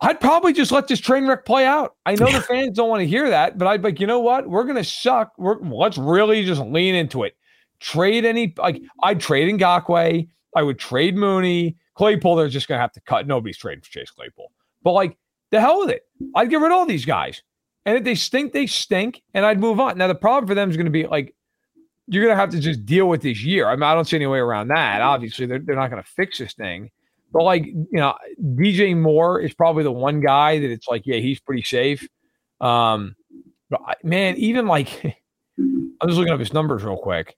I'd 0.00 0.20
probably 0.20 0.52
just 0.52 0.70
let 0.70 0.86
this 0.86 1.00
train 1.00 1.26
wreck 1.26 1.44
play 1.44 1.66
out. 1.66 1.96
I 2.06 2.14
know 2.14 2.30
the 2.30 2.40
fans 2.48 2.76
don't 2.76 2.88
want 2.88 3.00
to 3.00 3.06
hear 3.06 3.28
that, 3.28 3.58
but 3.58 3.66
I'd 3.66 3.82
be 3.82 3.88
like, 3.88 4.00
you 4.00 4.06
know 4.06 4.20
what? 4.20 4.48
We're 4.48 4.64
gonna 4.64 4.84
suck. 4.84 5.32
We're 5.38 5.58
let's 5.60 5.98
really 5.98 6.44
just 6.44 6.60
lean 6.60 6.94
into 6.94 7.24
it. 7.24 7.36
Trade 7.80 8.24
any 8.24 8.54
like 8.56 8.80
I'd 9.02 9.20
trade 9.20 9.52
Ngakoue. 9.52 10.28
I 10.56 10.62
would 10.62 10.78
trade 10.78 11.16
Mooney. 11.16 11.76
Claypool, 11.98 12.36
they're 12.36 12.48
just 12.48 12.68
going 12.68 12.78
to 12.78 12.80
have 12.80 12.92
to 12.92 13.00
cut. 13.00 13.26
Nobody's 13.26 13.58
trading 13.58 13.82
for 13.82 13.90
Chase 13.90 14.10
Claypool. 14.10 14.52
But 14.84 14.92
like, 14.92 15.16
the 15.50 15.60
hell 15.60 15.80
with 15.80 15.90
it. 15.90 16.02
I'd 16.36 16.48
get 16.48 16.60
rid 16.60 16.70
of 16.70 16.78
all 16.78 16.86
these 16.86 17.04
guys. 17.04 17.42
And 17.84 17.96
if 17.96 18.04
they 18.04 18.14
stink, 18.14 18.52
they 18.52 18.66
stink. 18.66 19.22
And 19.34 19.44
I'd 19.44 19.58
move 19.58 19.80
on. 19.80 19.98
Now, 19.98 20.06
the 20.06 20.14
problem 20.14 20.46
for 20.46 20.54
them 20.54 20.70
is 20.70 20.76
going 20.76 20.86
to 20.86 20.92
be 20.92 21.08
like, 21.08 21.34
you're 22.08 22.24
going 22.24 22.34
to 22.34 22.40
have 22.40 22.50
to 22.50 22.60
just 22.60 22.84
deal 22.84 23.08
with 23.08 23.22
this 23.22 23.42
year. 23.42 23.68
I 23.68 23.74
mean, 23.76 23.84
I 23.84 23.94
don't 23.94 24.04
see 24.04 24.16
any 24.16 24.26
way 24.26 24.38
around 24.38 24.68
that. 24.68 25.00
Obviously, 25.00 25.46
they're, 25.46 25.58
they're 25.58 25.76
not 25.76 25.90
going 25.90 26.02
to 26.02 26.08
fix 26.08 26.38
this 26.38 26.54
thing. 26.54 26.90
But 27.32 27.42
like, 27.42 27.66
you 27.66 27.88
know, 27.92 28.14
DJ 28.40 28.96
Moore 28.96 29.40
is 29.40 29.52
probably 29.52 29.84
the 29.84 29.92
one 29.92 30.20
guy 30.20 30.58
that 30.58 30.70
it's 30.70 30.88
like, 30.88 31.02
yeah, 31.04 31.18
he's 31.18 31.40
pretty 31.40 31.62
safe. 31.62 32.08
Um, 32.60 33.14
but 33.68 33.80
man, 34.02 34.36
even 34.36 34.66
like, 34.66 34.88
I'm 35.58 36.08
just 36.08 36.18
looking 36.18 36.32
up 36.32 36.40
his 36.40 36.54
numbers 36.54 36.82
real 36.82 36.96
quick. 36.96 37.36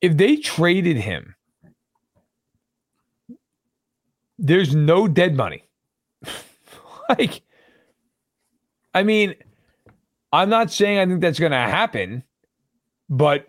If 0.00 0.16
they 0.16 0.36
traded 0.36 0.96
him 0.96 1.36
there's 4.38 4.74
no 4.74 5.08
dead 5.08 5.36
money. 5.36 5.64
like, 7.08 7.42
I 8.94 9.02
mean, 9.02 9.34
I'm 10.32 10.48
not 10.48 10.70
saying 10.70 10.98
I 10.98 11.06
think 11.06 11.20
that's 11.20 11.38
going 11.38 11.52
to 11.52 11.58
happen, 11.58 12.22
but 13.08 13.46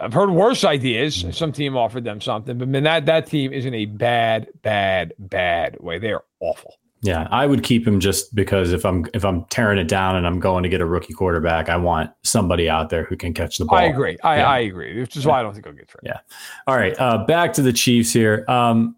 I've 0.00 0.12
heard 0.12 0.30
worse 0.30 0.64
ideas. 0.64 1.24
Some 1.30 1.52
team 1.52 1.76
offered 1.76 2.04
them 2.04 2.20
something, 2.20 2.58
but 2.58 2.68
man, 2.68 2.84
that 2.84 3.06
that 3.06 3.26
team 3.26 3.52
is 3.52 3.64
in 3.64 3.74
a 3.74 3.86
bad, 3.86 4.48
bad, 4.62 5.14
bad 5.18 5.78
way. 5.80 5.98
They 5.98 6.12
are 6.12 6.24
awful. 6.40 6.74
Yeah, 7.04 7.26
I 7.32 7.46
would 7.46 7.64
keep 7.64 7.86
him 7.86 7.98
just 7.98 8.32
because 8.32 8.72
if 8.72 8.86
I'm 8.86 9.06
if 9.12 9.24
I'm 9.24 9.44
tearing 9.46 9.78
it 9.78 9.88
down 9.88 10.14
and 10.14 10.24
I'm 10.24 10.38
going 10.38 10.62
to 10.62 10.68
get 10.68 10.80
a 10.80 10.86
rookie 10.86 11.12
quarterback, 11.12 11.68
I 11.68 11.76
want 11.76 12.12
somebody 12.22 12.68
out 12.70 12.90
there 12.90 13.04
who 13.04 13.16
can 13.16 13.34
catch 13.34 13.58
the 13.58 13.64
ball. 13.64 13.78
I 13.78 13.84
agree. 13.84 14.16
I, 14.22 14.36
yeah. 14.36 14.48
I 14.48 14.58
agree. 14.60 15.00
Which 15.00 15.16
is 15.16 15.26
why 15.26 15.40
I 15.40 15.42
don't 15.42 15.52
think 15.52 15.66
I'll 15.66 15.72
get 15.72 15.88
traded. 15.88 16.12
Yeah. 16.14 16.20
All 16.68 16.76
right. 16.76 16.94
Uh, 17.00 17.24
back 17.24 17.52
to 17.54 17.62
the 17.62 17.72
Chiefs 17.72 18.12
here. 18.12 18.44
Um, 18.46 18.94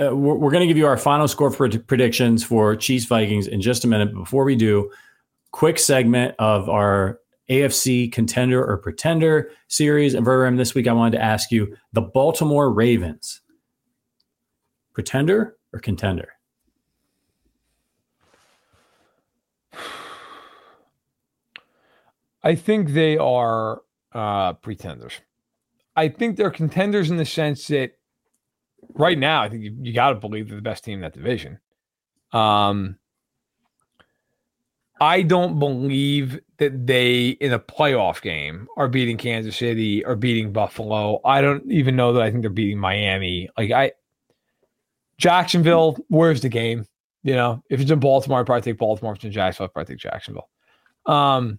uh, 0.00 0.16
we're, 0.16 0.34
we're 0.34 0.50
going 0.50 0.62
to 0.62 0.66
give 0.66 0.76
you 0.76 0.86
our 0.86 0.96
final 0.96 1.28
score 1.28 1.52
for 1.52 1.68
predictions 1.68 2.42
for 2.42 2.74
Chiefs 2.74 3.04
Vikings 3.04 3.46
in 3.46 3.60
just 3.60 3.84
a 3.84 3.88
minute. 3.88 4.12
But 4.12 4.18
before 4.18 4.42
we 4.42 4.56
do, 4.56 4.90
quick 5.50 5.78
segment 5.78 6.34
of 6.38 6.68
our 6.68 7.20
AFC 7.50 8.12
contender 8.12 8.64
or 8.64 8.76
pretender 8.76 9.50
series. 9.68 10.14
And 10.14 10.26
Verderame, 10.26 10.56
this 10.56 10.74
week 10.74 10.86
I 10.86 10.92
wanted 10.92 11.16
to 11.18 11.24
ask 11.24 11.50
you 11.50 11.76
the 11.92 12.02
Baltimore 12.02 12.70
Ravens, 12.72 13.40
pretender 14.92 15.56
or 15.72 15.80
contender? 15.80 16.28
I 22.42 22.54
think 22.54 22.90
they 22.90 23.16
are 23.16 23.80
uh, 24.12 24.52
pretenders. 24.54 25.14
I 25.96 26.08
think 26.08 26.36
they're 26.36 26.50
contenders 26.50 27.10
in 27.10 27.16
the 27.16 27.24
sense 27.24 27.66
that 27.68 27.92
right 28.94 29.18
now, 29.18 29.42
I 29.42 29.48
think 29.48 29.64
you, 29.64 29.76
you 29.80 29.92
got 29.92 30.10
to 30.10 30.14
believe 30.16 30.48
they're 30.48 30.56
the 30.56 30.62
best 30.62 30.84
team 30.84 30.94
in 30.94 31.00
that 31.00 31.14
division. 31.14 31.58
Um, 32.32 32.98
I 35.00 35.22
don't 35.22 35.58
believe 35.58 36.40
that 36.58 36.86
they 36.86 37.28
in 37.28 37.52
a 37.52 37.58
playoff 37.58 38.20
game 38.20 38.68
are 38.76 38.88
beating 38.88 39.16
Kansas 39.16 39.56
City 39.56 40.04
or 40.04 40.16
beating 40.16 40.52
Buffalo. 40.52 41.20
I 41.24 41.40
don't 41.40 41.70
even 41.70 41.96
know 41.96 42.12
that 42.14 42.22
I 42.22 42.30
think 42.30 42.42
they're 42.42 42.50
beating 42.50 42.78
Miami. 42.78 43.48
Like 43.56 43.70
I 43.70 43.92
Jacksonville, 45.18 45.96
where's 46.08 46.40
the 46.40 46.48
game? 46.48 46.86
You 47.22 47.34
know, 47.34 47.62
if 47.68 47.80
it's 47.80 47.90
in 47.90 48.00
Baltimore, 48.00 48.40
I'd 48.40 48.46
probably 48.46 48.62
take 48.62 48.78
Baltimore. 48.78 49.12
If 49.12 49.18
it's 49.18 49.24
in 49.26 49.32
Jacksonville, 49.32 49.66
I'd 49.66 49.72
probably 49.72 49.94
take 49.94 50.02
Jacksonville. 50.02 50.48
Um, 51.06 51.58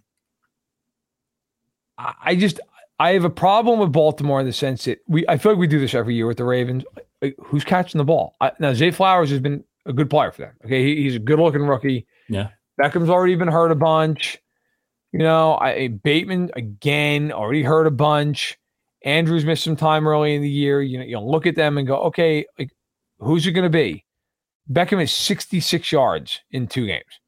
I 1.98 2.36
just 2.36 2.60
I 3.00 3.12
have 3.12 3.26
a 3.26 3.30
problem 3.30 3.80
with 3.80 3.92
Baltimore 3.92 4.40
in 4.40 4.46
the 4.46 4.54
sense 4.54 4.86
that 4.86 5.00
we 5.08 5.26
I 5.28 5.38
feel 5.38 5.54
like 5.54 5.60
we 5.60 5.68
do 5.68 5.80
this 5.80 5.94
every 5.94 6.16
year 6.16 6.28
with 6.28 6.38
the 6.38 6.46
Ravens. 6.46 6.84
Like, 7.22 7.36
who's 7.40 7.64
catching 7.64 7.98
the 7.98 8.06
ball? 8.06 8.36
I, 8.40 8.52
now 8.60 8.74
Zay 8.74 8.92
Flowers 8.92 9.30
has 9.32 9.40
been 9.40 9.64
a 9.86 9.94
good 9.94 10.10
player 10.10 10.32
for 10.32 10.42
them. 10.44 10.54
Okay, 10.66 10.84
he, 10.84 11.04
he's 11.04 11.16
a 11.16 11.20
good 11.20 11.40
looking 11.40 11.64
rookie. 11.64 12.08
Yeah, 12.30 12.50
Beckham's 12.80 13.10
already 13.10 13.36
been 13.36 13.48
hurt 13.48 13.72
a 13.72 13.76
bunch. 13.76 14.38
You 15.12 15.20
know, 15.20 15.58
I, 15.60 15.88
Bateman 15.88 16.52
again 16.56 17.32
already 17.32 17.64
hurt 17.64 17.88
a 17.88 17.92
bunch. 17.92 18.58
Andrews 19.04 19.46
missed 19.46 19.64
some 19.64 19.76
time 19.76 20.08
early 20.08 20.36
in 20.36 20.42
the 20.42 20.50
year. 20.50 20.82
You 20.82 21.00
know, 21.00 21.06
you 21.06 21.20
look 21.20 21.46
at 21.46 21.56
them 21.56 21.78
and 21.78 21.88
go, 21.88 21.98
okay, 22.04 22.46
like 22.58 22.72
who's 23.20 23.46
it 23.48 23.52
going 23.52 23.64
to 23.64 23.70
be? 23.70 24.06
Beckham 24.72 25.02
is 25.02 25.12
66 25.12 25.92
yards 25.92 26.42
in 26.52 26.68
two 26.68 26.86
games. 26.86 27.20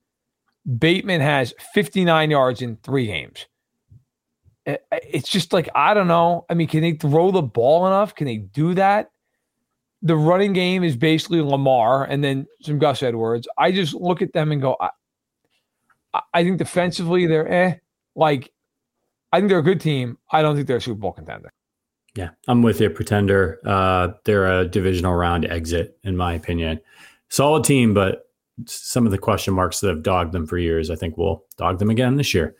Bateman 0.77 1.21
has 1.21 1.53
59 1.73 2.29
yards 2.29 2.61
in 2.61 2.77
three 2.83 3.07
games. 3.07 3.47
It's 4.65 5.27
just 5.27 5.53
like, 5.53 5.67
I 5.73 5.95
don't 5.95 6.07
know. 6.07 6.45
I 6.49 6.53
mean, 6.53 6.67
can 6.67 6.81
they 6.81 6.93
throw 6.93 7.31
the 7.31 7.41
ball 7.41 7.87
enough? 7.87 8.13
Can 8.13 8.27
they 8.27 8.37
do 8.37 8.75
that? 8.75 9.09
The 10.03 10.15
running 10.15 10.53
game 10.53 10.83
is 10.83 10.95
basically 10.95 11.41
Lamar 11.41 12.03
and 12.03 12.23
then 12.23 12.45
some 12.61 12.77
Gus 12.77 13.01
Edwards. 13.01 13.47
I 13.57 13.71
just 13.71 13.95
look 13.95 14.21
at 14.21 14.33
them 14.33 14.51
and 14.51 14.61
go, 14.61 14.75
I, 14.79 14.89
I 16.33 16.43
think 16.43 16.57
defensively 16.57 17.25
they're 17.27 17.51
eh. 17.51 17.75
Like, 18.15 18.51
I 19.31 19.39
think 19.39 19.49
they're 19.49 19.59
a 19.59 19.63
good 19.63 19.81
team. 19.81 20.17
I 20.31 20.41
don't 20.41 20.55
think 20.55 20.67
they're 20.67 20.77
a 20.77 20.81
Super 20.81 20.99
Bowl 20.99 21.13
contender. 21.13 21.51
Yeah, 22.15 22.29
I'm 22.47 22.61
with 22.61 22.81
you, 22.81 22.89
Pretender. 22.89 23.59
Uh, 23.65 24.09
they're 24.25 24.59
a 24.59 24.67
divisional 24.67 25.13
round 25.13 25.45
exit, 25.45 25.97
in 26.03 26.17
my 26.17 26.33
opinion. 26.33 26.81
Solid 27.29 27.63
team, 27.63 27.93
but 27.93 28.29
some 28.65 29.05
of 29.05 29.11
the 29.11 29.17
question 29.17 29.53
marks 29.53 29.79
that 29.79 29.87
have 29.87 30.03
dogged 30.03 30.33
them 30.33 30.45
for 30.45 30.57
years, 30.57 30.89
I 30.89 30.95
think 30.95 31.17
will 31.17 31.45
dog 31.57 31.79
them 31.79 31.89
again 31.89 32.17
this 32.17 32.33
year. 32.33 32.55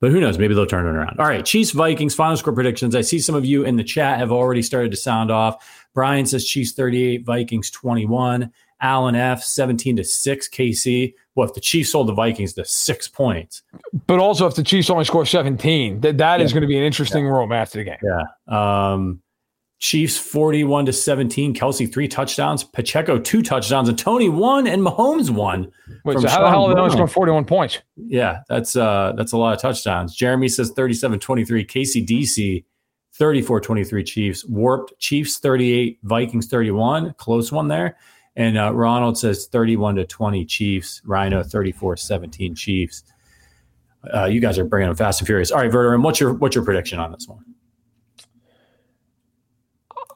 But 0.00 0.10
who 0.10 0.20
knows? 0.20 0.38
Maybe 0.38 0.54
they'll 0.54 0.66
turn 0.66 0.86
it 0.86 0.90
around. 0.90 1.18
All 1.18 1.26
right, 1.26 1.44
Chiefs 1.44 1.70
Vikings 1.70 2.14
final 2.14 2.36
score 2.36 2.52
predictions. 2.52 2.94
I 2.94 3.00
see 3.00 3.18
some 3.18 3.34
of 3.34 3.44
you 3.44 3.64
in 3.64 3.76
the 3.76 3.84
chat 3.84 4.18
have 4.18 4.32
already 4.32 4.60
started 4.60 4.90
to 4.90 4.96
sound 4.96 5.30
off. 5.30 5.86
Brian 5.94 6.26
says 6.26 6.44
Chiefs 6.44 6.72
38, 6.72 7.24
Vikings 7.24 7.70
21. 7.70 8.52
Allen 8.80 9.14
F 9.14 9.42
17 9.42 9.96
to 9.96 10.04
6 10.04 10.48
KC. 10.48 11.14
Well, 11.34 11.46
if 11.46 11.54
the 11.54 11.60
Chiefs 11.60 11.90
sold 11.90 12.08
the 12.08 12.14
Vikings 12.14 12.54
to 12.54 12.64
six 12.64 13.08
points. 13.08 13.62
But 14.06 14.18
also 14.18 14.46
if 14.46 14.54
the 14.54 14.62
Chiefs 14.62 14.90
only 14.90 15.04
score 15.04 15.26
17, 15.26 16.00
that, 16.00 16.18
that 16.18 16.38
yeah. 16.38 16.44
is 16.44 16.52
going 16.52 16.62
to 16.62 16.66
be 16.66 16.78
an 16.78 16.84
interesting 16.84 17.24
yeah. 17.24 17.30
room 17.30 17.52
after 17.52 17.78
the 17.78 17.84
game. 17.84 17.98
Yeah. 18.02 18.92
Um, 18.92 19.22
Chiefs 19.78 20.16
41 20.16 20.86
to 20.86 20.92
17. 20.92 21.54
Kelce, 21.54 21.92
three 21.92 22.08
touchdowns. 22.08 22.64
Pacheco, 22.64 23.18
two 23.18 23.42
touchdowns. 23.42 23.88
And 23.88 23.98
Toney, 23.98 24.30
one. 24.30 24.66
And 24.66 24.82
Mahomes, 24.82 25.28
one. 25.28 25.70
Wait, 26.04 26.18
so 26.18 26.28
how 26.28 26.42
the 26.42 26.50
hell 26.50 26.64
are 26.64 26.74
they 26.74 26.80
only 26.80 26.92
scoring 26.92 27.08
41 27.08 27.44
points? 27.44 27.78
Yeah, 27.96 28.40
that's 28.48 28.74
uh 28.74 29.12
that's 29.16 29.32
a 29.32 29.36
lot 29.36 29.54
of 29.54 29.60
touchdowns. 29.60 30.14
Jeremy 30.14 30.48
says 30.48 30.70
37 30.70 31.18
23. 31.18 31.64
Casey 31.64 32.06
DC, 32.06 32.64
34 33.14 33.60
23 33.60 34.04
Chiefs. 34.04 34.44
Warped 34.46 34.98
Chiefs 34.98 35.38
38, 35.38 35.98
Vikings 36.04 36.46
31. 36.46 37.14
Close 37.18 37.52
one 37.52 37.68
there. 37.68 37.98
And 38.36 38.58
uh, 38.58 38.72
Ronald 38.74 39.18
says 39.18 39.46
31 39.46 39.96
to 39.96 40.04
20 40.04 40.44
Chiefs. 40.44 41.00
Rhino 41.04 41.42
34 41.42 41.96
17 41.96 42.54
Chiefs. 42.54 43.04
Uh, 44.14 44.26
you 44.26 44.40
guys 44.40 44.58
are 44.58 44.64
bringing 44.64 44.88
them 44.88 44.96
fast 44.96 45.20
and 45.20 45.26
furious. 45.26 45.50
All 45.50 45.58
right, 45.58 45.72
Verder, 45.72 45.98
what's 45.98 46.20
your 46.20 46.34
what's 46.34 46.54
your 46.54 46.64
prediction 46.64 46.98
on 46.98 47.12
this 47.12 47.26
one? 47.26 47.44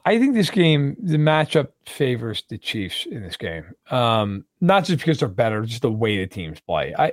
I 0.05 0.19
think 0.19 0.35
this 0.35 0.51
game, 0.51 0.97
the 1.01 1.19
matchup 1.19 1.69
favors 1.87 2.45
the 2.49 2.59
Chiefs 2.59 3.07
in 3.07 3.23
this 3.23 3.37
game. 3.37 3.65
Um, 3.91 4.45
not 4.61 4.85
just 4.85 4.99
because 4.99 5.21
they're 5.21 5.29
better, 5.29 5.63
just 5.65 5.83
the 5.83 5.91
way 5.91 6.19
the 6.19 6.27
teams 6.27 6.59
play. 6.61 6.95
I, 6.99 7.13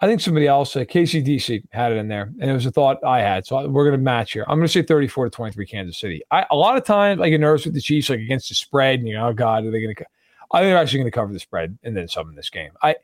I 0.00 0.06
think 0.06 0.20
somebody 0.20 0.46
else, 0.46 0.76
uh, 0.76 0.80
KCDC, 0.80 1.64
had 1.72 1.90
it 1.90 1.96
in 1.96 2.06
there, 2.06 2.32
and 2.40 2.48
it 2.48 2.52
was 2.52 2.66
a 2.66 2.70
thought 2.70 3.02
I 3.04 3.20
had. 3.20 3.46
So 3.46 3.68
we're 3.68 3.84
going 3.84 3.98
to 3.98 4.02
match 4.02 4.32
here. 4.32 4.44
I'm 4.46 4.58
going 4.58 4.66
to 4.66 4.72
say 4.72 4.82
34 4.82 5.24
to 5.24 5.30
23 5.30 5.66
Kansas 5.66 5.98
City. 5.98 6.22
I, 6.30 6.46
a 6.50 6.56
lot 6.56 6.76
of 6.76 6.84
times 6.84 7.20
I 7.20 7.28
get 7.30 7.40
nervous 7.40 7.64
with 7.64 7.74
the 7.74 7.80
Chiefs, 7.80 8.08
like 8.08 8.20
against 8.20 8.48
the 8.48 8.54
spread, 8.54 9.00
and 9.00 9.08
you 9.08 9.14
know, 9.14 9.28
oh 9.28 9.32
God, 9.32 9.64
are 9.64 9.70
they 9.70 9.80
going 9.82 9.94
to? 9.94 10.04
I 10.52 10.60
think 10.60 10.70
they're 10.70 10.78
actually 10.78 11.00
going 11.00 11.10
to 11.10 11.14
cover 11.14 11.32
the 11.32 11.40
spread 11.40 11.78
and 11.82 11.96
then 11.96 12.08
some 12.08 12.28
in 12.28 12.36
this 12.36 12.48
game. 12.48 12.70
I, 12.82 12.96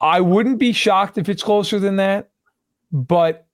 I 0.00 0.20
wouldn't 0.20 0.58
be 0.58 0.72
shocked 0.72 1.18
if 1.18 1.28
it's 1.28 1.42
closer 1.42 1.78
than 1.78 1.96
that, 1.96 2.30
but 2.90 3.46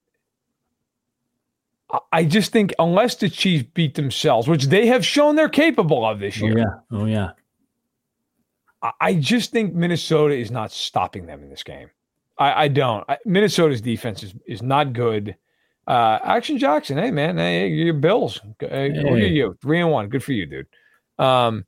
I 2.12 2.24
just 2.24 2.52
think 2.52 2.72
unless 2.78 3.16
the 3.16 3.28
Chiefs 3.28 3.68
beat 3.74 3.94
themselves, 3.94 4.46
which 4.46 4.66
they 4.66 4.86
have 4.86 5.04
shown 5.04 5.36
they're 5.36 5.48
capable 5.48 6.06
of 6.06 6.20
this 6.20 6.38
year. 6.38 6.80
Oh, 6.92 6.96
yeah. 6.96 6.98
Oh, 7.00 7.04
yeah. 7.06 7.30
I 9.00 9.14
just 9.14 9.50
think 9.50 9.74
Minnesota 9.74 10.36
is 10.36 10.50
not 10.50 10.70
stopping 10.70 11.26
them 11.26 11.42
in 11.42 11.50
this 11.50 11.62
game. 11.62 11.90
I, 12.38 12.64
I 12.64 12.68
don't. 12.68 13.04
I, 13.08 13.18
Minnesota's 13.24 13.80
defense 13.80 14.22
is, 14.22 14.34
is 14.46 14.62
not 14.62 14.92
good. 14.92 15.36
Uh, 15.86 16.18
Action 16.22 16.58
Jackson, 16.58 16.98
hey 16.98 17.10
man, 17.10 17.38
hey, 17.38 17.68
your 17.68 17.94
Bills. 17.94 18.40
Hey. 18.60 18.92
Look 18.92 19.20
at 19.20 19.30
you, 19.30 19.56
three 19.60 19.80
and 19.80 19.90
one. 19.90 20.08
Good 20.08 20.22
for 20.22 20.32
you, 20.32 20.46
dude. 20.46 20.66
Um, 21.18 21.64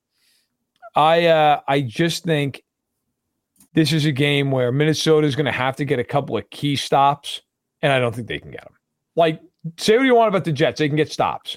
I 0.95 1.27
uh, 1.27 1.61
I 1.67 1.81
just 1.81 2.25
think 2.25 2.63
this 3.73 3.93
is 3.93 4.05
a 4.05 4.13
game 4.13 4.51
where 4.51 4.71
Minnesota 4.73 5.27
is 5.27 5.37
going 5.37 5.47
to 5.47 5.53
have 5.53 5.77
to 5.77 5.85
get 5.85 5.99
a 5.99 6.05
couple 6.05 6.37
of 6.37 6.49
key 6.51 6.77
stops, 6.77 7.41
and 7.83 7.93
I 7.93 7.99
don't 7.99 8.15
think 8.15 8.29
they 8.29 8.39
can 8.39 8.51
get 8.51 8.63
them. 8.63 8.75
Like 9.17 9.41
say 9.79 9.97
what 9.97 10.05
you 10.05 10.15
want 10.15 10.29
about 10.29 10.45
the 10.45 10.53
Jets, 10.53 10.79
they 10.79 10.89
can 10.89 10.97
get 10.97 11.11
stops. 11.11 11.57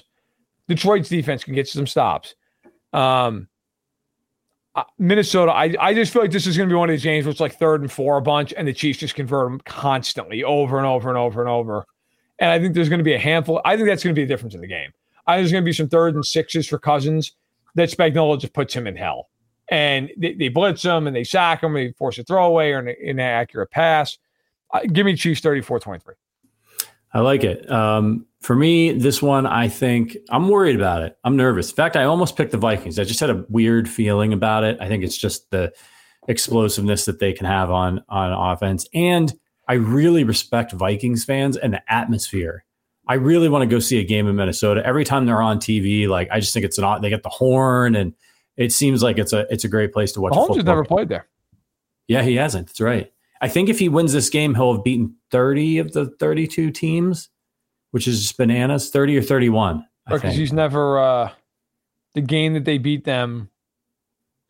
Detroit's 0.68 1.08
defense 1.08 1.44
can 1.44 1.54
get 1.54 1.68
some 1.68 1.86
stops. 1.86 2.34
Um, 2.92 3.02
uh, 3.02 3.53
Minnesota, 4.98 5.52
I, 5.52 5.74
I 5.78 5.94
just 5.94 6.12
feel 6.12 6.22
like 6.22 6.32
this 6.32 6.46
is 6.46 6.56
going 6.56 6.68
to 6.68 6.72
be 6.72 6.76
one 6.76 6.88
of 6.88 6.94
these 6.94 7.04
games 7.04 7.24
where 7.24 7.30
it's 7.30 7.40
like 7.40 7.58
third 7.58 7.80
and 7.80 7.90
four 7.90 8.16
a 8.16 8.22
bunch, 8.22 8.52
and 8.56 8.66
the 8.66 8.72
Chiefs 8.72 8.98
just 8.98 9.14
convert 9.14 9.48
them 9.48 9.60
constantly 9.64 10.42
over 10.42 10.78
and 10.78 10.86
over 10.86 11.08
and 11.08 11.18
over 11.18 11.40
and 11.40 11.48
over. 11.48 11.84
And 12.40 12.50
I 12.50 12.58
think 12.58 12.74
there's 12.74 12.88
going 12.88 12.98
to 12.98 13.04
be 13.04 13.14
a 13.14 13.18
handful. 13.18 13.60
I 13.64 13.76
think 13.76 13.88
that's 13.88 14.02
going 14.02 14.14
to 14.14 14.18
be 14.18 14.24
the 14.24 14.28
difference 14.28 14.54
in 14.54 14.60
the 14.60 14.66
game. 14.66 14.90
I 15.26 15.36
think 15.36 15.42
there's 15.42 15.52
going 15.52 15.64
to 15.64 15.68
be 15.68 15.72
some 15.72 15.88
third 15.88 16.14
and 16.14 16.26
sixes 16.26 16.66
for 16.66 16.78
Cousins 16.78 17.32
that 17.76 17.88
Spagnuolo 17.90 18.38
just 18.38 18.52
puts 18.52 18.74
him 18.74 18.86
in 18.86 18.96
hell. 18.96 19.28
And 19.68 20.10
they, 20.16 20.34
they 20.34 20.48
blitz 20.48 20.82
him 20.82 21.06
and 21.06 21.14
they 21.14 21.24
sack 21.24 21.62
him 21.62 21.76
and 21.76 21.88
they 21.88 21.92
force 21.92 22.18
a 22.18 22.24
throwaway 22.24 22.70
or 22.72 22.80
an 22.80 22.94
inaccurate 23.00 23.70
pass. 23.70 24.18
Uh, 24.72 24.80
give 24.92 25.06
me 25.06 25.16
Chiefs 25.16 25.40
34 25.40 25.80
23. 25.80 26.14
I 27.14 27.20
like 27.20 27.44
it. 27.44 27.70
Um, 27.70 28.26
for 28.44 28.54
me, 28.54 28.92
this 28.92 29.22
one, 29.22 29.46
I 29.46 29.68
think 29.68 30.18
I'm 30.28 30.50
worried 30.50 30.76
about 30.76 31.00
it. 31.00 31.16
I'm 31.24 31.34
nervous. 31.34 31.70
In 31.70 31.76
fact, 31.76 31.96
I 31.96 32.04
almost 32.04 32.36
picked 32.36 32.52
the 32.52 32.58
Vikings. 32.58 32.98
I 32.98 33.04
just 33.04 33.18
had 33.18 33.30
a 33.30 33.46
weird 33.48 33.88
feeling 33.88 34.34
about 34.34 34.64
it. 34.64 34.76
I 34.82 34.86
think 34.86 35.02
it's 35.02 35.16
just 35.16 35.50
the 35.50 35.72
explosiveness 36.28 37.06
that 37.06 37.20
they 37.20 37.32
can 37.32 37.46
have 37.46 37.70
on 37.70 38.04
on 38.10 38.32
offense, 38.52 38.86
and 38.92 39.32
I 39.66 39.74
really 39.74 40.24
respect 40.24 40.72
Vikings 40.72 41.24
fans 41.24 41.56
and 41.56 41.72
the 41.72 41.82
atmosphere. 41.90 42.66
I 43.08 43.14
really 43.14 43.48
want 43.48 43.62
to 43.62 43.66
go 43.66 43.78
see 43.78 43.98
a 43.98 44.04
game 44.04 44.28
in 44.28 44.36
Minnesota. 44.36 44.84
Every 44.84 45.04
time 45.04 45.24
they're 45.24 45.40
on 45.40 45.58
TV, 45.58 46.06
like 46.06 46.28
I 46.30 46.38
just 46.38 46.52
think 46.52 46.66
it's 46.66 46.76
an 46.76 47.00
they 47.00 47.08
get 47.08 47.22
the 47.22 47.30
horn, 47.30 47.96
and 47.96 48.12
it 48.58 48.72
seems 48.72 49.02
like 49.02 49.16
it's 49.16 49.32
a 49.32 49.46
it's 49.50 49.64
a 49.64 49.68
great 49.68 49.94
place 49.94 50.12
to 50.12 50.20
watch. 50.20 50.34
Holmes 50.34 50.56
has 50.56 50.66
never 50.66 50.84
played 50.84 51.08
there. 51.08 51.28
Yeah, 52.08 52.20
he 52.20 52.34
hasn't. 52.36 52.66
That's 52.66 52.80
right. 52.82 53.10
I 53.40 53.48
think 53.48 53.70
if 53.70 53.78
he 53.78 53.88
wins 53.88 54.12
this 54.12 54.28
game, 54.28 54.54
he'll 54.54 54.74
have 54.74 54.84
beaten 54.84 55.16
30 55.30 55.78
of 55.78 55.92
the 55.92 56.06
32 56.18 56.70
teams, 56.72 57.30
which 57.94 58.08
is 58.08 58.32
bananas, 58.32 58.90
30 58.90 59.18
or 59.18 59.22
31. 59.22 59.86
Because 60.08 60.34
he's 60.34 60.52
never 60.52 60.98
uh, 60.98 61.30
the 62.14 62.22
game 62.22 62.54
that 62.54 62.64
they 62.64 62.76
beat 62.76 63.04
them 63.04 63.48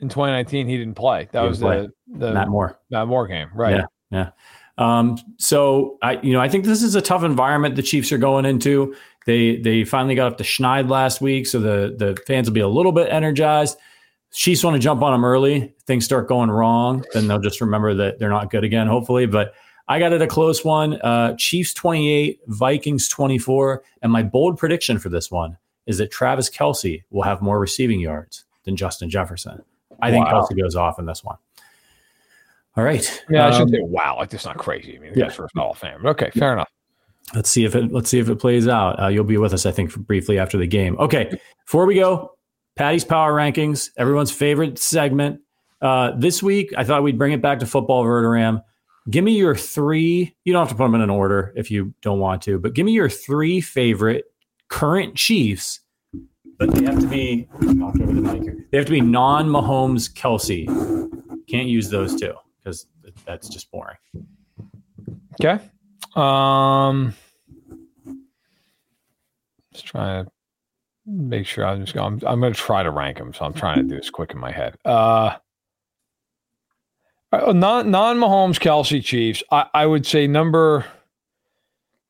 in 0.01 0.09
2019. 0.09 0.67
He 0.67 0.79
didn't 0.79 0.95
play. 0.95 1.29
That 1.33 1.43
was 1.43 1.61
the 1.61 1.93
the 2.09 2.33
Matt 2.33 2.49
Moore 2.49 2.81
Matt 2.89 3.07
Moore 3.07 3.27
game, 3.27 3.51
right? 3.53 3.77
Yeah, 3.77 3.85
yeah. 4.11 4.31
Um, 4.79 5.19
so 5.37 5.99
I, 6.01 6.19
you 6.23 6.33
know, 6.33 6.41
I 6.41 6.49
think 6.49 6.65
this 6.65 6.83
is 6.83 6.95
a 6.95 7.03
tough 7.03 7.23
environment 7.23 7.77
the 7.77 7.83
Chiefs 7.83 8.11
are 8.13 8.19
going 8.19 8.47
into. 8.47 8.97
They 9.27 9.57
they 9.57 9.85
finally 9.85 10.15
got 10.15 10.33
up 10.33 10.39
to 10.39 10.45
Schneid 10.45 10.89
last 10.89 11.21
week, 11.21 11.47
so 11.47 11.61
the 11.61 11.95
the 11.99 12.19
fans 12.27 12.49
will 12.49 12.55
be 12.55 12.61
a 12.61 12.69
little 12.69 12.93
bit 12.93 13.13
energized. 13.13 13.77
Chiefs 14.33 14.65
want 14.65 14.75
to 14.75 14.81
jump 14.81 15.03
on 15.03 15.13
them 15.13 15.23
early. 15.23 15.75
Things 15.87 16.07
start 16.07 16.29
going 16.29 16.51
wrong, 16.51 17.05
then 17.13 17.29
they'll 17.29 17.41
just 17.41 17.61
remember 17.61 17.93
that 17.93 18.19
they're 18.19 18.31
not 18.31 18.51
good 18.51 18.65
again, 18.65 18.87
hopefully. 18.87 19.27
But 19.27 19.53
I 19.89 19.99
got 19.99 20.13
it 20.13 20.23
a 20.23 20.27
close 20.27 20.65
one. 20.65 21.01
Uh, 21.03 21.35
Chiefs 21.37 21.75
28, 21.75 22.41
Vikings 22.47 23.09
24. 23.09 23.83
And 24.03 24.11
my 24.11 24.23
bold 24.23 24.59
prediction 24.59 24.99
for 24.99 25.09
this 25.09 25.31
one 25.31 25.59
is 25.87 25.99
that 25.99 26.11
Travis 26.11 26.49
Kelce 26.49 27.03
will 27.11 27.23
have 27.23 27.43
more 27.43 27.59
receiving 27.59 28.01
yards 28.01 28.45
than 28.65 28.77
Justin 28.77 29.11
Jefferson. 29.11 29.63
I 30.01 30.11
think 30.11 30.27
wow. 30.27 30.43
Kelce 30.43 30.59
goes 30.59 30.75
off 30.75 30.99
in 30.99 31.07
this 31.07 31.23
one. 31.23 31.37
All 32.77 32.85
right. 32.85 33.23
Yeah, 33.31 33.47
um, 33.47 33.53
I 33.53 33.59
should 33.59 33.71
say 33.71 33.81
wow. 33.81 34.17
Like 34.19 34.31
that's 34.31 34.45
not 34.45 34.57
crazy. 34.57 34.97
I 34.97 35.01
mean, 35.01 35.13
yeah, 35.15 35.29
first 35.29 35.55
Hall 35.57 35.73
of 35.73 35.79
Fame. 35.79 36.05
Okay, 36.05 36.31
fair 36.31 36.55
enough. 36.55 36.69
Let's 37.35 37.49
see 37.49 37.65
if 37.65 37.75
it 37.75 37.93
let's 37.93 38.11
see 38.11 38.19
if 38.19 38.29
it 38.29 38.37
plays 38.37 38.67
out. 38.67 39.01
Uh, 39.01 39.09
you'll 39.09 39.25
be 39.25 39.37
with 39.37 39.55
us, 39.55 39.65
I 39.65 39.71
think, 39.71 39.95
briefly 39.95 40.39
after 40.39 40.59
the 40.59 40.67
game. 40.67 40.99
Okay. 40.99 41.39
Before 41.65 41.87
we 41.87 41.95
go, 41.95 42.37
Patty's 42.75 43.05
Power 43.05 43.33
Rankings, 43.33 43.91
everyone's 43.97 44.33
favorite 44.33 44.79
segment. 44.79 45.41
Uh, 45.81 46.13
this 46.17 46.43
week, 46.43 46.73
I 46.77 46.85
thought 46.85 47.03
we'd 47.03 47.19
bring 47.19 47.33
it 47.33 47.41
back 47.41 47.61
to 47.61 47.67
football 47.67 48.05
Verderame. 48.05 48.63
Give 49.11 49.23
me 49.23 49.37
your 49.37 49.55
three. 49.55 50.35
You 50.45 50.53
don't 50.53 50.63
have 50.63 50.71
to 50.71 50.75
put 50.75 50.85
them 50.85 50.95
in 50.95 51.03
an 51.03 51.11
order 51.11 51.53
if 51.57 51.71
you 51.71 51.93
don't 52.01 52.21
want 52.21 52.43
to, 52.43 52.59
but 52.59 52.73
give 52.73 52.87
me 52.87 52.93
your 52.93 53.11
three 53.11 53.61
favorite 53.61 54.25
current 54.69 55.15
Chiefs. 55.15 55.81
But 56.59 56.71
they 56.71 56.85
have 56.85 57.01
to 57.01 57.07
be 57.07 57.49
They 58.71 58.79
have 58.79 58.87
to 58.87 58.93
be 58.93 59.01
non 59.01 59.49
Mahomes 59.49 60.13
Kelce. 60.13 60.67
Can't 61.49 61.69
use 61.69 61.91
those 61.91 62.19
two 62.19 62.33
because 62.59 62.87
that's 63.27 63.49
just 63.49 63.71
boring. 63.71 63.97
Okay. 65.41 65.63
Um, 66.17 67.15
just 69.73 69.87
trying 69.87 70.25
to 70.25 70.31
make 71.07 71.47
sure 71.47 71.67
I'm 71.67 71.81
just 71.83 71.95
going. 71.95 72.07
I'm, 72.07 72.21
I'm 72.27 72.41
going 72.41 72.53
to 72.53 72.59
try 72.59 72.83
to 72.83 72.91
rank 72.91 73.19
them, 73.19 73.35
so 73.35 73.45
I'm 73.45 73.53
trying 73.53 73.79
to 73.79 73.83
do 73.83 73.97
this 73.97 74.11
quick 74.11 74.33
in 74.33 74.39
my 74.39 74.53
head. 74.53 74.77
Uh, 74.85 75.37
uh 77.41 77.53
non 77.53 77.91
non 77.91 78.19
Mahomes 78.19 78.59
Kelce 78.59 79.03
Chiefs. 79.03 79.43
I, 79.51 79.67
I 79.75 79.87
would 79.87 80.07
say 80.07 80.27
number 80.27 80.85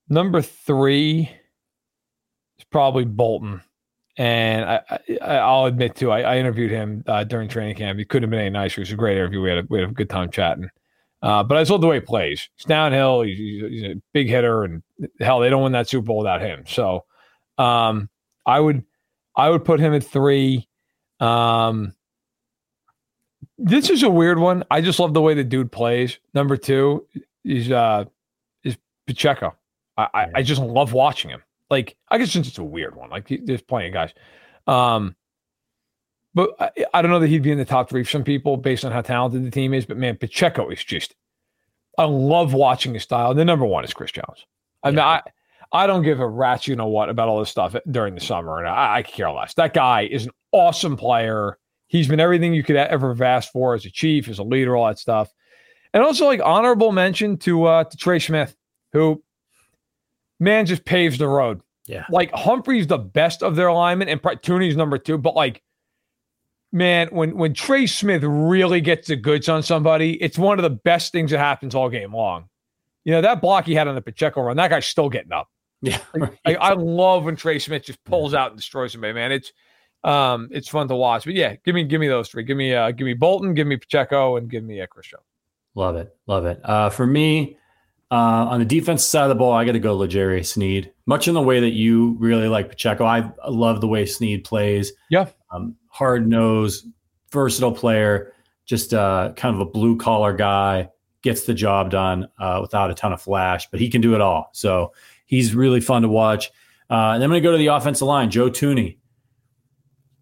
number 0.09 0.43
three 0.43 1.31
is 2.59 2.64
probably 2.70 3.05
Bolton. 3.05 3.62
And 4.16 4.64
I, 4.64 4.81
I, 5.20 5.51
will 5.51 5.66
admit 5.66 5.97
too, 5.97 6.12
I, 6.12 6.20
I 6.20 6.37
interviewed 6.39 6.70
him 6.70 7.03
uh, 7.09 7.25
during 7.25 7.49
training 7.49 7.75
camp. 7.75 7.99
He 7.99 8.05
couldn't 8.05 8.25
have 8.25 8.31
been 8.31 8.41
any 8.41 8.51
nicer. 8.51 8.81
It 8.81 8.83
was 8.83 8.93
a 8.93 8.97
great 8.97 9.16
interview. 9.16 9.41
We 9.41 9.49
had 9.49 9.59
a, 9.59 9.66
we 9.68 9.81
had 9.81 9.91
a 9.91 9.93
good 9.93 10.09
time 10.09 10.31
chatting. 10.31 10.68
Uh, 11.20 11.43
but 11.43 11.57
I 11.57 11.62
just 11.62 11.70
love 11.70 11.81
the 11.81 11.89
way 11.89 11.97
he 11.97 12.01
plays. 12.01 12.49
He's 12.55 12.66
downhill. 12.66 13.22
He's, 13.22 13.39
he's, 13.39 13.83
a 13.83 13.95
big 14.12 14.29
hitter, 14.29 14.62
and 14.62 14.83
hell, 15.20 15.41
they 15.41 15.49
don't 15.49 15.62
win 15.62 15.72
that 15.72 15.89
Super 15.89 16.05
Bowl 16.05 16.18
without 16.18 16.43
him. 16.43 16.64
So, 16.68 17.07
um, 17.57 18.11
I 18.47 18.61
would, 18.61 18.85
I 19.35 19.49
would 19.49 19.64
put 19.64 19.81
him 19.81 19.95
at 19.95 20.05
three. 20.05 20.68
Um, 21.20 21.95
this 23.59 23.91
is 23.91 24.03
a 24.03 24.11
weird 24.11 24.39
one. 24.39 24.65
I 24.71 24.81
just 24.81 24.99
love 24.99 25.15
the 25.15 25.21
way 25.21 25.35
the 25.35 25.45
dude 25.45 25.71
plays. 25.71 26.19
Number 26.35 26.57
two 26.57 27.07
is 27.45 27.71
uh, 27.71 28.05
is 28.63 28.77
Pacheco. 29.07 29.55
I, 29.97 30.09
I, 30.15 30.27
I 30.37 30.43
just 30.43 30.61
love 30.61 30.93
watching 30.93 31.31
him. 31.31 31.43
Like, 31.71 31.97
I 32.09 32.19
guess 32.19 32.33
since 32.33 32.49
it's 32.49 32.59
a 32.59 32.65
weird 32.65 32.95
one. 32.95 33.11
Like, 33.11 33.29
there's 33.45 33.63
plenty 33.63 33.89
of 33.89 33.93
guys. 33.93 34.13
Um, 34.67 35.15
but 36.35 36.51
I, 36.59 36.71
I, 36.95 37.03
don't 37.03 37.11
know 37.11 37.21
that 37.21 37.29
he'd 37.29 37.43
be 37.43 37.53
in 37.53 37.59
the 37.59 37.65
top 37.65 37.89
three 37.89 38.03
for 38.03 38.11
some 38.11 38.25
people 38.25 38.57
based 38.57 38.85
on 38.85 38.93
how 38.93 39.03
talented 39.03 39.45
the 39.45 39.51
team 39.51 39.73
is. 39.73 39.87
But 39.87 39.97
man, 39.97 40.17
Pacheco 40.17 40.69
is 40.69 40.83
just, 40.83 41.15
I 41.97 42.05
love 42.05 42.55
watching 42.55 42.95
his 42.95 43.05
style. 43.05 43.31
And 43.31 43.39
the 43.39 43.45
number 43.45 43.65
one 43.65 43.85
is 43.85 43.95
Chris 43.95 44.11
Jones. 44.11 44.47
I 44.83 44.91
mean, 44.91 44.99
I, 44.99 45.23
I 45.73 45.87
don't 45.87 46.03
give 46.03 46.21
a 46.21 46.29
rat's 46.29 46.67
you 46.67 46.77
know 46.77 46.89
what 46.89 47.09
about 47.09 47.29
all 47.29 47.39
this 47.39 47.51
stuff 47.51 47.77
during 47.91 48.15
the 48.15 48.21
summer. 48.21 48.59
And 48.59 48.69
I, 48.69 48.97
I 48.97 49.03
care 49.03 49.31
less. 49.31 49.55
That 49.55 49.75
guy 49.75 50.03
is 50.03 50.27
an 50.27 50.33
awesome 50.53 50.97
player. 50.97 51.59
He's 51.95 52.09
been 52.09 52.18
everything 52.18 52.53
you 52.53 52.64
could 52.64 52.74
ever 52.74 53.11
have 53.11 53.22
asked 53.22 53.53
for 53.53 53.72
as 53.72 53.84
a 53.84 53.90
chief, 53.90 54.28
as 54.28 54.40
a 54.40 54.42
leader, 54.42 54.76
all 54.76 54.88
that 54.88 54.99
stuff. 54.99 55.32
And 55.92 56.03
also, 56.03 56.26
like, 56.26 56.40
honorable 56.42 56.90
mention 56.90 57.36
to 57.38 57.66
uh, 57.66 57.84
to 57.84 57.97
Trey 57.97 58.18
Smith, 58.18 58.57
who, 58.92 59.22
man, 60.40 60.66
just 60.66 60.84
paves 60.84 61.18
the 61.18 61.28
road. 61.28 61.61
Yeah. 61.86 62.05
Like, 62.11 62.32
Humphrey's 62.32 62.88
the 62.88 62.99
best 62.99 63.45
of 63.45 63.55
their 63.55 63.68
alignment, 63.68 64.11
and 64.11 64.20
Thuney's 64.20 64.76
number 64.76 64.99
two. 64.99 65.18
But, 65.18 65.36
like, 65.36 65.62
man, 66.72 67.07
when 67.12 67.36
when 67.36 67.55
Trey 67.55 67.86
Smith 67.86 68.24
really 68.24 68.80
gets 68.80 69.07
the 69.07 69.14
goods 69.14 69.49
on 69.49 69.62
somebody, 69.62 70.20
it's 70.20 70.36
one 70.36 70.59
of 70.59 70.64
the 70.64 70.70
best 70.70 71.12
things 71.12 71.30
that 71.30 71.38
happens 71.38 71.76
all 71.76 71.88
game 71.88 72.12
long. 72.12 72.49
You 73.05 73.12
know, 73.12 73.20
that 73.20 73.40
block 73.40 73.66
he 73.66 73.74
had 73.76 73.86
on 73.86 73.95
the 73.95 74.03
Pacheco 74.03 74.42
run, 74.42 74.57
that 74.57 74.70
guy's 74.70 74.86
still 74.86 75.11
getting 75.11 75.32
up. 75.32 75.49
Yeah. 75.80 75.99
Right. 76.12 76.38
I, 76.45 76.55
I, 76.57 76.72
love 76.72 77.22
when 77.24 77.36
Trey 77.36 77.61
Smith 77.61 77.84
just 77.84 78.03
pulls 78.03 78.34
out 78.34 78.51
and 78.51 78.57
destroys 78.57 78.90
somebody, 78.90 79.12
man. 79.12 79.30
It's 79.30 79.53
um 80.05 80.49
it's 80.51 80.69
fun 80.69 80.89
to 80.89 80.97
watch. 80.97 81.25
But 81.25 81.35
yeah, 81.35 81.57
give 81.65 81.75
me 81.75 81.85
give 81.85 82.01
me 82.01 82.09
those 82.09 82.29
three. 82.29 82.43
Give 82.45 82.57
me 82.57 82.75
uh 82.75 82.91
give 82.91 83.05
me 83.05 83.15
Bolton, 83.15 83.55
give 83.55 83.67
me 83.67 83.77
Pacheco, 83.77 84.37
and 84.37 84.51
give 84.51 84.65
me 84.65 84.81
a 84.81 84.85
uh, 84.85 85.19
Love 85.75 85.97
it. 85.97 86.17
Love 86.27 86.47
it. 86.47 86.61
Uh 86.65 86.91
for 86.91 87.07
me, 87.07 87.59
uh, 88.11 88.47
on 88.49 88.61
the 88.61 88.67
defense 88.67 89.05
side 89.05 89.25
of 89.25 89.29
the 89.29 89.35
ball, 89.35 89.53
I 89.53 89.65
got 89.65 89.73
to 89.73 89.81
go 89.81 89.97
L'Jarius 89.97 90.47
Sneed. 90.47 90.93
Much 91.07 91.27
in 91.27 91.35
the 91.35 91.43
way 91.43 91.59
that 91.59 91.73
you 91.73 92.17
really 92.21 92.49
like 92.49 92.69
Pacheco, 92.69 93.05
I 93.05 93.29
love 93.49 93.81
the 93.81 93.89
way 93.89 94.07
Sneed 94.07 94.45
plays. 94.45 94.93
Yeah, 95.11 95.29
um, 95.51 95.75
hard 95.89 96.29
nose, 96.29 96.87
versatile 97.33 97.73
player, 97.73 98.33
just 98.67 98.95
uh, 98.95 99.33
kind 99.37 99.55
of 99.55 99.61
a 99.61 99.65
blue 99.65 99.97
collar 99.97 100.33
guy, 100.33 100.91
gets 101.23 101.45
the 101.45 101.55
job 101.55 101.91
done 101.91 102.29
uh, 102.39 102.59
without 102.61 102.91
a 102.91 102.95
ton 102.95 103.13
of 103.13 103.21
flash, 103.21 103.69
but 103.71 103.81
he 103.81 103.89
can 103.89 104.01
do 104.01 104.15
it 104.15 104.21
all. 104.21 104.51
So 104.53 104.93
he's 105.27 105.55
really 105.55 105.81
fun 105.81 106.03
to 106.03 106.09
watch. 106.09 106.53
Uh, 106.91 107.13
and 107.15 107.25
I'm 107.25 107.31
going 107.31 107.43
to 107.43 107.47
go 107.47 107.53
to 107.53 107.59
the 107.59 107.69
offensive 107.69 108.07
line. 108.07 108.31
Joe 108.31 108.51
Thuney, 108.51 108.99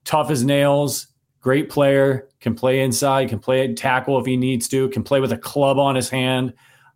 tough 0.04 0.30
as 0.30 0.44
nails, 0.44 1.08
great 1.40 1.68
player, 1.68 2.28
can 2.40 2.54
play 2.54 2.80
inside, 2.80 3.28
can 3.28 3.38
play 3.38 3.72
tackle 3.74 4.18
if 4.18 4.26
he 4.26 4.36
needs 4.36 4.68
to, 4.68 4.88
can 4.90 5.02
play 5.02 5.20
with 5.20 5.32
a 5.32 5.38
club 5.38 5.78
on 5.78 5.94
his 5.94 6.08
hand 6.08 6.52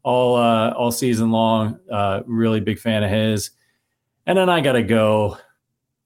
all 0.07 0.37
uh, 0.37 0.71
all 0.71 0.93
season 0.93 1.31
long. 1.33 1.79
Uh, 1.91 2.23
really 2.27 2.61
big 2.61 2.79
fan 2.79 3.03
of 3.03 3.11
his. 3.11 3.51
And 4.25 4.39
then 4.39 4.49
I 4.49 4.61
got 4.61 4.73
to 4.73 4.83
go. 4.83 5.37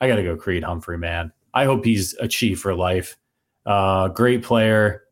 I 0.01 0.09
got 0.09 0.17
to 0.17 0.23
go 0.23 0.37
Creed 0.37 0.65
Humphrey, 0.65 0.97
man. 0.97 1.33
I 1.53 1.67
hope 1.67 1.85
he's 1.85 2.15
a 2.15 2.27
chief 2.27 2.61
for 2.61 2.75
life. 2.75 3.19
Uh, 3.67 4.09
great 4.09 4.43
player, 4.43 5.05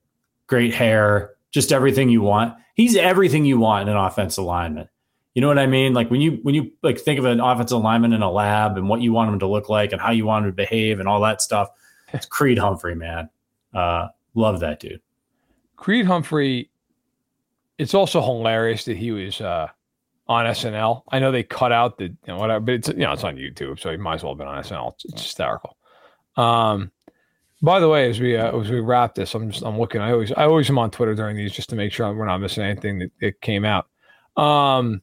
great 0.47 0.73
hair, 0.73 1.35
just 1.51 1.71
everything 1.71 2.09
you 2.09 2.23
want. 2.23 2.55
He's 2.75 2.97
everything 2.97 3.45
you 3.45 3.59
want 3.59 3.89
in 3.89 3.95
an 3.95 4.03
offensive 4.03 4.45
lineman. 4.45 4.89
You 5.39 5.43
know 5.43 5.47
what 5.47 5.61
I 5.61 5.69
mean? 5.69 5.95
Like 5.95 6.11
when 6.11 6.21
you 6.21 6.41
when 6.43 6.57
you 6.57 6.73
like 6.83 6.99
think 6.99 7.21
of 7.21 7.25
an 7.25 7.39
offensive 7.39 7.79
lineman 7.79 8.13
in 8.13 8.23
a 8.23 8.29
lab 8.29 8.77
and 8.77 8.89
what 8.89 9.01
you 9.01 9.13
want 9.13 9.33
him 9.33 9.39
to 9.39 9.47
look 9.47 9.69
like 9.69 9.93
and 9.93 10.01
how 10.01 10.11
you 10.11 10.27
want 10.27 10.45
him 10.45 10.51
to 10.51 10.57
behave 10.57 10.99
and 10.99 11.09
all 11.09 11.21
that 11.21 11.41
stuff. 11.41 11.69
It's 12.13 12.27
Creed 12.37 12.59
Humphrey, 12.59 12.97
man. 12.97 13.31
Uh, 13.73 14.09
love 14.35 14.59
that 14.59 14.81
dude. 14.81 15.01
Creed 15.77 16.07
Humphrey. 16.07 16.71
It's 17.79 17.95
also 17.95 18.21
hilarious 18.21 18.85
that 18.87 18.97
he 18.97 19.13
was 19.13 19.41
uh, 19.41 19.69
on 20.27 20.47
SNL. 20.47 21.05
I 21.13 21.21
know 21.21 21.31
they 21.31 21.45
cut 21.45 21.71
out 21.71 21.99
the 21.99 22.07
you 22.07 22.17
know, 22.27 22.39
whatever, 22.39 22.59
but 22.59 22.75
it's 22.75 22.89
you 22.89 22.97
know 22.97 23.13
it's 23.13 23.23
on 23.23 23.37
YouTube, 23.37 23.79
so 23.79 23.93
he 23.93 23.97
might 23.97 24.17
as 24.17 24.25
well 24.25 24.33
have 24.33 24.39
been 24.39 24.49
on 24.49 24.61
SNL. 24.65 24.95
It's, 24.95 25.05
it's 25.05 25.23
hysterical. 25.23 25.77
Um, 26.37 26.91
by 27.63 27.79
the 27.79 27.89
way, 27.89 28.11
as 28.11 28.19
we 28.19 28.37
uh, 28.37 28.59
as 28.59 28.71
we 28.71 28.81
wrap 28.81 29.15
this, 29.15 29.37
I'm 29.37 29.53
just 29.53 29.63
I'm 29.63 29.79
looking. 29.79 30.01
I 30.01 30.11
always 30.11 30.33
I 30.33 30.47
always 30.47 30.69
am 30.69 30.81
on 30.81 30.91
Twitter 30.91 31.15
during 31.15 31.37
these 31.37 31.53
just 31.53 31.69
to 31.69 31.77
make 31.77 31.93
sure 31.93 32.13
we're 32.13 32.27
not 32.27 32.39
missing 32.39 32.65
anything 32.65 32.99
that, 32.99 33.13
that 33.21 33.41
came 33.41 33.65
out. 33.65 33.87
Um, 34.37 35.01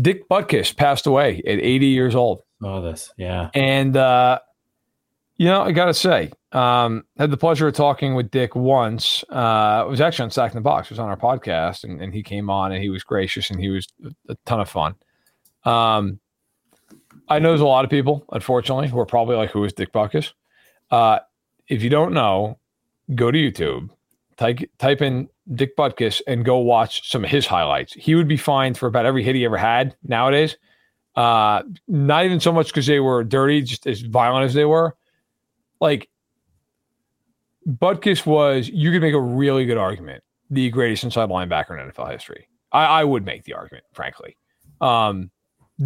Dick 0.00 0.28
Butkus 0.28 0.76
passed 0.76 1.06
away 1.06 1.38
at 1.46 1.58
80 1.58 1.86
years 1.86 2.14
old. 2.14 2.42
Oh, 2.62 2.82
this, 2.82 3.12
yeah. 3.16 3.50
And 3.54 3.96
uh, 3.96 4.40
you 5.36 5.46
know, 5.46 5.62
I 5.62 5.72
gotta 5.72 5.94
say, 5.94 6.30
um, 6.52 7.04
had 7.16 7.30
the 7.30 7.36
pleasure 7.36 7.66
of 7.66 7.74
talking 7.74 8.14
with 8.14 8.30
Dick 8.30 8.54
once. 8.54 9.24
Uh, 9.28 9.84
it 9.86 9.90
was 9.90 10.00
actually 10.00 10.24
on 10.24 10.30
Sack 10.30 10.52
in 10.52 10.56
the 10.56 10.62
Box. 10.62 10.86
It 10.86 10.92
was 10.92 10.98
on 11.00 11.08
our 11.08 11.16
podcast, 11.16 11.84
and, 11.84 12.00
and 12.00 12.14
he 12.14 12.22
came 12.22 12.48
on 12.48 12.72
and 12.72 12.82
he 12.82 12.88
was 12.88 13.02
gracious 13.02 13.50
and 13.50 13.60
he 13.60 13.68
was 13.68 13.88
a, 14.28 14.36
ton 14.46 14.60
of 14.60 14.68
fun. 14.68 14.94
Um, 15.64 16.20
I 17.28 17.38
know 17.38 17.50
there's 17.50 17.60
a 17.60 17.66
lot 17.66 17.84
of 17.84 17.90
people, 17.90 18.24
unfortunately, 18.30 18.88
who 18.88 18.98
are 19.00 19.06
probably 19.06 19.36
like, 19.36 19.50
"Who 19.50 19.64
is 19.64 19.72
Dick 19.72 19.92
Butkus?" 19.92 20.32
Uh, 20.90 21.18
if 21.68 21.82
you 21.82 21.90
don't 21.90 22.12
know, 22.12 22.58
go 23.14 23.30
to 23.30 23.38
YouTube, 23.38 23.90
type 24.36 24.60
type 24.78 25.02
in 25.02 25.28
Dick 25.52 25.76
Butkus, 25.76 26.22
and 26.26 26.44
go 26.44 26.58
watch 26.58 27.10
some 27.10 27.24
of 27.24 27.30
his 27.30 27.46
highlights. 27.46 27.92
He 27.94 28.14
would 28.14 28.28
be 28.28 28.36
fined 28.36 28.78
for 28.78 28.86
about 28.86 29.06
every 29.06 29.22
hit 29.22 29.34
he 29.34 29.44
ever 29.44 29.56
had 29.56 29.94
nowadays. 30.04 30.56
Uh, 31.16 31.62
not 31.86 32.24
even 32.24 32.40
so 32.40 32.52
much 32.52 32.68
because 32.68 32.86
they 32.86 33.00
were 33.00 33.22
dirty, 33.22 33.62
just 33.62 33.86
as 33.86 34.00
violent 34.00 34.44
as 34.44 34.54
they 34.54 34.64
were. 34.64 34.96
Like 35.80 36.08
Butkus 37.68 38.26
was, 38.26 38.68
you 38.68 38.90
could 38.90 39.02
make 39.02 39.14
a 39.14 39.20
really 39.20 39.64
good 39.64 39.78
argument 39.78 40.22
the 40.50 40.70
greatest 40.70 41.04
inside 41.04 41.28
linebacker 41.28 41.70
in 41.70 41.90
NFL 41.90 42.10
history. 42.12 42.48
I, 42.72 42.84
I 42.84 43.04
would 43.04 43.24
make 43.24 43.44
the 43.44 43.54
argument, 43.54 43.84
frankly. 43.92 44.36
Um, 44.80 45.30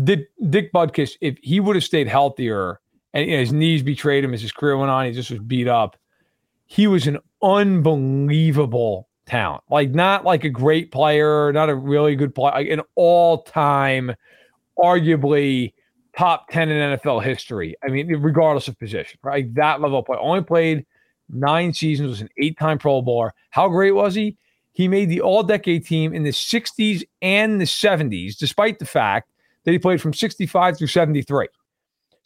Dick, 0.04 0.28
Dick 0.50 0.72
Butkus, 0.72 1.12
if 1.20 1.38
he 1.42 1.60
would 1.60 1.76
have 1.76 1.84
stayed 1.84 2.08
healthier 2.08 2.80
and 3.14 3.26
you 3.26 3.32
know, 3.32 3.40
his 3.40 3.52
knees 3.52 3.82
betrayed 3.82 4.24
him 4.24 4.34
as 4.34 4.42
his 4.42 4.52
career 4.52 4.76
went 4.76 4.90
on. 4.90 5.06
He 5.06 5.12
just 5.12 5.30
was 5.30 5.40
beat 5.40 5.68
up. 5.68 5.96
He 6.66 6.86
was 6.86 7.06
an 7.06 7.18
unbelievable 7.42 9.08
talent, 9.28 9.62
like 9.70 9.90
not 9.90 10.24
like 10.24 10.44
a 10.44 10.48
great 10.48 10.90
player, 10.90 11.52
not 11.52 11.68
a 11.68 11.74
really 11.74 12.16
good 12.16 12.34
player, 12.34 12.52
like 12.52 12.68
an 12.68 12.82
all-time, 12.94 14.14
arguably 14.78 15.72
top 16.16 16.48
ten 16.50 16.68
in 16.68 16.98
NFL 16.98 17.22
history. 17.22 17.76
I 17.84 17.88
mean, 17.88 18.08
regardless 18.16 18.68
of 18.68 18.78
position, 18.78 19.18
right? 19.22 19.52
That 19.54 19.80
level 19.80 20.02
play. 20.02 20.16
Only 20.20 20.42
played 20.42 20.86
nine 21.28 21.72
seasons, 21.72 22.10
was 22.10 22.20
an 22.20 22.30
eight-time 22.38 22.78
Pro 22.78 23.02
Bowler. 23.02 23.34
How 23.50 23.68
great 23.68 23.92
was 23.92 24.14
he? 24.14 24.36
He 24.72 24.88
made 24.88 25.08
the 25.08 25.20
All-Decade 25.20 25.86
team 25.86 26.12
in 26.12 26.22
the 26.22 26.30
'60s 26.30 27.04
and 27.22 27.60
the 27.60 27.66
'70s, 27.66 28.36
despite 28.36 28.78
the 28.78 28.86
fact 28.86 29.30
that 29.64 29.72
he 29.72 29.78
played 29.78 30.00
from 30.00 30.12
'65 30.12 30.78
through 30.78 30.86
'73. 30.86 31.48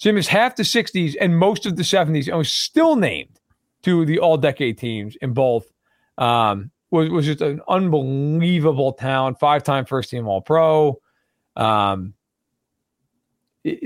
So 0.03 0.09
he 0.09 0.15
missed 0.15 0.31
half 0.31 0.57
the 0.57 0.65
60s 0.65 1.15
and 1.21 1.39
most 1.39 1.65
of 1.65 1.77
the 1.77 1.85
70s 1.85 2.27
and 2.27 2.37
was 2.37 2.51
still 2.51 2.97
named 2.97 3.39
to 3.85 4.05
the 4.05 4.19
all 4.19 4.37
decade 4.37 4.77
teams 4.77 5.15
in 5.23 5.33
both. 5.33 5.73
Um, 6.19 6.72
was, 6.93 7.09
was 7.09 7.27
just 7.27 7.41
an 7.41 7.61
unbelievable 7.67 8.93
talent, 8.93 9.41
five 9.41 9.65
time 9.65 9.87
first 9.87 10.11
team 10.11 10.29
All 10.29 10.43
Pro. 10.43 11.01
Um, 11.57 12.15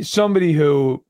somebody 0.03 0.53
who 0.53 1.05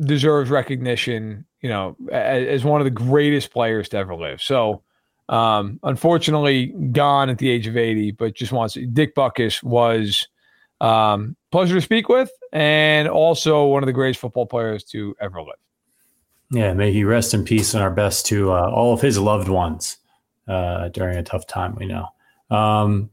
deserves 0.00 0.50
recognition, 0.50 1.46
you 1.60 1.68
know, 1.68 1.96
as, 2.12 2.46
as, 2.46 2.64
one 2.64 2.80
of 2.80 2.84
the 2.84 2.90
greatest 2.90 3.50
players 3.50 3.88
to 3.90 3.96
ever 3.96 4.14
live. 4.14 4.40
So, 4.40 4.82
um, 5.28 5.80
unfortunately, 5.82 6.66
gone 6.92 7.30
at 7.30 7.38
the 7.38 7.48
age 7.48 7.66
of 7.66 7.76
80, 7.76 8.12
but 8.12 8.34
just 8.34 8.52
wants 8.52 8.74
Dick 8.92 9.14
Butkus 9.14 9.62
was 9.62 10.28
um, 10.80 11.36
pleasure 11.50 11.74
to 11.74 11.80
speak 11.80 12.08
with, 12.08 12.30
and 12.52 13.08
also 13.08 13.66
one 13.66 13.82
of 13.82 13.86
the 13.86 13.92
greatest 13.92 14.20
football 14.20 14.46
players 14.46 14.84
to 14.84 15.14
ever 15.20 15.40
live. 15.40 15.56
Yeah, 16.50 16.74
may 16.74 16.92
he 16.92 17.04
rest 17.04 17.32
in 17.32 17.44
peace 17.44 17.72
and 17.72 17.82
our 17.82 17.90
best 17.90 18.26
to 18.26 18.52
uh, 18.52 18.70
all 18.70 18.92
of 18.92 19.00
his 19.00 19.18
loved 19.18 19.48
ones 19.48 19.96
uh, 20.52 20.88
during 20.88 21.16
a 21.16 21.22
tough 21.22 21.46
time. 21.46 21.74
We 21.76 21.86
know. 21.86 22.06
Um, 22.50 23.10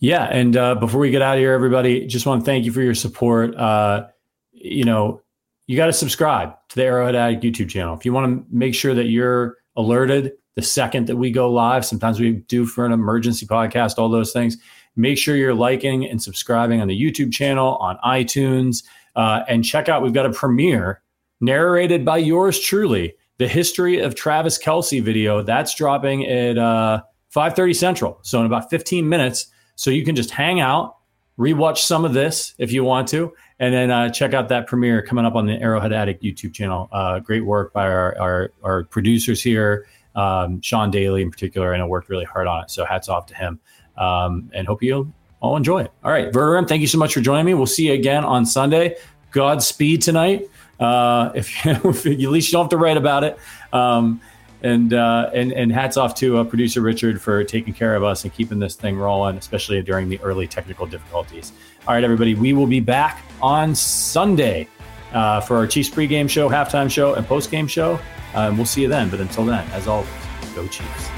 yeah, 0.00 0.24
and 0.24 0.56
uh, 0.56 0.74
before 0.74 1.00
we 1.00 1.10
get 1.10 1.22
out 1.22 1.36
of 1.36 1.40
here, 1.40 1.52
everybody, 1.52 2.06
just 2.06 2.26
want 2.26 2.42
to 2.42 2.44
thank 2.44 2.64
you 2.64 2.72
for 2.72 2.82
your 2.82 2.94
support. 2.94 3.54
Uh, 3.56 4.06
you 4.52 4.84
know, 4.84 5.22
you 5.66 5.76
got 5.76 5.86
to 5.86 5.92
subscribe 5.92 6.54
to 6.70 6.76
the 6.76 6.84
Arrowhead 6.84 7.14
Addict 7.14 7.42
YouTube 7.44 7.68
channel 7.68 7.96
if 7.96 8.04
you 8.04 8.12
want 8.12 8.26
to 8.26 8.46
make 8.50 8.74
sure 8.74 8.94
that 8.94 9.06
you're 9.06 9.58
alerted 9.76 10.32
the 10.56 10.62
second 10.62 11.06
that 11.06 11.16
we 11.16 11.30
go 11.30 11.50
live. 11.50 11.84
Sometimes 11.84 12.18
we 12.18 12.32
do 12.48 12.66
for 12.66 12.84
an 12.84 12.90
emergency 12.90 13.46
podcast, 13.46 13.98
all 13.98 14.08
those 14.08 14.32
things. 14.32 14.56
Make 14.96 15.16
sure 15.16 15.36
you're 15.36 15.54
liking 15.54 16.04
and 16.04 16.20
subscribing 16.20 16.80
on 16.80 16.88
the 16.88 17.00
YouTube 17.00 17.32
channel, 17.32 17.76
on 17.76 17.96
iTunes. 18.04 18.82
Uh, 19.14 19.44
and 19.46 19.64
check 19.64 19.88
out, 19.88 20.02
we've 20.02 20.12
got 20.12 20.26
a 20.26 20.32
premiere 20.32 21.00
narrated 21.40 22.04
by 22.04 22.16
yours 22.18 22.58
truly, 22.58 23.14
the 23.38 23.48
history 23.48 24.00
of 24.00 24.14
Travis 24.14 24.58
Kelce 24.58 25.02
video. 25.02 25.42
That's 25.42 25.74
dropping 25.74 26.26
at 26.26 26.58
uh, 26.58 27.02
5:30 27.34 27.74
Central, 27.74 28.18
so 28.22 28.40
in 28.40 28.46
about 28.46 28.68
15 28.70 29.08
minutes. 29.08 29.46
So 29.76 29.90
you 29.90 30.04
can 30.04 30.16
just 30.16 30.30
hang 30.30 30.60
out, 30.60 30.96
rewatch 31.38 31.78
some 31.78 32.04
of 32.04 32.12
this 32.12 32.54
if 32.58 32.72
you 32.72 32.82
want 32.82 33.06
to, 33.08 33.32
and 33.60 33.72
then 33.72 33.90
uh, 33.92 34.10
check 34.10 34.34
out 34.34 34.48
that 34.48 34.66
premiere 34.66 35.02
coming 35.02 35.24
up 35.24 35.36
on 35.36 35.46
the 35.46 35.54
Arrowhead 35.54 35.92
Addict 35.92 36.22
YouTube 36.22 36.52
channel. 36.52 36.88
Uh, 36.90 37.20
great 37.20 37.44
work 37.44 37.72
by 37.72 37.86
our, 37.86 38.18
our, 38.18 38.52
our 38.64 38.84
producers 38.84 39.40
here, 39.40 39.86
um, 40.16 40.60
Sean 40.60 40.90
Daly 40.90 41.22
in 41.22 41.30
particular. 41.30 41.72
I 41.72 41.78
know 41.78 41.86
worked 41.86 42.08
really 42.08 42.24
hard 42.24 42.48
on 42.48 42.64
it, 42.64 42.70
so 42.72 42.84
hats 42.84 43.08
off 43.08 43.26
to 43.26 43.36
him. 43.36 43.60
Um, 43.96 44.50
and 44.52 44.66
hope 44.66 44.82
you 44.82 45.12
all 45.40 45.56
enjoy 45.56 45.82
it. 45.82 45.92
All 46.02 46.10
right, 46.10 46.32
Verderame, 46.32 46.68
thank 46.68 46.80
you 46.80 46.86
so 46.88 46.98
much 46.98 47.14
for 47.14 47.20
joining 47.20 47.46
me. 47.46 47.54
We'll 47.54 47.66
see 47.66 47.86
you 47.86 47.94
again 47.94 48.24
on 48.24 48.46
Sunday. 48.46 48.96
Godspeed 49.30 50.02
tonight. 50.02 50.48
Uh, 50.78 51.32
if, 51.34 51.66
at 51.66 51.84
least 51.84 52.48
you 52.48 52.52
don't 52.52 52.64
have 52.64 52.70
to 52.70 52.76
write 52.76 52.96
about 52.96 53.24
it. 53.24 53.38
Um, 53.72 54.20
and 54.62 54.92
uh, 54.92 55.30
and 55.32 55.52
and 55.52 55.70
hats 55.70 55.96
off 55.96 56.14
to 56.16 56.38
uh, 56.38 56.44
producer 56.44 56.80
Richard 56.80 57.20
for 57.20 57.44
taking 57.44 57.72
care 57.72 57.94
of 57.94 58.02
us 58.02 58.24
and 58.24 58.32
keeping 58.32 58.58
this 58.58 58.74
thing 58.74 58.96
rolling, 58.96 59.36
especially 59.36 59.80
during 59.82 60.08
the 60.08 60.20
early 60.20 60.46
technical 60.46 60.86
difficulties. 60.86 61.52
All 61.86 61.94
right, 61.94 62.02
everybody, 62.02 62.34
we 62.34 62.52
will 62.52 62.66
be 62.66 62.80
back 62.80 63.22
on 63.40 63.74
Sunday 63.74 64.68
uh, 65.12 65.40
for 65.40 65.56
our 65.56 65.66
Chiefs 65.66 65.90
pregame 65.90 66.28
show, 66.28 66.48
halftime 66.48 66.90
show, 66.90 67.14
and 67.14 67.26
postgame 67.26 67.68
show. 67.68 67.94
Uh, 68.34 68.48
and 68.48 68.56
we'll 68.56 68.66
see 68.66 68.82
you 68.82 68.88
then. 68.88 69.08
But 69.08 69.20
until 69.20 69.44
then, 69.44 69.66
as 69.70 69.86
always, 69.86 70.08
go 70.54 70.66
Chiefs. 70.66 71.17